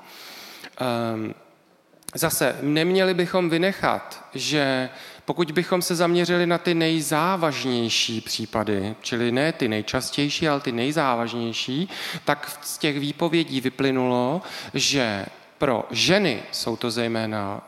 Zase 2.14 2.56
neměli 2.62 3.14
bychom 3.14 3.50
vynechat, 3.50 4.24
že 4.34 4.88
pokud 5.24 5.52
bychom 5.52 5.82
se 5.82 5.94
zaměřili 5.94 6.46
na 6.46 6.58
ty 6.58 6.74
nejzávažnější 6.74 8.20
případy, 8.20 8.94
čili 9.00 9.32
ne 9.32 9.52
ty 9.52 9.68
nejčastější, 9.68 10.48
ale 10.48 10.60
ty 10.60 10.72
nejzávažnější, 10.72 11.88
tak 12.24 12.58
z 12.62 12.78
těch 12.78 13.00
výpovědí 13.00 13.60
vyplynulo, 13.60 14.42
že 14.74 15.26
pro 15.58 15.84
ženy 15.90 16.42
jsou 16.52 16.76
to 16.76 16.90
zejména 16.90 17.60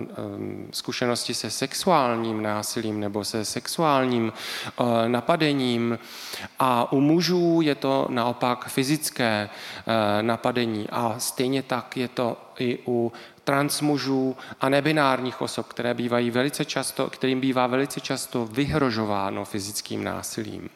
uh, 0.00 0.24
um, 0.36 0.68
zkušenosti 0.72 1.34
se 1.34 1.50
sexuálním 1.50 2.42
násilím 2.42 3.00
nebo 3.00 3.24
se 3.24 3.44
sexuálním 3.44 4.32
uh, 4.80 4.86
napadením. 5.06 5.98
A 6.58 6.92
u 6.92 7.00
mužů 7.00 7.60
je 7.60 7.74
to 7.74 8.06
naopak 8.10 8.68
fyzické 8.68 9.50
napadení. 10.20 10.88
A 10.90 11.14
stejně 11.18 11.62
tak 11.62 11.96
je 11.96 12.08
to 12.08 12.36
i 12.58 12.78
u 12.86 13.12
transmužů 13.44 14.36
a 14.60 14.68
nebinárních 14.68 15.40
osob, 15.40 15.66
které 15.66 15.94
bývají 15.94 16.30
velice 16.30 16.64
často, 16.64 17.10
kterým 17.10 17.40
bývá 17.40 17.66
velice 17.66 18.00
často 18.00 18.46
vyhrožováno 18.46 19.44
fyzickým 19.44 20.04
násilím. 20.04 20.70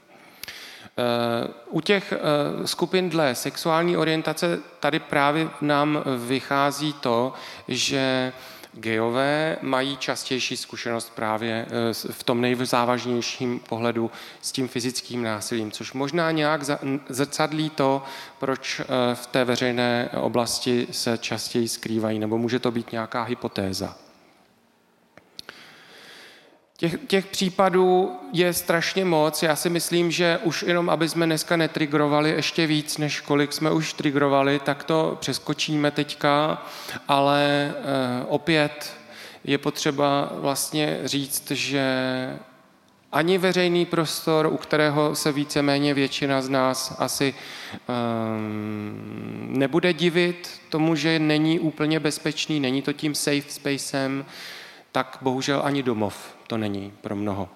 Eh, 0.98 1.48
u 1.70 1.80
těch 1.80 2.12
eh, 2.12 2.66
skupin 2.66 3.10
dle 3.10 3.34
sexuální 3.34 3.96
orientace 3.96 4.58
tady 4.80 4.98
právě 4.98 5.48
nám 5.60 6.04
vychází 6.26 6.92
to, 6.92 7.32
že 7.68 8.32
Gejové 8.76 9.56
mají 9.62 9.96
častější 9.96 10.56
zkušenost 10.56 11.12
právě 11.14 11.66
eh, 11.66 11.94
v 12.12 12.22
tom 12.22 12.40
nejzávažnějším 12.40 13.60
pohledu 13.68 14.10
s 14.42 14.52
tím 14.52 14.68
fyzickým 14.68 15.22
násilím, 15.22 15.70
což 15.70 15.92
možná 15.92 16.30
nějak 16.30 16.60
zrcadlí 17.08 17.70
to, 17.70 18.02
proč 18.38 18.80
eh, 18.80 18.84
v 19.14 19.26
té 19.26 19.44
veřejné 19.44 20.10
oblasti 20.20 20.86
se 20.90 21.18
častěji 21.18 21.68
skrývají, 21.68 22.18
nebo 22.18 22.38
může 22.38 22.58
to 22.58 22.70
být 22.70 22.92
nějaká 22.92 23.22
hypotéza. 23.22 24.03
Těch, 26.84 26.96
těch 27.06 27.26
případů 27.26 28.12
je 28.32 28.52
strašně 28.52 29.04
moc. 29.04 29.42
Já 29.42 29.56
si 29.56 29.70
myslím, 29.70 30.10
že 30.10 30.38
už 30.42 30.62
jenom, 30.62 30.90
aby 30.90 31.08
jsme 31.08 31.26
dneska 31.26 31.56
netrigrovali 31.56 32.30
ještě 32.30 32.66
víc, 32.66 32.98
než 32.98 33.20
kolik 33.20 33.52
jsme 33.52 33.70
už 33.70 33.92
trigrovali, 33.92 34.58
tak 34.64 34.84
to 34.84 35.16
přeskočíme 35.20 35.90
teďka, 35.90 36.62
ale 37.08 37.42
e, 37.42 37.72
opět 38.28 38.92
je 39.44 39.58
potřeba 39.58 40.32
vlastně 40.34 41.00
říct, 41.04 41.50
že 41.50 41.84
ani 43.12 43.38
veřejný 43.38 43.86
prostor, 43.86 44.46
u 44.46 44.56
kterého 44.56 45.14
se 45.14 45.32
víceméně 45.32 45.94
většina 45.94 46.42
z 46.42 46.48
nás 46.48 46.96
asi 46.98 47.34
um, 47.88 49.46
nebude 49.58 49.92
divit 49.92 50.60
tomu, 50.68 50.94
že 50.94 51.18
není 51.18 51.60
úplně 51.60 52.00
bezpečný, 52.00 52.60
není 52.60 52.82
to 52.82 52.92
tím 52.92 53.14
safe 53.14 53.48
spacem, 53.48 54.24
tak 54.92 55.18
bohužel 55.20 55.60
ani 55.64 55.82
domov 55.82 56.34
to 56.46 56.56
není 56.56 56.92
pro 57.00 57.16
mnoho. 57.16 57.48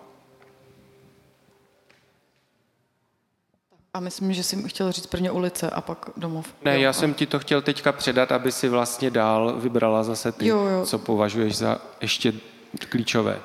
A 3.95 4.01
myslím, 4.01 4.33
že 4.33 4.43
jsi 4.43 4.69
chtěl 4.69 4.93
říct 4.93 5.07
prvně 5.07 5.31
ulice 5.31 5.71
a 5.71 5.81
pak 5.81 6.11
domov. 6.17 6.55
Ne, 6.65 6.79
já 6.79 6.93
jsem 6.93 7.15
ti 7.15 7.27
to 7.27 7.39
chtěl 7.39 7.63
teďka 7.63 7.93
předat, 7.93 8.33
aby 8.33 8.53
si 8.53 8.69
vlastně 8.69 9.11
dál 9.11 9.57
vybrala 9.61 10.03
zase 10.03 10.33
ty, 10.33 10.47
jo, 10.47 10.65
jo. 10.65 10.87
co 10.87 10.99
považuješ 10.99 11.57
za 11.57 11.79
ještě 12.01 12.33
klíčové. 12.89 13.39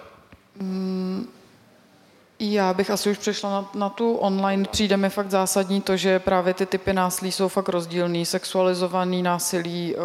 Mm, 0.60 1.28
já 2.40 2.74
bych 2.74 2.90
asi 2.90 3.12
už 3.12 3.18
přešla 3.18 3.50
na, 3.50 3.70
na 3.80 3.90
tu 3.90 4.14
online. 4.16 4.66
Přijde 4.72 4.98
mi 4.98 5.10
fakt 5.10 5.32
zásadní 5.32 5.82
to, 5.82 5.98
že 5.98 6.20
právě 6.20 6.54
ty 6.54 6.66
typy 6.66 6.94
násilí 6.94 7.32
jsou 7.32 7.48
fakt 7.48 7.70
rozdílný. 7.70 8.26
Sexualizovaný 8.26 9.24
násilí, 9.24 9.96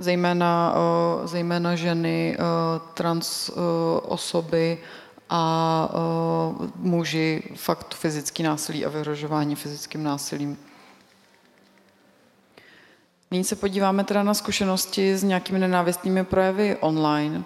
zejména, 0.00 0.74
zejména 1.24 1.76
ženy, 1.76 2.36
trans 2.94 3.50
osoby 4.02 4.78
a 5.30 5.88
muži 6.76 7.42
fakt 7.54 7.94
fyzický 7.94 8.42
násilí 8.42 8.84
a 8.84 8.88
vyhrožování 8.88 9.56
fyzickým 9.56 10.02
násilím. 10.02 10.58
Nyní 13.32 13.44
se 13.44 13.56
podíváme 13.56 14.04
teda 14.04 14.22
na 14.22 14.34
zkušenosti 14.34 15.16
s 15.16 15.22
nějakými 15.22 15.58
nenávistnými 15.58 16.24
projevy 16.24 16.76
online, 16.80 17.42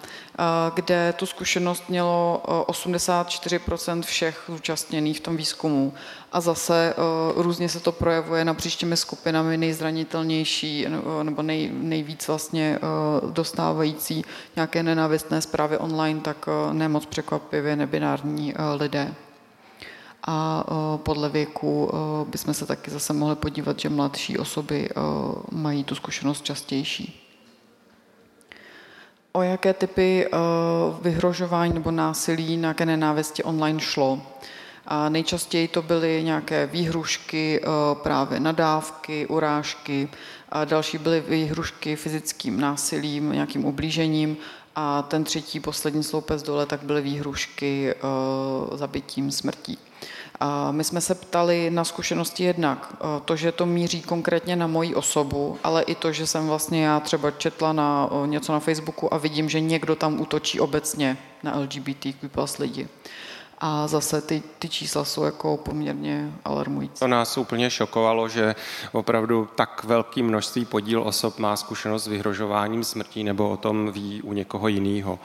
kde 0.74 1.14
tu 1.16 1.26
zkušenost 1.26 1.88
mělo 1.88 2.42
84% 2.46 4.02
všech 4.02 4.44
zúčastněných 4.48 5.16
v 5.16 5.20
tom 5.20 5.36
výzkumu. 5.36 5.94
A 6.32 6.40
zase 6.40 6.94
různě 7.36 7.68
se 7.68 7.80
to 7.80 7.92
projevuje 7.92 8.44
napříč 8.44 8.76
těmi 8.76 8.96
skupinami 8.96 9.56
nejzranitelnější 9.56 10.86
nebo 11.22 11.42
nej, 11.42 11.70
nejvíc 11.72 12.28
vlastně 12.28 12.78
dostávající 13.30 14.24
nějaké 14.56 14.82
nenávistné 14.82 15.42
zprávy 15.42 15.78
online, 15.78 16.20
tak 16.20 16.46
nemoc 16.72 17.06
překvapivě 17.06 17.76
nebinární 17.76 18.54
lidé 18.76 19.14
a 20.26 20.64
podle 20.96 21.28
věku 21.28 21.90
bychom 22.28 22.54
se 22.54 22.66
taky 22.66 22.90
zase 22.90 23.12
mohli 23.12 23.36
podívat, 23.36 23.80
že 23.80 23.88
mladší 23.88 24.38
osoby 24.38 24.88
mají 25.52 25.84
tu 25.84 25.94
zkušenost 25.94 26.44
častější. 26.44 27.20
O 29.32 29.42
jaké 29.42 29.74
typy 29.74 30.28
vyhrožování 31.02 31.74
nebo 31.74 31.90
násilí, 31.90 32.56
nějaké 32.56 32.86
nenávisti 32.86 33.42
online 33.42 33.80
šlo? 33.80 34.22
A 34.86 35.08
nejčastěji 35.08 35.68
to 35.68 35.82
byly 35.82 36.22
nějaké 36.24 36.66
výhrušky, 36.66 37.60
právě 38.02 38.40
nadávky, 38.40 39.26
urážky, 39.26 40.08
a 40.48 40.64
další 40.64 40.98
byly 40.98 41.20
výhrušky 41.20 41.96
fyzickým 41.96 42.60
násilím, 42.60 43.32
nějakým 43.32 43.64
ublížením 43.64 44.36
a 44.76 45.02
ten 45.02 45.24
třetí, 45.24 45.60
poslední 45.60 46.02
sloupec 46.02 46.42
dole, 46.42 46.66
tak 46.66 46.82
byly 46.82 47.02
výhrušky 47.02 47.94
zabitím, 48.74 49.30
smrtí. 49.30 49.78
A 50.40 50.72
my 50.72 50.84
jsme 50.84 51.00
se 51.00 51.14
ptali 51.14 51.70
na 51.70 51.84
zkušenosti 51.84 52.44
jednak 52.44 52.96
to, 53.24 53.36
že 53.36 53.52
to 53.52 53.66
míří 53.66 54.02
konkrétně 54.02 54.56
na 54.56 54.66
moji 54.66 54.94
osobu, 54.94 55.58
ale 55.64 55.82
i 55.82 55.94
to, 55.94 56.12
že 56.12 56.26
jsem 56.26 56.46
vlastně 56.46 56.84
já 56.84 57.00
třeba 57.00 57.30
četla 57.30 57.72
na 57.72 58.10
něco 58.26 58.52
na 58.52 58.60
Facebooku 58.60 59.14
a 59.14 59.18
vidím, 59.18 59.48
že 59.48 59.60
někdo 59.60 59.96
tam 59.96 60.20
útočí 60.20 60.60
obecně 60.60 61.16
na 61.42 61.58
LGBTQ 61.58 62.28
plus 62.28 62.58
lidi. 62.58 62.88
A 63.58 63.86
zase 63.86 64.20
ty, 64.20 64.42
ty 64.58 64.68
čísla 64.68 65.04
jsou 65.04 65.24
jako 65.24 65.56
poměrně 65.56 66.32
alarmující. 66.44 66.98
To 66.98 67.08
nás 67.08 67.38
úplně 67.38 67.70
šokovalo, 67.70 68.28
že 68.28 68.54
opravdu 68.92 69.48
tak 69.54 69.84
velký 69.84 70.22
množství 70.22 70.64
podíl 70.64 71.02
osob 71.02 71.38
má 71.38 71.56
zkušenost 71.56 72.04
s 72.04 72.06
vyhrožováním 72.06 72.84
smrtí 72.84 73.24
nebo 73.24 73.50
o 73.50 73.56
tom 73.56 73.92
ví 73.92 74.22
u 74.22 74.32
někoho 74.32 74.68
jiného. 74.68 75.18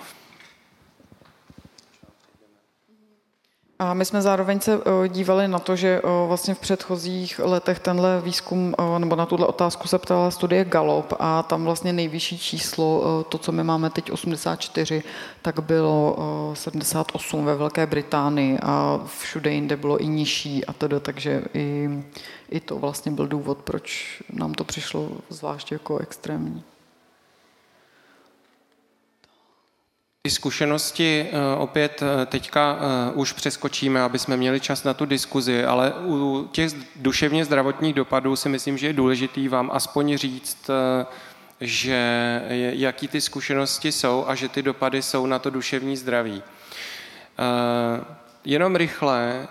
A 3.81 3.93
my 3.93 4.05
jsme 4.05 4.21
zároveň 4.21 4.59
se 4.59 4.73
eh, 4.73 5.09
dívali 5.09 5.47
na 5.47 5.59
to, 5.59 5.75
že 5.75 5.87
eh, 6.03 6.27
vlastně 6.27 6.53
v 6.53 6.59
předchozích 6.59 7.39
letech 7.43 7.79
tenhle 7.79 8.21
výzkum, 8.21 8.73
eh, 8.79 8.99
nebo 8.99 9.15
na 9.15 9.25
tuhle 9.25 9.47
otázku 9.47 9.87
se 9.87 9.99
ptala 9.99 10.31
studie 10.31 10.65
Gallup 10.65 11.13
a 11.19 11.43
tam 11.43 11.63
vlastně 11.63 11.93
nejvyšší 11.93 12.39
číslo, 12.39 13.23
to, 13.29 13.37
co 13.37 13.51
my 13.51 13.63
máme 13.63 13.89
teď 13.89 14.11
84, 14.11 15.03
tak 15.41 15.59
bylo 15.59 16.17
78 16.53 17.45
ve 17.45 17.55
Velké 17.55 17.87
Británii 17.87 18.59
a 18.61 18.99
všude 19.19 19.51
jinde 19.51 19.77
bylo 19.77 19.97
i 19.97 20.07
nižší 20.07 20.65
a 20.65 20.73
tedy, 20.73 20.99
takže 20.99 21.43
i, 21.53 21.89
i 22.49 22.59
to 22.59 22.79
vlastně 22.79 23.11
byl 23.11 23.27
důvod, 23.27 23.57
proč 23.57 24.21
nám 24.33 24.53
to 24.53 24.63
přišlo 24.63 25.09
zvláště 25.29 25.75
jako 25.75 25.97
extrémní. 25.97 26.63
Ty 30.21 30.29
zkušenosti 30.29 31.27
eh, 31.31 31.55
opět 31.55 32.01
eh, 32.01 32.25
teďka 32.25 32.77
eh, 32.79 33.11
už 33.13 33.33
přeskočíme, 33.33 34.01
aby 34.01 34.19
jsme 34.19 34.37
měli 34.37 34.59
čas 34.59 34.83
na 34.83 34.93
tu 34.93 35.05
diskuzi, 35.05 35.65
ale 35.65 35.93
u 36.05 36.49
těch 36.51 36.71
duševně 36.95 37.45
zdravotních 37.45 37.93
dopadů 37.93 38.35
si 38.35 38.49
myslím, 38.49 38.77
že 38.77 38.87
je 38.87 38.93
důležitý 38.93 39.47
vám 39.47 39.69
aspoň 39.73 40.17
říct, 40.17 40.69
že 41.61 42.41
jaký 42.73 43.07
ty 43.07 43.21
zkušenosti 43.21 43.91
jsou 43.91 44.25
a 44.27 44.35
že 44.35 44.49
ty 44.49 44.61
dopady 44.61 45.01
jsou 45.01 45.25
na 45.25 45.39
to 45.39 45.49
duševní 45.49 45.97
zdraví. 45.97 46.43
Jenom 48.45 48.75
rychle, 48.75 49.47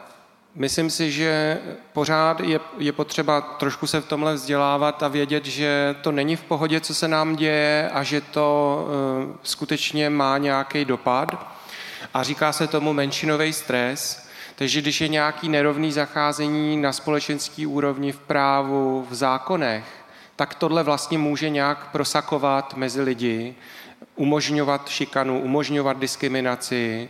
Myslím 0.55 0.91
si, 0.91 1.13
že 1.13 1.59
pořád 1.93 2.41
je, 2.41 2.61
je 2.79 2.93
potřeba 2.93 3.41
trošku 3.41 3.87
se 3.87 4.01
v 4.01 4.07
tomhle 4.07 4.35
vzdělávat 4.35 5.03
a 5.03 5.09
vědět, 5.09 5.45
že 5.45 5.97
to 6.03 6.13
není 6.13 6.37
v 6.37 6.45
pohodě, 6.45 6.81
co 6.81 6.95
se 6.95 7.09
nám 7.09 7.37
děje 7.37 7.91
a 7.93 8.03
že 8.03 8.21
to 8.21 8.79
uh, 9.29 9.37
skutečně 9.43 10.11
má 10.11 10.39
nějaký 10.39 10.85
dopad. 10.85 11.57
A 12.15 12.23
říká 12.23 12.53
se 12.53 12.67
tomu 12.67 12.93
menšinový 12.93 13.53
stres. 13.53 14.29
Takže 14.57 14.81
když 14.81 15.01
je 15.01 15.09
nějaký 15.09 15.49
nerovný 15.49 15.93
zacházení 15.93 16.77
na 16.77 16.93
společenský 16.93 17.67
úrovni 17.67 18.13
v 18.13 18.19
právu, 18.19 19.07
v 19.11 19.15
zákonech, 19.15 19.85
tak 20.37 20.55
tohle 20.55 20.83
vlastně 20.83 21.19
může 21.19 21.51
nějak 21.51 21.91
prosakovat 21.91 22.75
mezi 22.77 23.03
lidi, 23.03 23.55
umožňovat 24.17 24.89
šikanu, 24.89 25.41
umožňovat 25.41 25.99
diskriminaci, 25.99 27.09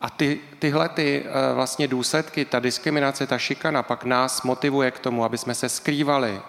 a 0.00 0.10
ty, 0.10 0.40
tyhle 0.58 0.88
ty 0.88 1.24
eh, 1.26 1.54
vlastně 1.54 1.88
důsledky, 1.88 2.44
ta 2.44 2.60
diskriminace, 2.60 3.26
ta 3.26 3.38
šikana 3.38 3.82
pak 3.82 4.04
nás 4.04 4.42
motivuje 4.42 4.90
k 4.90 4.98
tomu, 4.98 5.24
aby 5.24 5.38
jsme 5.38 5.54
se 5.54 5.68
skrývali, 5.68 6.40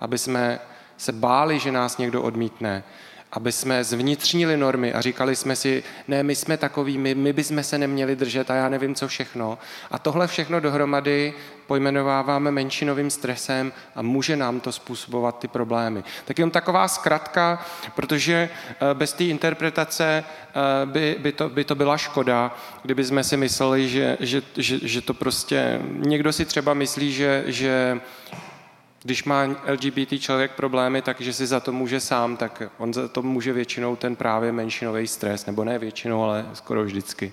aby 0.00 0.18
jsme 0.18 0.60
se 0.96 1.12
báli, 1.12 1.58
že 1.58 1.72
nás 1.72 1.98
někdo 1.98 2.22
odmítne, 2.22 2.84
aby 3.32 3.52
jsme 3.52 3.84
zvnitřnili 3.84 4.56
normy 4.56 4.92
a 4.92 5.00
říkali 5.00 5.36
jsme 5.36 5.56
si, 5.56 5.82
ne, 6.08 6.22
my 6.22 6.36
jsme 6.36 6.56
takový, 6.56 6.98
my, 6.98 7.14
my 7.14 7.32
bychom 7.32 7.62
se 7.62 7.78
neměli 7.78 8.16
držet 8.16 8.50
a 8.50 8.54
já 8.54 8.68
nevím, 8.68 8.94
co 8.94 9.08
všechno. 9.08 9.58
A 9.90 9.98
tohle 9.98 10.26
všechno 10.26 10.60
dohromady 10.60 11.34
pojmenováváme 11.66 12.50
menšinovým 12.50 13.10
stresem 13.10 13.72
a 13.96 14.02
může 14.02 14.36
nám 14.36 14.60
to 14.60 14.72
způsobovat 14.72 15.38
ty 15.38 15.48
problémy. 15.48 16.04
Tak 16.24 16.38
jenom 16.38 16.50
taková 16.50 16.88
zkratka, 16.88 17.64
protože 17.94 18.48
eh, 18.70 18.94
bez 18.94 19.12
té 19.12 19.24
interpretace 19.24 20.24
eh, 20.24 20.86
by, 20.86 21.16
by, 21.18 21.32
to, 21.32 21.48
by 21.48 21.64
to 21.64 21.74
byla 21.74 21.98
škoda, 21.98 22.56
kdyby 22.82 23.04
jsme 23.04 23.24
si 23.24 23.36
mysleli, 23.36 23.88
že, 23.88 24.16
že, 24.20 24.42
že, 24.56 24.88
že 24.88 25.00
to 25.00 25.14
prostě... 25.14 25.80
Někdo 25.92 26.32
si 26.32 26.44
třeba 26.44 26.74
myslí, 26.74 27.12
že, 27.12 27.44
že 27.46 28.00
když 29.02 29.24
má 29.24 29.44
LGBT 29.66 30.12
člověk 30.18 30.52
problémy, 30.52 31.02
takže 31.02 31.32
si 31.32 31.46
za 31.46 31.60
to 31.60 31.72
může 31.72 32.00
sám, 32.00 32.36
tak 32.36 32.62
on 32.78 32.94
za 32.94 33.08
to 33.08 33.22
může 33.22 33.52
většinou 33.52 33.96
ten 33.96 34.16
právě 34.16 34.52
menšinový 34.52 35.06
stres, 35.06 35.46
nebo 35.46 35.64
ne 35.64 35.78
většinou, 35.78 36.22
ale 36.22 36.46
skoro 36.52 36.84
vždycky. 36.84 37.32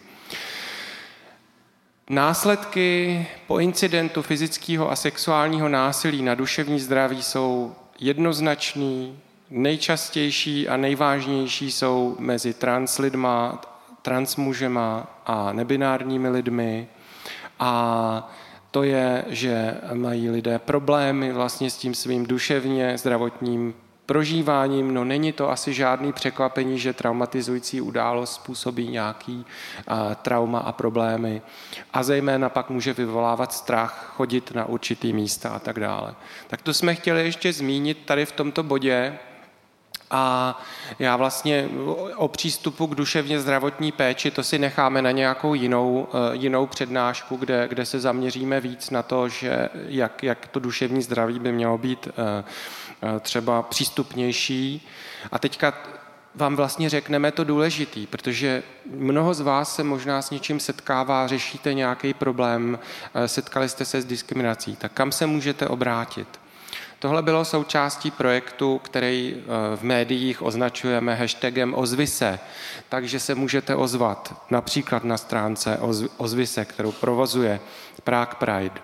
Následky 2.09 3.27
po 3.47 3.59
incidentu 3.59 4.21
fyzického 4.21 4.91
a 4.91 4.95
sexuálního 4.95 5.69
násilí 5.69 6.21
na 6.21 6.35
duševní 6.35 6.79
zdraví 6.79 7.23
jsou 7.23 7.75
jednoznačný, 7.99 9.19
nejčastější 9.49 10.69
a 10.69 10.77
nejvážnější 10.77 11.71
jsou 11.71 12.15
mezi 12.19 12.53
trans 12.53 12.97
lidma, 12.97 13.61
trans 14.01 14.35
mužema 14.35 15.07
a 15.25 15.53
nebinárními 15.53 16.29
lidmi. 16.29 16.87
A 17.59 18.31
to 18.71 18.83
je, 18.83 19.25
že 19.27 19.75
mají 19.93 20.29
lidé 20.29 20.59
problémy 20.59 21.31
vlastně 21.31 21.69
s 21.69 21.77
tím 21.77 21.95
svým 21.95 22.25
duševně 22.25 22.97
zdravotním 22.97 23.73
prožíváním. 24.05 24.93
No 24.93 25.03
není 25.03 25.31
to 25.31 25.49
asi 25.49 25.73
žádný 25.73 26.13
překvapení, 26.13 26.79
že 26.79 26.93
traumatizující 26.93 27.81
událost 27.81 28.33
způsobí 28.33 28.87
nějaký 28.87 29.45
a, 29.87 30.15
trauma 30.15 30.59
a 30.59 30.71
problémy. 30.71 31.41
A 31.93 32.03
zejména 32.03 32.49
pak 32.49 32.69
může 32.69 32.93
vyvolávat 32.93 33.53
strach, 33.53 34.13
chodit 34.15 34.51
na 34.55 34.65
určitý 34.65 35.13
místa 35.13 35.49
a 35.49 35.59
tak 35.59 35.79
dále. 35.79 36.15
Tak 36.47 36.61
to 36.61 36.73
jsme 36.73 36.95
chtěli 36.95 37.23
ještě 37.23 37.53
zmínit 37.53 37.97
tady 38.05 38.25
v 38.25 38.31
tomto 38.31 38.63
bodě, 38.63 39.19
a 40.11 40.61
já 40.99 41.15
vlastně 41.15 41.69
o 42.15 42.27
přístupu 42.27 42.88
k 42.88 42.95
duševně 42.95 43.40
zdravotní 43.40 43.91
péči, 43.91 44.31
to 44.31 44.44
si 44.44 44.60
necháme 44.60 45.02
na 45.02 45.11
nějakou 45.11 45.53
jinou, 45.53 46.07
eh, 46.14 46.36
jinou 46.36 46.68
přednášku, 46.68 47.36
kde, 47.38 47.68
kde 47.68 47.86
se 47.86 47.99
zaměříme 47.99 48.61
víc 48.61 48.90
na 48.90 49.03
to, 49.03 49.30
že 49.30 49.69
jak, 49.73 50.23
jak 50.23 50.48
to 50.48 50.60
duševní 50.60 51.02
zdraví 51.02 51.40
by 51.40 51.52
mělo 51.52 51.77
být 51.77 52.07
eh, 52.07 52.44
eh, 53.03 53.19
třeba 53.19 53.61
přístupnější. 53.61 54.88
A 55.31 55.40
teďka 55.40 55.73
vám 56.36 56.56
vlastně 56.56 56.90
řekneme 56.90 57.31
to 57.31 57.44
důležitý, 57.44 58.07
protože 58.07 58.64
mnoho 58.95 59.34
z 59.34 59.41
vás 59.41 59.76
se 59.76 59.84
možná 59.84 60.22
s 60.22 60.31
něčím 60.31 60.60
setkává, 60.60 61.27
řešíte 61.27 61.73
nějaký 61.73 62.14
problém, 62.14 62.80
setkali 63.26 63.69
jste 63.69 63.86
se 63.86 64.02
s 64.02 64.06
diskriminací, 64.06 64.76
tak 64.76 64.91
kam 64.91 65.11
se 65.11 65.26
můžete 65.26 65.68
obrátit? 65.68 66.40
Tohle 66.99 67.21
bylo 67.21 67.45
součástí 67.45 68.11
projektu, 68.11 68.77
který 68.84 69.35
eh, 69.35 69.76
v 69.76 69.84
médiích 69.84 70.41
označujeme 70.41 71.15
hashtagem 71.15 71.73
ozvise, 71.77 72.39
takže 72.89 73.19
se 73.19 73.35
můžete 73.35 73.76
ozvat 73.76 74.45
například 74.49 75.03
na 75.03 75.17
stránce 75.17 75.80
ozvise, 76.17 76.65
kterou 76.65 76.91
provozuje 76.91 77.59
Prague 78.03 78.35
Pride. 78.39 78.81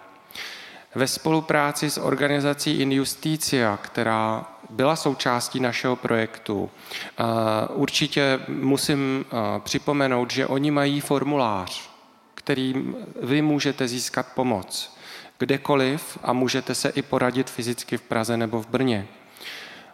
Ve 0.95 1.07
spolupráci 1.07 1.89
s 1.89 1.97
organizací 1.97 2.71
Injusticia, 2.71 3.79
která 3.81 4.45
byla 4.69 4.95
součástí 4.95 5.59
našeho 5.59 5.95
projektu, 5.95 6.69
eh, 6.71 7.23
určitě 7.69 8.39
musím 8.47 9.25
eh, 9.25 9.35
připomenout, 9.59 10.31
že 10.31 10.47
oni 10.47 10.71
mají 10.71 11.01
formulář, 11.01 11.89
kterým 12.35 12.95
vy 13.21 13.41
můžete 13.41 13.87
získat 13.87 14.27
pomoc 14.35 14.94
kdekoliv 15.37 16.17
a 16.23 16.33
můžete 16.33 16.75
se 16.75 16.89
i 16.89 17.01
poradit 17.01 17.49
fyzicky 17.49 17.97
v 17.97 18.01
Praze 18.01 18.37
nebo 18.37 18.61
v 18.61 18.67
Brně. 18.67 19.07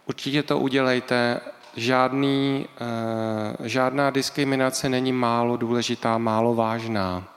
Určitě 0.06 0.42
to 0.42 0.58
udělejte. 0.58 1.40
Žádný, 1.76 2.66
eh, 2.80 3.68
žádná 3.68 4.10
diskriminace 4.10 4.88
není 4.88 5.12
málo 5.12 5.56
důležitá, 5.56 6.18
málo 6.18 6.54
vážná. 6.54 7.28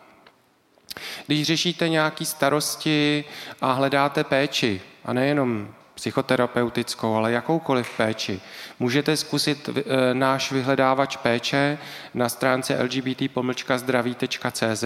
Když 1.28 1.48
řešíte 1.48 1.90
nějaké 1.90 2.26
starosti 2.26 3.26
a 3.62 3.72
hledáte 3.72 4.24
péči, 4.24 4.82
a 5.06 5.14
nejenom 5.14 5.68
psychoterapeutickou, 5.96 7.16
ale 7.16 7.32
jakoukoliv 7.32 7.98
péči. 7.98 8.42
Můžete 8.80 9.18
zkusit 9.18 9.70
eh, 9.70 9.74
náš 10.14 10.52
vyhledávač 10.52 11.18
péče 11.18 11.78
na 12.14 12.30
stránce 12.30 12.84
lgbt-zdraví.cz, 12.84 14.84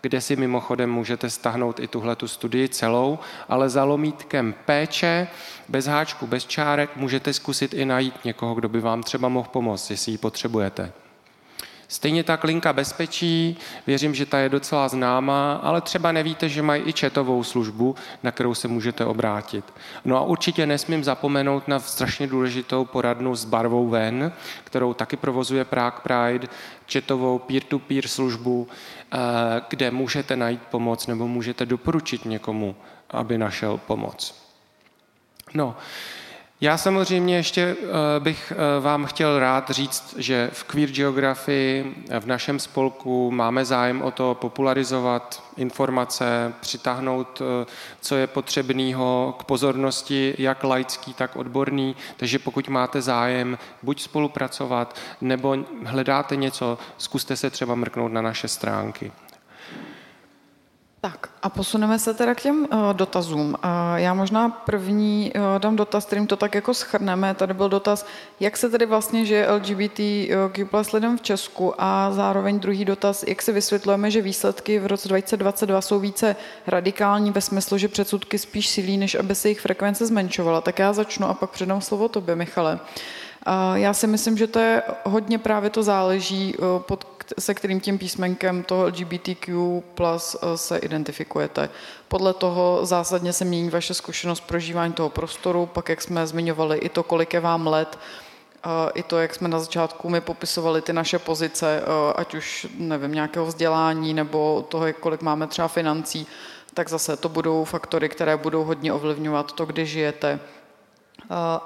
kde 0.00 0.20
si 0.20 0.36
mimochodem 0.36 0.92
můžete 0.92 1.30
stahnout 1.30 1.80
i 1.80 1.86
tuhle 1.86 2.16
tu 2.16 2.28
studii 2.28 2.68
celou, 2.68 3.18
ale 3.48 3.68
za 3.68 3.84
lomítkem 3.84 4.54
péče, 4.64 5.28
bez 5.68 5.86
háčku, 5.86 6.26
bez 6.26 6.46
čárek, 6.46 6.96
můžete 6.96 7.32
zkusit 7.32 7.74
i 7.74 7.84
najít 7.84 8.24
někoho, 8.24 8.54
kdo 8.54 8.68
by 8.68 8.80
vám 8.80 9.02
třeba 9.02 9.28
mohl 9.28 9.48
pomoct, 9.52 9.90
jestli 9.90 10.12
ji 10.12 10.18
potřebujete. 10.18 10.92
Stejně 11.90 12.24
tak 12.24 12.44
linka 12.44 12.72
bezpečí, 12.72 13.56
věřím, 13.86 14.14
že 14.14 14.26
ta 14.26 14.38
je 14.38 14.48
docela 14.48 14.88
známá, 14.88 15.60
ale 15.62 15.80
třeba 15.80 16.12
nevíte, 16.12 16.48
že 16.48 16.62
mají 16.62 16.82
i 16.86 16.92
četovou 16.92 17.44
službu, 17.44 17.94
na 18.22 18.30
kterou 18.30 18.54
se 18.54 18.68
můžete 18.68 19.04
obrátit. 19.04 19.64
No 20.04 20.16
a 20.16 20.22
určitě 20.22 20.66
nesmím 20.66 21.04
zapomenout 21.04 21.68
na 21.68 21.78
strašně 21.78 22.26
důležitou 22.26 22.84
poradnu 22.84 23.36
s 23.36 23.44
barvou 23.44 23.88
ven, 23.88 24.32
kterou 24.64 24.94
taky 24.94 25.16
provozuje 25.16 25.64
Prague 25.64 26.00
Pride, 26.02 26.48
četovou 26.86 27.38
peer-to-peer 27.38 28.08
službu, 28.08 28.68
kde 29.68 29.90
můžete 29.90 30.36
najít 30.36 30.62
pomoc 30.62 31.06
nebo 31.06 31.28
můžete 31.28 31.66
doporučit 31.66 32.24
někomu, 32.24 32.76
aby 33.10 33.38
našel 33.38 33.78
pomoc. 33.78 34.34
No, 35.54 35.76
já 36.60 36.76
samozřejmě 36.76 37.36
ještě 37.36 37.76
eh, 37.80 38.20
bych 38.20 38.52
eh, 38.52 38.80
vám 38.80 39.06
chtěl 39.06 39.38
rád 39.38 39.70
říct, 39.70 40.14
že 40.18 40.50
v 40.52 40.64
Queer 40.64 40.90
Geography 40.90 41.86
v 42.20 42.26
našem 42.26 42.58
spolku 42.58 43.30
máme 43.30 43.64
zájem 43.64 44.02
o 44.02 44.10
to 44.10 44.34
popularizovat 44.40 45.42
informace, 45.56 46.52
přitáhnout, 46.60 47.42
eh, 47.42 47.66
co 48.00 48.16
je 48.16 48.26
potřebného 48.26 49.34
k 49.38 49.44
pozornosti, 49.44 50.34
jak 50.38 50.64
laický, 50.64 51.14
tak 51.14 51.36
odborný. 51.36 51.96
Takže 52.16 52.38
pokud 52.38 52.68
máte 52.68 53.02
zájem 53.02 53.58
buď 53.82 54.02
spolupracovat, 54.02 54.96
nebo 55.20 55.56
hledáte 55.84 56.36
něco, 56.36 56.78
zkuste 56.98 57.36
se 57.36 57.50
třeba 57.50 57.74
mrknout 57.74 58.12
na 58.12 58.22
naše 58.22 58.48
stránky. 58.48 59.12
Tak 61.02 61.30
a 61.42 61.48
posuneme 61.48 61.98
se 61.98 62.14
teda 62.14 62.34
k 62.34 62.40
těm 62.40 62.68
uh, 62.72 62.92
dotazům. 62.92 63.48
Uh, 63.48 63.70
já 63.96 64.14
možná 64.14 64.48
první 64.48 65.32
uh, 65.34 65.58
dám 65.58 65.76
dotaz, 65.76 66.04
kterým 66.04 66.26
to 66.26 66.36
tak 66.36 66.54
jako 66.54 66.74
schrneme. 66.74 67.34
Tady 67.34 67.54
byl 67.54 67.68
dotaz, 67.68 68.06
jak 68.40 68.56
se 68.56 68.70
tedy 68.70 68.86
vlastně 68.86 69.24
žije 69.24 69.52
LGBTQ 69.52 70.64
plus 70.64 70.92
lidem 70.92 71.18
v 71.18 71.22
Česku 71.22 71.74
a 71.78 72.10
zároveň 72.12 72.60
druhý 72.60 72.84
dotaz, 72.84 73.24
jak 73.28 73.42
si 73.42 73.52
vysvětlujeme, 73.52 74.10
že 74.10 74.22
výsledky 74.22 74.78
v 74.78 74.86
roce 74.86 75.08
2022 75.08 75.80
jsou 75.80 76.00
více 76.00 76.36
radikální 76.66 77.30
ve 77.30 77.40
smyslu, 77.40 77.78
že 77.78 77.88
předsudky 77.88 78.38
spíš 78.38 78.68
silí, 78.68 78.96
než 78.98 79.14
aby 79.14 79.34
se 79.34 79.48
jejich 79.48 79.60
frekvence 79.60 80.06
zmenšovala. 80.06 80.60
Tak 80.60 80.78
já 80.78 80.92
začnu 80.92 81.26
a 81.26 81.34
pak 81.34 81.50
předám 81.50 81.80
slovo 81.80 82.08
tobě, 82.08 82.36
Michale. 82.36 82.80
Já 83.74 83.94
si 83.94 84.06
myslím, 84.06 84.36
že 84.38 84.46
to 84.46 84.58
je 84.58 84.82
hodně 85.04 85.38
právě 85.38 85.70
to 85.70 85.82
záleží, 85.82 86.54
pod 86.78 87.19
se 87.38 87.54
kterým 87.54 87.80
tím 87.80 87.98
písmenkem 87.98 88.62
toho 88.62 88.86
LGBTQ 88.86 89.82
plus 89.94 90.36
eh, 90.42 90.56
se 90.56 90.78
identifikujete. 90.78 91.68
Podle 92.08 92.34
toho 92.34 92.86
zásadně 92.86 93.32
se 93.32 93.44
mění 93.44 93.70
vaše 93.70 93.94
zkušenost 93.94 94.40
prožívání 94.40 94.92
toho 94.92 95.10
prostoru, 95.10 95.66
pak 95.66 95.88
jak 95.88 96.02
jsme 96.02 96.26
zmiňovali 96.26 96.78
i 96.78 96.88
to, 96.88 97.02
kolik 97.02 97.34
je 97.34 97.40
vám 97.40 97.66
let, 97.66 97.98
eh, 98.64 98.68
i 98.94 99.02
to, 99.02 99.18
jak 99.18 99.34
jsme 99.34 99.48
na 99.48 99.60
začátku 99.60 100.08
my 100.08 100.20
popisovali 100.20 100.82
ty 100.82 100.92
naše 100.92 101.18
pozice, 101.18 101.82
eh, 101.82 102.12
ať 102.16 102.34
už, 102.34 102.66
nevím, 102.78 103.12
nějakého 103.12 103.46
vzdělání 103.46 104.14
nebo 104.14 104.66
toho, 104.68 104.92
kolik 104.92 105.22
máme 105.22 105.46
třeba 105.46 105.68
financí, 105.68 106.26
tak 106.74 106.88
zase 106.88 107.16
to 107.16 107.28
budou 107.28 107.64
faktory, 107.64 108.08
které 108.08 108.36
budou 108.36 108.64
hodně 108.64 108.92
ovlivňovat 108.92 109.52
to, 109.52 109.66
kde 109.66 109.84
žijete, 109.84 110.40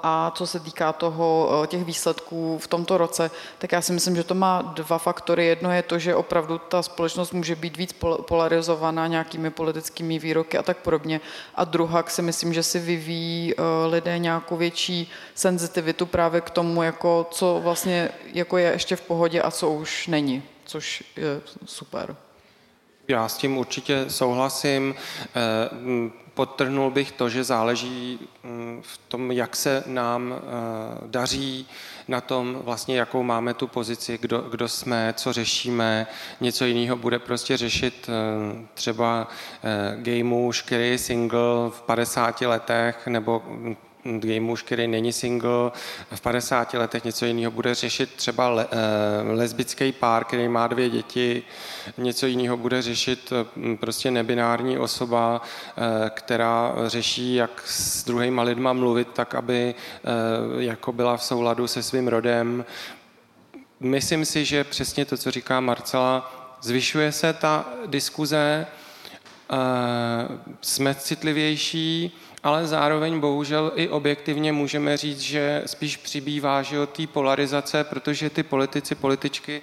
a 0.03 0.31
co 0.35 0.47
se 0.47 0.59
týká 0.59 0.93
toho, 0.93 1.49
eh, 1.63 1.67
těch 1.67 1.83
výsledků 1.83 2.57
v 2.57 2.67
tomto 2.67 2.97
roce, 2.97 3.31
tak 3.57 3.71
já 3.71 3.81
si 3.81 3.93
myslím, 3.93 4.15
že 4.15 4.23
to 4.23 4.35
má 4.35 4.61
dva 4.61 4.97
faktory. 4.97 5.45
Jedno 5.45 5.71
je 5.71 5.81
to, 5.81 5.99
že 5.99 6.15
opravdu 6.15 6.57
ta 6.57 6.83
společnost 6.83 7.31
může 7.31 7.55
být 7.55 7.77
víc 7.77 7.95
polarizovaná 8.27 9.07
nějakými 9.07 9.49
politickými 9.49 10.19
výroky 10.19 10.57
a 10.57 10.63
tak 10.63 10.77
podobně. 10.77 11.21
A 11.55 11.63
druhá, 11.63 12.03
si 12.07 12.21
myslím, 12.21 12.53
že 12.53 12.63
si 12.63 12.79
vyvíjí 12.79 13.53
eh, 13.53 13.61
lidé 13.87 14.19
nějakou 14.19 14.57
větší 14.57 15.11
senzitivitu 15.35 16.05
právě 16.05 16.41
k 16.41 16.49
tomu, 16.49 16.83
jako 16.83 17.27
co 17.31 17.59
vlastně 17.63 18.09
jako 18.33 18.57
je 18.57 18.71
ještě 18.71 18.95
v 18.95 19.01
pohodě 19.01 19.41
a 19.41 19.51
co 19.51 19.71
už 19.71 20.07
není, 20.07 20.43
což 20.65 21.03
je 21.15 21.41
super. 21.65 22.15
Já 23.07 23.27
s 23.27 23.37
tím 23.37 23.57
určitě 23.57 24.05
souhlasím. 24.07 24.95
Eh, 25.19 26.09
podtrhnul 26.33 26.91
bych 26.91 27.11
to, 27.11 27.29
že 27.29 27.43
záleží 27.43 28.19
mm, 28.43 28.81
v 28.83 28.97
tom, 28.97 29.31
jak 29.31 29.55
se 29.55 29.83
nám 29.85 30.33
eh, 30.33 30.41
daří 31.07 31.67
na 32.07 32.21
tom, 32.21 32.61
vlastně 32.63 32.97
jakou 32.97 33.23
máme 33.23 33.53
tu 33.53 33.67
pozici, 33.67 34.17
kdo, 34.21 34.41
kdo 34.41 34.67
jsme, 34.67 35.13
co 35.17 35.33
řešíme. 35.33 36.07
Něco 36.41 36.65
jiného 36.65 36.95
bude 36.95 37.19
prostě 37.19 37.57
řešit 37.57 38.09
eh, 38.09 38.65
třeba 38.73 39.27
gay 39.95 40.23
muž, 40.23 40.61
který 40.61 40.89
je 40.89 40.97
single 40.97 41.69
v 41.69 41.81
50 41.81 42.41
letech, 42.41 43.07
nebo 43.07 43.43
gay 44.05 44.39
muž, 44.39 44.61
který 44.61 44.87
není 44.87 45.13
single, 45.13 45.71
v 46.15 46.21
50 46.21 46.73
letech 46.73 47.03
něco 47.03 47.25
jiného 47.25 47.51
bude 47.51 47.75
řešit 47.75 48.13
třeba 48.15 48.49
le, 48.49 48.67
eh, 48.71 49.31
lesbický 49.33 49.91
pár, 49.91 50.23
který 50.23 50.47
má 50.47 50.67
dvě 50.67 50.89
děti, 50.89 51.43
něco 51.97 52.27
jiného 52.27 52.57
bude 52.57 52.81
řešit 52.81 53.33
hm, 53.55 53.77
prostě 53.77 54.11
nebinární 54.11 54.77
osoba, 54.77 55.41
eh, 55.77 56.09
která 56.09 56.73
řeší, 56.87 57.35
jak 57.35 57.63
s 57.65 58.03
druhýma 58.03 58.43
lidma 58.43 58.73
mluvit, 58.73 59.07
tak 59.13 59.35
aby 59.35 59.75
eh, 59.75 60.63
jako 60.63 60.91
byla 60.91 61.17
v 61.17 61.23
souladu 61.23 61.67
se 61.67 61.83
svým 61.83 62.07
rodem. 62.07 62.65
Myslím 63.79 64.25
si, 64.25 64.45
že 64.45 64.63
přesně 64.63 65.05
to, 65.05 65.17
co 65.17 65.31
říká 65.31 65.59
Marcela, 65.59 66.31
zvyšuje 66.61 67.11
se 67.11 67.33
ta 67.33 67.65
diskuze, 67.85 68.67
jsme 70.61 70.95
citlivější, 70.95 72.11
ale 72.45 72.67
zároveň 72.67 73.19
bohužel 73.19 73.71
i 73.75 73.89
objektivně 73.89 74.53
můžeme 74.53 74.97
říct, 74.97 75.19
že 75.19 75.63
spíš 75.65 75.97
přibývá 75.97 76.61
že 76.61 76.85
té 76.85 77.07
polarizace, 77.07 77.83
protože 77.83 78.29
ty 78.29 78.43
politici, 78.43 78.95
političky, 78.95 79.61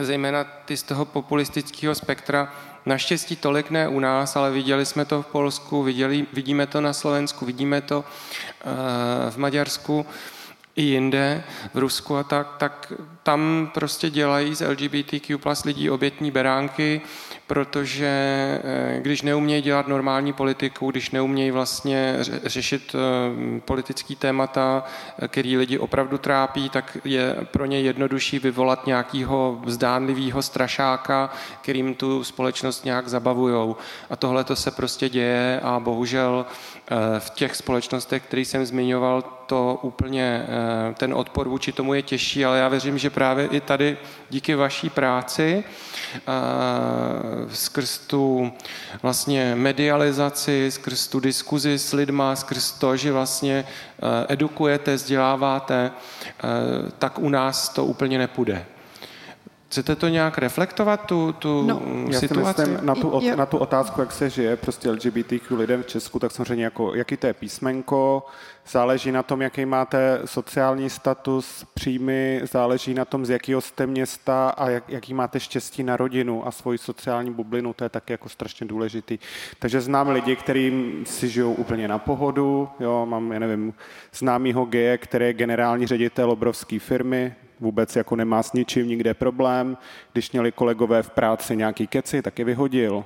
zejména 0.00 0.44
ty 0.44 0.76
z 0.76 0.82
toho 0.82 1.04
populistického 1.04 1.94
spektra, 1.94 2.52
naštěstí 2.86 3.36
tolik 3.36 3.70
ne 3.70 3.88
u 3.88 4.00
nás, 4.00 4.36
ale 4.36 4.50
viděli 4.50 4.86
jsme 4.86 5.04
to 5.04 5.22
v 5.22 5.26
Polsku, 5.26 5.82
viděli, 5.82 6.26
vidíme 6.32 6.66
to 6.66 6.80
na 6.80 6.92
Slovensku, 6.92 7.46
vidíme 7.46 7.80
to 7.80 7.98
uh, 7.98 8.70
v 9.30 9.36
Maďarsku, 9.36 10.06
i 10.76 10.82
jinde, 10.82 11.44
v 11.74 11.78
Rusku 11.78 12.16
a 12.16 12.22
tak, 12.22 12.56
tak 12.58 12.92
tam 13.22 13.70
prostě 13.74 14.10
dělají 14.10 14.54
z 14.54 14.66
LGBTQ 14.68 15.38
plus 15.38 15.64
lidí 15.64 15.90
obětní 15.90 16.30
beránky, 16.30 17.00
protože 17.50 18.06
eh, 18.64 19.00
když 19.00 19.22
neumějí 19.22 19.62
dělat 19.62 19.88
normální 19.88 20.32
politiku, 20.32 20.90
když 20.90 21.10
neumějí 21.10 21.50
vlastně 21.50 22.16
řešit 22.44 22.94
eh, 22.94 23.60
politický 23.60 24.16
témata, 24.16 24.84
eh, 25.18 25.28
který 25.28 25.56
lidi 25.56 25.78
opravdu 25.78 26.18
trápí, 26.18 26.68
tak 26.68 26.98
je 27.04 27.36
pro 27.50 27.66
ně 27.66 27.80
jednodušší 27.80 28.38
vyvolat 28.38 28.86
nějakého 28.86 29.62
zdánlivého 29.66 30.42
strašáka, 30.42 31.30
kterým 31.62 31.94
tu 31.94 32.24
společnost 32.24 32.84
nějak 32.84 33.08
zabavujou. 33.08 33.76
A 34.10 34.16
tohle 34.16 34.44
to 34.44 34.56
se 34.56 34.70
prostě 34.70 35.08
děje 35.08 35.60
a 35.62 35.80
bohužel 35.80 36.46
v 37.18 37.30
těch 37.30 37.56
společnostech, 37.56 38.22
které 38.22 38.42
jsem 38.42 38.66
zmiňoval, 38.66 39.22
to 39.46 39.78
úplně, 39.82 40.46
ten 40.94 41.14
odpor 41.14 41.48
vůči 41.48 41.72
tomu 41.72 41.94
je 41.94 42.02
těžší, 42.02 42.44
ale 42.44 42.58
já 42.58 42.68
věřím, 42.68 42.98
že 42.98 43.10
právě 43.10 43.46
i 43.46 43.60
tady 43.60 43.98
díky 44.30 44.54
vaší 44.54 44.90
práci 44.90 45.64
skrz 47.52 47.98
tu 47.98 48.52
vlastně 49.02 49.54
medializaci, 49.54 50.70
skrz 50.70 51.08
tu 51.08 51.20
diskuzi 51.20 51.78
s 51.78 51.92
lidma, 51.92 52.36
skrz 52.36 52.72
to, 52.72 52.96
že 52.96 53.12
vlastně 53.12 53.64
edukujete, 54.28 54.94
vzděláváte, 54.94 55.90
tak 56.98 57.18
u 57.18 57.28
nás 57.28 57.68
to 57.68 57.84
úplně 57.84 58.18
nepůjde. 58.18 58.66
Chcete 59.70 59.96
to 59.96 60.08
nějak 60.08 60.38
reflektovat, 60.38 61.06
tu, 61.06 61.32
tu 61.32 61.62
no, 61.62 61.82
já 62.10 62.20
situaci? 62.20 62.60
Já 62.60 62.66
si 62.66 62.70
myslím, 62.70 62.86
na 62.86 62.94
tu, 62.94 63.20
na 63.36 63.46
tu 63.46 63.58
otázku, 63.58 64.00
jak 64.00 64.12
se 64.12 64.30
žije 64.30 64.56
prostě 64.56 64.90
LGBTQ 64.90 65.56
lidem 65.56 65.82
v 65.82 65.86
Česku, 65.86 66.18
tak 66.18 66.32
samozřejmě 66.32 66.64
jako, 66.64 66.94
jaký 66.94 67.16
to 67.16 67.26
je 67.26 67.34
písmenko, 67.34 68.26
záleží 68.70 69.12
na 69.12 69.22
tom, 69.22 69.42
jaký 69.42 69.66
máte 69.66 70.20
sociální 70.24 70.90
status, 70.90 71.66
příjmy, 71.74 72.40
záleží 72.52 72.94
na 72.94 73.04
tom, 73.04 73.26
z 73.26 73.30
jakého 73.30 73.60
jste 73.60 73.86
města 73.86 74.48
a 74.48 74.68
jak, 74.68 74.88
jaký 74.88 75.14
máte 75.14 75.40
štěstí 75.40 75.82
na 75.82 75.96
rodinu 75.96 76.46
a 76.46 76.50
svoji 76.50 76.78
sociální 76.78 77.32
bublinu, 77.32 77.72
to 77.72 77.84
je 77.84 77.88
taky 77.88 78.12
jako 78.12 78.28
strašně 78.28 78.66
důležitý. 78.66 79.18
Takže 79.58 79.80
znám 79.80 80.08
lidi, 80.08 80.36
kteří 80.36 80.92
si 81.04 81.28
žijou 81.28 81.52
úplně 81.52 81.88
na 81.88 81.98
pohodu, 81.98 82.68
jo, 82.80 83.06
mám, 83.06 83.32
já 83.32 83.38
nevím, 83.38 83.74
známýho 84.14 84.64
geje, 84.64 84.98
který 84.98 85.24
je 85.24 85.32
generální 85.32 85.86
ředitel 85.86 86.30
obrovské 86.30 86.78
firmy, 86.78 87.34
vůbec 87.60 87.96
jako 87.96 88.16
nemá 88.16 88.42
s 88.42 88.52
ničím 88.52 88.88
nikde 88.88 89.14
problém. 89.14 89.76
Když 90.12 90.32
měli 90.32 90.52
kolegové 90.52 91.02
v 91.02 91.10
práci 91.10 91.56
nějaký 91.56 91.86
keci, 91.86 92.22
tak 92.22 92.38
je 92.38 92.44
vyhodil. 92.44 93.04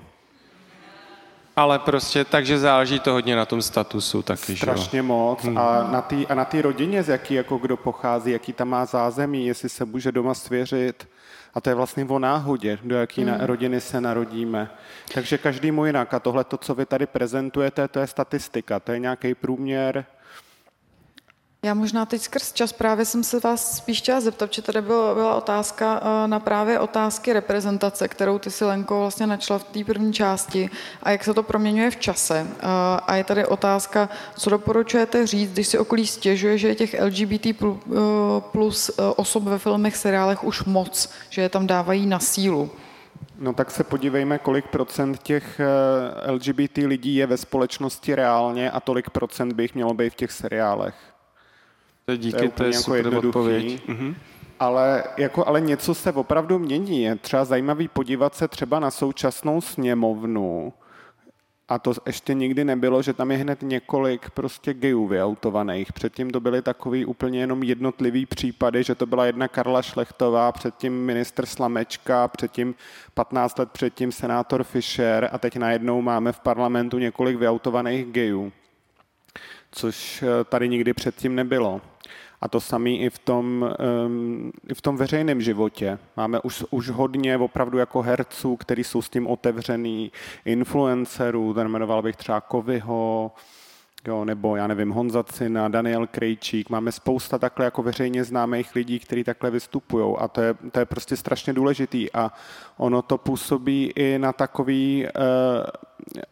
Ale 1.56 1.78
prostě, 1.78 2.24
takže 2.24 2.58
záleží 2.58 3.00
to 3.00 3.12
hodně 3.12 3.36
na 3.36 3.46
tom 3.46 3.62
statusu 3.62 4.22
taky, 4.22 4.56
Strašně 4.56 4.98
že? 4.98 5.02
moc. 5.02 5.44
Hmm. 5.44 5.58
A 5.58 5.88
na 5.92 6.02
té 6.02 6.26
a 6.26 6.34
na 6.34 6.46
rodině, 6.60 7.02
z 7.02 7.08
jaký 7.08 7.34
jako 7.34 7.56
kdo 7.56 7.76
pochází, 7.76 8.30
jaký 8.30 8.52
tam 8.52 8.68
má 8.68 8.84
zázemí, 8.84 9.46
jestli 9.46 9.68
se 9.68 9.84
může 9.84 10.12
doma 10.12 10.34
svěřit. 10.34 11.08
A 11.54 11.60
to 11.60 11.70
je 11.70 11.74
vlastně 11.74 12.04
o 12.04 12.18
náhodě, 12.18 12.78
do 12.82 12.96
jaký 12.96 13.24
hmm. 13.24 13.40
rodiny 13.40 13.80
se 13.80 14.00
narodíme. 14.00 14.70
Takže 15.14 15.38
každý 15.38 15.70
mu 15.70 15.86
jinak. 15.86 16.14
A 16.14 16.20
tohle, 16.20 16.44
to, 16.44 16.58
co 16.58 16.74
vy 16.74 16.86
tady 16.86 17.06
prezentujete, 17.06 17.88
to 17.88 18.00
je 18.00 18.06
statistika, 18.06 18.80
to 18.80 18.92
je 18.92 18.98
nějaký 18.98 19.34
průměr 19.34 20.04
já 21.64 21.74
možná 21.74 22.06
teď 22.06 22.22
skrz 22.22 22.52
čas 22.52 22.72
právě 22.72 23.04
jsem 23.04 23.24
se 23.24 23.40
vás 23.40 23.76
spíš 23.76 23.98
chtěla 23.98 24.20
zeptat, 24.20 24.52
že 24.52 24.62
tady 24.62 24.82
byla, 24.82 25.14
byla 25.14 25.34
otázka 25.34 26.00
eh, 26.02 26.28
na 26.28 26.40
právě 26.40 26.78
otázky 26.78 27.32
reprezentace, 27.32 28.08
kterou 28.08 28.38
ty 28.38 28.50
si 28.50 28.64
Lenko 28.64 29.00
vlastně 29.00 29.26
načala 29.26 29.58
v 29.58 29.64
té 29.64 29.84
první 29.84 30.12
části 30.12 30.70
a 31.02 31.10
jak 31.10 31.24
se 31.24 31.34
to 31.34 31.42
proměňuje 31.42 31.90
v 31.90 31.96
čase. 31.96 32.46
Eh, 32.50 32.66
a 33.06 33.16
je 33.16 33.24
tady 33.24 33.46
otázka, 33.46 34.08
co 34.36 34.50
doporučujete 34.50 35.26
říct, 35.26 35.52
když 35.52 35.66
si 35.66 35.78
okolí 35.78 36.06
stěžuje, 36.06 36.58
že 36.58 36.68
je 36.68 36.74
těch 36.74 36.96
LGBT 37.00 37.46
eh, 37.46 37.54
plus 38.40 38.90
osob 39.16 39.42
ve 39.42 39.58
filmech, 39.58 39.96
seriálech 39.96 40.44
už 40.44 40.64
moc, 40.64 41.10
že 41.30 41.42
je 41.42 41.48
tam 41.48 41.66
dávají 41.66 42.06
na 42.06 42.18
sílu. 42.18 42.70
No 43.38 43.52
tak 43.52 43.70
se 43.70 43.84
podívejme, 43.84 44.38
kolik 44.38 44.66
procent 44.66 45.22
těch 45.22 45.60
LGBT 46.26 46.76
lidí 46.76 47.14
je 47.14 47.26
ve 47.26 47.36
společnosti 47.36 48.14
reálně 48.14 48.70
a 48.70 48.80
tolik 48.80 49.10
procent 49.10 49.52
by 49.52 49.62
jich 49.62 49.74
mělo 49.74 49.94
být 49.94 50.12
v 50.12 50.16
těch 50.16 50.32
seriálech. 50.32 51.13
Díky, 52.16 52.38
to 52.38 52.44
je, 52.44 52.50
to 52.50 52.64
je 52.64 52.70
jako 52.70 52.82
super 52.82 53.14
odpověď. 53.16 53.88
Mhm. 53.88 54.14
Ale, 54.60 55.04
jako, 55.16 55.48
ale 55.48 55.60
něco 55.60 55.94
se 55.94 56.12
opravdu 56.12 56.58
mění. 56.58 57.02
Je 57.02 57.16
třeba 57.16 57.44
zajímavý 57.44 57.88
podívat 57.88 58.34
se 58.34 58.48
třeba 58.48 58.80
na 58.80 58.90
současnou 58.90 59.60
sněmovnu, 59.60 60.72
a 61.68 61.78
to 61.78 61.92
ještě 62.06 62.34
nikdy 62.34 62.64
nebylo, 62.64 63.02
že 63.02 63.12
tam 63.12 63.30
je 63.30 63.36
hned 63.36 63.62
několik 63.62 64.30
prostě 64.30 64.74
gejů 64.74 65.06
vyautovaných. 65.06 65.92
Předtím 65.92 66.30
to 66.30 66.40
byly 66.40 66.62
takový 66.62 67.04
úplně 67.04 67.40
jenom 67.40 67.62
jednotlivý 67.62 68.26
případy, 68.26 68.82
že 68.82 68.94
to 68.94 69.06
byla 69.06 69.26
jedna 69.26 69.48
Karla 69.48 69.82
Šlechtová, 69.82 70.52
předtím 70.52 71.04
ministr 71.04 71.46
Slamečka, 71.46 72.28
předtím 72.28 72.74
15 73.14 73.58
let 73.58 73.70
předtím 73.70 74.12
senátor 74.12 74.64
Fischer 74.64 75.28
a 75.32 75.38
teď 75.38 75.56
najednou 75.56 76.02
máme 76.02 76.32
v 76.32 76.40
parlamentu 76.40 76.98
několik 76.98 77.36
vyautovaných 77.36 78.06
gejů, 78.06 78.52
což 79.72 80.22
eh, 80.22 80.44
tady 80.44 80.68
nikdy 80.68 80.92
předtím 80.92 81.34
nebylo. 81.34 81.80
A 82.44 82.48
to 82.48 82.60
samé 82.60 82.90
i 82.90 83.10
v 83.10 83.18
tom, 83.18 83.74
um, 84.06 84.52
i 84.68 84.74
v 84.74 84.80
tom 84.80 84.96
veřejném 84.96 85.40
životě. 85.40 85.98
Máme 86.16 86.40
už, 86.40 86.64
už 86.70 86.90
hodně 86.90 87.38
opravdu 87.38 87.78
jako 87.78 88.02
herců, 88.02 88.56
kteří 88.56 88.84
jsou 88.84 89.02
s 89.02 89.08
tím 89.08 89.26
otevřený, 89.26 90.12
influencerů, 90.44 91.54
ten 91.54 91.68
jmenoval 91.68 92.02
bych 92.02 92.16
třeba 92.16 92.40
Kovyho, 92.40 93.32
jo, 94.06 94.24
nebo 94.24 94.56
já 94.56 94.66
nevím, 94.66 94.90
Honza 94.90 95.22
Cina, 95.22 95.68
Daniel 95.68 96.06
Krejčík. 96.06 96.70
Máme 96.70 96.92
spousta 96.92 97.38
takhle 97.38 97.64
jako 97.64 97.82
veřejně 97.82 98.24
známých 98.24 98.74
lidí, 98.74 98.98
kteří 98.98 99.24
takhle 99.24 99.50
vystupují 99.50 100.16
a 100.18 100.28
to 100.28 100.40
je, 100.40 100.54
to 100.72 100.78
je 100.78 100.84
prostě 100.84 101.16
strašně 101.16 101.52
důležitý 101.52 102.12
a 102.12 102.32
ono 102.76 103.02
to 103.02 103.18
působí 103.18 103.92
i 103.96 104.18
na 104.18 104.32
takový 104.32 105.06
uh, 105.06 106.22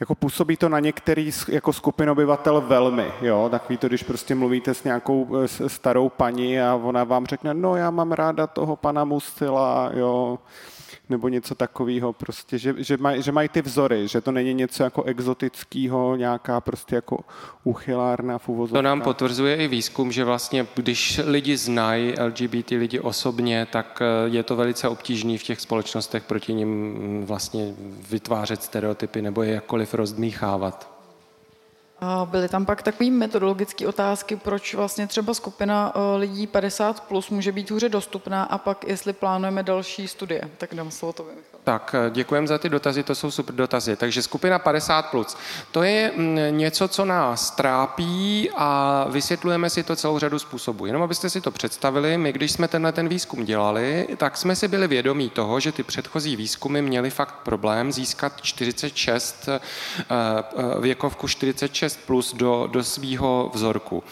jako 0.00 0.14
působí 0.14 0.56
to 0.56 0.68
na 0.68 0.80
některý 0.80 1.30
jako 1.48 1.72
skupin 1.72 2.10
obyvatel 2.10 2.60
velmi, 2.60 3.12
jo, 3.22 3.48
takový 3.50 3.76
to, 3.78 3.88
když 3.88 4.02
prostě 4.02 4.34
mluvíte 4.34 4.74
s 4.74 4.84
nějakou 4.84 5.28
starou 5.66 6.08
paní 6.08 6.60
a 6.60 6.74
ona 6.74 7.04
vám 7.04 7.26
řekne, 7.26 7.54
no 7.54 7.76
já 7.76 7.90
mám 7.90 8.12
ráda 8.12 8.46
toho 8.46 8.76
pana 8.76 9.04
Musila, 9.04 9.90
jo, 9.94 10.38
nebo 11.08 11.28
něco 11.28 11.54
takového, 11.54 12.12
prostě, 12.12 12.58
že, 12.58 12.74
že, 12.78 12.96
maj, 12.96 13.22
že 13.22 13.32
mají 13.32 13.48
ty 13.48 13.62
vzory, 13.62 14.08
že 14.08 14.20
to 14.20 14.32
není 14.32 14.54
něco 14.54 14.82
jako 14.82 15.02
exotického, 15.02 16.16
nějaká 16.16 16.60
prostě 16.60 16.94
jako 16.94 17.18
uchylárna 17.64 18.38
v 18.38 18.48
uvozovkách. 18.48 18.78
To 18.78 18.82
nám 18.82 19.00
potvrzuje 19.00 19.56
i 19.56 19.68
výzkum, 19.68 20.12
že 20.12 20.24
vlastně, 20.24 20.66
když 20.74 21.20
lidi 21.24 21.56
znají 21.56 22.14
LGBT 22.20 22.70
lidi 22.70 23.00
osobně, 23.00 23.66
tak 23.72 24.02
eh, 24.02 24.28
je 24.28 24.42
to 24.42 24.56
velice 24.56 24.88
obtížné 24.88 25.38
v 25.38 25.42
těch 25.42 25.60
společnostech 25.60 26.22
proti 26.22 26.54
ním 26.54 26.68
mm, 26.68 27.24
vlastně 27.26 27.74
vytvářet 28.10 28.62
stereotypy 28.62 29.22
nebo 29.22 29.42
je 29.42 29.52
jakkoliv 29.52 29.94
rozdmíchávat. 29.94 30.97
Byly 32.24 32.48
tam 32.48 32.66
pak 32.66 32.82
takové 32.82 33.10
metodologické 33.10 33.88
otázky, 33.88 34.36
proč 34.36 34.74
vlastně 34.74 35.06
třeba 35.06 35.34
skupina 35.34 35.92
eh, 35.94 36.16
lidí 36.18 36.46
50 36.46 37.00
plus 37.00 37.30
může 37.30 37.52
být 37.52 37.70
hůře 37.70 37.88
dostupná 37.88 38.42
a 38.42 38.58
pak 38.58 38.84
jestli 38.88 39.12
plánujeme 39.12 39.62
další 39.62 40.08
studie. 40.08 40.50
Tak 40.58 40.74
dám 40.74 40.90
slovo 40.90 41.12
to 41.12 41.22
Michal. 41.22 41.58
Tak 41.64 41.94
eh, 41.94 42.10
děkujeme 42.10 42.46
za 42.46 42.58
ty 42.58 42.68
dotazy, 42.68 43.02
to 43.02 43.14
jsou 43.14 43.30
super 43.30 43.54
dotazy. 43.54 43.96
Takže 43.96 44.22
skupina 44.22 44.58
50+, 44.58 45.02
plus, 45.02 45.36
to 45.72 45.82
je 45.82 46.12
mm, 46.16 46.38
něco, 46.50 46.88
co 46.88 47.04
nás 47.04 47.50
trápí 47.50 48.50
a 48.56 49.06
vysvětlujeme 49.10 49.70
si 49.70 49.82
to 49.82 49.96
celou 49.96 50.18
řadu 50.18 50.38
způsobů. 50.38 50.86
Jenom 50.86 51.02
abyste 51.02 51.30
si 51.30 51.40
to 51.40 51.50
představili, 51.50 52.18
my 52.18 52.32
když 52.32 52.52
jsme 52.52 52.68
tenhle 52.68 52.92
ten 52.92 53.08
výzkum 53.08 53.44
dělali, 53.44 54.08
tak 54.16 54.36
jsme 54.36 54.56
si 54.56 54.68
byli 54.68 54.88
vědomí 54.88 55.30
toho, 55.30 55.60
že 55.60 55.72
ty 55.72 55.82
předchozí 55.82 56.36
výzkumy 56.36 56.82
měly 56.82 57.10
fakt 57.10 57.34
problém 57.34 57.92
získat 57.92 58.32
46, 58.42 59.48
eh, 59.48 59.60
eh, 60.10 60.80
věkovku 60.80 61.28
46 61.28 61.87
plus 61.96 62.34
do, 62.34 62.68
do 62.72 62.84
svýho 62.84 63.50
vzorku. 63.54 64.04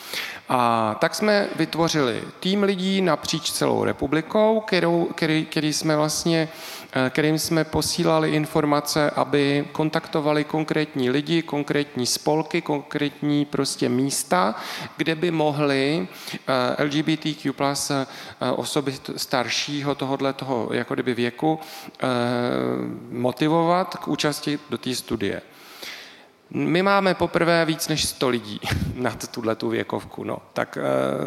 A 0.48 0.97
tak 1.01 1.15
jsme 1.15 1.48
vytvořili 1.57 2.23
tým 2.40 2.62
lidí 2.62 3.03
napříč 3.03 3.51
celou 3.51 3.85
republikou, 3.85 4.61
kterou, 4.61 5.05
který, 5.05 5.47
který 5.47 5.73
jsme 5.73 5.97
vlastně, 5.97 6.48
eh, 6.93 7.11
kterým 7.11 7.39
jsme 7.39 7.65
posílali 7.65 8.31
informace, 8.31 9.11
aby 9.11 9.69
kontaktovali 9.73 10.44
konkrétní 10.44 11.11
lidi, 11.11 11.43
konkrétní 11.43 12.07
spolky, 12.07 12.62
konkrétní 12.62 13.44
prostě 13.44 13.89
místa, 13.89 14.55
kde 14.97 15.15
by 15.15 15.31
mohli 15.31 16.09
eh, 16.78 16.85
LGBTQ 16.85 17.53
plus 17.53 17.90
eh, 17.90 18.07
osoby 18.57 18.94
staršího 19.16 19.94
tohohle 19.94 20.32
toho 20.32 20.69
jako 20.73 20.94
kdyby 20.94 21.15
věku 21.15 21.59
motivovat 23.11 23.97
k 23.97 24.09
účasti 24.09 24.59
do 24.70 24.78
té 24.78 24.94
studie. 24.94 25.43
My 26.51 26.82
máme 26.82 27.14
poprvé 27.14 27.64
víc 27.64 27.89
než 27.89 28.05
100 28.05 28.28
lidí 28.28 28.60
nad 28.94 29.28
tuhle 29.28 29.55
tu 29.55 29.68
věkovku. 29.68 30.24
No. 30.24 30.39
Tak 30.52 30.77
e, 30.77 30.82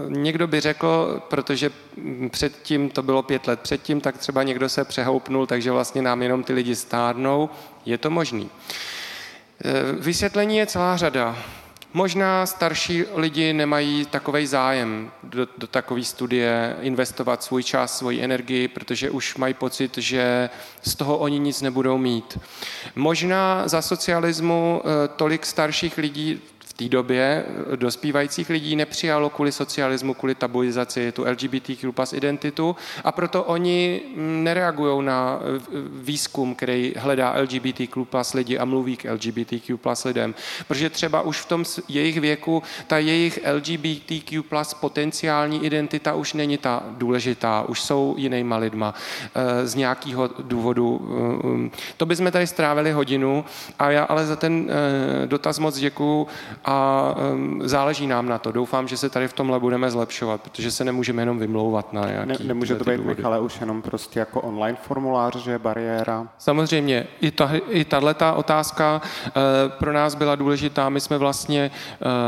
někdo 0.10 0.48
by 0.48 0.60
řekl, 0.60 1.22
protože 1.28 1.72
předtím 2.32 2.90
to 2.90 3.04
bylo 3.04 3.24
pět 3.24 3.48
let 3.48 3.60
předtím, 3.60 4.02
tak 4.02 4.18
třeba 4.18 4.44
někdo 4.44 4.70
se 4.70 4.84
přehoupnul, 4.84 5.48
takže 5.48 5.72
vlastně 5.72 6.02
nám 6.02 6.22
jenom 6.22 6.44
ty 6.44 6.54
lidi 6.54 6.76
stárnou. 6.76 7.50
Je 7.86 7.98
to 7.98 8.10
možný. 8.10 8.50
E, 9.66 9.91
vysvětlení 9.91 10.58
je 10.58 10.66
celá 10.66 10.98
řada. 10.98 11.38
Možná 11.94 12.45
starší 12.45 13.03
lidi 13.16 13.53
nemají 13.53 14.06
takový 14.06 14.48
zájem 14.48 15.11
do, 15.24 15.48
do 15.57 15.68
takové 15.68 16.03
studie 16.03 16.76
investovat 16.82 17.44
svůj 17.44 17.64
čas, 17.64 17.98
svoji 17.98 18.22
energii, 18.22 18.68
protože 18.68 19.10
už 19.10 19.36
mají 19.36 19.53
pocit, 19.53 19.98
že 19.98 20.49
z 20.82 20.95
toho 20.95 21.18
oni 21.18 21.40
nic 21.40 21.61
nebudou 21.61 21.98
mít. 21.98 22.40
Možná 22.95 23.68
za 23.68 23.82
socialismu 23.82 24.82
eh, 24.84 25.07
tolik 25.07 25.45
starších 25.45 25.98
lidí 25.98 26.41
té 26.80 26.90
době 26.90 27.46
dospívajících 27.76 28.50
lidí 28.50 28.76
nepřijalo 28.76 29.30
kvůli 29.30 29.52
socialismu, 29.52 30.14
kvůli 30.14 30.36
tabuizaci 30.36 31.12
tu 31.12 31.26
LGBTQ 31.26 31.92
plus 31.92 32.14
identitu 32.14 32.76
a 33.04 33.12
proto 33.12 33.44
oni 33.44 34.02
nereagují 34.16 35.06
na 35.06 35.40
výzkum, 35.92 36.56
který 36.56 36.94
hledá 36.98 37.36
LGBTQ 37.42 38.06
plus 38.06 38.34
lidi 38.34 38.58
a 38.58 38.66
mluví 38.66 38.98
k 38.98 39.12
LGBTQ 39.14 39.78
plus 39.78 40.04
lidem. 40.04 40.36
Protože 40.68 40.90
třeba 40.90 41.22
už 41.22 41.42
v 41.42 41.46
tom 41.46 41.64
jejich 41.88 42.20
věku 42.20 42.64
ta 42.88 42.98
jejich 42.98 43.40
LGBTQ 43.54 44.44
plus 44.44 44.74
potenciální 44.74 45.66
identita 45.66 46.14
už 46.14 46.34
není 46.34 46.58
ta 46.58 46.84
důležitá, 46.90 47.62
už 47.68 47.82
jsou 47.82 48.16
jinýma 48.18 48.58
lidma 48.58 48.94
eh, 49.36 49.68
z 49.68 49.76
nějakého 49.76 50.30
důvodu. 50.40 51.02
Eh, 51.66 51.78
to 51.98 52.06
bychom 52.06 52.32
tady 52.32 52.48
strávili 52.48 52.92
hodinu 52.92 53.46
a 53.80 53.92
já 53.92 54.04
ale 54.04 54.26
za 54.26 54.36
ten 54.36 54.70
eh, 54.70 55.28
dotaz 55.28 55.60
moc 55.60 55.78
děkuju 55.78 56.28
a 56.70 57.16
záleží 57.64 58.08
nám 58.08 58.30
na 58.30 58.38
to. 58.38 58.52
Doufám, 58.52 58.88
že 58.88 58.98
se 58.98 59.10
tady 59.10 59.28
v 59.28 59.34
tomhle 59.34 59.60
budeme 59.60 59.91
zlepšovat, 59.91 60.41
protože 60.41 60.72
se 60.72 60.84
nemůžeme 60.84 61.22
jenom 61.22 61.40
vymlouvat 61.40 61.94
na 61.94 62.06
nějaký 62.06 62.44
ne, 62.44 62.48
Nemůže 62.48 62.76
to 62.76 62.84
být, 62.84 62.98
důvody. 62.98 63.24
ale 63.24 63.40
už 63.40 63.60
jenom 63.60 63.82
prostě 63.82 64.20
jako 64.20 64.41
online 64.41 64.78
formulář, 64.82 65.36
že 65.36 65.52
je 65.52 65.60
bariéra? 65.60 66.28
Samozřejmě, 66.38 67.08
i, 67.22 67.32
ta, 67.32 67.52
i 67.70 67.86
tato 67.86 68.36
otázka 68.36 69.02
e, 69.28 69.32
pro 69.70 69.94
nás 69.94 70.16
byla 70.16 70.36
důležitá. 70.36 70.90
My 70.90 71.02
jsme 71.02 71.18
vlastně 71.18 71.72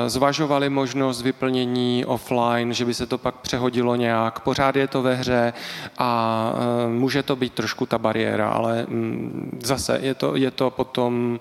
e, 0.05 0.09
zvažovali 0.09 0.69
možnost 0.69 1.22
vyplnění 1.22 2.05
offline, 2.05 2.73
že 2.73 2.85
by 2.85 2.93
se 2.93 3.05
to 3.05 3.18
pak 3.18 3.35
přehodilo 3.35 3.95
nějak. 3.95 4.39
Pořád 4.39 4.76
je 4.76 4.88
to 4.88 5.01
ve 5.01 5.15
hře 5.15 5.53
a 5.97 6.53
e, 6.85 6.89
může 6.89 7.23
to 7.23 7.35
být 7.35 7.53
trošku 7.53 7.85
ta 7.85 7.97
bariéra, 7.97 8.49
ale 8.49 8.85
mm, 8.89 9.59
zase 9.63 9.99
je 10.01 10.13
to, 10.15 10.35
je 10.35 10.51
to 10.51 10.69
potom, 10.69 11.39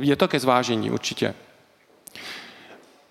je 0.00 0.16
to 0.16 0.28
ke 0.28 0.40
zvážení 0.40 0.90
určitě. 0.90 1.34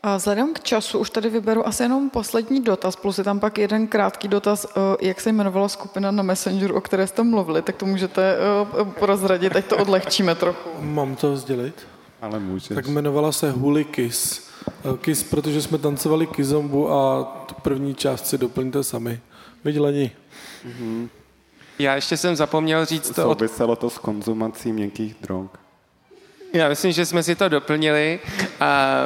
A 0.04 0.18
vzhledem 0.18 0.54
k 0.54 0.60
času 0.60 1.00
už 1.00 1.10
tady 1.10 1.30
vyberu 1.30 1.68
asi 1.68 1.84
jenom 1.84 2.10
poslední 2.10 2.62
dotaz, 2.62 2.96
plus 2.96 3.18
je 3.18 3.24
tam 3.24 3.40
pak 3.40 3.58
jeden 3.58 3.88
krátký 3.88 4.28
dotaz, 4.28 4.66
jak 5.02 5.22
se 5.22 5.30
jmenovala 5.30 5.70
skupina 5.70 6.12
na 6.12 6.24
Messengeru, 6.24 6.76
o 6.76 6.82
které 6.82 7.08
jste 7.08 7.24
mluvili, 7.24 7.62
tak 7.62 7.76
to 7.76 7.86
můžete 7.86 8.38
prozradit, 9.00 9.56
ať 9.56 9.66
to 9.66 9.78
odlehčíme 9.78 10.36
trochu. 10.36 10.70
Mám 10.80 11.16
to 11.16 11.38
sdělit? 11.38 11.88
Ale 12.22 12.40
můžeš. 12.40 12.76
Tak 12.76 12.88
jmenovala 12.88 13.32
se 13.32 13.52
Huli 13.52 13.86
Kiss. 13.86 14.50
Kiss, 15.02 15.24
protože 15.24 15.62
jsme 15.62 15.78
tancovali 15.78 16.28
kizombu 16.28 16.92
a 16.92 17.24
tu 17.46 17.56
první 17.62 17.96
část 17.96 18.28
si 18.28 18.38
doplňte 18.38 18.84
sami. 18.84 19.20
Vidělení. 19.64 20.12
Mm-hmm. 20.68 21.10
Já 21.80 21.96
ještě 21.96 22.18
jsem 22.18 22.36
zapomněl 22.36 22.86
říct 22.86 23.10
to. 23.10 23.22
Souviselo 23.22 23.76
to 23.76 23.90
s 23.90 23.98
konzumací 23.98 24.74
měkkých 24.74 25.16
drog. 25.22 25.50
Já 26.54 26.70
myslím, 26.70 26.92
že 26.92 27.06
jsme 27.06 27.24
si 27.24 27.36
to 27.36 27.50
doplnili. 27.50 28.20
A 28.60 29.00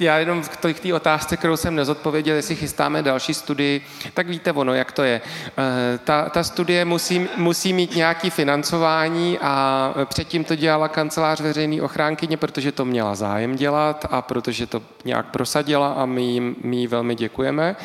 já 0.00 0.18
jenom 0.18 0.42
k 0.42 0.80
té 0.80 0.94
otázce, 0.94 1.36
kterou 1.36 1.56
jsem 1.56 1.74
nezodpověděl, 1.74 2.36
jestli 2.36 2.56
chystáme 2.56 3.02
další 3.02 3.34
studii, 3.34 3.84
tak 4.14 4.28
víte 4.28 4.52
ono, 4.52 4.74
jak 4.74 4.92
to 4.92 5.02
je. 5.02 5.20
Eh, 5.58 5.98
ta, 5.98 6.28
ta 6.28 6.42
studie 6.42 6.84
musí, 6.84 7.28
musí 7.36 7.72
mít 7.72 7.96
nějaké 7.96 8.30
financování 8.30 9.38
a 9.38 9.94
předtím 10.04 10.44
to 10.44 10.54
dělala 10.54 10.88
kancelář 10.88 11.40
veřejné 11.40 11.82
ochránkyně, 11.82 12.36
protože 12.36 12.72
to 12.72 12.84
měla 12.84 13.14
zájem 13.14 13.56
dělat 13.56 14.06
a 14.10 14.22
protože 14.22 14.66
to 14.66 14.82
nějak 15.04 15.26
prosadila 15.26 15.92
a 15.92 16.06
my 16.06 16.22
jim, 16.22 16.56
my 16.62 16.76
jí 16.76 16.86
velmi 16.86 17.14
děkujeme. 17.14 17.76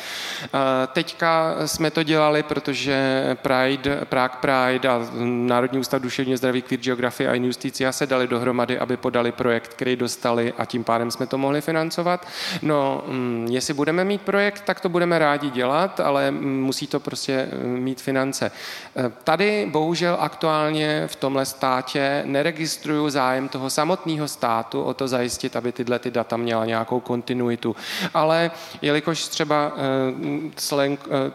Eh, 0.44 0.48
teďka 0.92 1.54
jsme 1.66 1.90
to 1.90 2.02
dělali, 2.02 2.42
protože 2.42 3.24
Pride, 3.42 4.00
Prague 4.04 4.38
Pride 4.40 4.88
a 4.88 5.00
Národní 5.24 5.78
ústav 5.78 6.02
duševního 6.02 6.36
zdraví, 6.36 6.62
Queer 6.62 6.80
Geography 6.80 7.28
a 7.28 7.34
Justicia 7.34 7.92
se 7.92 8.06
dali 8.06 8.26
dohromady, 8.26 8.78
aby 8.78 8.96
podali 8.96 9.32
projekt, 9.32 9.74
který 9.74 9.96
dostali 9.96 10.52
a 10.58 10.64
tím 10.64 10.84
pádem 10.84 11.10
jsme 11.10 11.26
to 11.26 11.38
mohli 11.38 11.60
financovat 11.60 12.03
financovat. 12.04 12.26
No, 12.62 13.02
mm, 13.06 13.46
jestli 13.50 13.74
budeme 13.74 14.04
mít 14.04 14.22
projekt, 14.22 14.60
tak 14.64 14.80
to 14.80 14.88
budeme 14.88 15.18
rádi 15.18 15.50
dělat, 15.50 16.00
ale 16.00 16.30
musí 16.30 16.86
to 16.86 17.00
prostě 17.00 17.48
mm, 17.52 17.80
mít 17.80 18.00
finance. 18.00 18.46
E, 18.46 19.10
tady 19.24 19.68
bohužel 19.70 20.16
aktuálně 20.20 21.06
v 21.06 21.16
tomhle 21.16 21.46
státě 21.46 22.22
neregistruju 22.26 23.10
zájem 23.10 23.48
toho 23.48 23.70
samotného 23.70 24.28
státu 24.28 24.82
o 24.82 24.94
to 24.94 25.08
zajistit, 25.08 25.56
aby 25.56 25.72
tyhle 25.72 25.98
ty 25.98 26.10
data 26.10 26.36
měla 26.36 26.64
nějakou 26.64 27.00
kontinuitu. 27.00 27.76
Ale 28.14 28.50
jelikož 28.82 29.28
třeba 29.28 29.72
e, 29.76 30.50
Slenk, 30.56 31.00
e, 31.00 31.32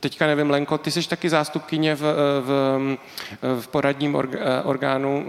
teďka 0.00 0.26
nevím, 0.26 0.50
Lenko, 0.50 0.78
ty 0.78 0.90
jsi 0.90 1.08
taky 1.08 1.30
zástupkyně 1.30 1.94
v, 1.94 2.02
v, 2.40 2.50
v 3.60 3.68
poradním 3.68 4.16
orgánu 4.64 5.26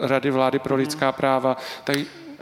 Rady 0.00 0.30
vlády 0.30 0.58
pro 0.58 0.76
lidská 0.76 1.12
práva, 1.12 1.56
tak 1.84 1.96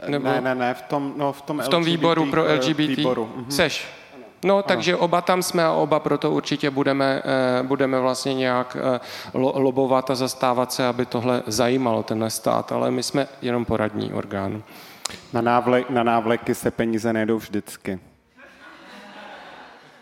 nebo... 0.07 0.27
Ne, 0.29 0.41
ne, 0.41 0.55
ne, 0.55 0.73
v 0.73 0.81
tom, 0.81 1.13
no, 1.17 1.33
v 1.33 1.41
tom, 1.41 1.61
v 1.61 1.67
tom 1.67 1.81
LGBT, 1.81 1.91
výboru 1.91 2.25
pro 2.25 2.43
LGBT. 2.43 2.77
Výboru. 2.77 3.31
Mhm. 3.35 3.51
Seš. 3.51 3.87
No, 4.43 4.53
ano. 4.53 4.63
takže 4.63 4.95
oba 4.95 5.21
tam 5.21 5.43
jsme 5.43 5.63
a 5.63 5.71
oba 5.71 5.99
proto 5.99 6.31
určitě 6.31 6.69
budeme, 6.69 7.21
eh, 7.59 7.63
budeme 7.63 7.99
vlastně 7.99 8.33
nějak 8.33 8.77
eh, 8.79 8.99
lobovat 9.33 10.11
a 10.11 10.15
zastávat 10.15 10.73
se, 10.73 10.87
aby 10.87 11.05
tohle 11.05 11.43
zajímalo 11.47 12.03
tenhle 12.03 12.29
stát, 12.29 12.71
ale 12.71 12.91
my 12.91 13.03
jsme 13.03 13.27
jenom 13.41 13.65
poradní 13.65 14.13
orgán. 14.13 14.63
Na, 15.33 15.41
návle, 15.41 15.83
na 15.89 16.03
návleky 16.03 16.55
se 16.55 16.71
peníze 16.71 17.13
nejdou 17.13 17.37
vždycky. 17.37 17.99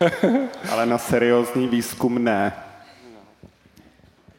ale 0.72 0.86
na 0.86 0.98
seriózní 0.98 1.68
výzkum 1.68 2.24
ne. 2.24 2.65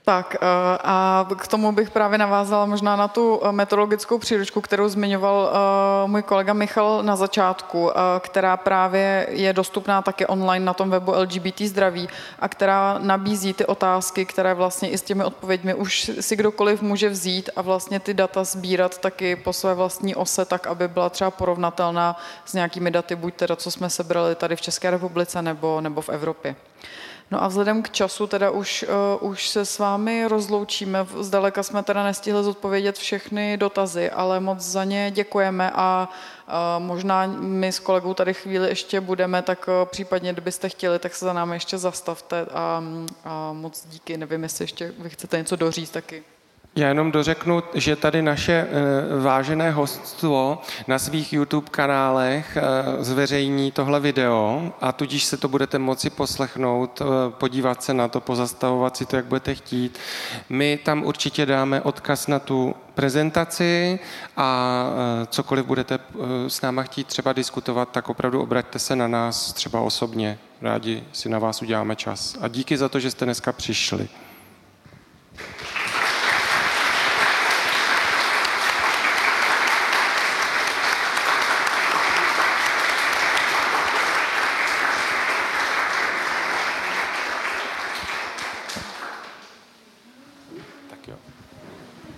Tak 0.08 0.36
eh, 0.36 0.48
a 0.84 1.28
k 1.38 1.48
tomu 1.48 1.72
bych 1.72 1.90
právě 1.90 2.18
navázala 2.18 2.66
možná 2.66 2.96
na 2.96 3.08
tu 3.08 3.42
eh, 3.44 3.52
metodologickou 3.52 4.18
příručku, 4.18 4.62
kterou 4.62 4.88
zmiňoval 4.88 5.52
eh, 5.52 6.08
můj 6.08 6.24
kolega 6.24 6.54
Michal 6.54 7.04
na 7.04 7.16
začátku, 7.16 7.92
která 8.20 8.58
právě 8.58 9.28
je 9.30 9.54
dostupná 9.54 10.02
taky 10.02 10.26
online 10.26 10.66
na 10.66 10.74
tom 10.74 10.90
webu 10.90 11.12
LGBT 11.12 11.62
zdraví 11.62 12.10
a 12.40 12.48
která 12.48 13.00
nabízí 13.00 13.54
ty 13.54 13.66
otázky, 13.66 14.26
které 14.26 14.54
vlastně 14.54 14.90
i 14.90 14.98
s 14.98 15.02
těmi 15.02 15.24
odpověďmi 15.24 15.74
už 15.74 16.12
si 16.20 16.36
kdokoliv 16.36 16.82
může 16.82 17.10
vzít 17.10 17.50
a 17.56 17.62
vlastně 17.62 18.00
ty 18.00 18.14
data 18.14 18.44
sbírat 18.44 18.98
taky 18.98 19.36
po 19.36 19.54
své 19.54 19.74
vlastní 19.74 20.16
ose, 20.16 20.46
tak 20.46 20.68
aby 20.68 20.88
byla 20.88 21.10
třeba 21.10 21.32
porovnatelná 21.32 22.18
s 22.46 22.54
nějakými 22.54 22.92
daty, 22.92 23.16
buď 23.16 23.34
teda, 23.34 23.56
co 23.56 23.72
jsme 23.72 23.90
sebrali 23.90 24.36
tady 24.36 24.56
v 24.56 24.62
České 24.62 24.92
republice 24.92 25.42
nebo, 25.42 25.82
nebo 25.82 26.02
v 26.02 26.10
Evropě. 26.10 26.56
No 27.32 27.44
a 27.44 27.48
vzhledem 27.48 27.84
k 27.84 27.90
času 27.90 28.28
teda 28.28 28.52
už, 28.52 28.86
uh, 29.22 29.30
už 29.30 29.50
se 29.50 29.66
s 29.66 29.80
vámi 29.80 30.28
rozloučíme. 30.28 31.08
Zdaleka 31.20 31.64
jsme 31.64 31.84
teda 31.84 32.04
nestihli 32.04 32.44
zodpovědět 32.44 32.98
všechny 32.98 33.58
dotazy, 33.58 34.12
ale 34.12 34.40
moc 34.40 34.60
za 34.60 34.84
ně 34.84 35.12
děkujeme 35.12 35.72
a 35.76 36.10
uh, 36.48 36.86
možná 36.86 37.28
my 37.28 37.72
s 37.72 37.80
kolegou 37.80 38.14
tady 38.14 38.34
chvíli 38.34 38.70
ještě 38.70 39.02
budeme, 39.02 39.42
tak 39.42 39.68
uh, 39.68 39.74
případně, 39.86 40.34
kdybyste 40.34 40.70
chtěli, 40.70 41.00
tak 41.00 41.16
se 41.16 41.26
za 41.26 41.34
námi 41.34 41.56
ještě 41.56 41.78
zastavte 41.78 42.46
a, 42.54 42.84
a 43.26 43.54
moc 43.54 43.86
díky. 43.86 44.18
Nevím, 44.18 44.44
jestli 44.44 44.64
ještě 44.64 44.94
vy 45.00 45.10
chcete 45.10 45.38
něco 45.38 45.56
doříct 45.56 45.94
taky. 45.94 46.24
Já 46.78 46.88
jenom 46.88 47.12
dořeknu, 47.12 47.64
že 47.74 47.96
tady 47.96 48.22
naše 48.22 48.54
eh, 48.54 49.22
vážené 49.22 49.72
hoststvo 49.72 50.62
na 50.88 51.00
svých 51.00 51.34
YouTube 51.34 51.68
kanálech 51.72 52.58
eh, 52.58 53.04
zveřejní 53.04 53.72
tohle 53.72 54.00
video 54.00 54.72
a 54.82 54.92
tudíž 54.92 55.24
se 55.24 55.38
to 55.38 55.48
budete 55.48 55.80
moci 55.80 56.10
poslechnout, 56.10 57.02
eh, 57.02 57.06
podívat 57.30 57.84
se 57.84 57.94
na 57.94 58.08
to, 58.08 58.22
pozastavovat 58.22 58.98
si 58.98 59.06
to, 59.06 59.16
jak 59.16 59.26
budete 59.26 59.56
chtít. 59.56 60.00
My 60.50 60.80
tam 60.86 61.04
určitě 61.04 61.46
dáme 61.46 61.82
odkaz 61.82 62.28
na 62.28 62.40
tu 62.40 62.76
prezentaci 62.94 64.00
a 64.38 64.86
cokoliv 65.30 65.66
budete 65.66 66.00
s 66.48 66.62
náma 66.62 66.84
chtít 66.84 67.08
třeba 67.08 67.34
diskutovat, 67.34 67.90
tak 67.92 68.10
opravdu 68.10 68.42
obraťte 68.42 68.80
se 68.80 68.96
na 68.96 69.08
nás 69.08 69.54
třeba 69.54 69.82
osobně. 69.82 70.40
Rádi 70.62 71.04
si 71.12 71.30
na 71.30 71.40
vás 71.40 71.62
uděláme 71.62 71.96
čas. 71.96 72.38
A 72.42 72.48
díky 72.48 72.78
za 72.78 72.90
to, 72.90 73.00
že 73.00 73.12
jste 73.12 73.26
dneska 73.26 73.52
přišli. 73.52 74.10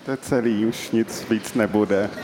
To 0.10 0.14
je 0.14 0.18
celý, 0.18 0.66
už 0.66 0.92
nic 0.92 1.30
víc 1.30 1.54
nebude. 1.54 2.10